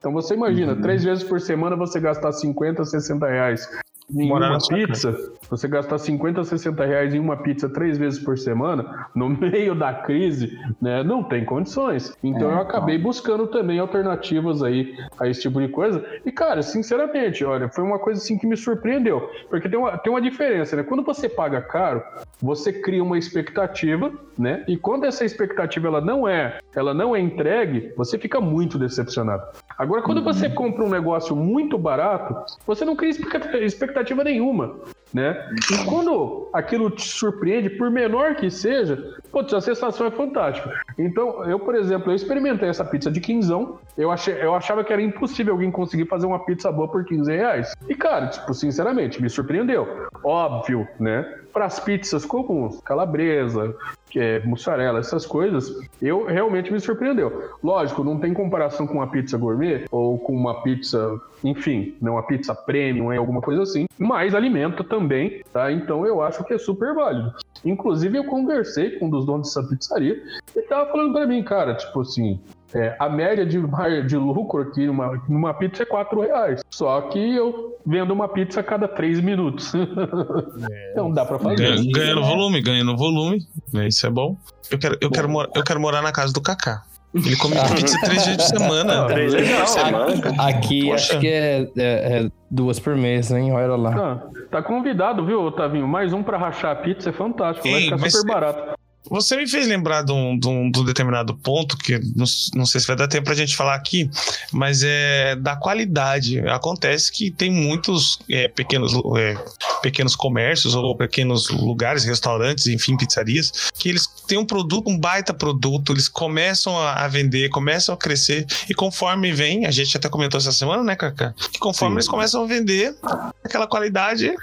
Então 0.06 0.14
você 0.14 0.36
imagina, 0.36 0.74
uhum. 0.74 0.82
três 0.82 1.04
vezes 1.04 1.24
por 1.24 1.42
semana 1.42 1.76
você 1.76 2.00
gastar 2.00 2.32
50, 2.32 2.86
60 2.86 3.26
reais 3.26 3.68
em 4.14 4.28
Morar 4.28 4.52
uma 4.52 4.60
pizza, 4.60 5.18
você 5.50 5.68
gastar 5.68 5.98
50, 5.98 6.44
60 6.44 6.86
reais 6.86 7.14
em 7.14 7.20
uma 7.20 7.38
pizza 7.38 7.70
três 7.70 7.98
vezes 7.98 8.20
por 8.20 8.38
semana, 8.38 9.08
no 9.16 9.30
meio 9.38 9.76
da 9.76 9.94
crise, 9.94 10.60
né, 10.82 11.04
não 11.04 11.24
tem 11.24 11.46
condições. 11.46 12.16
Então 12.24 12.50
é, 12.50 12.54
eu 12.54 12.60
acabei 12.60 12.96
então. 12.96 13.08
buscando 13.08 13.48
também 13.48 13.80
alternativas 13.80 14.64
aí 14.64 14.96
a 15.20 15.28
esse 15.28 15.42
tipo 15.42 15.62
de 15.62 15.68
coisa. 15.68 16.04
E, 16.26 16.32
cara, 16.32 16.62
sinceramente, 16.62 17.44
olha, 17.44 17.70
foi 17.70 17.84
uma 17.84 18.00
coisa 18.00 18.22
assim 18.22 18.38
que 18.38 18.48
me 18.48 18.58
surpreendeu. 18.58 19.30
Porque 19.50 19.70
tem 19.70 19.78
uma, 19.78 19.98
tem 19.98 20.12
uma 20.12 20.22
diferença, 20.22 20.76
né? 20.76 20.84
Quando 20.84 21.04
você 21.04 21.30
paga 21.30 21.62
caro, 21.62 22.04
você 22.42 22.74
cria 22.74 23.04
uma 23.04 23.18
expectativa, 23.18 24.12
né? 24.38 24.64
E 24.68 24.78
quando 24.78 25.06
essa 25.06 25.26
expectativa 25.26 25.88
ela 25.88 26.02
não 26.02 26.28
é, 26.28 26.60
ela 26.76 26.94
não 26.94 27.16
é 27.16 27.20
entregue, 27.20 27.94
você 27.96 28.18
fica 28.18 28.40
muito 28.42 28.78
decepcionado. 28.78 29.44
Agora, 29.78 30.02
quando 30.02 30.20
uhum. 30.20 30.24
você 30.24 30.50
compra 30.50 30.84
um 30.84 30.90
negócio 30.90 31.36
muito 31.36 31.78
barato, 31.78 32.36
você 32.66 32.86
não 32.86 32.96
cria 32.96 33.12
expectativa 33.12 33.58
expectativa 33.58 34.24
nenhuma, 34.24 34.76
né? 35.16 35.50
E 35.72 35.86
quando 35.86 36.50
aquilo 36.52 36.90
te 36.90 37.08
surpreende, 37.08 37.70
por 37.70 37.90
menor 37.90 38.36
que 38.36 38.52
seja, 38.52 39.16
putz, 39.32 39.54
a 39.54 39.62
sensação 39.62 40.08
é 40.08 40.12
fantástica. 40.12 40.78
Então, 40.98 41.46
eu, 41.46 41.58
por 41.58 41.74
exemplo, 41.74 42.12
eu 42.12 42.16
experimentei 42.16 42.68
essa 42.68 42.84
pizza 42.84 43.10
de 43.10 43.22
quinzão, 43.22 43.80
eu, 43.98 44.12
achei, 44.12 44.34
eu 44.44 44.54
achava 44.54 44.84
que 44.84 44.92
era 44.92 45.02
impossível 45.02 45.54
alguém 45.54 45.72
conseguir 45.72 46.06
fazer 46.06 46.26
uma 46.26 46.40
pizza 46.40 46.70
boa 46.70 46.90
por 46.90 47.06
15 47.06 47.32
reais. 47.32 47.74
E, 47.88 47.96
cara, 47.96 48.28
tipo, 48.28 48.54
sinceramente, 48.54 49.22
me 49.22 49.30
surpreendeu. 49.30 49.88
Óbvio, 50.22 50.86
né? 51.00 51.24
Para 51.54 51.64
as 51.64 51.80
pizzas 51.80 52.26
comuns, 52.26 52.82
calabresa, 52.82 53.74
é 54.16 54.40
mussarela, 54.46 55.00
essas 55.00 55.26
coisas, 55.26 55.74
eu 56.02 56.26
realmente 56.26 56.72
me 56.72 56.80
surpreendeu. 56.80 57.50
Lógico, 57.64 58.04
não 58.04 58.20
tem 58.20 58.34
comparação 58.34 58.88
com 58.88 58.96
uma 58.96 59.08
pizza 59.08 59.38
gourmet 59.38 59.86
ou 59.92 60.18
com 60.18 60.34
uma 60.34 60.62
pizza, 60.62 61.20
enfim, 61.44 61.96
não 62.02 62.14
uma 62.14 62.24
pizza 62.24 62.56
premium, 62.56 63.12
é 63.12 63.18
alguma 63.18 63.42
coisa 63.42 63.64
assim, 63.64 63.86
mas 63.98 64.34
alimenta 64.34 64.84
também, 64.84 65.42
tá? 65.52 65.72
Então 65.72 66.06
eu 66.06 66.22
acho 66.22 66.44
que 66.44 66.54
é 66.54 66.58
super 66.58 66.94
válido. 66.94 67.34
Inclusive 67.64 68.18
eu 68.18 68.24
conversei 68.26 68.92
com 68.92 69.08
um 69.08 69.10
dos 69.10 69.26
donos 69.26 69.48
dessa 69.48 69.68
pizzaria, 69.68 70.22
ele 70.56 70.66
tava 70.68 70.92
falando 70.92 71.14
para 71.14 71.28
mim, 71.28 71.44
cara, 71.44 71.76
tipo 71.76 72.02
assim, 72.02 72.40
é, 72.76 72.94
a 73.00 73.08
média 73.08 73.46
de, 73.46 73.58
de 74.06 74.18
lucro 74.18 74.62
aqui 74.64 74.86
numa, 74.86 75.24
numa 75.30 75.54
pizza 75.54 75.84
é 75.84 75.86
4 75.86 76.20
reais. 76.20 76.62
Só 76.70 77.00
que 77.04 77.18
eu 77.20 77.78
vendo 77.86 78.12
uma 78.12 78.28
pizza 78.28 78.60
a 78.60 78.64
cada 78.64 78.86
3 78.86 79.22
minutos. 79.22 79.74
É. 79.74 80.92
então 80.92 81.10
dá 81.10 81.24
pra 81.26 81.40
fazer. 81.40 81.56
Ganha, 81.56 81.92
ganhando 81.92 82.24
volume, 82.24 82.62
ganhando 82.62 82.98
volume. 82.98 83.48
Né, 83.72 83.88
isso 83.96 84.08
é 84.08 84.10
bom. 84.10 84.38
Eu 84.70 84.78
quero, 84.78 84.98
eu, 85.02 85.10
quero 85.10 85.30
mora, 85.30 85.50
eu 85.56 85.64
quero 85.64 85.80
morar 85.80 86.02
na 86.02 86.12
casa 86.12 86.34
do 86.34 86.42
Kaká. 86.42 86.84
Ele 87.14 87.36
come 87.38 87.56
pizza 87.76 87.98
três 88.04 88.24
dias 88.26 88.38
de 88.38 88.48
semana. 88.50 89.06
Três 89.08 89.32
dias 89.32 89.48
de 89.48 89.70
semana. 89.70 90.14
Aqui 90.38 90.82
Poxa. 90.82 90.96
acho 90.96 91.20
que 91.20 91.28
é, 91.28 91.62
é, 91.62 91.68
é, 91.78 92.32
duas 92.52 92.78
por 92.78 92.94
mês, 92.96 93.32
hein? 93.32 93.54
Olha 93.54 93.76
lá. 93.78 93.96
Ah, 93.96 94.28
tá 94.52 94.62
convidado, 94.62 95.26
viu, 95.26 95.42
Otavinho? 95.42 95.88
Mais 95.88 96.12
um 96.12 96.22
pra 96.22 96.38
rachar 96.38 96.72
a 96.72 96.76
pizza 96.76 97.12
é 97.12 97.14
fantástico. 97.14 97.66
Ei, 97.66 97.90
vai 97.90 97.98
ficar 98.00 98.10
super 98.10 98.34
barato. 98.34 98.80
Você 99.10 99.38
me 99.38 99.48
fez 99.48 99.68
lembrar 99.68 100.04
de 100.04 100.12
um, 100.12 100.38
de 100.38 100.48
um, 100.48 100.72
de 100.72 100.80
um 100.80 100.84
determinado 100.84 101.36
ponto, 101.36 101.78
que 101.78 102.00
não, 102.16 102.26
não, 102.56 102.66
sei 102.66 102.82
se 102.82 102.88
vai 102.88 102.96
dar 102.96 103.08
tempo 103.08 103.26
pra 103.26 103.34
gente 103.34 103.56
falar 103.56 103.76
aqui, 103.76 104.10
mas 104.52 104.84
é 104.84 105.36
da 105.36 105.56
qualidade. 105.56 106.40
Acontece 106.48 107.12
que 107.12 107.32
tem 107.32 107.52
muitos 107.52 108.20
é, 108.30 108.48
pequenos, 108.48 108.94
é, 109.18 109.38
pequenos 109.82 110.16
comércios 110.16 110.76
ou 110.76 110.96
pequenos 110.96 111.50
lugares, 111.50 112.04
restaurantes, 112.04 112.68
enfim, 112.68 112.98
pizzarias, 112.98 113.72
que 113.74 113.90
eles 113.90 114.08
têm 114.28 114.38
um 114.38 114.46
produto, 114.46 114.90
um 114.90 114.98
baita 114.98 115.34
produto, 115.34 115.94
eles 115.94 116.08
começam 116.08 116.78
a, 116.78 117.08
vender, 117.08 117.50
começam 117.50 117.94
a 117.94 117.98
crescer, 117.98 118.46
e 118.70 118.74
conforme 118.74 119.32
vem, 119.32 119.66
a 119.66 119.72
gente 119.72 119.96
até 119.96 120.10
comentou 120.10 120.40
essa 120.40 120.52
semana, 120.52 120.84
né, 120.84 120.96
Cacá? 120.96 121.34
Que 121.52 121.60
conforme 121.60 121.94
Sim. 121.94 121.98
eles 121.98 122.08
começam 122.08 122.44
a 122.44 122.48
vender, 122.48 122.96
aquela 123.44 123.68
qualidade 123.68 124.34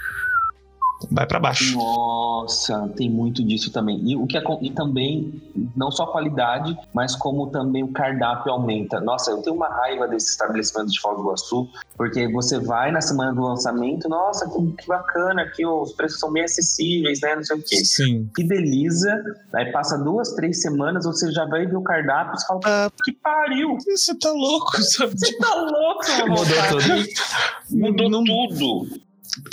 vai 1.11 1.25
para 1.25 1.39
baixo. 1.39 1.75
Nossa, 1.77 2.89
tem 2.95 3.09
muito 3.09 3.43
disso 3.43 3.71
também. 3.71 3.99
E 4.09 4.15
o 4.15 4.27
que 4.27 4.37
e 4.61 4.71
também 4.71 5.41
não 5.75 5.91
só 5.91 6.03
a 6.03 6.11
qualidade, 6.11 6.77
mas 6.93 7.15
como 7.15 7.47
também 7.47 7.83
o 7.83 7.91
cardápio 7.91 8.51
aumenta. 8.51 8.99
Nossa, 8.99 9.31
eu 9.31 9.41
tenho 9.41 9.55
uma 9.55 9.69
raiva 9.69 10.07
desses 10.07 10.31
estabelecimentos 10.31 10.93
de 10.93 10.99
Foz 10.99 11.15
do 11.15 11.23
Iguaçu, 11.23 11.69
porque 11.95 12.27
você 12.27 12.59
vai 12.59 12.91
na 12.91 13.01
semana 13.01 13.33
do 13.33 13.41
lançamento, 13.41 14.09
nossa, 14.09 14.49
que, 14.49 14.83
que 14.83 14.87
bacana, 14.87 15.43
aqui 15.43 15.65
os 15.65 15.93
preços 15.93 16.19
são 16.19 16.31
bem 16.31 16.43
acessíveis, 16.43 17.21
né? 17.21 17.35
Não 17.35 17.43
sei 17.43 17.57
o 17.57 17.63
quê. 17.63 17.85
Sim. 17.85 18.29
Fideliza, 18.35 19.23
aí 19.53 19.71
passa 19.71 19.97
duas, 19.97 20.33
três 20.33 20.61
semanas, 20.61 21.05
você 21.05 21.31
já 21.31 21.45
vai 21.45 21.65
ver 21.65 21.77
o 21.77 21.83
cardápio 21.83 22.35
e 22.37 22.47
fala, 22.47 22.59
ah, 22.65 22.91
que 23.03 23.11
pariu! 23.13 23.77
Você 23.77 24.15
tá 24.15 24.31
louco, 24.31 24.81
sabe? 24.81 25.13
Você 25.17 25.37
tá 25.37 25.55
louco, 25.55 26.03
Mudou 26.27 26.55
tudo. 26.69 27.69
Mudou 27.69 28.09
não, 28.09 28.23
tudo 28.23 29.03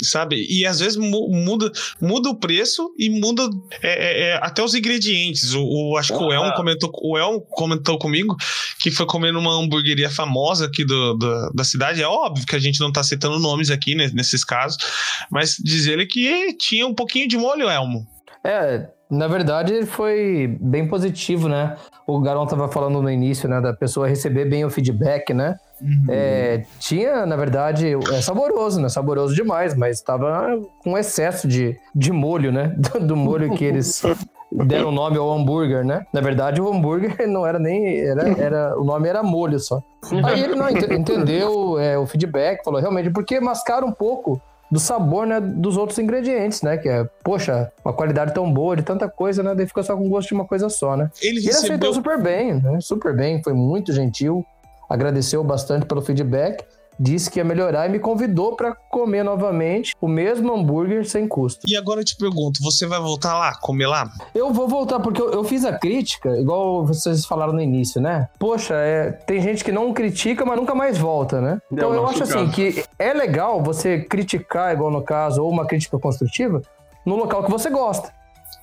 sabe? 0.01 0.45
E 0.49 0.65
às 0.65 0.79
vezes 0.79 0.97
muda, 0.97 1.71
muda 1.99 2.29
o 2.29 2.35
preço 2.35 2.93
e 2.97 3.09
muda 3.09 3.49
é, 3.81 3.89
é, 3.89 4.29
é 4.29 4.39
até 4.41 4.63
os 4.63 4.73
ingredientes. 4.73 5.53
O, 5.53 5.63
o 5.63 5.97
acho 5.97 6.15
que 6.15 6.23
o 6.23 6.31
Elmo 6.31 6.53
comentou, 6.53 6.91
o 7.03 7.17
Elmo 7.17 7.41
comentou 7.51 7.97
comigo 7.97 8.35
que 8.79 8.91
foi 8.91 9.05
comer 9.05 9.31
numa 9.31 9.53
hamburgueria 9.53 10.09
famosa 10.09 10.65
aqui 10.65 10.83
do, 10.83 11.13
do, 11.15 11.51
da 11.53 11.63
cidade. 11.63 12.01
É 12.01 12.07
óbvio 12.07 12.45
que 12.45 12.55
a 12.55 12.59
gente 12.59 12.79
não 12.79 12.91
tá 12.91 13.03
citando 13.03 13.39
nomes 13.39 13.69
aqui 13.69 13.95
né, 13.95 14.09
nesses 14.13 14.43
casos, 14.43 14.77
mas 15.29 15.55
diz 15.63 15.87
ele 15.87 16.05
que 16.05 16.53
tinha 16.53 16.85
um 16.85 16.93
pouquinho 16.93 17.27
de 17.27 17.37
molho, 17.37 17.69
Elmo. 17.69 18.05
É, 18.43 18.87
na 19.09 19.27
verdade 19.27 19.85
foi 19.85 20.57
bem 20.59 20.87
positivo, 20.87 21.47
né? 21.47 21.75
O 22.07 22.19
Garão 22.19 22.47
tava 22.47 22.67
falando 22.67 23.01
no 23.01 23.09
início, 23.09 23.47
né, 23.47 23.61
da 23.61 23.73
pessoa 23.73 24.07
receber 24.07 24.45
bem 24.45 24.65
o 24.65 24.69
feedback, 24.69 25.33
né? 25.33 25.55
Uhum. 25.81 26.05
É, 26.09 26.63
tinha, 26.79 27.25
na 27.25 27.35
verdade, 27.35 27.93
é 28.11 28.21
saboroso, 28.21 28.79
né? 28.79 28.87
Saboroso 28.87 29.33
demais, 29.33 29.75
mas 29.75 29.97
estava 29.97 30.59
com 30.83 30.97
excesso 30.97 31.47
de, 31.47 31.77
de 31.93 32.11
molho, 32.11 32.51
né? 32.51 32.75
Do, 33.01 33.15
molho 33.15 33.53
que 33.55 33.65
eles 33.65 34.01
deram 34.51 34.89
o 34.89 34.91
nome 34.91 35.17
ao 35.17 35.31
hambúrguer, 35.31 35.83
né? 35.83 36.05
Na 36.13 36.21
verdade, 36.21 36.61
o 36.61 36.71
hambúrguer 36.71 37.15
não 37.27 37.45
era 37.45 37.57
nem. 37.57 37.99
Era, 37.99 38.29
era, 38.39 38.79
o 38.79 38.83
nome 38.83 39.09
era 39.09 39.23
molho 39.23 39.59
só. 39.59 39.81
Aí 40.23 40.43
ele 40.43 40.55
não 40.55 40.69
entendeu 40.69 41.79
é, 41.79 41.97
o 41.97 42.05
feedback, 42.05 42.63
falou 42.63 42.79
realmente, 42.79 43.09
porque 43.09 43.39
mascaram 43.39 43.87
um 43.87 43.91
pouco 43.91 44.41
do 44.71 44.79
sabor, 44.79 45.27
né, 45.27 45.41
dos 45.41 45.75
outros 45.75 45.99
ingredientes, 45.99 46.61
né? 46.61 46.77
Que 46.77 46.87
é, 46.87 47.03
poxa, 47.23 47.71
uma 47.83 47.93
qualidade 47.93 48.33
tão 48.33 48.51
boa 48.51 48.75
de 48.77 48.83
tanta 48.83 49.09
coisa, 49.09 49.43
né? 49.43 49.53
Daí 49.53 49.67
fica 49.67 49.83
só 49.83 49.97
com 49.97 50.07
gosto 50.07 50.29
de 50.29 50.33
uma 50.33 50.45
coisa 50.45 50.69
só, 50.69 50.95
né? 50.95 51.11
Ele, 51.21 51.41
recebeu... 51.41 51.49
ele 51.49 51.65
aceitou 51.65 51.93
super 51.93 52.21
bem, 52.21 52.53
né? 52.53 52.79
Super 52.79 53.13
bem, 53.13 53.43
foi 53.43 53.53
muito 53.53 53.91
gentil 53.91 54.45
agradeceu 54.91 55.41
bastante 55.41 55.85
pelo 55.85 56.01
feedback, 56.01 56.65
disse 56.99 57.31
que 57.31 57.39
ia 57.39 57.45
melhorar 57.45 57.87
e 57.87 57.89
me 57.89 57.97
convidou 57.97 58.55
para 58.57 58.75
comer 58.75 59.23
novamente 59.23 59.95
o 60.01 60.07
mesmo 60.07 60.53
hambúrguer 60.53 61.07
sem 61.07 61.27
custo. 61.27 61.61
E 61.65 61.77
agora 61.77 62.01
eu 62.01 62.05
te 62.05 62.15
pergunto, 62.17 62.61
você 62.61 62.85
vai 62.85 62.99
voltar 62.99 63.33
lá, 63.37 63.55
comer 63.55 63.87
lá? 63.87 64.11
Eu 64.35 64.51
vou 64.51 64.67
voltar 64.67 64.99
porque 64.99 65.21
eu, 65.21 65.31
eu 65.31 65.43
fiz 65.45 65.63
a 65.63 65.79
crítica, 65.79 66.37
igual 66.37 66.85
vocês 66.85 67.25
falaram 67.25 67.53
no 67.53 67.61
início, 67.61 68.01
né? 68.01 68.27
Poxa, 68.37 68.75
é, 68.75 69.11
tem 69.11 69.41
gente 69.41 69.63
que 69.63 69.71
não 69.71 69.93
critica, 69.93 70.45
mas 70.45 70.57
nunca 70.57 70.75
mais 70.75 70.97
volta, 70.97 71.39
né? 71.39 71.61
Então 71.71 71.93
eu 71.93 72.05
acho 72.05 72.23
assim 72.23 72.49
que 72.49 72.83
é 72.99 73.13
legal 73.13 73.63
você 73.63 74.01
criticar, 74.01 74.73
igual 74.73 74.91
no 74.91 75.01
caso, 75.01 75.41
ou 75.41 75.49
uma 75.49 75.65
crítica 75.65 75.97
construtiva, 75.97 76.61
no 77.05 77.15
local 77.15 77.43
que 77.43 77.49
você 77.49 77.69
gosta. 77.69 78.11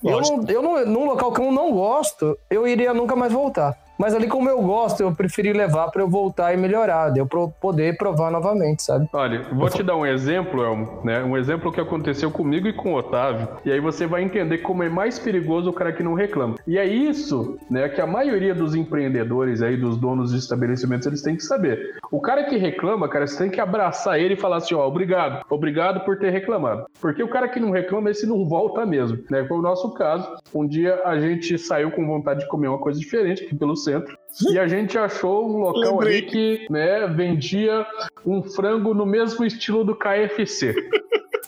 Eu, 0.04 0.20
não, 0.20 0.44
eu 0.46 0.62
não, 0.62 0.86
num 0.86 1.04
local 1.06 1.32
que 1.32 1.40
eu 1.40 1.50
não 1.50 1.72
gosto, 1.72 2.38
eu 2.48 2.68
iria 2.68 2.94
nunca 2.94 3.16
mais 3.16 3.32
voltar. 3.32 3.76
Mas 3.98 4.14
ali, 4.14 4.28
como 4.28 4.48
eu 4.48 4.62
gosto, 4.62 5.02
eu 5.02 5.12
preferi 5.12 5.52
levar 5.52 5.88
para 5.90 6.02
eu 6.02 6.08
voltar 6.08 6.54
e 6.54 6.56
melhorar, 6.56 7.10
de 7.10 7.18
eu 7.18 7.26
poder 7.26 7.96
provar 7.96 8.30
novamente, 8.30 8.82
sabe? 8.82 9.08
Olha, 9.12 9.42
vou 9.52 9.68
te 9.68 9.82
dar 9.82 9.96
um 9.96 10.06
exemplo, 10.06 10.62
Elmo, 10.62 11.00
né? 11.04 11.22
Um 11.24 11.36
exemplo 11.36 11.72
que 11.72 11.80
aconteceu 11.80 12.30
comigo 12.30 12.68
e 12.68 12.72
com 12.72 12.92
o 12.92 12.96
Otávio. 12.96 13.48
E 13.64 13.72
aí 13.72 13.80
você 13.80 14.06
vai 14.06 14.22
entender 14.22 14.58
como 14.58 14.82
é 14.82 14.88
mais 14.88 15.18
perigoso 15.18 15.70
o 15.70 15.72
cara 15.72 15.92
que 15.92 16.02
não 16.02 16.14
reclama. 16.14 16.54
E 16.66 16.78
é 16.78 16.84
isso, 16.84 17.58
né, 17.70 17.88
que 17.88 18.00
a 18.00 18.06
maioria 18.06 18.54
dos 18.54 18.74
empreendedores 18.74 19.62
aí, 19.62 19.76
dos 19.76 19.96
donos 19.96 20.32
de 20.32 20.38
estabelecimentos, 20.38 21.06
eles 21.06 21.22
têm 21.22 21.36
que 21.36 21.42
saber. 21.42 21.96
O 22.10 22.20
cara 22.20 22.44
que 22.44 22.56
reclama, 22.56 23.08
cara, 23.08 23.26
você 23.26 23.38
tem 23.38 23.50
que 23.50 23.60
abraçar 23.60 24.18
ele 24.20 24.34
e 24.34 24.36
falar 24.36 24.58
assim, 24.58 24.74
ó, 24.74 24.86
obrigado, 24.86 25.44
obrigado 25.50 26.04
por 26.04 26.18
ter 26.18 26.30
reclamado. 26.30 26.86
Porque 27.00 27.22
o 27.22 27.28
cara 27.28 27.48
que 27.48 27.58
não 27.58 27.70
reclama, 27.70 28.10
esse 28.10 28.26
não 28.26 28.46
volta 28.48 28.86
mesmo, 28.86 29.18
né? 29.30 29.44
Foi 29.44 29.58
o 29.58 29.62
nosso 29.62 29.92
caso. 29.94 30.36
Um 30.54 30.66
dia 30.66 31.00
a 31.04 31.18
gente 31.18 31.58
saiu 31.58 31.90
com 31.90 32.06
vontade 32.06 32.40
de 32.40 32.48
comer 32.48 32.68
uma 32.68 32.78
coisa 32.78 32.98
diferente 32.98 33.44
aqui 33.44 33.56
pelo 33.56 33.76
centro. 33.90 34.18
E 34.50 34.58
a 34.58 34.68
gente 34.68 34.96
achou 34.96 35.48
um 35.48 35.58
local 35.58 35.98
Lembrei. 35.98 36.18
ali 36.18 36.26
que 36.26 36.66
né, 36.70 37.06
vendia 37.08 37.86
um 38.24 38.42
frango 38.42 38.94
no 38.94 39.04
mesmo 39.04 39.44
estilo 39.44 39.84
do 39.84 39.96
KFC. 39.96 40.74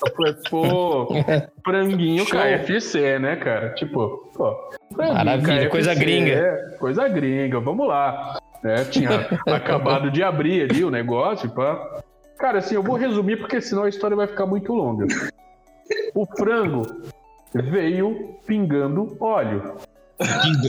Eu 0.05 0.15
falei, 0.17 0.35
pô, 0.51 1.09
franguinho 1.65 2.25
Show. 2.27 2.39
KFC, 2.39 3.19
né, 3.19 3.37
cara? 3.37 3.71
Tipo, 3.75 4.31
pô, 4.35 4.57
Maravilha, 4.97 5.57
KFC, 5.57 5.69
coisa 5.69 5.95
gringa. 5.95 6.33
É, 6.33 6.77
coisa 6.79 7.09
gringa, 7.09 7.61
vamos 7.61 7.87
lá. 7.87 8.39
É, 8.65 8.85
tinha 8.85 9.29
acabado 9.47 10.11
de 10.11 10.23
abrir 10.23 10.63
ali 10.63 10.85
o 10.85 10.91
negócio, 10.91 11.51
pá. 11.51 12.03
Cara, 12.39 12.59
assim, 12.59 12.75
eu 12.75 12.83
vou 12.83 12.97
resumir 12.97 13.37
porque 13.37 13.61
senão 13.61 13.85
a 13.85 13.89
história 13.89 14.17
vai 14.17 14.27
ficar 14.27 14.47
muito 14.47 14.73
longa. 14.73 15.07
O 16.15 16.25
frango 16.27 16.83
veio 17.55 18.37
pingando 18.47 19.17
óleo. 19.21 19.77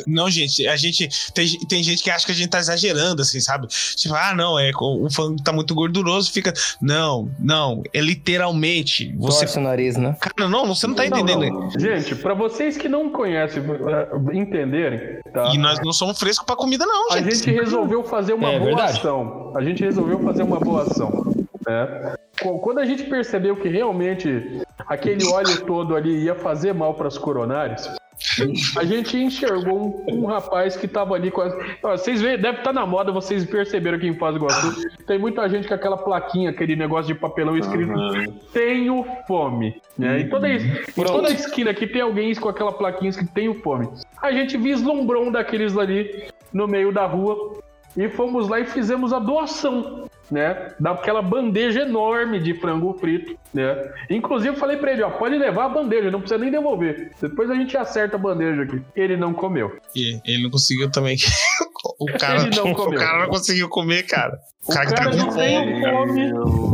Não, 0.07 0.29
gente, 0.29 0.67
a 0.67 0.75
gente. 0.75 1.09
Tem, 1.33 1.47
tem 1.67 1.83
gente 1.83 2.03
que 2.03 2.09
acha 2.09 2.25
que 2.25 2.31
a 2.31 2.35
gente 2.35 2.49
tá 2.49 2.59
exagerando, 2.59 3.21
assim, 3.21 3.39
sabe? 3.39 3.67
Tipo, 3.67 4.15
ah, 4.15 4.33
não, 4.33 4.57
é, 4.57 4.71
o 4.79 5.09
frango 5.09 5.41
tá 5.43 5.51
muito 5.51 5.75
gorduroso, 5.75 6.31
fica. 6.31 6.53
Não, 6.81 7.29
não, 7.39 7.83
é 7.93 7.99
literalmente. 7.99 9.13
Você. 9.17 9.45
Torce 9.45 9.59
o 9.59 9.61
nariz, 9.61 9.97
né? 9.97 10.15
Cara, 10.19 10.49
não, 10.49 10.67
você 10.67 10.87
não 10.87 10.95
tá 10.95 11.05
entendendo. 11.05 11.45
Não, 11.45 11.61
não. 11.61 11.79
Gente, 11.79 12.15
pra 12.15 12.33
vocês 12.33 12.77
que 12.77 12.87
não 12.87 13.09
conhecem, 13.09 13.61
uh, 13.61 14.33
entenderem. 14.33 15.19
Tá? 15.33 15.51
E 15.53 15.57
nós 15.57 15.79
não 15.83 15.91
somos 15.91 16.17
frescos 16.19 16.45
pra 16.45 16.55
comida, 16.55 16.85
não, 16.85 17.11
gente. 17.11 17.27
A 17.27 17.31
gente 17.31 17.51
resolveu 17.51 18.03
fazer 18.03 18.33
uma 18.33 18.49
é, 18.49 18.59
boa 18.59 18.65
verdade. 18.75 18.99
ação. 18.99 19.53
A 19.55 19.61
gente 19.61 19.83
resolveu 19.83 20.19
fazer 20.19 20.43
uma 20.43 20.59
boa 20.59 20.83
ação. 20.83 21.35
Né? 21.67 22.15
Quando 22.61 22.79
a 22.79 22.85
gente 22.85 23.03
percebeu 23.03 23.55
que 23.55 23.69
realmente 23.69 24.61
aquele 24.87 25.25
óleo 25.27 25.61
todo 25.65 25.95
ali 25.95 26.23
ia 26.23 26.35
fazer 26.35 26.73
mal 26.73 26.95
para 26.95 27.07
as 27.07 27.17
coronárias, 27.17 27.89
a 28.77 28.83
gente 28.83 29.17
enxergou 29.17 30.05
um, 30.07 30.21
um 30.21 30.25
rapaz 30.25 30.75
que 30.75 30.87
tava 30.87 31.15
ali 31.15 31.31
com 31.31 31.41
as... 31.41 31.53
Vocês 31.81 32.21
veem, 32.21 32.37
deve 32.37 32.59
estar 32.59 32.71
tá 32.71 32.73
na 32.73 32.85
moda, 32.85 33.11
vocês 33.11 33.45
perceberam 33.45 33.99
quem 33.99 34.13
faz 34.17 34.35
Iguaçu. 34.35 34.87
Tem 35.05 35.17
muita 35.17 35.47
gente 35.49 35.67
com 35.67 35.73
aquela 35.73 35.97
plaquinha, 35.97 36.49
aquele 36.49 36.75
negócio 36.75 37.13
de 37.13 37.19
papelão 37.19 37.57
escrito 37.57 37.91
uhum. 37.91 38.39
Tenho 38.53 39.05
fome. 39.27 39.81
Né? 39.97 40.21
Em, 40.21 40.29
toda, 40.29 40.49
em 40.49 41.03
toda 41.03 41.31
esquina 41.31 41.71
aqui 41.71 41.87
tem 41.87 42.01
alguém 42.01 42.33
com 42.35 42.49
aquela 42.49 42.71
plaquinha 42.71 43.09
escrito 43.09 43.33
Tenho 43.33 43.55
fome. 43.61 43.89
A 44.21 44.31
gente 44.31 44.57
vislumbrou 44.57 45.25
um 45.25 45.31
daqueles 45.31 45.77
ali 45.77 46.27
no 46.53 46.67
meio 46.67 46.91
da 46.91 47.05
rua 47.05 47.61
e 47.95 48.07
fomos 48.09 48.47
lá 48.47 48.59
e 48.59 48.65
fizemos 48.65 49.11
a 49.11 49.19
doação 49.19 50.09
né? 50.31 50.71
Daquela 50.79 51.21
bandeja 51.21 51.81
enorme 51.81 52.39
de 52.39 52.53
frango 52.53 52.93
frito, 52.93 53.37
né? 53.53 53.91
Inclusive, 54.09 54.55
falei 54.55 54.77
pra 54.77 54.93
ele, 54.93 55.03
ó, 55.03 55.09
pode 55.09 55.37
levar 55.37 55.65
a 55.65 55.69
bandeja, 55.69 56.09
não 56.09 56.21
precisa 56.21 56.39
nem 56.39 56.49
devolver. 56.49 57.11
Depois 57.21 57.49
a 57.49 57.55
gente 57.55 57.75
acerta 57.75 58.15
a 58.15 58.19
bandeja 58.19 58.63
aqui. 58.63 58.81
Ele 58.95 59.17
não 59.17 59.33
comeu. 59.33 59.77
E 59.95 60.19
ele 60.25 60.43
não 60.43 60.49
conseguiu 60.49 60.89
também. 60.89 61.17
o 61.99 62.05
cara, 62.17 62.43
não 62.45 62.73
comeu. 62.75 62.99
O 62.99 63.03
cara 63.03 63.19
não 63.21 63.29
conseguiu 63.29 63.69
comer, 63.69 64.03
cara. 64.03 64.39
O 64.67 64.73
cara, 64.73 64.89
o 64.89 64.93
cara 64.93 65.09
que 65.09 65.17
tá 65.17 65.25
com 65.25 65.31
fome. 65.31 65.81
fome 65.81 66.71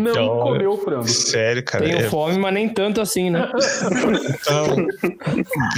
não 0.00 0.10
então, 0.10 0.40
comeu 0.40 0.76
frango. 0.78 1.08
Sério, 1.08 1.62
cara. 1.62 1.84
Tenho 1.84 1.98
é... 1.98 2.08
fome, 2.08 2.38
mas 2.38 2.52
nem 2.52 2.68
tanto 2.68 3.00
assim, 3.00 3.30
né? 3.30 3.50
então, 4.30 4.86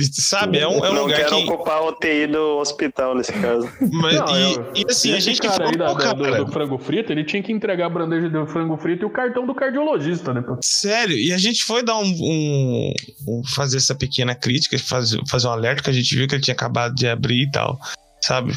sabe, 0.12 0.58
é 0.58 0.66
um, 0.66 0.84
é 0.84 0.90
um 0.90 0.94
não 0.94 1.02
lugar 1.02 1.18
quero 1.18 1.36
que... 1.36 1.50
ocupar 1.50 1.82
o 1.82 1.92
TI 1.92 2.26
do 2.26 2.58
hospital 2.58 3.14
nesse 3.14 3.32
caso. 3.32 3.68
Mas, 3.92 4.16
não, 4.16 4.38
e, 4.38 4.54
eu, 4.54 4.72
e, 4.74 4.84
assim, 4.88 5.12
a 5.14 5.20
gente 5.20 5.40
cara 5.40 5.58
que 5.58 5.62
aí 5.62 5.76
da, 5.76 5.94
cara, 5.94 6.14
do, 6.14 6.44
do, 6.44 6.52
frango 6.52 6.78
frito, 6.78 7.12
ele 7.12 7.24
tinha 7.24 7.42
que 7.42 7.52
entregar 7.52 7.86
a 7.86 7.90
bandeja 7.90 8.28
do 8.28 8.46
frango 8.46 8.76
frito 8.76 9.04
e 9.04 9.06
o 9.06 9.10
cartão 9.10 9.46
do 9.46 9.54
cardiologista, 9.54 10.32
né? 10.32 10.42
Sério, 10.62 11.16
e 11.16 11.32
a 11.32 11.38
gente 11.38 11.64
foi 11.64 11.82
dar 11.82 11.96
um, 11.98 12.04
um, 12.04 12.94
um 13.28 13.42
fazer 13.44 13.76
essa 13.76 13.94
pequena 13.94 14.34
crítica, 14.34 14.78
fazer, 14.78 15.20
fazer 15.28 15.46
um 15.48 15.52
alerta 15.52 15.82
que 15.82 15.90
a 15.90 15.92
gente 15.92 16.14
viu 16.14 16.26
que 16.26 16.34
ele 16.34 16.42
tinha 16.42 16.54
acabado 16.54 16.94
de 16.94 17.08
abrir 17.08 17.42
e 17.42 17.50
tal 17.50 17.78
sabe? 18.20 18.52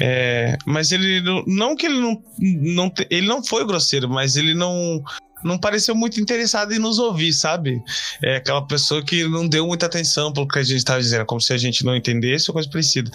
É, 0.00 0.56
mas 0.66 0.92
ele 0.92 1.22
não 1.46 1.76
que 1.76 1.86
ele 1.86 2.00
não, 2.00 2.22
não 2.38 2.92
ele 3.10 3.26
não 3.26 3.44
foi 3.44 3.66
grosseiro, 3.66 4.08
mas 4.08 4.36
ele 4.36 4.54
não 4.54 5.02
não 5.44 5.58
pareceu 5.58 5.94
muito 5.94 6.18
interessado 6.18 6.72
em 6.72 6.78
nos 6.78 6.98
ouvir, 6.98 7.32
sabe? 7.34 7.80
É 8.22 8.36
aquela 8.36 8.66
pessoa 8.66 9.04
que 9.04 9.28
não 9.28 9.46
deu 9.46 9.66
muita 9.66 9.84
atenção 9.86 10.32
pro 10.32 10.48
que 10.48 10.58
a 10.58 10.62
gente 10.62 10.78
estava 10.78 11.00
dizendo, 11.00 11.26
como 11.26 11.40
se 11.40 11.52
a 11.52 11.58
gente 11.58 11.84
não 11.84 11.94
entendesse 11.94 12.50
ou 12.50 12.54
coisa 12.54 12.68
parecida. 12.68 13.10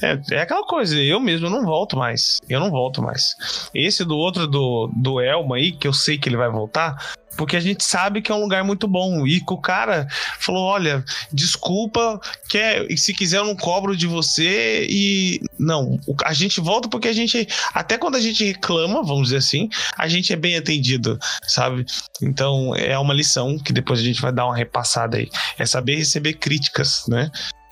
É, 0.00 0.18
é 0.30 0.40
aquela 0.40 0.64
coisa, 0.64 0.96
eu 0.96 1.18
mesmo 1.18 1.50
não 1.50 1.64
volto 1.64 1.96
mais. 1.96 2.38
Eu 2.48 2.60
não 2.60 2.70
volto 2.70 3.02
mais. 3.02 3.34
Esse 3.74 4.04
do 4.04 4.16
outro 4.16 4.46
do, 4.46 4.88
do 4.94 5.20
Elma 5.20 5.56
aí, 5.56 5.72
que 5.72 5.88
eu 5.88 5.92
sei 5.92 6.16
que 6.16 6.28
ele 6.28 6.36
vai 6.36 6.48
voltar, 6.48 7.14
porque 7.36 7.56
a 7.56 7.60
gente 7.60 7.84
sabe 7.84 8.22
que 8.22 8.30
é 8.30 8.34
um 8.34 8.40
lugar 8.40 8.64
muito 8.64 8.86
bom. 8.86 9.26
E 9.26 9.42
o 9.48 9.58
cara 9.58 10.06
falou: 10.38 10.64
olha, 10.64 11.04
desculpa, 11.32 12.20
quer, 12.48 12.86
se 12.96 13.12
quiser 13.12 13.38
eu 13.38 13.44
não 13.44 13.56
cobro 13.56 13.96
de 13.96 14.06
você. 14.06 14.86
E 14.88 15.40
não, 15.58 15.98
a 16.24 16.32
gente 16.32 16.60
volta 16.60 16.88
porque 16.88 17.08
a 17.08 17.12
gente, 17.12 17.46
até 17.72 17.98
quando 17.98 18.16
a 18.16 18.20
gente 18.20 18.44
reclama, 18.44 19.02
vamos 19.02 19.24
dizer 19.24 19.38
assim, 19.38 19.68
a 19.96 20.08
gente 20.08 20.32
é 20.32 20.36
bem 20.36 20.56
atendido, 20.56 21.18
sabe? 21.46 21.84
Então 22.22 22.74
é 22.74 22.98
uma 22.98 23.14
lição 23.14 23.58
que 23.58 23.72
depois 23.72 24.00
a 24.00 24.04
gente 24.04 24.20
vai 24.20 24.32
dar 24.32 24.46
uma 24.46 24.56
repassada 24.56 25.16
aí. 25.16 25.28
É 25.58 25.66
saber 25.66 25.96
receber 25.96 26.34
críticas, 26.34 27.04
né? 27.08 27.30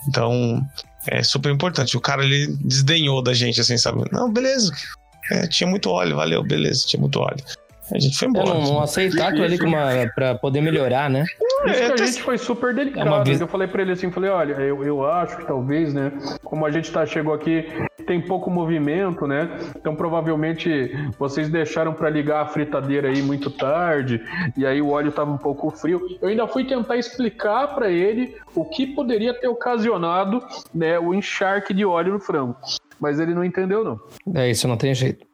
Então 0.08 0.60
é 1.06 1.22
super 1.22 1.52
importante. 1.52 1.96
O 1.96 2.00
cara 2.00 2.24
ele 2.24 2.56
desdenhou 2.60 3.22
da 3.22 3.34
gente, 3.34 3.60
assim, 3.60 3.76
sabe? 3.76 4.04
Não, 4.12 4.32
beleza. 4.32 4.72
É, 5.30 5.46
tinha 5.46 5.68
muito 5.68 5.88
óleo, 5.88 6.16
valeu, 6.16 6.42
beleza, 6.42 6.84
tinha 6.86 7.00
muito 7.00 7.20
óleo. 7.20 7.42
A 7.94 7.98
gente 7.98 8.16
foi 8.16 8.28
embora. 8.28 8.48
Eu 8.48 8.54
não, 8.54 8.62
não 8.62 8.82
aceitar 8.82 9.28
aquilo 9.28 9.44
ali 9.44 9.58
uma, 9.60 10.10
pra 10.14 10.34
poder 10.34 10.60
melhorar, 10.60 11.10
né? 11.10 11.24
Isso 11.66 11.78
que 11.78 12.02
a 12.02 12.04
é, 12.04 12.06
gente 12.06 12.22
foi 12.22 12.38
super 12.38 12.74
delicado. 12.74 13.14
É 13.14 13.24
vez... 13.24 13.40
Eu 13.40 13.46
falei 13.46 13.68
pra 13.68 13.82
ele 13.82 13.92
assim, 13.92 14.10
falei, 14.10 14.30
olha, 14.30 14.54
eu, 14.54 14.82
eu 14.82 15.04
acho 15.06 15.36
que 15.36 15.44
talvez, 15.44 15.92
né? 15.92 16.12
Como 16.42 16.64
a 16.64 16.70
gente 16.70 16.90
tá, 16.90 17.04
chegou 17.04 17.34
aqui, 17.34 17.66
tem 18.06 18.20
pouco 18.20 18.50
movimento, 18.50 19.26
né? 19.26 19.48
Então 19.76 19.94
provavelmente 19.94 20.90
vocês 21.18 21.48
deixaram 21.48 21.92
para 21.92 22.08
ligar 22.08 22.42
a 22.42 22.46
fritadeira 22.46 23.08
aí 23.08 23.22
muito 23.22 23.50
tarde, 23.50 24.20
e 24.56 24.66
aí 24.66 24.80
o 24.80 24.90
óleo 24.90 25.12
tava 25.12 25.30
um 25.30 25.38
pouco 25.38 25.70
frio. 25.70 26.00
Eu 26.20 26.28
ainda 26.28 26.46
fui 26.46 26.64
tentar 26.64 26.96
explicar 26.96 27.74
para 27.74 27.90
ele 27.90 28.36
o 28.54 28.64
que 28.64 28.86
poderia 28.86 29.34
ter 29.34 29.48
ocasionado, 29.48 30.42
né, 30.74 30.98
o 30.98 31.14
encharque 31.14 31.74
de 31.74 31.84
óleo 31.84 32.14
no 32.14 32.20
frango. 32.20 32.56
Mas 33.00 33.18
ele 33.18 33.34
não 33.34 33.44
entendeu, 33.44 33.84
não. 33.84 34.00
É 34.34 34.50
isso, 34.50 34.68
não 34.68 34.76
tem 34.76 34.94
jeito. 34.94 35.31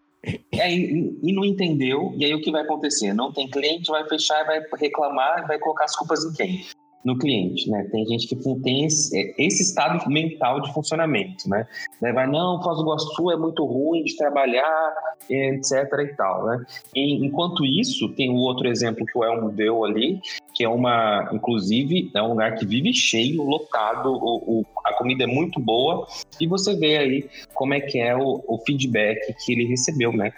É, 0.53 0.75
e, 0.75 1.19
e, 1.23 1.33
não 1.33 1.45
entendeu, 1.45 2.12
e 2.16 2.25
aí 2.25 2.35
o 2.35 2.41
que 2.41 2.51
vai 2.51 2.62
acontecer? 2.62 3.12
Não 3.12 3.33
tem 3.33 3.49
cliente, 3.49 3.91
vai 3.91 4.07
fechar, 4.09 4.45
vai 4.45 4.61
reclamar, 4.77 5.47
vai 5.47 5.59
colocar 5.59 5.85
as 5.85 5.97
culpas 5.97 6.25
em 6.25 6.33
quem? 6.33 6.64
No 7.09 7.19
cliente, 7.19 7.71
né? 7.71 7.89
Tem 7.91 8.05
gente 8.05 8.27
que 8.29 8.37
tem 8.63 8.85
esse, 8.85 9.19
é, 9.19 9.35
esse 9.39 9.63
estado 9.63 10.07
mental 10.11 10.61
de 10.61 10.71
funcionamento, 10.75 11.49
né? 11.49 11.67
Daí 12.03 12.13
vai, 12.13 12.27
não, 12.27 12.63
Foz 12.63 12.77
do 12.77 12.83
Iguaçu 12.83 13.31
é 13.31 13.37
muito 13.37 13.65
ruim 13.65 14.05
de 14.05 14.15
trabalhar, 14.15 14.95
etc 15.31 15.91
e 16.01 16.15
tal, 16.15 16.45
né? 16.45 16.67
E, 16.95 17.25
enquanto 17.25 17.65
isso, 17.65 18.11
tem 18.11 18.29
o 18.29 18.37
outro 18.37 18.69
exemplo 18.69 19.07
que 19.07 19.17
o 19.17 19.25
Elmo 19.25 19.51
deu 19.51 19.87
ali, 19.87 20.21
que 20.55 20.63
é 20.63 20.69
uma, 20.69 21.31
inclusive, 21.33 22.11
é 22.15 22.23
um 22.23 22.29
lugar 22.29 22.57
que 22.57 22.67
vive 22.67 22.93
cheio, 22.93 23.43
lotado, 23.43 24.13
o, 24.13 24.61
o, 24.61 24.67
a 24.85 24.93
comida 24.93 25.25
é 25.25 25.27
muito 25.27 25.59
boa, 25.59 26.07
e 26.39 26.47
você 26.47 26.77
vê 26.77 26.99
aí 26.99 27.31
como 27.55 27.73
é 27.73 27.81
que 27.81 27.99
é 27.99 28.15
o, 28.15 28.45
o 28.47 28.59
feedback 28.67 29.35
que 29.45 29.53
ele 29.53 29.65
recebeu, 29.65 30.13
né? 30.13 30.31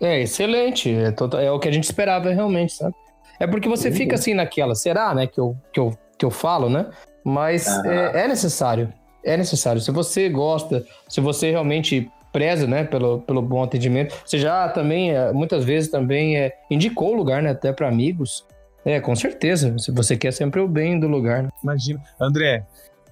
É 0.00 0.22
excelente, 0.22 0.90
é, 0.90 1.10
total, 1.10 1.40
é 1.40 1.52
o 1.52 1.58
que 1.58 1.68
a 1.68 1.72
gente 1.72 1.84
esperava 1.84 2.30
realmente, 2.30 2.72
sabe? 2.72 2.94
É 3.40 3.46
porque 3.46 3.68
você 3.68 3.88
uhum. 3.88 3.94
fica 3.94 4.14
assim 4.14 4.34
naquela, 4.34 4.74
será, 4.74 5.14
né, 5.14 5.26
que 5.26 5.38
eu, 5.38 5.56
que 5.72 5.80
eu, 5.80 5.96
que 6.18 6.24
eu 6.24 6.30
falo, 6.30 6.68
né? 6.68 6.86
Mas 7.24 7.66
uhum. 7.66 7.90
é, 7.90 8.24
é 8.24 8.28
necessário, 8.28 8.92
é 9.24 9.36
necessário. 9.36 9.80
Se 9.80 9.90
você 9.90 10.28
gosta, 10.28 10.84
se 11.08 11.20
você 11.20 11.50
realmente 11.50 12.10
preza, 12.32 12.66
né, 12.66 12.84
pelo, 12.84 13.20
pelo 13.22 13.42
bom 13.42 13.62
atendimento. 13.62 14.14
Você 14.24 14.38
já 14.38 14.68
também, 14.68 15.12
é, 15.12 15.32
muitas 15.32 15.64
vezes 15.64 15.90
também 15.90 16.36
é, 16.36 16.54
indicou 16.70 17.12
o 17.12 17.16
lugar, 17.16 17.42
né, 17.42 17.50
até 17.50 17.72
para 17.72 17.88
amigos. 17.88 18.46
É, 18.84 19.00
com 19.00 19.14
certeza. 19.14 19.76
Se 19.78 19.90
você 19.90 20.16
quer 20.16 20.32
sempre 20.32 20.60
o 20.60 20.68
bem 20.68 20.98
do 20.98 21.08
lugar. 21.08 21.42
Né? 21.42 21.48
Imagina. 21.62 22.02
André, 22.20 22.64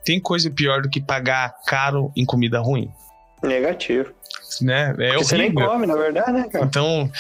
tem 0.05 0.21
coisa 0.21 0.51
pior 0.51 0.83
do 0.83 0.89
que 0.89 1.01
pagar 1.01 1.57
caro 1.67 2.13
em 2.17 2.25
comida 2.25 2.61
ruim? 2.61 2.91
Negativo. 3.43 4.15
Né? 4.61 4.95
É 4.99 5.17
você 5.17 5.37
nem 5.37 5.53
come, 5.53 5.87
na 5.87 5.97
verdade, 5.97 6.33
né, 6.33 6.49
cara? 6.51 6.65
Então, 6.65 7.11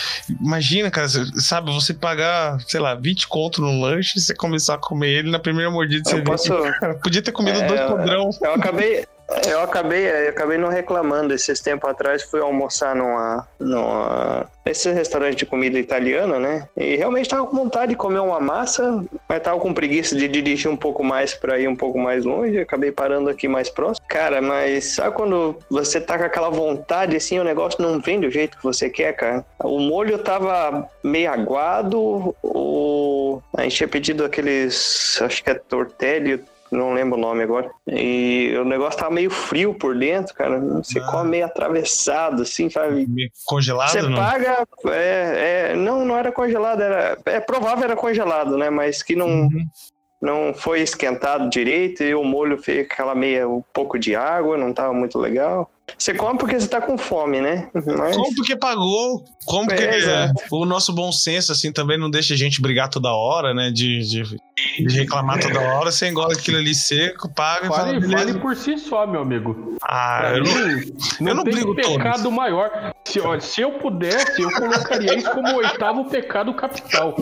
imagina, 0.41 0.91
cara, 0.91 1.09
sabe, 1.09 1.73
você 1.73 1.95
pagar, 1.95 2.59
sei 2.67 2.81
lá, 2.81 2.95
20 2.95 3.29
conto 3.29 3.61
no 3.61 3.81
lanche 3.81 4.19
e 4.19 4.21
você 4.21 4.35
começar 4.35 4.75
a 4.75 4.79
comer 4.79 5.11
ele 5.11 5.31
na 5.31 5.39
primeira 5.39 5.71
mordida. 5.71 6.09
Eu 6.11 6.17
você 6.17 6.23
posso... 6.23 6.63
Vê, 6.63 6.95
podia 7.03 7.23
ter 7.23 7.33
comido 7.33 7.59
é, 7.59 7.67
dois 7.67 7.81
podrão. 7.83 8.31
Eu 8.43 8.55
acabei, 8.55 9.07
eu 9.47 9.61
acabei, 9.61 10.09
eu 10.09 10.31
acabei 10.31 10.59
não 10.59 10.69
reclamando. 10.69 11.35
Esses 11.35 11.61
tempos 11.61 11.89
atrás 11.91 12.23
fui 12.23 12.41
almoçar 12.41 12.95
numa, 12.95 13.47
numa 13.59 14.47
esse 14.65 14.91
restaurante 14.93 15.37
de 15.37 15.47
comida 15.47 15.79
italiana, 15.79 16.39
né? 16.39 16.69
E 16.77 16.97
realmente 16.97 17.29
tava 17.29 17.47
com 17.47 17.57
vontade 17.57 17.91
de 17.91 17.97
comer 17.97 18.21
uma 18.21 18.41
massa, 18.41 19.05
mas 19.29 19.43
tava 19.43 19.59
com 19.61 19.75
preguiça 19.75 20.17
de 20.17 20.29
dirigir 20.29 20.71
um 20.71 20.77
pouco 20.77 21.03
mais 21.03 21.35
para 21.35 21.59
ir 21.59 21.69
um 21.69 21.77
pouco 21.77 21.99
mais 21.99 22.25
longe. 22.25 22.59
Acabei 22.59 22.93
parando 22.93 23.29
aqui 23.29 23.49
mais 23.49 23.69
próximo. 23.69 24.07
Cara, 24.09 24.41
mas 24.41 24.95
sabe 24.95 25.15
quando 25.15 25.57
você 25.71 26.01
tá 26.01 26.19
com 26.19 26.25
aquela 26.25 26.51
vontade 26.51 27.17
assim, 27.17 27.39
o 27.39 27.45
negócio 27.45 27.83
não 27.83 28.01
vem 28.01 28.21
do 28.21 28.31
jeito 28.31 28.57
que 28.57 28.65
você 28.65 28.89
quer, 28.91 29.13
cara? 29.15 29.45
O 29.63 29.79
molho 29.79 30.19
tava 30.19 30.89
meio 31.03 31.31
aguado, 31.31 32.35
o... 32.43 33.41
a 33.57 33.63
gente 33.63 33.77
tinha 33.77 33.89
pedido 33.89 34.25
aqueles, 34.25 35.21
acho 35.23 35.43
que 35.43 35.51
é 35.51 35.55
tortelli, 35.55 36.43
não 36.71 36.93
lembro 36.93 37.17
o 37.17 37.21
nome 37.21 37.43
agora. 37.43 37.71
E 37.87 38.55
o 38.59 38.65
negócio 38.65 38.99
tava 38.99 39.13
meio 39.13 39.31
frio 39.31 39.75
por 39.75 39.97
dentro, 39.97 40.35
cara. 40.35 40.59
Você 40.59 40.99
ah. 40.99 41.07
come 41.11 41.31
meio 41.31 41.47
atravessado, 41.47 42.43
assim, 42.43 42.69
sabe? 42.69 43.07
Meio 43.07 43.31
congelado? 43.45 43.91
Você 43.91 44.03
não? 44.03 44.17
paga. 44.17 44.67
É, 44.87 45.71
é, 45.73 45.77
não, 45.77 46.05
não 46.05 46.17
era 46.17 46.33
congelado, 46.33 46.81
era. 46.83 47.19
É 47.27 47.41
provável 47.41 47.85
era 47.85 47.97
congelado, 47.97 48.57
né? 48.57 48.71
Mas 48.71 49.03
que 49.03 49.15
não. 49.15 49.29
Uhum. 49.29 49.67
Não 50.19 50.55
foi 50.55 50.81
esquentado 50.81 51.51
direito 51.51 52.03
e 52.03 52.15
o 52.15 52.25
molho 52.25 52.57
fez 52.57 52.87
aquela 52.87 53.15
meia, 53.15 53.47
um 53.47 53.63
pouco 53.73 53.99
de 53.99 54.17
água, 54.17 54.57
não 54.57 54.73
tava 54.73 54.93
muito 54.95 55.19
legal. 55.19 55.71
Você 55.97 56.13
come 56.15 56.39
porque 56.39 56.59
você 56.59 56.69
tá 56.69 56.81
com 56.81 56.99
fome, 56.99 57.41
né? 57.41 57.69
Mas... 57.75 58.17
Come 58.17 58.35
porque 58.35 58.57
pagou. 58.57 59.25
Come 59.47 59.69
porque 59.69 59.83
é, 59.83 60.31
o 60.51 60.65
nosso 60.67 60.93
bom 60.93 61.13
senso, 61.13 61.53
assim, 61.53 61.73
também 61.73 61.97
não 61.97 62.11
deixa 62.11 62.35
a 62.35 62.37
gente 62.37 62.61
brigar 62.61 62.89
toda 62.89 63.13
hora, 63.13 63.55
né? 63.55 63.71
De, 63.71 64.01
de, 64.01 64.23
de 64.85 64.99
reclamar 64.99 65.41
toda 65.41 65.61
hora. 65.61 65.93
Você 65.93 66.09
engole 66.09 66.35
aquilo 66.35 66.59
ali 66.59 66.75
seco, 66.75 67.33
paga 67.33 67.69
fale, 67.69 67.99
e 67.99 68.03
fala, 68.03 68.19
Fale 68.19 68.41
por 68.41 68.57
si 68.57 68.77
só, 68.77 69.07
meu 69.07 69.23
amigo. 69.23 69.77
Ah, 69.83 70.19
pra 70.21 70.39
eu 70.39 70.43
mim, 70.43 70.93
não, 71.21 71.29
eu 71.29 71.35
não 71.37 71.45
tem 71.45 71.55
brigo 71.55 71.75
pecado 71.77 72.25
todos. 72.25 72.33
maior. 72.33 72.93
Se, 73.05 73.21
ó, 73.21 73.39
se 73.39 73.61
eu 73.61 73.73
pudesse, 73.79 74.43
eu 74.43 74.51
colocaria 74.51 75.15
isso 75.17 75.31
como 75.31 75.49
o 75.49 75.57
oitavo 75.59 76.07
pecado 76.07 76.53
capital. 76.55 77.15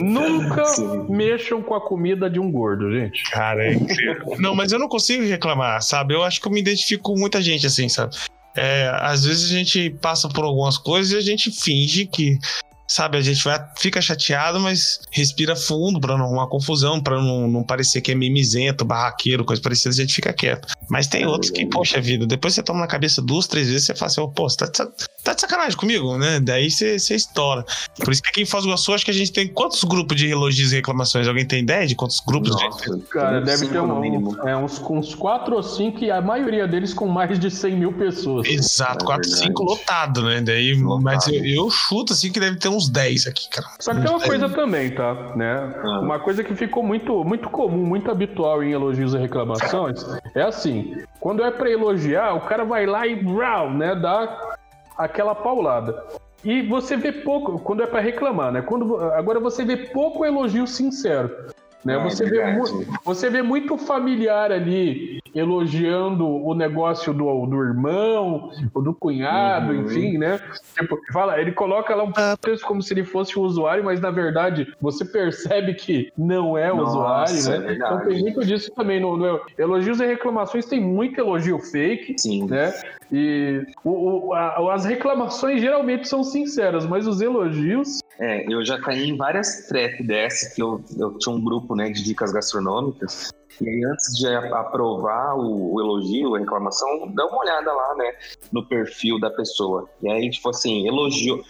Nunca 0.00 0.64
Sim. 0.64 1.06
mexam 1.08 1.62
com 1.62 1.74
a 1.76 1.80
comida 1.80 2.28
de 2.28 2.40
um 2.40 2.50
gordo, 2.50 2.90
gente. 2.90 3.22
Cara, 3.30 3.64
é 3.64 3.74
incrível. 3.74 4.34
não, 4.38 4.56
mas 4.56 4.72
eu 4.72 4.78
não 4.80 4.88
consigo 4.88 5.22
reclamar, 5.22 5.80
sabe? 5.82 6.14
Eu 6.14 6.24
acho 6.24 6.40
que 6.40 6.48
eu 6.48 6.52
me 6.52 6.58
identifico 6.58 7.12
com 7.12 7.18
muita 7.18 7.40
gente 7.40 7.51
gente, 7.52 7.66
assim, 7.66 7.88
sabe? 7.88 8.16
É, 8.54 8.90
às 9.00 9.24
vezes 9.24 9.50
a 9.50 9.54
gente 9.54 9.90
passa 10.02 10.28
por 10.28 10.44
algumas 10.44 10.76
coisas 10.76 11.12
e 11.12 11.16
a 11.16 11.20
gente 11.20 11.50
finge 11.50 12.06
que 12.06 12.38
sabe? 12.92 13.16
A 13.16 13.20
gente 13.20 13.42
vai, 13.42 13.58
fica 13.76 14.00
chateado, 14.00 14.60
mas 14.60 15.00
respira 15.10 15.56
fundo 15.56 15.98
para 16.00 16.16
não 16.16 16.26
arrumar 16.26 16.46
confusão, 16.46 17.00
para 17.00 17.20
não, 17.20 17.48
não 17.48 17.64
parecer 17.64 18.00
que 18.00 18.12
é 18.12 18.14
mimizento, 18.14 18.84
barraqueiro, 18.84 19.44
coisa 19.44 19.62
parecida, 19.62 19.90
a 19.90 19.96
gente 19.96 20.14
fica 20.14 20.32
quieto. 20.32 20.68
Mas 20.90 21.06
tem 21.06 21.26
outros 21.26 21.50
que, 21.50 21.64
poxa 21.66 22.00
vida, 22.00 22.26
depois 22.26 22.54
você 22.54 22.62
toma 22.62 22.80
na 22.80 22.86
cabeça 22.86 23.22
duas, 23.22 23.46
três 23.46 23.68
vezes, 23.68 23.86
você 23.86 23.94
fala 23.94 24.10
assim, 24.10 24.20
oh, 24.20 24.28
pô, 24.28 24.48
você 24.48 24.58
tá, 24.58 24.86
tá 25.24 25.32
de 25.32 25.40
sacanagem 25.40 25.76
comigo, 25.76 26.18
né? 26.18 26.38
Daí 26.40 26.70
você, 26.70 26.98
você 26.98 27.14
estoura. 27.14 27.64
Por 27.96 28.12
isso 28.12 28.22
que 28.22 28.28
aqui 28.28 28.42
em 28.42 28.46
Foz 28.46 28.64
do 28.64 28.68
Iguaçu, 28.68 28.92
acho 28.92 29.04
que 29.04 29.10
a 29.10 29.14
gente 29.14 29.32
tem 29.32 29.48
quantos 29.48 29.82
grupos 29.84 30.16
de 30.16 30.28
elogios 30.28 30.72
e 30.72 30.76
reclamações? 30.76 31.26
Alguém 31.26 31.46
tem 31.46 31.62
ideia 31.62 31.86
de 31.86 31.94
quantos 31.94 32.20
grupos? 32.20 32.50
Nossa, 32.50 32.96
de... 32.96 33.02
Cara, 33.04 33.40
deve 33.40 33.68
ter 33.68 33.80
um, 33.80 34.46
é, 34.46 34.56
uns, 34.56 34.78
uns 34.80 35.14
quatro 35.14 35.56
ou 35.56 35.62
cinco, 35.62 36.04
e 36.04 36.10
a 36.10 36.20
maioria 36.20 36.68
deles 36.68 36.92
com 36.92 37.08
mais 37.08 37.38
de 37.38 37.50
100 37.50 37.76
mil 37.76 37.92
pessoas. 37.94 38.46
Exato, 38.46 39.04
é 39.04 39.06
quatro, 39.06 39.30
cinco 39.30 39.62
lotado, 39.62 40.22
né? 40.22 40.40
Daí, 40.40 40.74
lotado. 40.74 41.02
Mas 41.02 41.26
eu, 41.28 41.44
eu 41.44 41.70
chuto 41.70 42.12
assim 42.12 42.30
que 42.30 42.38
deve 42.38 42.56
ter 42.56 42.68
uns 42.68 42.81
10 42.88 43.26
aqui, 43.26 43.48
cara. 43.48 43.68
Só 43.78 43.94
que 43.94 44.00
tem 44.00 44.10
uma 44.10 44.20
coisa 44.20 44.48
também, 44.48 44.94
tá? 44.94 45.14
Né? 45.36 45.74
Ah. 45.82 46.00
Uma 46.00 46.18
coisa 46.18 46.42
que 46.42 46.54
ficou 46.54 46.82
muito, 46.82 47.24
muito 47.24 47.48
comum, 47.50 47.84
muito 47.84 48.10
habitual 48.10 48.62
em 48.62 48.72
elogios 48.72 49.14
e 49.14 49.18
reclamações 49.18 50.04
é 50.34 50.42
assim: 50.42 50.96
quando 51.20 51.44
é 51.44 51.50
para 51.50 51.70
elogiar, 51.70 52.34
o 52.34 52.40
cara 52.40 52.64
vai 52.64 52.86
lá 52.86 53.06
e 53.06 53.22
né, 53.74 53.94
dá 53.94 54.56
aquela 54.96 55.34
paulada. 55.34 56.04
E 56.44 56.62
você 56.62 56.96
vê 56.96 57.12
pouco, 57.12 57.58
quando 57.60 57.82
é 57.82 57.86
para 57.86 58.00
reclamar, 58.00 58.50
né? 58.50 58.62
Quando, 58.62 58.96
agora 59.12 59.38
você 59.38 59.64
vê 59.64 59.76
pouco 59.76 60.24
elogio 60.24 60.66
sincero. 60.66 61.30
Né? 61.84 61.94
É, 61.94 62.02
você, 62.02 62.24
vê 62.24 62.42
você 63.04 63.30
vê 63.30 63.42
muito 63.42 63.76
familiar 63.76 64.52
ali 64.52 65.20
elogiando 65.34 66.26
o 66.26 66.54
negócio 66.54 67.12
do, 67.12 67.46
do 67.46 67.62
irmão, 67.62 68.50
ou 68.74 68.82
do 68.82 68.94
cunhado, 68.94 69.72
uhum. 69.72 69.82
enfim, 69.82 70.18
né? 70.18 70.38
Tipo, 70.78 70.98
fala, 71.12 71.40
ele 71.40 71.52
coloca 71.52 71.94
lá 71.94 72.04
um 72.04 72.12
texto 72.40 72.66
como 72.66 72.82
se 72.82 72.92
ele 72.92 73.04
fosse 73.04 73.38
um 73.38 73.42
usuário, 73.42 73.82
mas 73.82 74.00
na 74.00 74.10
verdade 74.10 74.72
você 74.80 75.04
percebe 75.04 75.74
que 75.74 76.12
não 76.16 76.56
é 76.56 76.72
o 76.72 76.76
Nossa, 76.76 76.90
usuário, 76.90 77.60
né? 77.60 77.72
É 77.72 77.74
então 77.74 78.00
tem 78.00 78.20
muito 78.20 78.44
disso 78.44 78.70
também. 78.74 79.00
No, 79.00 79.16
no, 79.16 79.40
elogios 79.58 80.00
e 80.00 80.06
reclamações 80.06 80.66
tem 80.66 80.80
muito 80.80 81.18
elogio 81.18 81.58
fake, 81.58 82.14
Sim. 82.18 82.46
né? 82.46 82.72
E 83.12 83.66
o, 83.84 84.28
o, 84.28 84.32
a, 84.32 84.74
as 84.74 84.86
reclamações 84.86 85.60
geralmente 85.60 86.08
são 86.08 86.24
sinceras, 86.24 86.86
mas 86.86 87.06
os 87.06 87.20
elogios. 87.20 87.98
É, 88.18 88.50
eu 88.50 88.64
já 88.64 88.80
caí 88.80 89.10
em 89.10 89.16
várias 89.16 89.66
trap 89.68 90.02
dessas, 90.02 90.54
que 90.54 90.62
eu, 90.62 90.82
eu 90.98 91.18
tinha 91.18 91.34
um 91.34 91.42
grupo 91.42 91.74
né, 91.74 91.90
de 91.90 92.02
dicas 92.02 92.32
gastronômicas. 92.32 93.30
E 93.60 93.68
aí, 93.68 93.84
antes 93.84 94.16
de 94.18 94.26
aprovar 94.26 95.36
o, 95.36 95.74
o, 95.74 95.80
elogio, 95.80 96.34
a 96.34 96.38
reclamação, 96.38 97.12
dá 97.14 97.26
uma 97.26 97.38
olhada 97.38 97.72
lá, 97.72 97.94
né, 97.96 98.12
no 98.52 98.66
perfil 98.66 99.18
da 99.20 99.30
pessoa. 99.30 99.88
E 100.02 100.10
aí, 100.10 100.30
tipo 100.30 100.50
assim, 100.50 100.86
elogio. 100.86 101.42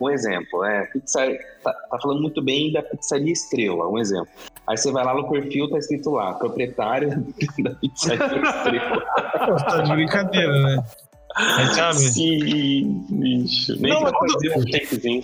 Um 0.00 0.10
exemplo, 0.10 0.64
é, 0.64 0.86
pizza, 0.86 1.26
tá, 1.62 1.72
tá, 1.72 1.98
falando 2.00 2.20
muito 2.20 2.42
bem 2.42 2.72
da 2.72 2.82
pizzaria 2.82 3.32
Estrela, 3.32 3.88
um 3.88 3.98
exemplo. 3.98 4.28
Aí 4.66 4.76
você 4.76 4.90
vai 4.90 5.04
lá 5.04 5.14
no 5.14 5.28
perfil, 5.28 5.70
tá 5.70 5.78
escrito 5.78 6.10
lá, 6.10 6.34
proprietário 6.34 7.10
da 7.62 7.70
pizzaria 7.70 8.42
Estrela. 8.42 9.04
tá 9.58 9.80
de 9.82 9.92
brincadeira, 9.92 10.52
né? 10.62 10.84
Sabe? 11.74 11.98
Sim, 11.98 13.04
bicho. 13.10 13.76
Nem 13.78 13.92
não, 13.92 14.00
fazer 14.00 14.54
um. 14.56 15.22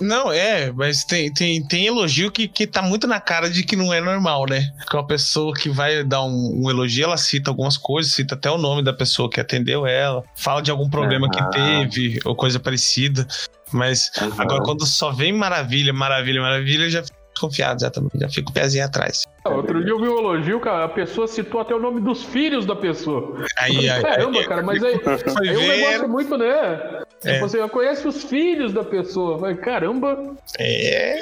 Não, 0.00 0.32
é, 0.32 0.72
mas 0.72 1.04
tem, 1.04 1.32
tem, 1.32 1.62
tem 1.66 1.86
elogio 1.86 2.32
que, 2.32 2.48
que 2.48 2.66
tá 2.66 2.80
muito 2.82 3.06
na 3.06 3.20
cara 3.20 3.48
de 3.48 3.62
que 3.62 3.76
não 3.76 3.92
é 3.92 4.00
normal, 4.00 4.46
né? 4.48 4.66
Que 4.88 4.96
uma 4.96 5.06
pessoa 5.06 5.54
que 5.54 5.68
vai 5.68 6.02
dar 6.02 6.24
um, 6.24 6.62
um, 6.64 6.70
elogio, 6.70 7.04
ela 7.04 7.16
cita 7.16 7.50
algumas 7.50 7.76
coisas, 7.76 8.12
cita 8.12 8.34
até 8.34 8.50
o 8.50 8.58
nome 8.58 8.82
da 8.82 8.92
pessoa 8.92 9.30
que 9.30 9.38
atendeu 9.38 9.86
ela, 9.86 10.22
fala 10.34 10.62
de 10.62 10.70
algum 10.70 10.88
problema 10.88 11.30
que 11.30 11.50
teve 11.50 12.18
ou 12.24 12.34
coisa 12.34 12.58
parecida. 12.58 13.26
Mas 13.70 14.10
uhum. 14.20 14.32
agora, 14.38 14.62
quando 14.62 14.86
só 14.86 15.12
vem 15.12 15.32
maravilha, 15.32 15.92
maravilha, 15.92 16.40
maravilha, 16.40 16.90
já 16.90 17.02
desconfiado 17.42 17.80
já 17.80 17.90
também. 17.90 18.10
Já 18.14 18.28
fico 18.28 18.50
o 18.50 18.54
pezinho 18.54 18.84
atrás. 18.84 19.24
Outro 19.44 19.82
dia 19.82 19.90
eu 19.90 19.98
vi 19.98 20.08
um 20.08 20.18
elogio, 20.18 20.60
cara. 20.60 20.84
A 20.84 20.88
pessoa 20.88 21.26
citou 21.26 21.60
até 21.60 21.74
o 21.74 21.80
nome 21.80 22.00
dos 22.00 22.22
filhos 22.22 22.64
da 22.64 22.76
pessoa. 22.76 23.44
Aí, 23.58 23.88
aí, 23.88 24.02
Caramba, 24.02 24.38
aí, 24.38 24.46
cara, 24.46 24.62
mas 24.62 24.82
aí, 24.82 24.94
aí 25.40 25.68
negócio 25.68 26.04
é 26.04 26.06
muito, 26.06 26.38
né? 26.38 27.02
É. 27.24 27.38
Você 27.40 27.58
já 27.58 27.68
conhece 27.68 28.06
os 28.06 28.24
filhos 28.24 28.72
da 28.72 28.84
pessoa. 28.84 29.38
Vai, 29.38 29.54
caramba. 29.54 30.34
É. 30.58 31.18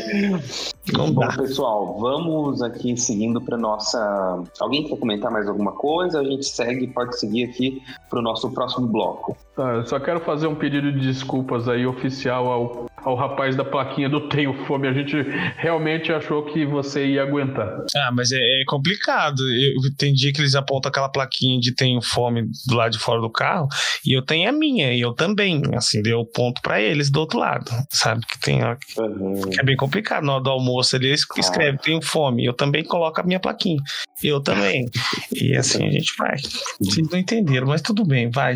Não 0.92 1.12
Bom, 1.12 1.28
pessoal, 1.36 1.98
vamos 2.00 2.62
aqui 2.62 2.96
seguindo 2.96 3.40
para 3.40 3.56
nossa. 3.56 4.42
Alguém 4.58 4.84
quer 4.84 4.96
comentar 4.98 5.30
mais 5.30 5.46
alguma 5.46 5.72
coisa? 5.72 6.20
A 6.20 6.24
gente 6.24 6.46
segue, 6.46 6.86
pode 6.86 7.18
seguir 7.18 7.44
aqui 7.44 7.82
para 8.08 8.18
o 8.18 8.22
nosso 8.22 8.50
próximo 8.50 8.88
bloco. 8.88 9.36
Tá, 9.54 9.74
eu 9.74 9.86
só 9.86 10.00
quero 10.00 10.20
fazer 10.20 10.46
um 10.46 10.54
pedido 10.54 10.90
de 10.90 11.00
desculpas 11.00 11.68
aí 11.68 11.86
oficial 11.86 12.46
ao, 12.46 12.86
ao 12.96 13.14
rapaz 13.14 13.54
da 13.54 13.64
plaquinha 13.64 14.08
do 14.08 14.28
Tenho 14.28 14.54
Fome. 14.66 14.88
A 14.88 14.92
gente 14.92 15.16
realmente 15.58 16.12
achou 16.12 16.44
que 16.44 16.64
você 16.64 17.06
ia 17.06 17.22
aguentar. 17.22 17.84
Ah, 17.94 18.10
mas 18.12 18.32
é, 18.32 18.38
é 18.38 18.64
complicado. 18.66 19.40
Eu, 19.40 19.94
tem 19.96 20.14
dia 20.14 20.32
que 20.32 20.40
eles 20.40 20.54
apontam 20.54 20.88
aquela 20.88 21.08
plaquinha 21.08 21.60
de 21.60 21.74
Tenho 21.74 22.00
Fome 22.00 22.48
do 22.66 22.74
lado 22.74 22.92
de 22.92 22.98
fora 22.98 23.20
do 23.20 23.30
carro 23.30 23.68
e 24.04 24.16
eu 24.16 24.24
tenho 24.24 24.48
a 24.48 24.52
minha, 24.52 24.92
e 24.92 25.00
eu 25.00 25.12
também. 25.12 25.62
Assim, 25.74 26.02
deu 26.02 26.24
ponto 26.24 26.60
para 26.62 26.80
eles 26.80 27.10
do 27.10 27.20
outro 27.20 27.38
lado, 27.38 27.70
sabe? 27.90 28.24
Que 28.26 28.40
tem. 28.40 28.60
Uhum. 28.62 29.40
É 29.58 29.62
bem 29.62 29.76
complicado. 29.76 30.24
Na 30.24 30.34
hora 30.34 30.42
do 30.42 30.50
almoço 30.50 30.79
ele 30.96 31.12
escreve. 31.12 31.78
Tenho 31.78 32.00
Fome. 32.02 32.44
Eu 32.44 32.52
também 32.52 32.84
coloco 32.84 33.20
a 33.20 33.24
minha 33.24 33.40
plaquinha. 33.40 33.80
Eu 34.22 34.40
também. 34.40 34.86
E 35.34 35.56
assim 35.56 35.86
a 35.86 35.90
gente 35.90 36.14
vai. 36.18 36.36
Vocês 36.80 37.08
não 37.08 37.18
entenderam, 37.18 37.66
mas 37.66 37.80
tudo 37.80 38.04
bem, 38.04 38.30
vai. 38.30 38.54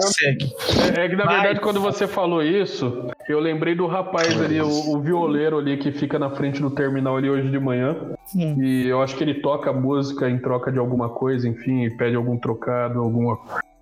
Segue. 0.00 0.52
É, 0.96 1.04
é 1.04 1.08
que 1.08 1.16
na 1.16 1.24
vai. 1.24 1.36
verdade, 1.36 1.60
quando 1.60 1.80
você 1.80 2.06
falou 2.06 2.42
isso, 2.42 3.08
eu 3.28 3.40
lembrei 3.40 3.74
do 3.74 3.86
rapaz 3.86 4.40
ali, 4.40 4.60
o, 4.60 4.68
o 4.68 5.00
violeiro 5.00 5.58
ali 5.58 5.76
que 5.76 5.92
fica 5.92 6.18
na 6.18 6.30
frente 6.30 6.60
do 6.60 6.70
terminal 6.70 7.16
ali 7.16 7.30
hoje 7.30 7.50
de 7.50 7.58
manhã. 7.58 7.96
Hum. 8.34 8.62
E 8.62 8.86
eu 8.86 9.02
acho 9.02 9.16
que 9.16 9.24
ele 9.24 9.34
toca 9.34 9.72
música 9.72 10.28
em 10.28 10.38
troca 10.38 10.70
de 10.70 10.78
alguma 10.78 11.08
coisa, 11.08 11.48
enfim, 11.48 11.88
pede 11.96 12.16
algum 12.16 12.36
trocado, 12.36 13.00
alguma 13.00 13.38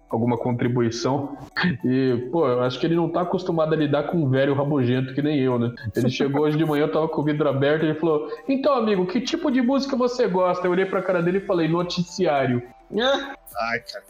alguma 0.09 0.37
contribuição. 0.37 1.37
E, 1.85 2.29
pô, 2.31 2.47
eu 2.47 2.63
acho 2.63 2.79
que 2.79 2.87
ele 2.87 2.95
não 2.95 3.09
tá 3.09 3.23
acostumado 3.23 3.73
a 3.73 3.77
lidar 3.77 4.05
com 4.05 4.19
um 4.19 4.29
velho 4.29 4.55
rabugento 4.55 5.15
que 5.15 5.23
nem 5.23 5.41
eu, 5.41 5.59
né? 5.59 5.73
Ele 5.95 6.11
chegou 6.11 6.43
hoje 6.43 6.57
de 6.57 6.65
manhã, 6.65 6.85
eu 6.85 6.93
tava 6.93 7.09
com 7.09 7.21
o 7.21 7.25
vidro 7.25 7.49
aberto 7.49 7.85
ele 7.85 7.95
falou: 7.95 8.29
Então, 8.49 8.75
amigo, 8.75 9.07
que 9.07 9.21
tipo 9.21 9.51
de 9.51 9.63
música 9.63 9.97
você 9.97 10.27
gosta? 10.27 10.67
Eu 10.67 10.73
olhei 10.73 10.87
pra 10.87 11.03
cara 11.03 11.23
dele 11.23 11.39
e 11.39 11.47
falei: 11.47 11.69
Noticiário. 11.69 12.63
Ai, 13.71 13.81
cara. 13.81 14.05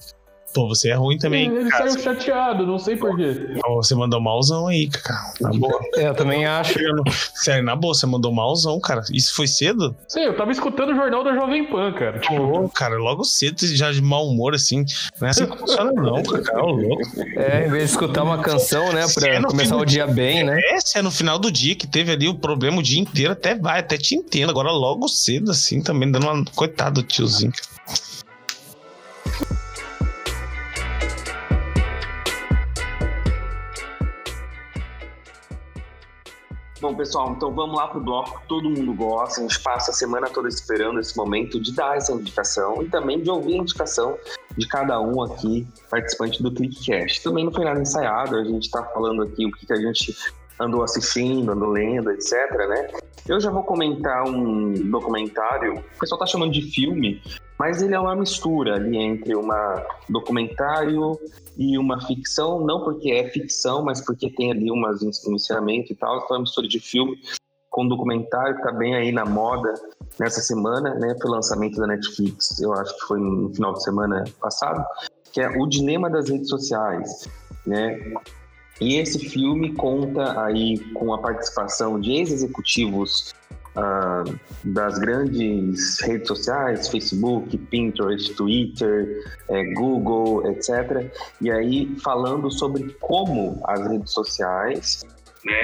Pô, 0.55 0.69
você 0.69 0.91
é 0.91 0.95
ruim 0.95 1.19
também. 1.19 1.53
Ele 1.53 1.69
cara. 1.69 1.91
saiu 1.91 2.03
chateado, 2.05 2.65
não 2.65 2.79
sei 2.79 2.97
porquê. 2.97 3.59
Você 3.77 3.93
mandou 3.97 4.21
malzão 4.21 4.69
aí, 4.69 4.89
cara. 4.89 5.33
Na 5.41 5.51
boa. 5.51 5.81
É, 5.97 6.09
eu 6.09 6.15
também 6.15 6.47
acho. 6.47 6.79
Sério, 7.35 7.65
na 7.65 7.75
boa, 7.75 7.93
você 7.93 8.07
mandou 8.07 8.33
malzão, 8.33 8.79
cara. 8.79 9.03
Isso 9.13 9.35
foi 9.35 9.49
cedo? 9.49 9.97
Sim, 10.07 10.21
eu 10.21 10.37
tava 10.37 10.53
escutando 10.53 10.93
o 10.93 10.95
jornal 10.95 11.25
da 11.25 11.35
Jovem 11.35 11.69
Pan, 11.69 11.93
cara. 11.93 12.21
Tipo... 12.21 12.69
cara, 12.69 12.97
logo 12.97 13.25
cedo 13.25 13.67
já 13.67 13.91
de 13.91 14.01
mau 14.01 14.29
humor, 14.29 14.55
assim. 14.55 14.85
Não 15.21 15.27
é 15.27 15.31
assim 15.33 15.45
que 15.45 15.59
funciona, 15.59 15.91
não, 15.93 16.23
cara. 16.23 16.63
louco. 16.63 17.03
É, 17.37 17.67
em 17.67 17.71
vez 17.71 17.85
de 17.85 17.91
escutar 17.91 18.23
uma 18.23 18.39
canção, 18.39 18.93
né, 18.93 19.05
pra 19.13 19.29
é 19.29 19.43
começar 19.43 19.77
o 19.77 19.85
dia 19.85 20.07
bem, 20.07 20.45
né? 20.45 20.57
É, 20.71 20.81
se 20.81 20.97
é 20.97 21.03
no 21.03 21.11
final 21.11 21.37
do 21.37 21.51
dia 21.51 21.75
que 21.75 21.87
teve 21.87 22.13
ali 22.13 22.29
o 22.29 22.35
problema 22.35 22.79
o 22.79 22.83
dia 22.83 23.01
inteiro, 23.01 23.33
até 23.33 23.57
vai, 23.57 23.81
até 23.81 23.99
te 23.99 24.15
entendo. 24.15 24.51
Agora 24.51 24.71
logo 24.71 25.09
cedo, 25.09 25.51
assim, 25.51 25.83
também 25.83 26.11
dando 26.11 26.29
uma. 26.29 26.45
Coitado 26.55 27.03
do 27.03 27.07
tiozinho, 27.07 27.51
cara. 27.51 27.74
Bom, 36.85 36.95
pessoal, 36.95 37.33
então 37.33 37.51
vamos 37.51 37.79
lá 37.79 37.89
pro 37.89 37.99
bloco 37.99 38.39
que 38.43 38.47
todo 38.47 38.69
mundo 38.69 38.93
gosta. 38.93 39.41
A 39.41 39.43
gente 39.43 39.59
passa 39.61 39.91
a 39.91 39.95
semana 39.95 40.29
toda 40.29 40.51
esperando 40.51 41.01
esse 41.01 41.17
momento 41.17 41.59
de 41.59 41.75
dar 41.75 41.97
essa 41.97 42.13
indicação 42.13 42.83
e 42.83 42.91
também 42.91 43.23
de 43.23 43.31
ouvir 43.31 43.55
a 43.55 43.63
indicação 43.63 44.19
de 44.55 44.69
cada 44.69 45.01
um 45.01 45.23
aqui, 45.23 45.67
participante 45.89 46.43
do 46.43 46.53
ClickCast. 46.53 47.23
Também 47.23 47.47
não 47.47 47.53
foi 47.53 47.65
nada 47.65 47.81
ensaiado, 47.81 48.37
a 48.37 48.45
gente 48.45 48.65
está 48.65 48.83
falando 48.83 49.23
aqui 49.23 49.47
o 49.47 49.53
que, 49.53 49.65
que 49.65 49.73
a 49.73 49.77
gente 49.77 50.15
andou 50.61 50.83
assistindo, 50.83 51.53
andou 51.53 51.69
lendo, 51.69 52.11
etc, 52.11 52.33
né? 52.69 52.89
Eu 53.27 53.41
já 53.41 53.51
vou 53.51 53.63
comentar 53.63 54.29
um 54.29 54.73
documentário, 54.91 55.79
o 55.79 55.99
pessoal 55.99 56.19
tá 56.19 56.27
chamando 56.27 56.53
de 56.53 56.63
filme, 56.63 57.23
mas 57.59 57.81
ele 57.81 57.95
é 57.95 58.01
uma 58.01 58.15
mistura 58.15 58.75
ali 58.75 58.97
entre 58.97 59.35
uma 59.35 59.83
documentário 60.09 61.19
e 61.57 61.79
uma 61.79 62.01
ficção, 62.07 62.61
não 62.61 62.85
porque 62.85 63.11
é 63.11 63.29
ficção, 63.31 63.83
mas 63.83 64.05
porque 64.05 64.29
tem 64.31 64.51
ali 64.51 64.71
umas, 64.71 65.03
um 65.03 65.35
ensinamento 65.35 65.93
e 65.93 65.97
tal, 65.97 66.19
então 66.19 66.29
é 66.29 66.33
uma 66.35 66.41
mistura 66.41 66.69
de 66.69 66.81
filme 66.81 67.19
com 67.71 67.89
documentário 67.89 68.57
que 68.57 68.63
tá 68.63 68.71
bem 68.71 68.95
aí 68.95 69.11
na 69.11 69.25
moda 69.25 69.75
nessa 70.21 70.41
semana, 70.41 70.95
né? 70.95 71.17
Foi 71.21 71.31
o 71.31 71.35
lançamento 71.35 71.77
da 71.77 71.89
Netflix, 71.89 72.61
eu 72.61 72.73
acho 72.73 72.95
que 72.95 73.07
foi 73.07 73.19
no 73.19 73.53
final 73.53 73.73
de 73.73 73.83
semana 73.83 74.23
passado, 74.41 74.85
que 75.33 75.41
é 75.41 75.49
O 75.59 75.67
Dilema 75.67 76.09
das 76.09 76.29
Redes 76.29 76.49
Sociais, 76.49 77.29
né? 77.67 78.13
E 78.81 78.97
esse 78.97 79.19
filme 79.19 79.73
conta 79.75 80.43
aí 80.43 80.79
com 80.95 81.15
a 81.15 81.19
participação 81.19 82.01
de 82.01 82.13
ex-executivos 82.13 83.33
uh, 83.77 84.39
das 84.65 84.99
grandes 84.99 86.01
redes 86.01 86.29
sociais, 86.29 86.89
Facebook, 86.89 87.57
Pinterest, 87.57 88.35
Twitter, 88.35 89.23
é, 89.49 89.65
Google, 89.75 90.47
etc. 90.51 91.11
E 91.41 91.51
aí 91.51 91.95
falando 92.03 92.51
sobre 92.51 92.95
como 93.01 93.61
as 93.65 93.87
redes 93.87 94.13
sociais 94.13 95.05
né, 95.45 95.63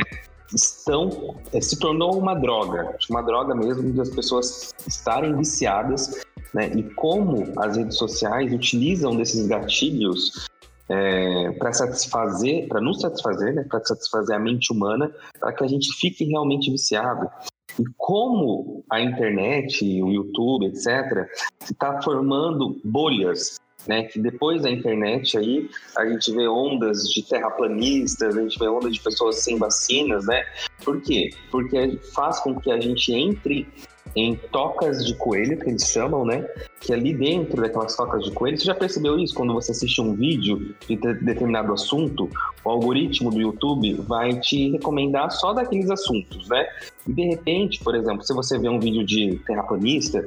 estão 0.54 1.36
é, 1.52 1.60
se 1.60 1.78
tornou 1.78 2.16
uma 2.18 2.34
droga, 2.34 2.96
uma 3.08 3.22
droga 3.22 3.54
mesmo 3.54 3.92
de 3.92 4.00
as 4.00 4.10
pessoas 4.10 4.72
estarem 4.86 5.36
viciadas, 5.36 6.22
né? 6.54 6.68
E 6.74 6.82
como 6.94 7.52
as 7.56 7.76
redes 7.76 7.96
sociais 7.96 8.52
utilizam 8.52 9.16
desses 9.16 9.46
gatilhos 9.46 10.48
é, 10.90 11.52
para 11.52 11.72
satisfazer, 11.72 12.66
para 12.66 12.80
nos 12.80 13.00
satisfazer, 13.00 13.54
né, 13.54 13.64
para 13.68 13.82
satisfazer 13.84 14.34
a 14.34 14.40
mente 14.40 14.72
humana, 14.72 15.10
para 15.38 15.52
que 15.52 15.62
a 15.62 15.68
gente 15.68 15.92
fique 15.94 16.24
realmente 16.24 16.70
viciado. 16.70 17.30
E 17.78 17.84
como 17.96 18.84
a 18.90 19.00
internet, 19.00 19.84
o 20.02 20.10
YouTube, 20.10 20.66
etc., 20.66 21.28
está 21.62 22.02
formando 22.02 22.80
bolhas, 22.84 23.60
né? 23.86 24.02
Que 24.02 24.18
depois 24.18 24.62
da 24.62 24.70
internet 24.70 25.38
aí 25.38 25.70
a 25.96 26.04
gente 26.04 26.32
vê 26.32 26.48
ondas 26.48 27.08
de 27.08 27.22
terraplanistas, 27.22 28.36
a 28.36 28.42
gente 28.42 28.58
vê 28.58 28.68
ondas 28.68 28.92
de 28.92 29.00
pessoas 29.00 29.36
sem 29.36 29.56
vacinas, 29.56 30.26
né? 30.26 30.44
Por 30.84 31.00
quê? 31.00 31.30
Porque 31.50 31.96
faz 32.12 32.40
com 32.40 32.58
que 32.58 32.70
a 32.72 32.80
gente 32.80 33.12
entre 33.12 33.68
em 34.16 34.34
tocas 34.34 35.04
de 35.06 35.14
coelho, 35.14 35.58
que 35.58 35.68
eles 35.68 35.84
chamam, 35.84 36.24
né? 36.24 36.46
Que 36.80 36.92
ali 36.92 37.14
dentro 37.14 37.60
daquelas 37.60 37.96
tocas 37.96 38.24
de 38.24 38.30
coelho, 38.32 38.58
você 38.58 38.64
já 38.64 38.74
percebeu 38.74 39.18
isso? 39.18 39.34
Quando 39.34 39.52
você 39.52 39.72
assiste 39.72 40.00
um 40.00 40.14
vídeo 40.14 40.74
de 40.88 40.96
determinado 40.96 41.72
assunto, 41.72 42.28
o 42.64 42.70
algoritmo 42.70 43.30
do 43.30 43.40
YouTube 43.40 43.94
vai 44.06 44.38
te 44.40 44.70
recomendar 44.72 45.30
só 45.30 45.52
daqueles 45.52 45.90
assuntos, 45.90 46.48
né? 46.48 46.66
E 47.06 47.12
de 47.12 47.22
repente, 47.22 47.82
por 47.82 47.94
exemplo, 47.94 48.22
se 48.24 48.34
você 48.34 48.58
vê 48.58 48.68
um 48.68 48.80
vídeo 48.80 49.04
de 49.04 49.38
terraplanista, 49.46 50.26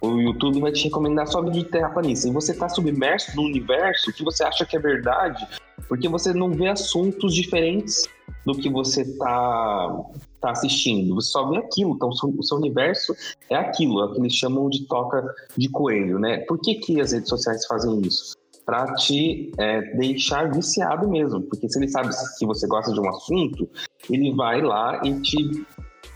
o 0.00 0.20
YouTube 0.20 0.60
vai 0.60 0.72
te 0.72 0.84
recomendar 0.84 1.26
só 1.28 1.40
vídeo 1.40 1.62
de 1.62 1.70
terraplanista. 1.70 2.28
E 2.28 2.32
você 2.32 2.52
está 2.52 2.68
submerso 2.68 3.34
no 3.36 3.42
universo 3.42 4.12
que 4.12 4.24
você 4.24 4.42
acha 4.42 4.66
que 4.66 4.76
é 4.76 4.80
verdade, 4.80 5.46
porque 5.88 6.08
você 6.08 6.32
não 6.32 6.50
vê 6.50 6.68
assuntos 6.68 7.34
diferentes 7.34 8.02
do 8.44 8.52
que 8.54 8.68
você 8.68 9.02
está 9.02 9.96
tá 10.42 10.50
assistindo. 10.50 11.14
Você 11.14 11.30
só 11.30 11.48
vê 11.48 11.56
aquilo, 11.58 11.94
então 11.94 12.10
o 12.10 12.42
seu 12.42 12.58
universo 12.58 13.14
é 13.48 13.56
aquilo, 13.56 14.00
é 14.00 14.04
o 14.04 14.12
que 14.12 14.20
eles 14.20 14.34
chamam 14.34 14.68
de 14.68 14.86
toca 14.86 15.24
de 15.56 15.68
coelho, 15.70 16.18
né? 16.18 16.38
Por 16.48 16.60
que, 16.60 16.74
que 16.74 17.00
as 17.00 17.12
redes 17.12 17.28
sociais 17.28 17.66
fazem 17.66 18.00
isso? 18.02 18.34
para 18.64 18.94
te 18.94 19.50
é, 19.58 19.80
deixar 19.96 20.50
viciado 20.52 21.08
mesmo. 21.08 21.42
Porque 21.42 21.68
se 21.68 21.78
ele 21.78 21.88
sabe 21.88 22.10
que 22.38 22.46
você 22.46 22.66
gosta 22.66 22.92
de 22.92 23.00
um 23.00 23.08
assunto, 23.08 23.68
ele 24.10 24.32
vai 24.34 24.60
lá 24.60 25.00
e 25.04 25.20
te 25.20 25.66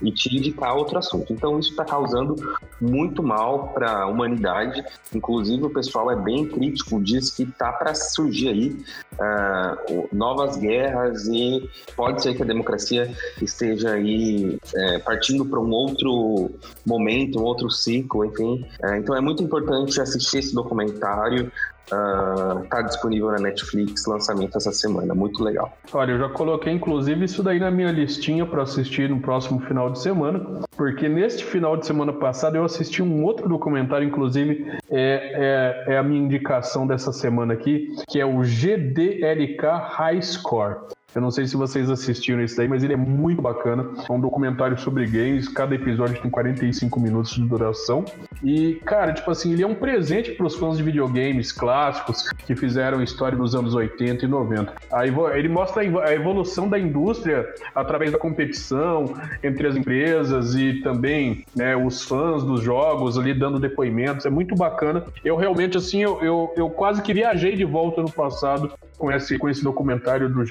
e 0.03 0.11
te 0.11 0.35
indicar 0.35 0.77
outro 0.77 0.99
assunto. 0.99 1.33
Então 1.33 1.59
isso 1.59 1.71
está 1.71 1.85
causando 1.85 2.37
muito 2.81 3.23
mal 3.23 3.69
para 3.69 4.03
a 4.03 4.07
humanidade. 4.07 4.85
Inclusive 5.15 5.65
o 5.65 5.71
pessoal 5.71 6.11
é 6.11 6.17
bem 6.17 6.47
crítico, 6.47 7.03
diz 7.03 7.31
que 7.31 7.47
tá 7.47 7.73
para 7.73 7.95
surgir 7.95 8.49
aí 8.49 8.77
uh, 9.15 10.09
novas 10.13 10.57
guerras 10.57 11.27
e 11.27 11.69
pode 11.97 12.23
ser 12.23 12.35
que 12.35 12.43
a 12.43 12.47
democracia 12.47 13.11
esteja 13.41 13.93
aí 13.93 14.59
é, 14.75 14.99
partindo 14.99 15.45
para 15.45 15.61
um 15.61 15.71
outro 15.71 16.51
momento, 16.87 17.41
um 17.41 17.45
outro 17.45 17.71
ciclo, 17.71 18.25
enfim. 18.25 18.65
É, 18.83 18.99
então 18.99 19.17
é 19.17 19.21
muito 19.21 19.43
importante 19.43 20.01
assistir 20.01 20.39
esse 20.39 20.55
documentário. 20.55 21.51
Uh, 21.93 22.67
tá 22.69 22.83
disponível 22.83 23.31
na 23.31 23.39
Netflix, 23.39 24.07
lançamento 24.07 24.57
essa 24.57 24.73
semana, 24.73 25.15
muito 25.15 25.43
legal. 25.43 25.77
Olha, 25.93 26.13
eu 26.13 26.19
já 26.19 26.29
coloquei 26.29 26.73
inclusive 26.73 27.25
isso 27.25 27.43
daí 27.43 27.61
na 27.61 27.71
minha 27.71 27.93
listinha 27.93 28.45
para 28.45 28.63
assistir 28.63 29.09
no 29.09 29.21
próximo 29.21 29.61
final 29.61 29.91
de 29.91 30.01
semana, 30.01 30.45
porque 30.77 31.09
neste 31.09 31.45
final 31.45 31.77
de 31.77 31.87
semana 31.87 32.13
passado 32.13 32.57
eu 32.57 32.65
assisti 32.65 33.03
um 33.03 33.23
outro 33.25 33.49
documentário, 33.49 34.07
inclusive 34.07 34.67
é, 34.91 35.85
é, 35.89 35.95
é 35.95 35.99
a 35.99 36.03
minha 36.03 36.21
indicação 36.21 36.87
dessa 36.87 37.13
semana 37.13 37.55
aqui, 37.55 37.95
que 38.09 38.21
é 38.21 38.27
o 38.27 38.43
GDLK 38.43 39.67
High 39.67 40.23
Score. 40.23 40.77
Eu 41.17 41.23
não 41.23 41.31
sei 41.31 41.47
se 41.47 41.57
vocês 41.57 41.89
assistiram 41.89 42.43
esse 42.43 42.55
daí, 42.55 42.69
mas 42.69 42.85
ele 42.85 42.93
é 42.93 42.97
muito 42.97 43.41
bacana. 43.41 43.87
É 44.07 44.13
um 44.13 44.21
documentário 44.21 44.79
sobre 44.79 45.07
gays. 45.07 45.49
Cada 45.49 45.75
episódio 45.75 46.21
tem 46.21 46.31
45 46.31 47.01
minutos 47.01 47.33
de 47.33 47.41
duração. 47.41 48.05
E, 48.45 48.75
cara, 48.85 49.15
tipo 49.15 49.31
assim, 49.31 49.55
ele 49.55 49.63
é 49.63 49.67
um 49.67 49.75
presente 49.75 50.33
para 50.33 50.45
os 50.45 50.55
fãs 50.55 50.77
de 50.77 50.83
videogames 50.83 51.53
clássicos 51.53 52.29
que 52.31 52.55
fizeram 52.55 53.03
história 53.03 53.39
nos 53.39 53.55
anos 53.55 53.75
80 53.75 54.27
e 54.27 54.29
90. 54.29 54.75
Aí 54.93 55.11
ele 55.33 55.49
mostra 55.49 55.81
a 55.81 56.13
evolução 56.13 56.69
da 56.69 56.79
indústria 56.79 57.49
através 57.75 58.13
da 58.13 58.19
competição 58.19 59.15
entre 59.43 59.69
as 59.69 59.75
empresas 59.75 60.55
e 60.55 60.83
também 60.83 61.47
né, 61.57 61.75
os 61.75 62.03
fãs 62.03 62.45
dos 62.45 62.61
jogos 62.61 63.17
ali 63.17 63.33
dando 63.33 63.59
depoimentos. 63.59 64.27
É 64.27 64.31
muito 64.31 64.55
bacana. 64.55 65.07
Eu 65.25 65.37
realmente, 65.37 65.79
assim, 65.79 66.03
eu, 66.03 66.23
eu, 66.23 66.53
eu 66.59 66.69
quase 66.69 67.01
que 67.01 67.15
viajei 67.15 67.57
de 67.57 67.65
volta 67.65 68.03
no 68.03 68.13
passado 68.13 68.71
com 68.99 69.11
esse, 69.11 69.39
com 69.39 69.49
esse 69.49 69.63
documentário 69.63 70.29
do 70.29 70.45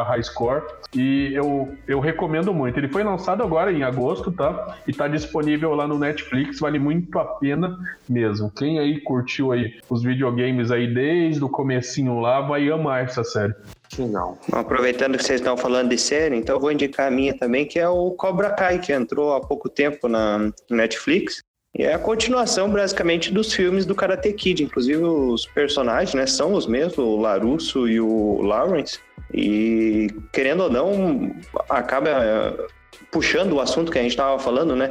High 0.00 0.22
Score 0.22 0.62
e 0.94 1.32
eu, 1.34 1.74
eu 1.86 2.00
recomendo 2.00 2.52
muito. 2.54 2.78
Ele 2.78 2.88
foi 2.88 3.02
lançado 3.02 3.42
agora 3.42 3.72
em 3.72 3.82
agosto, 3.82 4.30
tá? 4.30 4.78
E 4.86 4.92
tá 4.92 5.08
disponível 5.08 5.74
lá 5.74 5.88
no 5.88 5.98
Netflix, 5.98 6.60
vale 6.60 6.78
muito 6.78 7.18
a 7.18 7.24
pena 7.24 7.78
mesmo. 8.08 8.50
Quem 8.50 8.78
aí 8.78 9.00
curtiu 9.00 9.52
aí 9.52 9.80
os 9.90 10.02
videogames 10.02 10.70
aí 10.70 10.92
desde 10.92 11.42
o 11.42 11.48
comecinho 11.48 12.20
lá 12.20 12.40
vai 12.40 12.70
amar 12.70 13.04
essa 13.04 13.24
série. 13.24 13.54
Legal. 13.98 14.38
Aproveitando 14.52 15.18
que 15.18 15.24
vocês 15.24 15.40
estão 15.40 15.56
falando 15.56 15.90
de 15.90 15.98
série, 15.98 16.36
então 16.36 16.56
eu 16.56 16.60
vou 16.60 16.72
indicar 16.72 17.08
a 17.08 17.10
minha 17.10 17.36
também, 17.36 17.66
que 17.66 17.78
é 17.78 17.88
o 17.88 18.12
Cobra 18.12 18.50
Kai, 18.50 18.78
que 18.78 18.92
entrou 18.92 19.34
há 19.34 19.40
pouco 19.40 19.68
tempo 19.68 20.08
na 20.08 20.50
Netflix. 20.70 21.42
E 21.76 21.84
é 21.84 21.94
a 21.94 21.98
continuação, 21.98 22.70
basicamente, 22.70 23.32
dos 23.32 23.52
filmes 23.52 23.86
do 23.86 23.94
Karate 23.94 24.30
Kid. 24.34 24.62
Inclusive, 24.62 25.02
os 25.02 25.46
personagens 25.46 26.12
né, 26.14 26.26
são 26.26 26.52
os 26.52 26.66
mesmos, 26.66 26.98
o 26.98 27.16
Larusso 27.16 27.88
e 27.88 27.98
o 27.98 28.42
Lawrence. 28.42 28.98
E, 29.32 30.08
querendo 30.32 30.64
ou 30.64 30.70
não, 30.70 31.34
acaba 31.68 32.08
eh, 32.10 32.66
puxando 33.10 33.54
o 33.54 33.60
assunto 33.60 33.90
que 33.90 33.98
a 33.98 34.02
gente 34.02 34.12
estava 34.12 34.38
falando, 34.38 34.76
né? 34.76 34.90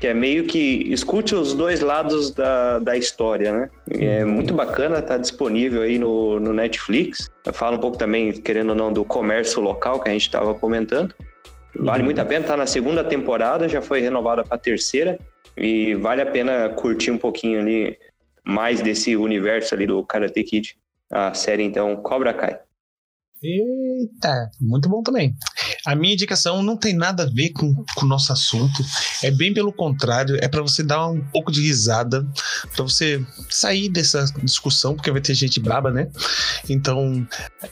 Que 0.00 0.08
é 0.08 0.14
meio 0.14 0.44
que 0.44 0.92
escute 0.92 1.34
os 1.34 1.54
dois 1.54 1.80
lados 1.80 2.30
da, 2.30 2.78
da 2.78 2.96
história, 2.96 3.52
né? 3.52 3.70
É 3.90 4.24
muito 4.24 4.54
bacana, 4.54 5.02
tá 5.02 5.16
disponível 5.18 5.82
aí 5.82 5.98
no, 5.98 6.40
no 6.40 6.52
Netflix. 6.52 7.30
Fala 7.52 7.76
um 7.76 7.80
pouco 7.80 7.96
também, 7.96 8.32
querendo 8.32 8.70
ou 8.70 8.74
não, 8.74 8.92
do 8.92 9.04
comércio 9.04 9.60
local 9.60 10.00
que 10.00 10.08
a 10.08 10.12
gente 10.12 10.22
estava 10.22 10.54
comentando. 10.54 11.14
Vale 11.76 12.02
muito 12.02 12.20
a 12.20 12.24
pena, 12.24 12.46
tá 12.46 12.56
na 12.56 12.66
segunda 12.66 13.04
temporada, 13.04 13.68
já 13.68 13.82
foi 13.82 14.00
renovada 14.00 14.44
para 14.44 14.56
a 14.56 14.58
terceira. 14.58 15.18
E 15.56 15.94
vale 15.94 16.22
a 16.22 16.26
pena 16.26 16.68
curtir 16.70 17.10
um 17.10 17.18
pouquinho 17.18 17.60
ali 17.60 17.96
mais 18.44 18.80
desse 18.80 19.16
universo 19.16 19.74
ali 19.74 19.86
do 19.86 20.04
Karate 20.04 20.42
Kid. 20.42 20.76
A 21.10 21.32
série, 21.34 21.62
então, 21.62 21.94
Cobra 21.96 22.32
Kai. 22.34 22.58
Eita, 23.44 24.50
muito 24.58 24.88
bom 24.88 25.02
também. 25.02 25.36
A 25.84 25.94
minha 25.94 26.14
indicação 26.14 26.62
não 26.62 26.78
tem 26.78 26.94
nada 26.94 27.24
a 27.24 27.26
ver 27.26 27.50
com, 27.50 27.84
o 28.00 28.04
nosso 28.06 28.32
assunto. 28.32 28.82
É 29.22 29.30
bem 29.30 29.52
pelo 29.52 29.70
contrário, 29.70 30.38
é 30.40 30.48
para 30.48 30.62
você 30.62 30.82
dar 30.82 31.08
um 31.08 31.20
pouco 31.20 31.52
de 31.52 31.60
risada, 31.60 32.26
para 32.74 32.82
você 32.82 33.22
sair 33.50 33.90
dessa 33.90 34.24
discussão, 34.42 34.94
porque 34.94 35.10
vai 35.10 35.20
ter 35.20 35.34
gente 35.34 35.60
braba, 35.60 35.90
né? 35.90 36.08
Então, 36.70 37.26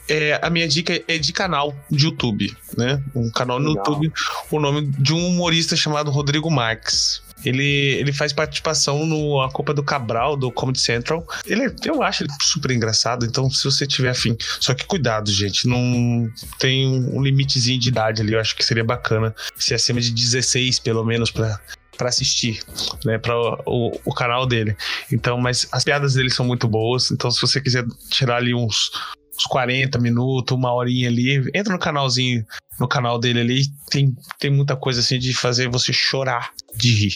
é, 0.07 0.39
a 0.43 0.49
minha 0.51 0.67
dica 0.67 1.03
é 1.07 1.17
de 1.17 1.33
canal 1.33 1.73
de 1.89 2.05
YouTube, 2.05 2.55
né? 2.77 3.03
Um 3.15 3.31
canal 3.31 3.59
no 3.59 3.69
Legal. 3.69 3.85
YouTube, 3.87 4.13
o 4.51 4.59
nome 4.59 4.91
de 4.99 5.11
um 5.11 5.27
humorista 5.27 5.75
chamado 5.75 6.11
Rodrigo 6.11 6.51
Marques. 6.51 7.23
Ele, 7.45 7.63
ele 7.63 8.13
faz 8.13 8.31
participação 8.33 9.05
no 9.05 9.41
A 9.41 9.51
Copa 9.51 9.73
do 9.73 9.83
Cabral, 9.83 10.35
do 10.35 10.51
Comedy 10.51 10.79
Central. 10.79 11.25
Ele, 11.45 11.73
eu 11.85 12.01
acho 12.01 12.23
ele 12.23 12.31
super 12.41 12.71
engraçado, 12.71 13.25
então 13.25 13.49
se 13.49 13.63
você 13.63 13.85
tiver 13.85 14.09
afim. 14.09 14.37
Só 14.59 14.73
que 14.73 14.85
cuidado, 14.85 15.31
gente, 15.31 15.67
não 15.67 16.29
tem 16.59 16.87
um 16.87 17.21
limitezinho 17.21 17.79
de 17.79 17.89
idade 17.89 18.21
ali, 18.21 18.33
eu 18.33 18.39
acho 18.39 18.55
que 18.55 18.65
seria 18.65 18.83
bacana 18.83 19.33
ser 19.57 19.75
acima 19.75 19.99
de 19.99 20.11
16, 20.11 20.79
pelo 20.79 21.03
menos, 21.03 21.31
para 21.31 21.59
para 21.97 22.09
assistir, 22.09 22.59
né, 23.05 23.17
para 23.19 23.37
o, 23.67 23.99
o, 24.03 24.13
canal 24.13 24.45
dele. 24.45 24.75
Então, 25.11 25.37
mas 25.37 25.67
as 25.71 25.83
piadas 25.83 26.15
dele 26.15 26.29
são 26.29 26.45
muito 26.45 26.67
boas. 26.67 27.11
Então, 27.11 27.29
se 27.29 27.39
você 27.39 27.61
quiser 27.61 27.85
tirar 28.09 28.37
ali 28.37 28.53
uns, 28.53 28.91
uns 29.35 29.45
40 29.45 29.99
minutos, 29.99 30.55
uma 30.55 30.73
horinha 30.73 31.09
ali, 31.09 31.49
entra 31.53 31.73
no 31.73 31.79
canalzinho 31.79 32.45
no 32.79 32.87
canal 32.87 33.19
dele 33.19 33.41
ali. 33.41 33.63
Tem, 33.89 34.15
tem 34.39 34.51
muita 34.51 34.75
coisa 34.75 34.99
assim 34.99 35.19
de 35.19 35.33
fazer 35.33 35.69
você 35.69 35.91
chorar 35.93 36.51
de 36.75 36.93
rir. 36.93 37.15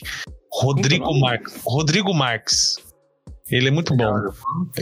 Rodrigo 0.51 1.19
Marques. 1.19 1.53
Rodrigo 1.63 2.13
Marques. 2.13 2.77
Ele 3.49 3.69
é 3.69 3.71
muito 3.71 3.95
bom. 3.95 4.13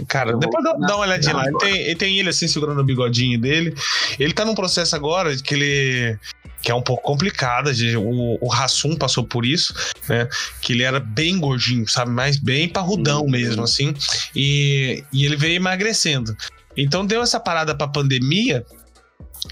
Cara, 0.07 0.36
depois 0.38 0.64
dá, 0.64 0.74
dá 0.74 0.95
uma 0.95 1.06
olhadinha 1.06 1.36
lá. 1.36 1.45
Ele 1.48 1.57
tem, 1.57 1.78
ele 1.78 1.95
tem 1.95 2.20
ele 2.20 2.30
assim 2.30 2.48
segurando 2.48 2.82
o 2.82 2.84
bigodinho 2.84 3.40
dele. 3.40 3.76
Ele 4.20 4.34
tá 4.34 4.44
num 4.44 4.56
processo 4.56 4.95
agora 4.95 5.36
que 5.38 5.53
ele. 5.53 6.18
que 6.64 6.72
é 6.72 6.76
um 6.76 6.82
pouco 6.82 7.03
complicado. 7.03 7.70
O, 7.99 8.44
o 8.44 8.48
Rassum 8.48 8.95
passou 8.95 9.24
por 9.24 9.45
isso, 9.45 9.72
né? 10.10 10.28
Que 10.62 10.74
ele 10.74 10.82
era 10.82 10.99
bem 10.99 11.40
gordinho, 11.40 11.88
sabe? 11.88 12.10
Mas 12.10 12.38
bem 12.38 12.68
parrudão 12.68 13.22
uhum. 13.22 13.30
mesmo, 13.30 13.64
assim. 13.64 13.94
E, 14.36 15.03
e 15.14 15.26
ele 15.26 15.36
veio 15.36 15.57
emagrecendo. 15.57 16.36
Então 16.77 17.06
deu 17.06 17.22
essa 17.22 17.39
parada 17.39 17.76
pra 17.76 17.88
pandemia 17.88 18.65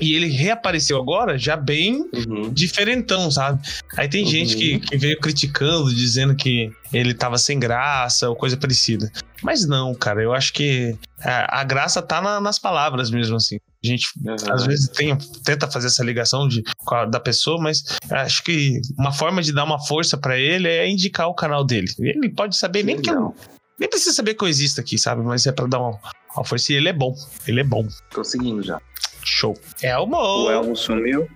e 0.01 0.15
ele 0.15 0.27
reapareceu 0.27 0.97
agora 0.97 1.37
já 1.37 1.55
bem 1.55 2.09
uhum. 2.13 2.51
diferentão, 2.51 3.29
sabe? 3.29 3.61
Aí 3.95 4.07
tem 4.07 4.23
uhum. 4.23 4.29
gente 4.29 4.55
que, 4.55 4.79
que, 4.79 4.97
veio 4.97 5.19
criticando, 5.19 5.93
dizendo 5.93 6.35
que 6.35 6.71
ele 6.91 7.13
tava 7.13 7.37
sem 7.37 7.59
graça 7.59 8.29
ou 8.29 8.35
coisa 8.35 8.57
parecida. 8.57 9.11
Mas 9.41 9.67
não, 9.67 9.93
cara, 9.93 10.23
eu 10.23 10.33
acho 10.33 10.53
que 10.53 10.95
a, 11.19 11.61
a 11.61 11.63
graça 11.63 12.01
tá 12.01 12.21
na, 12.21 12.41
nas 12.41 12.57
palavras 12.57 13.11
mesmo, 13.11 13.35
assim. 13.35 13.57
A 13.83 13.87
gente 13.87 14.07
uhum. 14.25 14.35
às 14.51 14.65
vezes 14.65 14.87
tem, 14.89 15.15
tenta 15.43 15.69
fazer 15.69 15.87
essa 15.87 16.03
ligação 16.03 16.47
de, 16.47 16.63
a, 16.87 17.05
da 17.05 17.19
pessoa, 17.19 17.61
mas 17.61 17.83
acho 18.09 18.43
que 18.43 18.81
uma 18.97 19.11
forma 19.11 19.41
de 19.41 19.53
dar 19.53 19.63
uma 19.63 19.79
força 19.79 20.17
para 20.17 20.39
ele 20.39 20.67
é 20.67 20.89
indicar 20.89 21.27
o 21.27 21.35
canal 21.35 21.63
dele. 21.63 21.87
Ele 21.99 22.29
pode 22.29 22.57
saber 22.57 22.83
nem 22.83 22.99
que 22.99 23.09
eu, 23.09 23.35
nem 23.79 23.89
precisa 23.89 24.13
saber 24.13 24.33
que 24.33 24.43
eu 24.43 24.47
existo 24.47 24.79
aqui, 24.79 24.97
sabe? 24.97 25.21
Mas 25.21 25.45
é 25.45 25.51
para 25.51 25.67
dar 25.67 25.79
uma, 25.79 25.99
uma 26.35 26.45
força. 26.45 26.71
E 26.71 26.75
ele 26.75 26.89
é 26.89 26.93
bom. 26.93 27.15
Ele 27.47 27.61
é 27.61 27.63
bom. 27.63 27.87
Tô 28.09 28.23
seguindo 28.23 28.61
já. 28.61 28.79
Show. 29.23 29.55
Elmo! 29.81 30.17
O 30.17 30.51
Elmo 30.51 30.75
sumiu. 30.75 31.27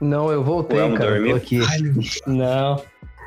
Não, 0.00 0.30
eu 0.30 0.42
voltei, 0.44 0.80
o 0.80 0.94
cara. 0.94 1.12
Dormiu? 1.12 1.30
Tô 1.30 1.36
aqui. 1.36 1.60
Ai, 1.60 1.78
Não. 2.26 2.82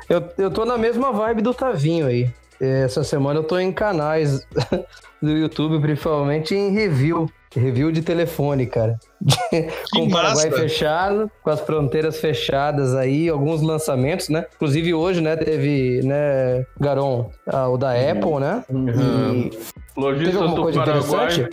Eu, 0.08 0.28
eu 0.38 0.50
tô 0.50 0.64
na 0.64 0.76
mesma 0.76 1.12
vibe 1.12 1.42
do 1.42 1.54
Tavinho 1.54 2.06
aí. 2.06 2.30
Essa 2.60 3.02
semana 3.02 3.40
eu 3.40 3.44
tô 3.44 3.58
em 3.58 3.72
canais 3.72 4.46
do 5.20 5.30
YouTube, 5.30 5.80
principalmente 5.80 6.54
em 6.54 6.70
review. 6.70 7.28
Review 7.54 7.92
de 7.92 8.02
telefone, 8.02 8.66
cara. 8.66 8.98
com 9.92 10.04
o 10.04 10.10
Paraguai 10.10 10.50
fechado, 10.50 11.30
com 11.42 11.50
as 11.50 11.60
fronteiras 11.60 12.18
fechadas 12.18 12.94
aí, 12.94 13.28
alguns 13.28 13.60
lançamentos, 13.60 14.28
né? 14.28 14.46
Inclusive 14.54 14.94
hoje, 14.94 15.20
né, 15.20 15.36
teve, 15.36 16.00
né, 16.02 16.64
Garon, 16.80 17.30
ah, 17.46 17.68
o 17.68 17.76
da 17.76 17.92
uhum. 17.92 18.10
Apple, 18.10 18.40
né? 18.40 18.64
Uhum. 18.70 19.34
E... 19.34 19.58
Lojistas 19.96 20.54
do 20.54 20.72
Paraguai 20.72 21.48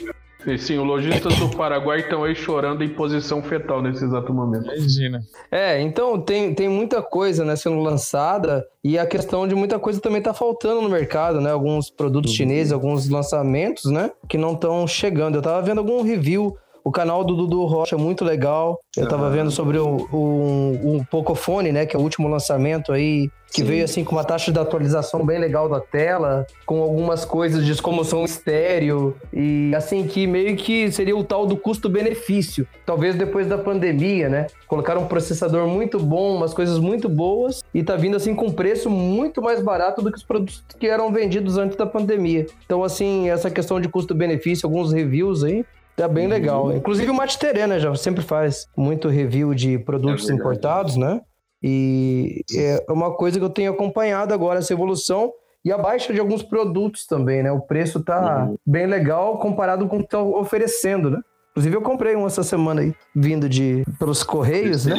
Sim, 0.57 0.79
os 0.79 0.87
lojistas 0.87 1.35
do 1.37 1.49
Paraguai 1.49 1.99
estão 1.99 2.23
aí 2.23 2.33
chorando 2.33 2.81
em 2.81 2.87
posição 2.87 3.43
fetal 3.43 3.81
nesse 3.81 4.05
exato 4.05 4.33
momento. 4.33 4.71
Imagina. 4.71 5.21
É, 5.51 5.81
então 5.81 6.19
tem, 6.19 6.53
tem 6.53 6.69
muita 6.69 7.01
coisa 7.01 7.43
né, 7.43 7.57
sendo 7.57 7.79
lançada 7.79 8.65
e 8.81 8.97
a 8.97 9.05
questão 9.05 9.45
de 9.45 9.53
muita 9.53 9.77
coisa 9.77 9.99
também 9.99 10.19
está 10.19 10.33
faltando 10.33 10.81
no 10.81 10.89
mercado, 10.89 11.41
né? 11.41 11.51
Alguns 11.51 11.89
produtos 11.89 12.31
uhum. 12.31 12.37
chineses, 12.37 12.71
alguns 12.71 13.09
lançamentos, 13.09 13.91
né? 13.91 14.11
Que 14.29 14.37
não 14.37 14.53
estão 14.53 14.87
chegando. 14.87 15.35
Eu 15.35 15.39
estava 15.39 15.61
vendo 15.61 15.79
algum 15.79 16.01
review 16.01 16.55
O 16.83 16.91
canal 16.91 17.23
do 17.23 17.35
Dudu 17.35 17.65
Rocha 17.65 17.95
é 17.95 17.99
muito 17.99 18.23
legal. 18.23 18.79
Eu 18.95 19.07
tava 19.07 19.29
vendo 19.29 19.51
sobre 19.51 19.77
o, 19.77 20.07
o 20.11 21.05
Pocophone, 21.09 21.71
né? 21.71 21.85
Que 21.85 21.95
é 21.95 21.99
o 21.99 22.01
último 22.01 22.27
lançamento 22.27 22.91
aí 22.91 23.29
que 23.51 23.61
Sim. 23.61 23.67
veio 23.67 23.83
assim 23.83 24.03
com 24.03 24.15
uma 24.15 24.23
taxa 24.23 24.51
de 24.51 24.59
atualização 24.59 25.25
bem 25.25 25.39
legal 25.39 25.67
da 25.67 25.79
tela, 25.79 26.45
com 26.65 26.81
algumas 26.81 27.25
coisas 27.25 27.65
de 27.65 27.81
como 27.81 28.03
som 28.03 28.23
estéreo 28.23 29.15
e 29.33 29.71
assim 29.75 30.05
que 30.05 30.27
meio 30.27 30.55
que 30.55 30.91
seria 30.91 31.15
o 31.15 31.23
tal 31.23 31.45
do 31.45 31.57
custo-benefício. 31.57 32.67
Talvez 32.85 33.15
depois 33.15 33.47
da 33.47 33.57
pandemia, 33.57 34.29
né? 34.29 34.47
Colocaram 34.67 35.01
um 35.01 35.07
processador 35.07 35.67
muito 35.67 35.99
bom, 35.99 36.35
umas 36.35 36.53
coisas 36.53 36.77
muito 36.79 37.09
boas 37.09 37.63
e 37.73 37.83
tá 37.83 37.95
vindo 37.95 38.15
assim 38.15 38.35
com 38.35 38.51
preço 38.51 38.89
muito 38.89 39.41
mais 39.41 39.61
barato 39.61 40.01
do 40.01 40.11
que 40.11 40.17
os 40.17 40.23
produtos 40.23 40.63
que 40.79 40.87
eram 40.87 41.11
vendidos 41.11 41.57
antes 41.57 41.75
da 41.75 41.85
pandemia. 41.85 42.45
Então 42.65 42.83
assim, 42.83 43.29
essa 43.29 43.49
questão 43.49 43.81
de 43.81 43.89
custo-benefício, 43.89 44.67
alguns 44.67 44.93
reviews 44.93 45.43
aí, 45.43 45.65
Tá 45.99 46.07
bem 46.07 46.25
uhum. 46.25 46.31
legal. 46.31 46.71
Inclusive 46.71 47.11
o 47.11 47.13
Matiterê, 47.13 47.67
né? 47.67 47.77
Já 47.77 47.93
sempre 47.93 48.23
faz 48.23 48.67
muito 48.77 49.09
review 49.09 49.53
de 49.53 49.77
produtos 49.77 50.29
é 50.29 50.33
importados, 50.33 50.95
né? 50.95 51.19
E 51.61 52.41
é 52.55 52.85
uma 52.87 53.13
coisa 53.13 53.37
que 53.37 53.43
eu 53.43 53.49
tenho 53.49 53.73
acompanhado 53.73 54.33
agora, 54.33 54.59
essa 54.59 54.71
evolução 54.71 55.33
e 55.63 55.73
a 55.73 55.77
baixa 55.77 56.13
de 56.13 56.19
alguns 56.21 56.41
produtos 56.41 57.05
também, 57.05 57.43
né? 57.43 57.51
O 57.51 57.59
preço 57.59 58.01
tá 58.01 58.45
uhum. 58.45 58.57
bem 58.65 58.87
legal 58.87 59.39
comparado 59.39 59.89
com 59.89 59.97
o 59.97 60.01
que 60.01 60.07
tá 60.07 60.21
oferecendo, 60.21 61.11
né? 61.11 61.19
Inclusive 61.59 61.75
eu 61.75 61.81
comprei 61.81 62.15
um 62.15 62.25
essa 62.25 62.41
semana 62.41 62.79
aí, 62.79 62.95
vindo 63.13 63.49
de 63.49 63.83
pelos 63.99 64.23
correios, 64.23 64.85
né? 64.85 64.95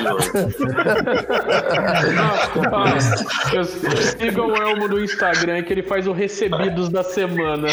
Sigam 4.19 4.49
o 4.49 4.57
Elmo 4.57 4.87
no 4.87 5.03
Instagram 5.03 5.63
que 5.63 5.73
ele 5.73 5.83
faz 5.83 6.07
o 6.07 6.13
recebidos 6.13 6.91
da 6.91 7.03
semana. 7.03 7.69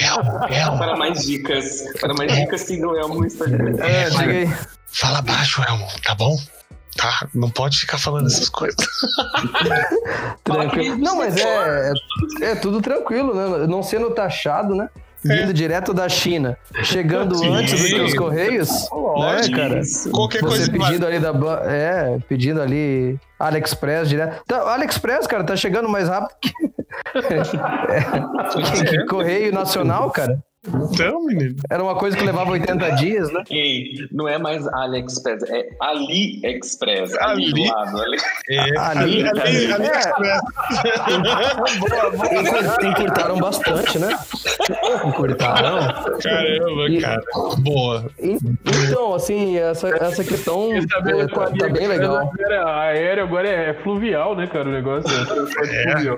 Para 0.78 0.96
mais 0.96 1.26
dicas, 1.26 1.84
para 2.00 2.14
mais 2.14 2.34
dicas 2.34 2.62
sigam 2.62 2.92
o 2.92 2.98
Elmo 2.98 3.16
no 3.16 3.26
Instagram. 3.26 3.76
É, 3.84 4.10
diga 4.10 4.32
aí. 4.32 4.50
Fala 4.86 5.22
baixo, 5.22 5.62
Elmo, 5.68 5.86
tá 6.02 6.16
bom? 6.16 6.38
Tá, 6.96 7.28
não 7.36 7.50
pode 7.50 7.80
ficar 7.80 7.98
falando 7.98 8.28
essas 8.28 8.48
coisas. 8.48 8.78
tranquilo. 10.46 10.98
Não, 10.98 11.18
mas 11.18 11.36
é, 11.36 11.92
é, 12.42 12.52
é, 12.52 12.56
tudo 12.56 12.82
tranquilo, 12.82 13.36
né? 13.36 13.68
Não 13.68 13.84
sendo 13.84 14.12
taxado, 14.12 14.74
né? 14.74 14.90
Vindo 15.24 15.50
é. 15.50 15.54
direto 15.54 15.94
da 15.94 16.08
China, 16.08 16.58
chegando 16.84 17.36
Sim. 17.36 17.54
antes 17.54 17.82
do 17.82 17.88
que 17.88 18.02
os 18.02 18.14
Correios, 18.14 18.70
né, 18.70 19.50
cara? 19.56 19.82
Qualquer 20.12 20.42
Você 20.42 20.48
coisa 20.48 20.72
pedindo 20.72 21.06
ali 21.06 21.20
da 21.20 21.32
é, 21.66 22.20
pedindo 22.28 22.62
ali 22.62 23.20
AliExpress 23.40 24.10
direto. 24.10 24.44
Tá, 24.46 24.74
AliExpress, 24.74 25.28
cara, 25.28 25.44
tá 25.44 25.56
chegando 25.56 25.90
mais 25.90 26.08
rápido 26.08 26.36
que, 26.42 26.52
é, 27.92 28.86
que 28.86 29.06
Correio 29.06 29.52
Nacional, 29.52 30.12
cara. 30.12 30.40
Então, 30.68 31.24
menino. 31.24 31.56
Era 31.70 31.84
uma 31.84 31.96
coisa 31.96 32.18
que 32.18 32.24
levava 32.24 32.52
80 32.52 32.90
dias, 32.92 33.32
né? 33.32 33.44
Ei, 33.50 34.08
não 34.12 34.28
é 34.28 34.38
mais 34.38 34.68
AliExpress, 34.68 35.44
é 35.44 35.70
AliExpress. 35.80 37.16
Ali, 37.20 37.46
ali. 37.46 37.54
do 37.54 37.74
lado. 37.74 38.02
Ali. 38.02 38.18
É, 38.50 38.80
ali, 38.80 39.28
ali, 39.28 39.40
ali, 39.40 39.74
AliExpress. 39.74 40.42
É. 42.82 42.88
Encurtaram 42.88 43.38
bastante, 43.38 44.00
né? 44.00 44.18
Encurtaram. 45.06 45.80
Caramba, 46.22 46.90
e, 46.90 47.02
cara. 47.02 47.24
Boa. 47.60 48.06
Então, 48.20 49.14
assim, 49.14 49.58
essa, 49.58 49.90
essa 49.90 50.24
questão 50.24 50.74
é, 50.74 50.82
tá, 51.28 51.50
tá 51.52 51.70
bem 51.70 51.88
legal. 51.88 52.32
A 52.64 52.82
aérea 52.82 53.24
agora 53.24 53.48
é 53.48 53.74
fluvial, 53.74 54.36
né, 54.36 54.48
cara? 54.48 54.68
O 54.70 54.72
negócio 54.72 55.10
é, 55.10 55.92
é. 55.92 55.92
fluvial. 55.92 56.18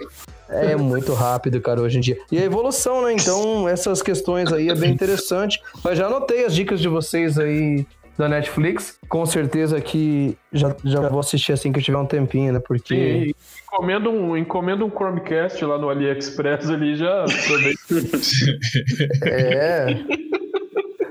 É 0.49 0.75
muito 0.75 1.13
rápido, 1.13 1.61
cara, 1.61 1.79
hoje 1.79 1.97
em 1.97 2.01
dia. 2.01 2.17
E 2.31 2.39
a 2.39 2.43
evolução, 2.43 3.03
né? 3.03 3.13
Então, 3.13 3.69
essas 3.69 4.01
questões 4.01 4.51
aí 4.51 4.69
é 4.69 4.75
bem 4.75 4.91
interessante. 4.91 5.61
Mas 5.83 5.97
já 5.97 6.07
anotei 6.07 6.43
as 6.45 6.55
dicas 6.55 6.79
de 6.81 6.87
vocês 6.87 7.37
aí 7.37 7.85
da 8.17 8.27
Netflix. 8.27 8.99
Com 9.07 9.25
certeza 9.25 9.79
que 9.79 10.35
já, 10.51 10.75
já 10.83 11.07
vou 11.07 11.19
assistir 11.19 11.53
assim 11.53 11.71
que 11.71 11.79
eu 11.79 11.83
tiver 11.83 11.97
um 11.97 12.05
tempinho, 12.05 12.51
né? 12.51 12.59
Porque. 12.59 13.27
Sim, 13.27 13.33
encomenda 13.63 14.09
um, 14.09 14.35
encomenda 14.35 14.83
um 14.83 14.89
Chromecast 14.89 15.63
lá 15.63 15.77
no 15.77 15.89
AliExpress 15.89 16.69
ali 16.69 16.95
já. 16.95 17.25
é. 19.23 19.95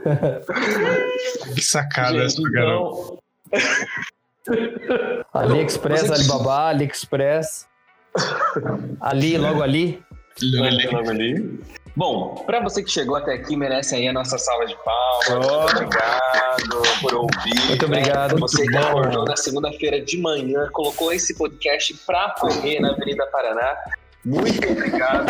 que 1.54 1.62
sacada 1.62 2.24
essa, 2.24 2.40
então... 2.40 3.18
AliExpress, 5.32 6.10
Alibaba, 6.10 6.68
AliExpress. 6.68 7.68
Ali, 9.00 9.38
logo 9.38 9.62
ali. 9.62 10.02
Logo 10.42 10.64
ali. 10.66 10.86
Logo 10.86 11.10
ali. 11.10 11.60
Bom, 11.98 12.44
para 12.46 12.60
você 12.60 12.80
que 12.80 12.90
chegou 12.90 13.16
até 13.16 13.32
aqui, 13.32 13.56
merece 13.56 13.96
aí 13.96 14.06
a 14.06 14.12
nossa 14.12 14.38
salva 14.38 14.66
de 14.66 14.76
palmas. 14.84 15.26
Oh. 15.30 15.62
Muito 15.62 15.74
obrigado 15.74 16.82
por 17.00 17.14
ouvir. 17.14 17.66
Muito 17.66 17.86
obrigado. 17.86 18.34
Né? 18.34 18.40
Você 18.40 18.64
que 18.68 18.76
acordou 18.76 19.24
na 19.24 19.36
segunda-feira 19.36 20.00
de 20.00 20.16
manhã, 20.18 20.68
colocou 20.70 21.12
esse 21.12 21.34
podcast 21.34 21.94
para 22.06 22.36
correr 22.38 22.78
na 22.78 22.90
Avenida 22.92 23.26
Paraná. 23.32 23.76
Muito 24.24 24.70
obrigado. 24.70 25.26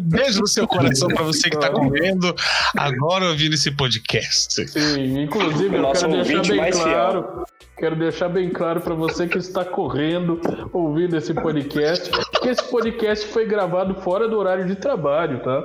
Beijo 0.02 0.40
no 0.40 0.46
seu 0.48 0.66
coração 0.66 1.08
para 1.08 1.22
você 1.22 1.48
que 1.48 1.56
está 1.56 1.70
comendo 1.70 2.34
agora 2.76 3.26
ouvindo 3.26 3.54
esse 3.54 3.70
podcast. 3.70 4.66
Sim, 4.68 5.22
inclusive 5.22 5.76
eu 5.76 5.92
quero 5.92 6.24
deixar 6.24 6.56
bem 6.56 6.70
claro. 6.72 7.22
Fiel. 7.22 7.44
Quero 7.76 7.96
deixar 7.96 8.28
bem 8.28 8.50
claro 8.50 8.80
para 8.80 8.94
você 8.94 9.26
que 9.26 9.38
está 9.38 9.64
correndo 9.64 10.40
ouvindo 10.72 11.16
esse 11.16 11.34
podcast, 11.34 12.10
que 12.40 12.48
esse 12.48 12.62
podcast 12.64 13.26
foi 13.28 13.46
gravado 13.46 13.94
fora 14.02 14.28
do 14.28 14.38
horário 14.38 14.66
de 14.66 14.76
trabalho, 14.76 15.40
tá? 15.40 15.62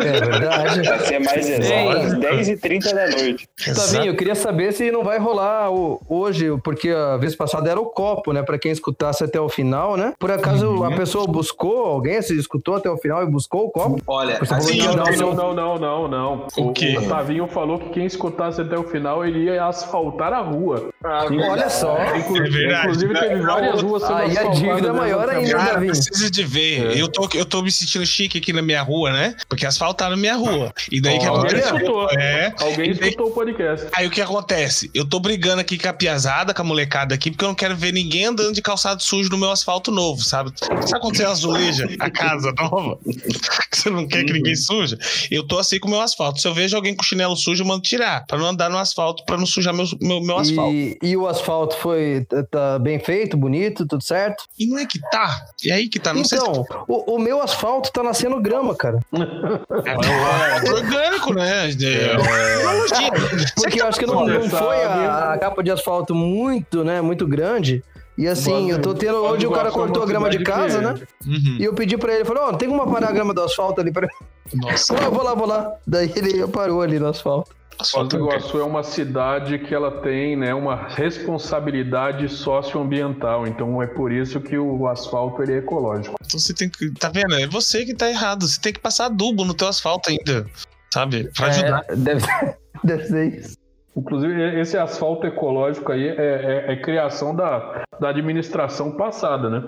É 0.00 0.20
verdade. 0.20 0.82
Vai 0.82 0.98
ser 1.00 1.18
mais 1.20 1.48
exato, 1.48 2.20
10h30 2.20 2.94
da 2.94 3.10
noite. 3.10 3.48
Tavinho, 3.74 4.06
eu 4.06 4.16
queria 4.16 4.34
saber 4.34 4.72
se 4.72 4.90
não 4.90 5.04
vai 5.04 5.18
rolar 5.18 5.70
o, 5.70 6.00
hoje, 6.08 6.56
porque 6.64 6.90
a 6.90 7.16
vez 7.16 7.36
passada 7.36 7.70
era 7.70 7.80
o 7.80 7.86
copo, 7.86 8.32
né? 8.32 8.42
Para 8.42 8.58
quem 8.58 8.72
escutasse 8.72 9.22
até 9.22 9.40
o 9.40 9.48
final, 9.48 9.96
né? 9.96 10.14
Por 10.18 10.30
acaso 10.30 10.68
uhum. 10.68 10.84
a 10.84 10.96
pessoa 10.96 11.26
buscou, 11.26 11.84
alguém 11.86 12.20
se 12.22 12.36
escutou 12.36 12.74
até 12.74 12.90
o 12.90 12.96
final 12.96 13.22
e 13.22 13.26
buscou 13.30 13.66
o 13.66 13.70
copo? 13.70 14.02
Olha, 14.06 14.38
assim, 14.40 14.78
não, 14.78 14.94
não, 14.94 15.34
não, 15.34 15.54
não, 15.54 15.78
não, 15.78 16.08
não. 16.08 16.46
O, 16.56 16.62
o, 16.62 16.70
o 16.70 17.08
Tavinho 17.08 17.46
falou 17.46 17.78
que 17.78 17.90
quem 17.90 18.06
escutasse 18.06 18.60
até 18.60 18.76
o 18.76 18.84
final 18.84 19.24
ele 19.24 19.44
ia 19.44 19.64
asfaltar 19.64 20.32
a 20.32 20.40
rua. 20.40 20.77
Ah, 21.04 21.26
olha 21.50 21.70
só. 21.70 21.96
É 21.98 22.18
inclusive, 22.18 23.14
teve 23.14 23.40
várias 23.42 23.82
ruas 23.82 24.02
sendo 24.02 24.14
Aí 24.14 24.38
a 24.38 24.44
dívida 24.48 24.88
é 24.88 24.92
maior 24.92 25.28
ainda, 25.28 25.54
Cara, 25.54 25.78
precisa 25.78 26.30
de 26.30 26.44
ver. 26.44 26.96
É. 26.96 27.00
Eu, 27.00 27.08
tô, 27.08 27.28
eu 27.34 27.44
tô 27.44 27.62
me 27.62 27.70
sentindo 27.70 28.04
chique 28.04 28.38
aqui 28.38 28.52
na 28.52 28.62
minha 28.62 28.82
rua, 28.82 29.12
né? 29.12 29.34
Porque 29.48 29.66
asfaltaram 29.66 30.16
minha 30.16 30.36
rua. 30.36 30.72
E 30.90 31.00
daí 31.00 31.16
oh, 31.16 31.20
que 31.20 31.26
Alguém 31.26 31.58
escutou. 31.60 32.10
É, 32.10 32.54
alguém 32.60 32.94
daí, 32.94 33.08
escutou 33.10 33.28
o 33.28 33.30
podcast. 33.30 33.86
Aí 33.94 34.06
o 34.06 34.10
que 34.10 34.20
acontece? 34.20 34.90
Eu 34.94 35.04
tô 35.04 35.20
brigando 35.20 35.60
aqui 35.60 35.78
com 35.78 35.88
a 35.88 35.92
piazada, 35.92 36.52
com 36.52 36.62
a 36.62 36.64
molecada 36.64 37.14
aqui, 37.14 37.30
porque 37.30 37.44
eu 37.44 37.48
não 37.48 37.54
quero 37.54 37.76
ver 37.76 37.92
ninguém 37.92 38.26
andando 38.26 38.52
de 38.52 38.62
calçado 38.62 39.02
sujo 39.02 39.30
no 39.30 39.38
meu 39.38 39.50
asfalto 39.50 39.90
novo, 39.90 40.22
sabe? 40.22 40.52
Sabe 40.58 41.00
quando 41.00 41.16
você 41.16 41.24
azuleja 41.24 41.88
a 41.98 42.10
casa 42.10 42.52
nova? 42.52 42.98
você 43.72 43.90
não 43.90 44.06
quer 44.06 44.24
que 44.24 44.32
ninguém 44.32 44.54
uhum. 44.54 44.58
suja? 44.58 44.98
Eu 45.30 45.46
tô 45.46 45.58
assim 45.58 45.78
com 45.78 45.88
o 45.88 45.90
meu 45.90 46.00
asfalto. 46.00 46.40
Se 46.40 46.48
eu 46.48 46.54
vejo 46.54 46.76
alguém 46.76 46.94
com 46.94 47.02
chinelo 47.02 47.36
sujo, 47.36 47.62
eu 47.62 47.66
mando 47.66 47.82
tirar. 47.82 48.24
Pra 48.26 48.38
não 48.38 48.46
andar 48.46 48.68
no 48.68 48.78
asfalto, 48.78 49.24
pra 49.24 49.36
não 49.36 49.46
sujar 49.46 49.74
meu, 49.74 49.86
meu, 50.00 50.20
meu 50.20 50.38
asfalto. 50.38 50.67
E, 50.72 50.98
e 51.02 51.16
o 51.16 51.26
asfalto 51.26 51.76
foi 51.76 52.26
tá, 52.28 52.42
tá 52.44 52.78
bem 52.78 52.98
feito, 52.98 53.36
bonito, 53.36 53.86
tudo 53.86 54.02
certo? 54.02 54.44
E 54.58 54.66
não 54.66 54.78
é 54.78 54.86
que 54.86 55.00
tá. 55.10 55.46
E 55.64 55.70
aí 55.70 55.88
que 55.88 55.98
tá. 55.98 56.12
Não 56.12 56.22
então, 56.22 56.54
se... 56.54 56.72
o, 56.88 57.14
o, 57.14 57.18
meu 57.18 57.42
asfalto 57.42 57.92
tá 57.92 58.02
nascendo 58.02 58.40
grama, 58.40 58.74
cara. 58.74 58.98
É, 59.84 60.66
é 60.66 60.72
orgânico, 60.72 61.34
né? 61.34 61.68
É, 61.68 61.70
é... 61.70 62.16
Porque 63.56 63.80
eu 63.80 63.86
acho 63.86 63.98
que 63.98 64.06
não, 64.06 64.26
não 64.26 64.48
foi 64.48 64.84
a, 64.84 65.34
a, 65.34 65.38
capa 65.38 65.62
de 65.62 65.70
asfalto 65.70 66.14
muito, 66.14 66.84
né? 66.84 67.00
Muito 67.00 67.26
grande. 67.26 67.82
E 68.16 68.26
assim, 68.26 68.70
eu 68.70 68.80
tô 68.80 68.94
tendo. 68.94 69.16
Hoje 69.18 69.46
o 69.46 69.52
cara 69.52 69.70
cortou 69.70 70.02
a 70.02 70.06
grama 70.06 70.28
de 70.28 70.42
casa, 70.42 70.80
né? 70.80 70.94
Uhum. 71.24 71.56
E 71.58 71.64
eu 71.64 71.72
pedi 71.72 71.96
pra 71.96 72.12
ele, 72.12 72.24
falou, 72.24 72.44
ó, 72.44 72.48
oh, 72.50 72.56
tem 72.56 72.68
como 72.68 72.90
parar 72.92 73.10
a 73.10 73.12
grama 73.12 73.32
do 73.32 73.42
asfalto 73.42 73.80
ali 73.80 73.92
pra. 73.92 74.08
Nossa. 74.52 74.94
Eu 74.94 75.12
vou 75.12 75.22
lá, 75.22 75.34
vou 75.34 75.46
lá. 75.46 75.72
Daí 75.86 76.12
ele 76.16 76.46
parou 76.48 76.82
ali 76.82 76.98
no 76.98 77.06
asfalto. 77.06 77.57
Foz 77.84 78.08
do 78.08 78.16
Iguaçu 78.16 78.58
é 78.60 78.64
uma 78.64 78.82
cidade 78.82 79.58
que 79.58 79.74
ela 79.74 79.90
tem 80.00 80.36
né, 80.36 80.52
uma 80.52 80.88
responsabilidade 80.88 82.28
socioambiental, 82.28 83.46
então 83.46 83.82
é 83.82 83.86
por 83.86 84.10
isso 84.10 84.40
que 84.40 84.58
o 84.58 84.86
asfalto 84.88 85.42
ele 85.42 85.54
é 85.54 85.58
ecológico. 85.58 86.16
Então 86.24 86.38
você 86.38 86.52
tem 86.52 86.68
que. 86.68 86.90
Tá 86.94 87.08
vendo? 87.08 87.34
É 87.34 87.46
você 87.46 87.84
que 87.84 87.94
tá 87.94 88.08
errado. 88.08 88.46
Você 88.46 88.60
tem 88.60 88.72
que 88.72 88.80
passar 88.80 89.06
adubo 89.06 89.44
no 89.44 89.54
teu 89.54 89.68
asfalto 89.68 90.10
ainda. 90.10 90.46
Sabe? 90.92 91.30
Pra 91.36 91.46
é, 91.46 91.50
ajudar. 91.50 91.84
É, 91.88 91.96
deve, 91.96 92.26
deve 92.82 93.04
ser 93.06 93.38
isso. 93.38 93.56
Inclusive, 93.96 94.60
esse 94.60 94.76
asfalto 94.76 95.26
ecológico 95.26 95.90
aí 95.90 96.08
é, 96.08 96.14
é, 96.14 96.72
é, 96.72 96.76
criação 96.76 97.34
da 97.34 97.84
da 98.00 98.10
administração 98.10 98.92
passada, 98.92 99.50
né? 99.50 99.62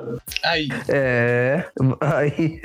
Aí. 0.45 0.69
É, 0.89 1.65
aí 2.01 2.62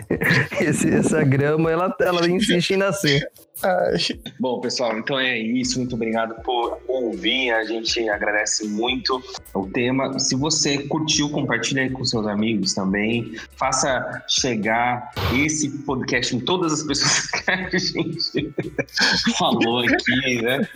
esse, 0.62 0.94
essa 0.94 1.24
grama 1.24 1.72
ela, 1.72 1.96
ela 2.00 2.30
insiste 2.30 2.72
em 2.72 2.78
nascer. 2.78 3.28
Ai. 3.64 3.98
Bom, 4.40 4.60
pessoal, 4.60 4.98
então 4.98 5.20
é 5.20 5.38
isso. 5.38 5.80
Muito 5.80 5.96
obrigado 5.96 6.36
por 6.44 6.80
ouvir. 6.88 7.52
A 7.52 7.64
gente 7.64 8.08
agradece 8.10 8.68
muito 8.68 9.22
o 9.54 9.68
tema. 9.68 10.20
Se 10.20 10.36
você 10.36 10.80
curtiu, 10.80 11.30
compartilhe 11.30 11.82
aí 11.82 11.90
com 11.90 12.04
seus 12.04 12.28
amigos 12.28 12.74
também. 12.74 13.36
Faça 13.56 14.24
chegar 14.28 15.12
esse 15.34 15.70
podcast 15.84 16.36
em 16.36 16.40
todas 16.40 16.74
as 16.74 16.84
pessoas 16.84 17.28
que 17.32 17.52
a 17.52 17.78
gente 17.78 19.38
falou 19.38 19.80
aqui, 19.80 20.42
né? 20.42 20.68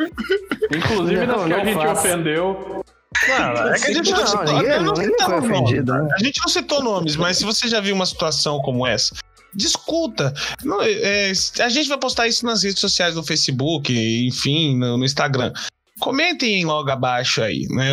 Inclusive 0.75 1.25
nas 1.25 1.45
que 1.45 1.53
a 1.53 1.65
gente 1.65 1.73
faço. 1.73 2.07
ofendeu. 2.07 2.83
Não, 3.27 3.73
é 3.73 3.79
que 3.79 3.87
a 3.87 3.93
gente 3.93 4.11
não, 4.11 4.19
não 4.19 4.27
citou, 4.27 4.45
ninguém, 4.45 4.83
ninguém 4.83 5.25
foi 5.25 5.37
ofendido? 5.39 5.93
A 5.93 6.23
gente 6.23 6.39
não 6.39 6.47
citou 6.47 6.81
nomes, 6.81 7.15
mas 7.17 7.37
se 7.37 7.43
você 7.43 7.67
já 7.67 7.81
viu 7.81 7.93
uma 7.93 8.05
situação 8.05 8.61
como 8.61 8.87
essa, 8.87 9.13
discuta. 9.53 10.33
Não, 10.63 10.81
é, 10.81 11.31
a 11.59 11.69
gente 11.69 11.89
vai 11.89 11.97
postar 11.97 12.27
isso 12.27 12.45
nas 12.45 12.63
redes 12.63 12.79
sociais 12.79 13.15
do 13.15 13.23
Facebook, 13.23 13.93
enfim, 14.27 14.77
no, 14.77 14.97
no 14.97 15.05
Instagram. 15.05 15.51
Comentem 15.99 16.63
logo 16.65 16.89
abaixo 16.89 17.41
aí, 17.41 17.67
né? 17.69 17.89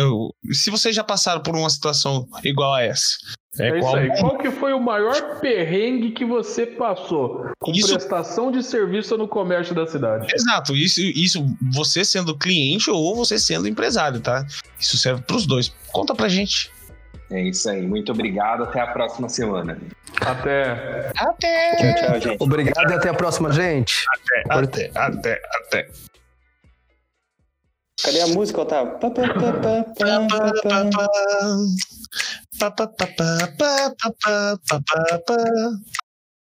Se 0.51 0.69
vocês 0.69 0.95
já 0.95 1.03
passaram 1.03 1.41
por 1.41 1.55
uma 1.55 1.69
situação 1.69 2.25
igual 2.43 2.73
a 2.73 2.81
essa. 2.81 3.17
É, 3.59 3.67
é 3.67 3.79
qual... 3.79 3.81
isso 3.81 4.13
aí. 4.13 4.19
Qual 4.19 4.37
que 4.37 4.51
foi 4.51 4.71
o 4.73 4.79
maior 4.79 5.39
perrengue 5.39 6.11
que 6.11 6.23
você 6.23 6.65
passou 6.65 7.51
com 7.59 7.71
isso... 7.71 7.89
prestação 7.89 8.51
de 8.51 8.63
serviço 8.63 9.17
no 9.17 9.27
comércio 9.27 9.75
da 9.75 9.85
cidade? 9.85 10.27
Exato. 10.33 10.75
Isso, 10.75 11.01
isso 11.01 11.45
você 11.73 12.05
sendo 12.05 12.37
cliente 12.37 12.89
ou 12.89 13.15
você 13.15 13.37
sendo 13.37 13.67
empresário, 13.67 14.21
tá? 14.21 14.45
Isso 14.79 14.97
serve 14.97 15.21
para 15.23 15.35
os 15.35 15.45
dois. 15.45 15.73
Conta 15.91 16.15
pra 16.15 16.29
gente. 16.29 16.71
É 17.29 17.41
isso 17.41 17.69
aí. 17.69 17.85
Muito 17.85 18.11
obrigado. 18.11 18.63
Até 18.63 18.79
a 18.79 18.87
próxima 18.87 19.27
semana. 19.27 19.77
Até. 20.21 21.11
Até. 21.17 21.75
Tchau, 21.75 21.95
tchau, 21.95 22.21
gente. 22.21 22.43
Obrigado 22.43 22.91
e 22.91 22.93
até 22.93 23.09
a 23.09 23.13
próxima, 23.13 23.51
gente. 23.51 24.05
Até, 24.13 24.43
até, 24.49 24.91
até, 24.95 25.41
até. 25.65 25.89
Cadê 28.03 28.21
a 28.21 28.27
música, 28.27 28.61
Otávio? 28.61 28.99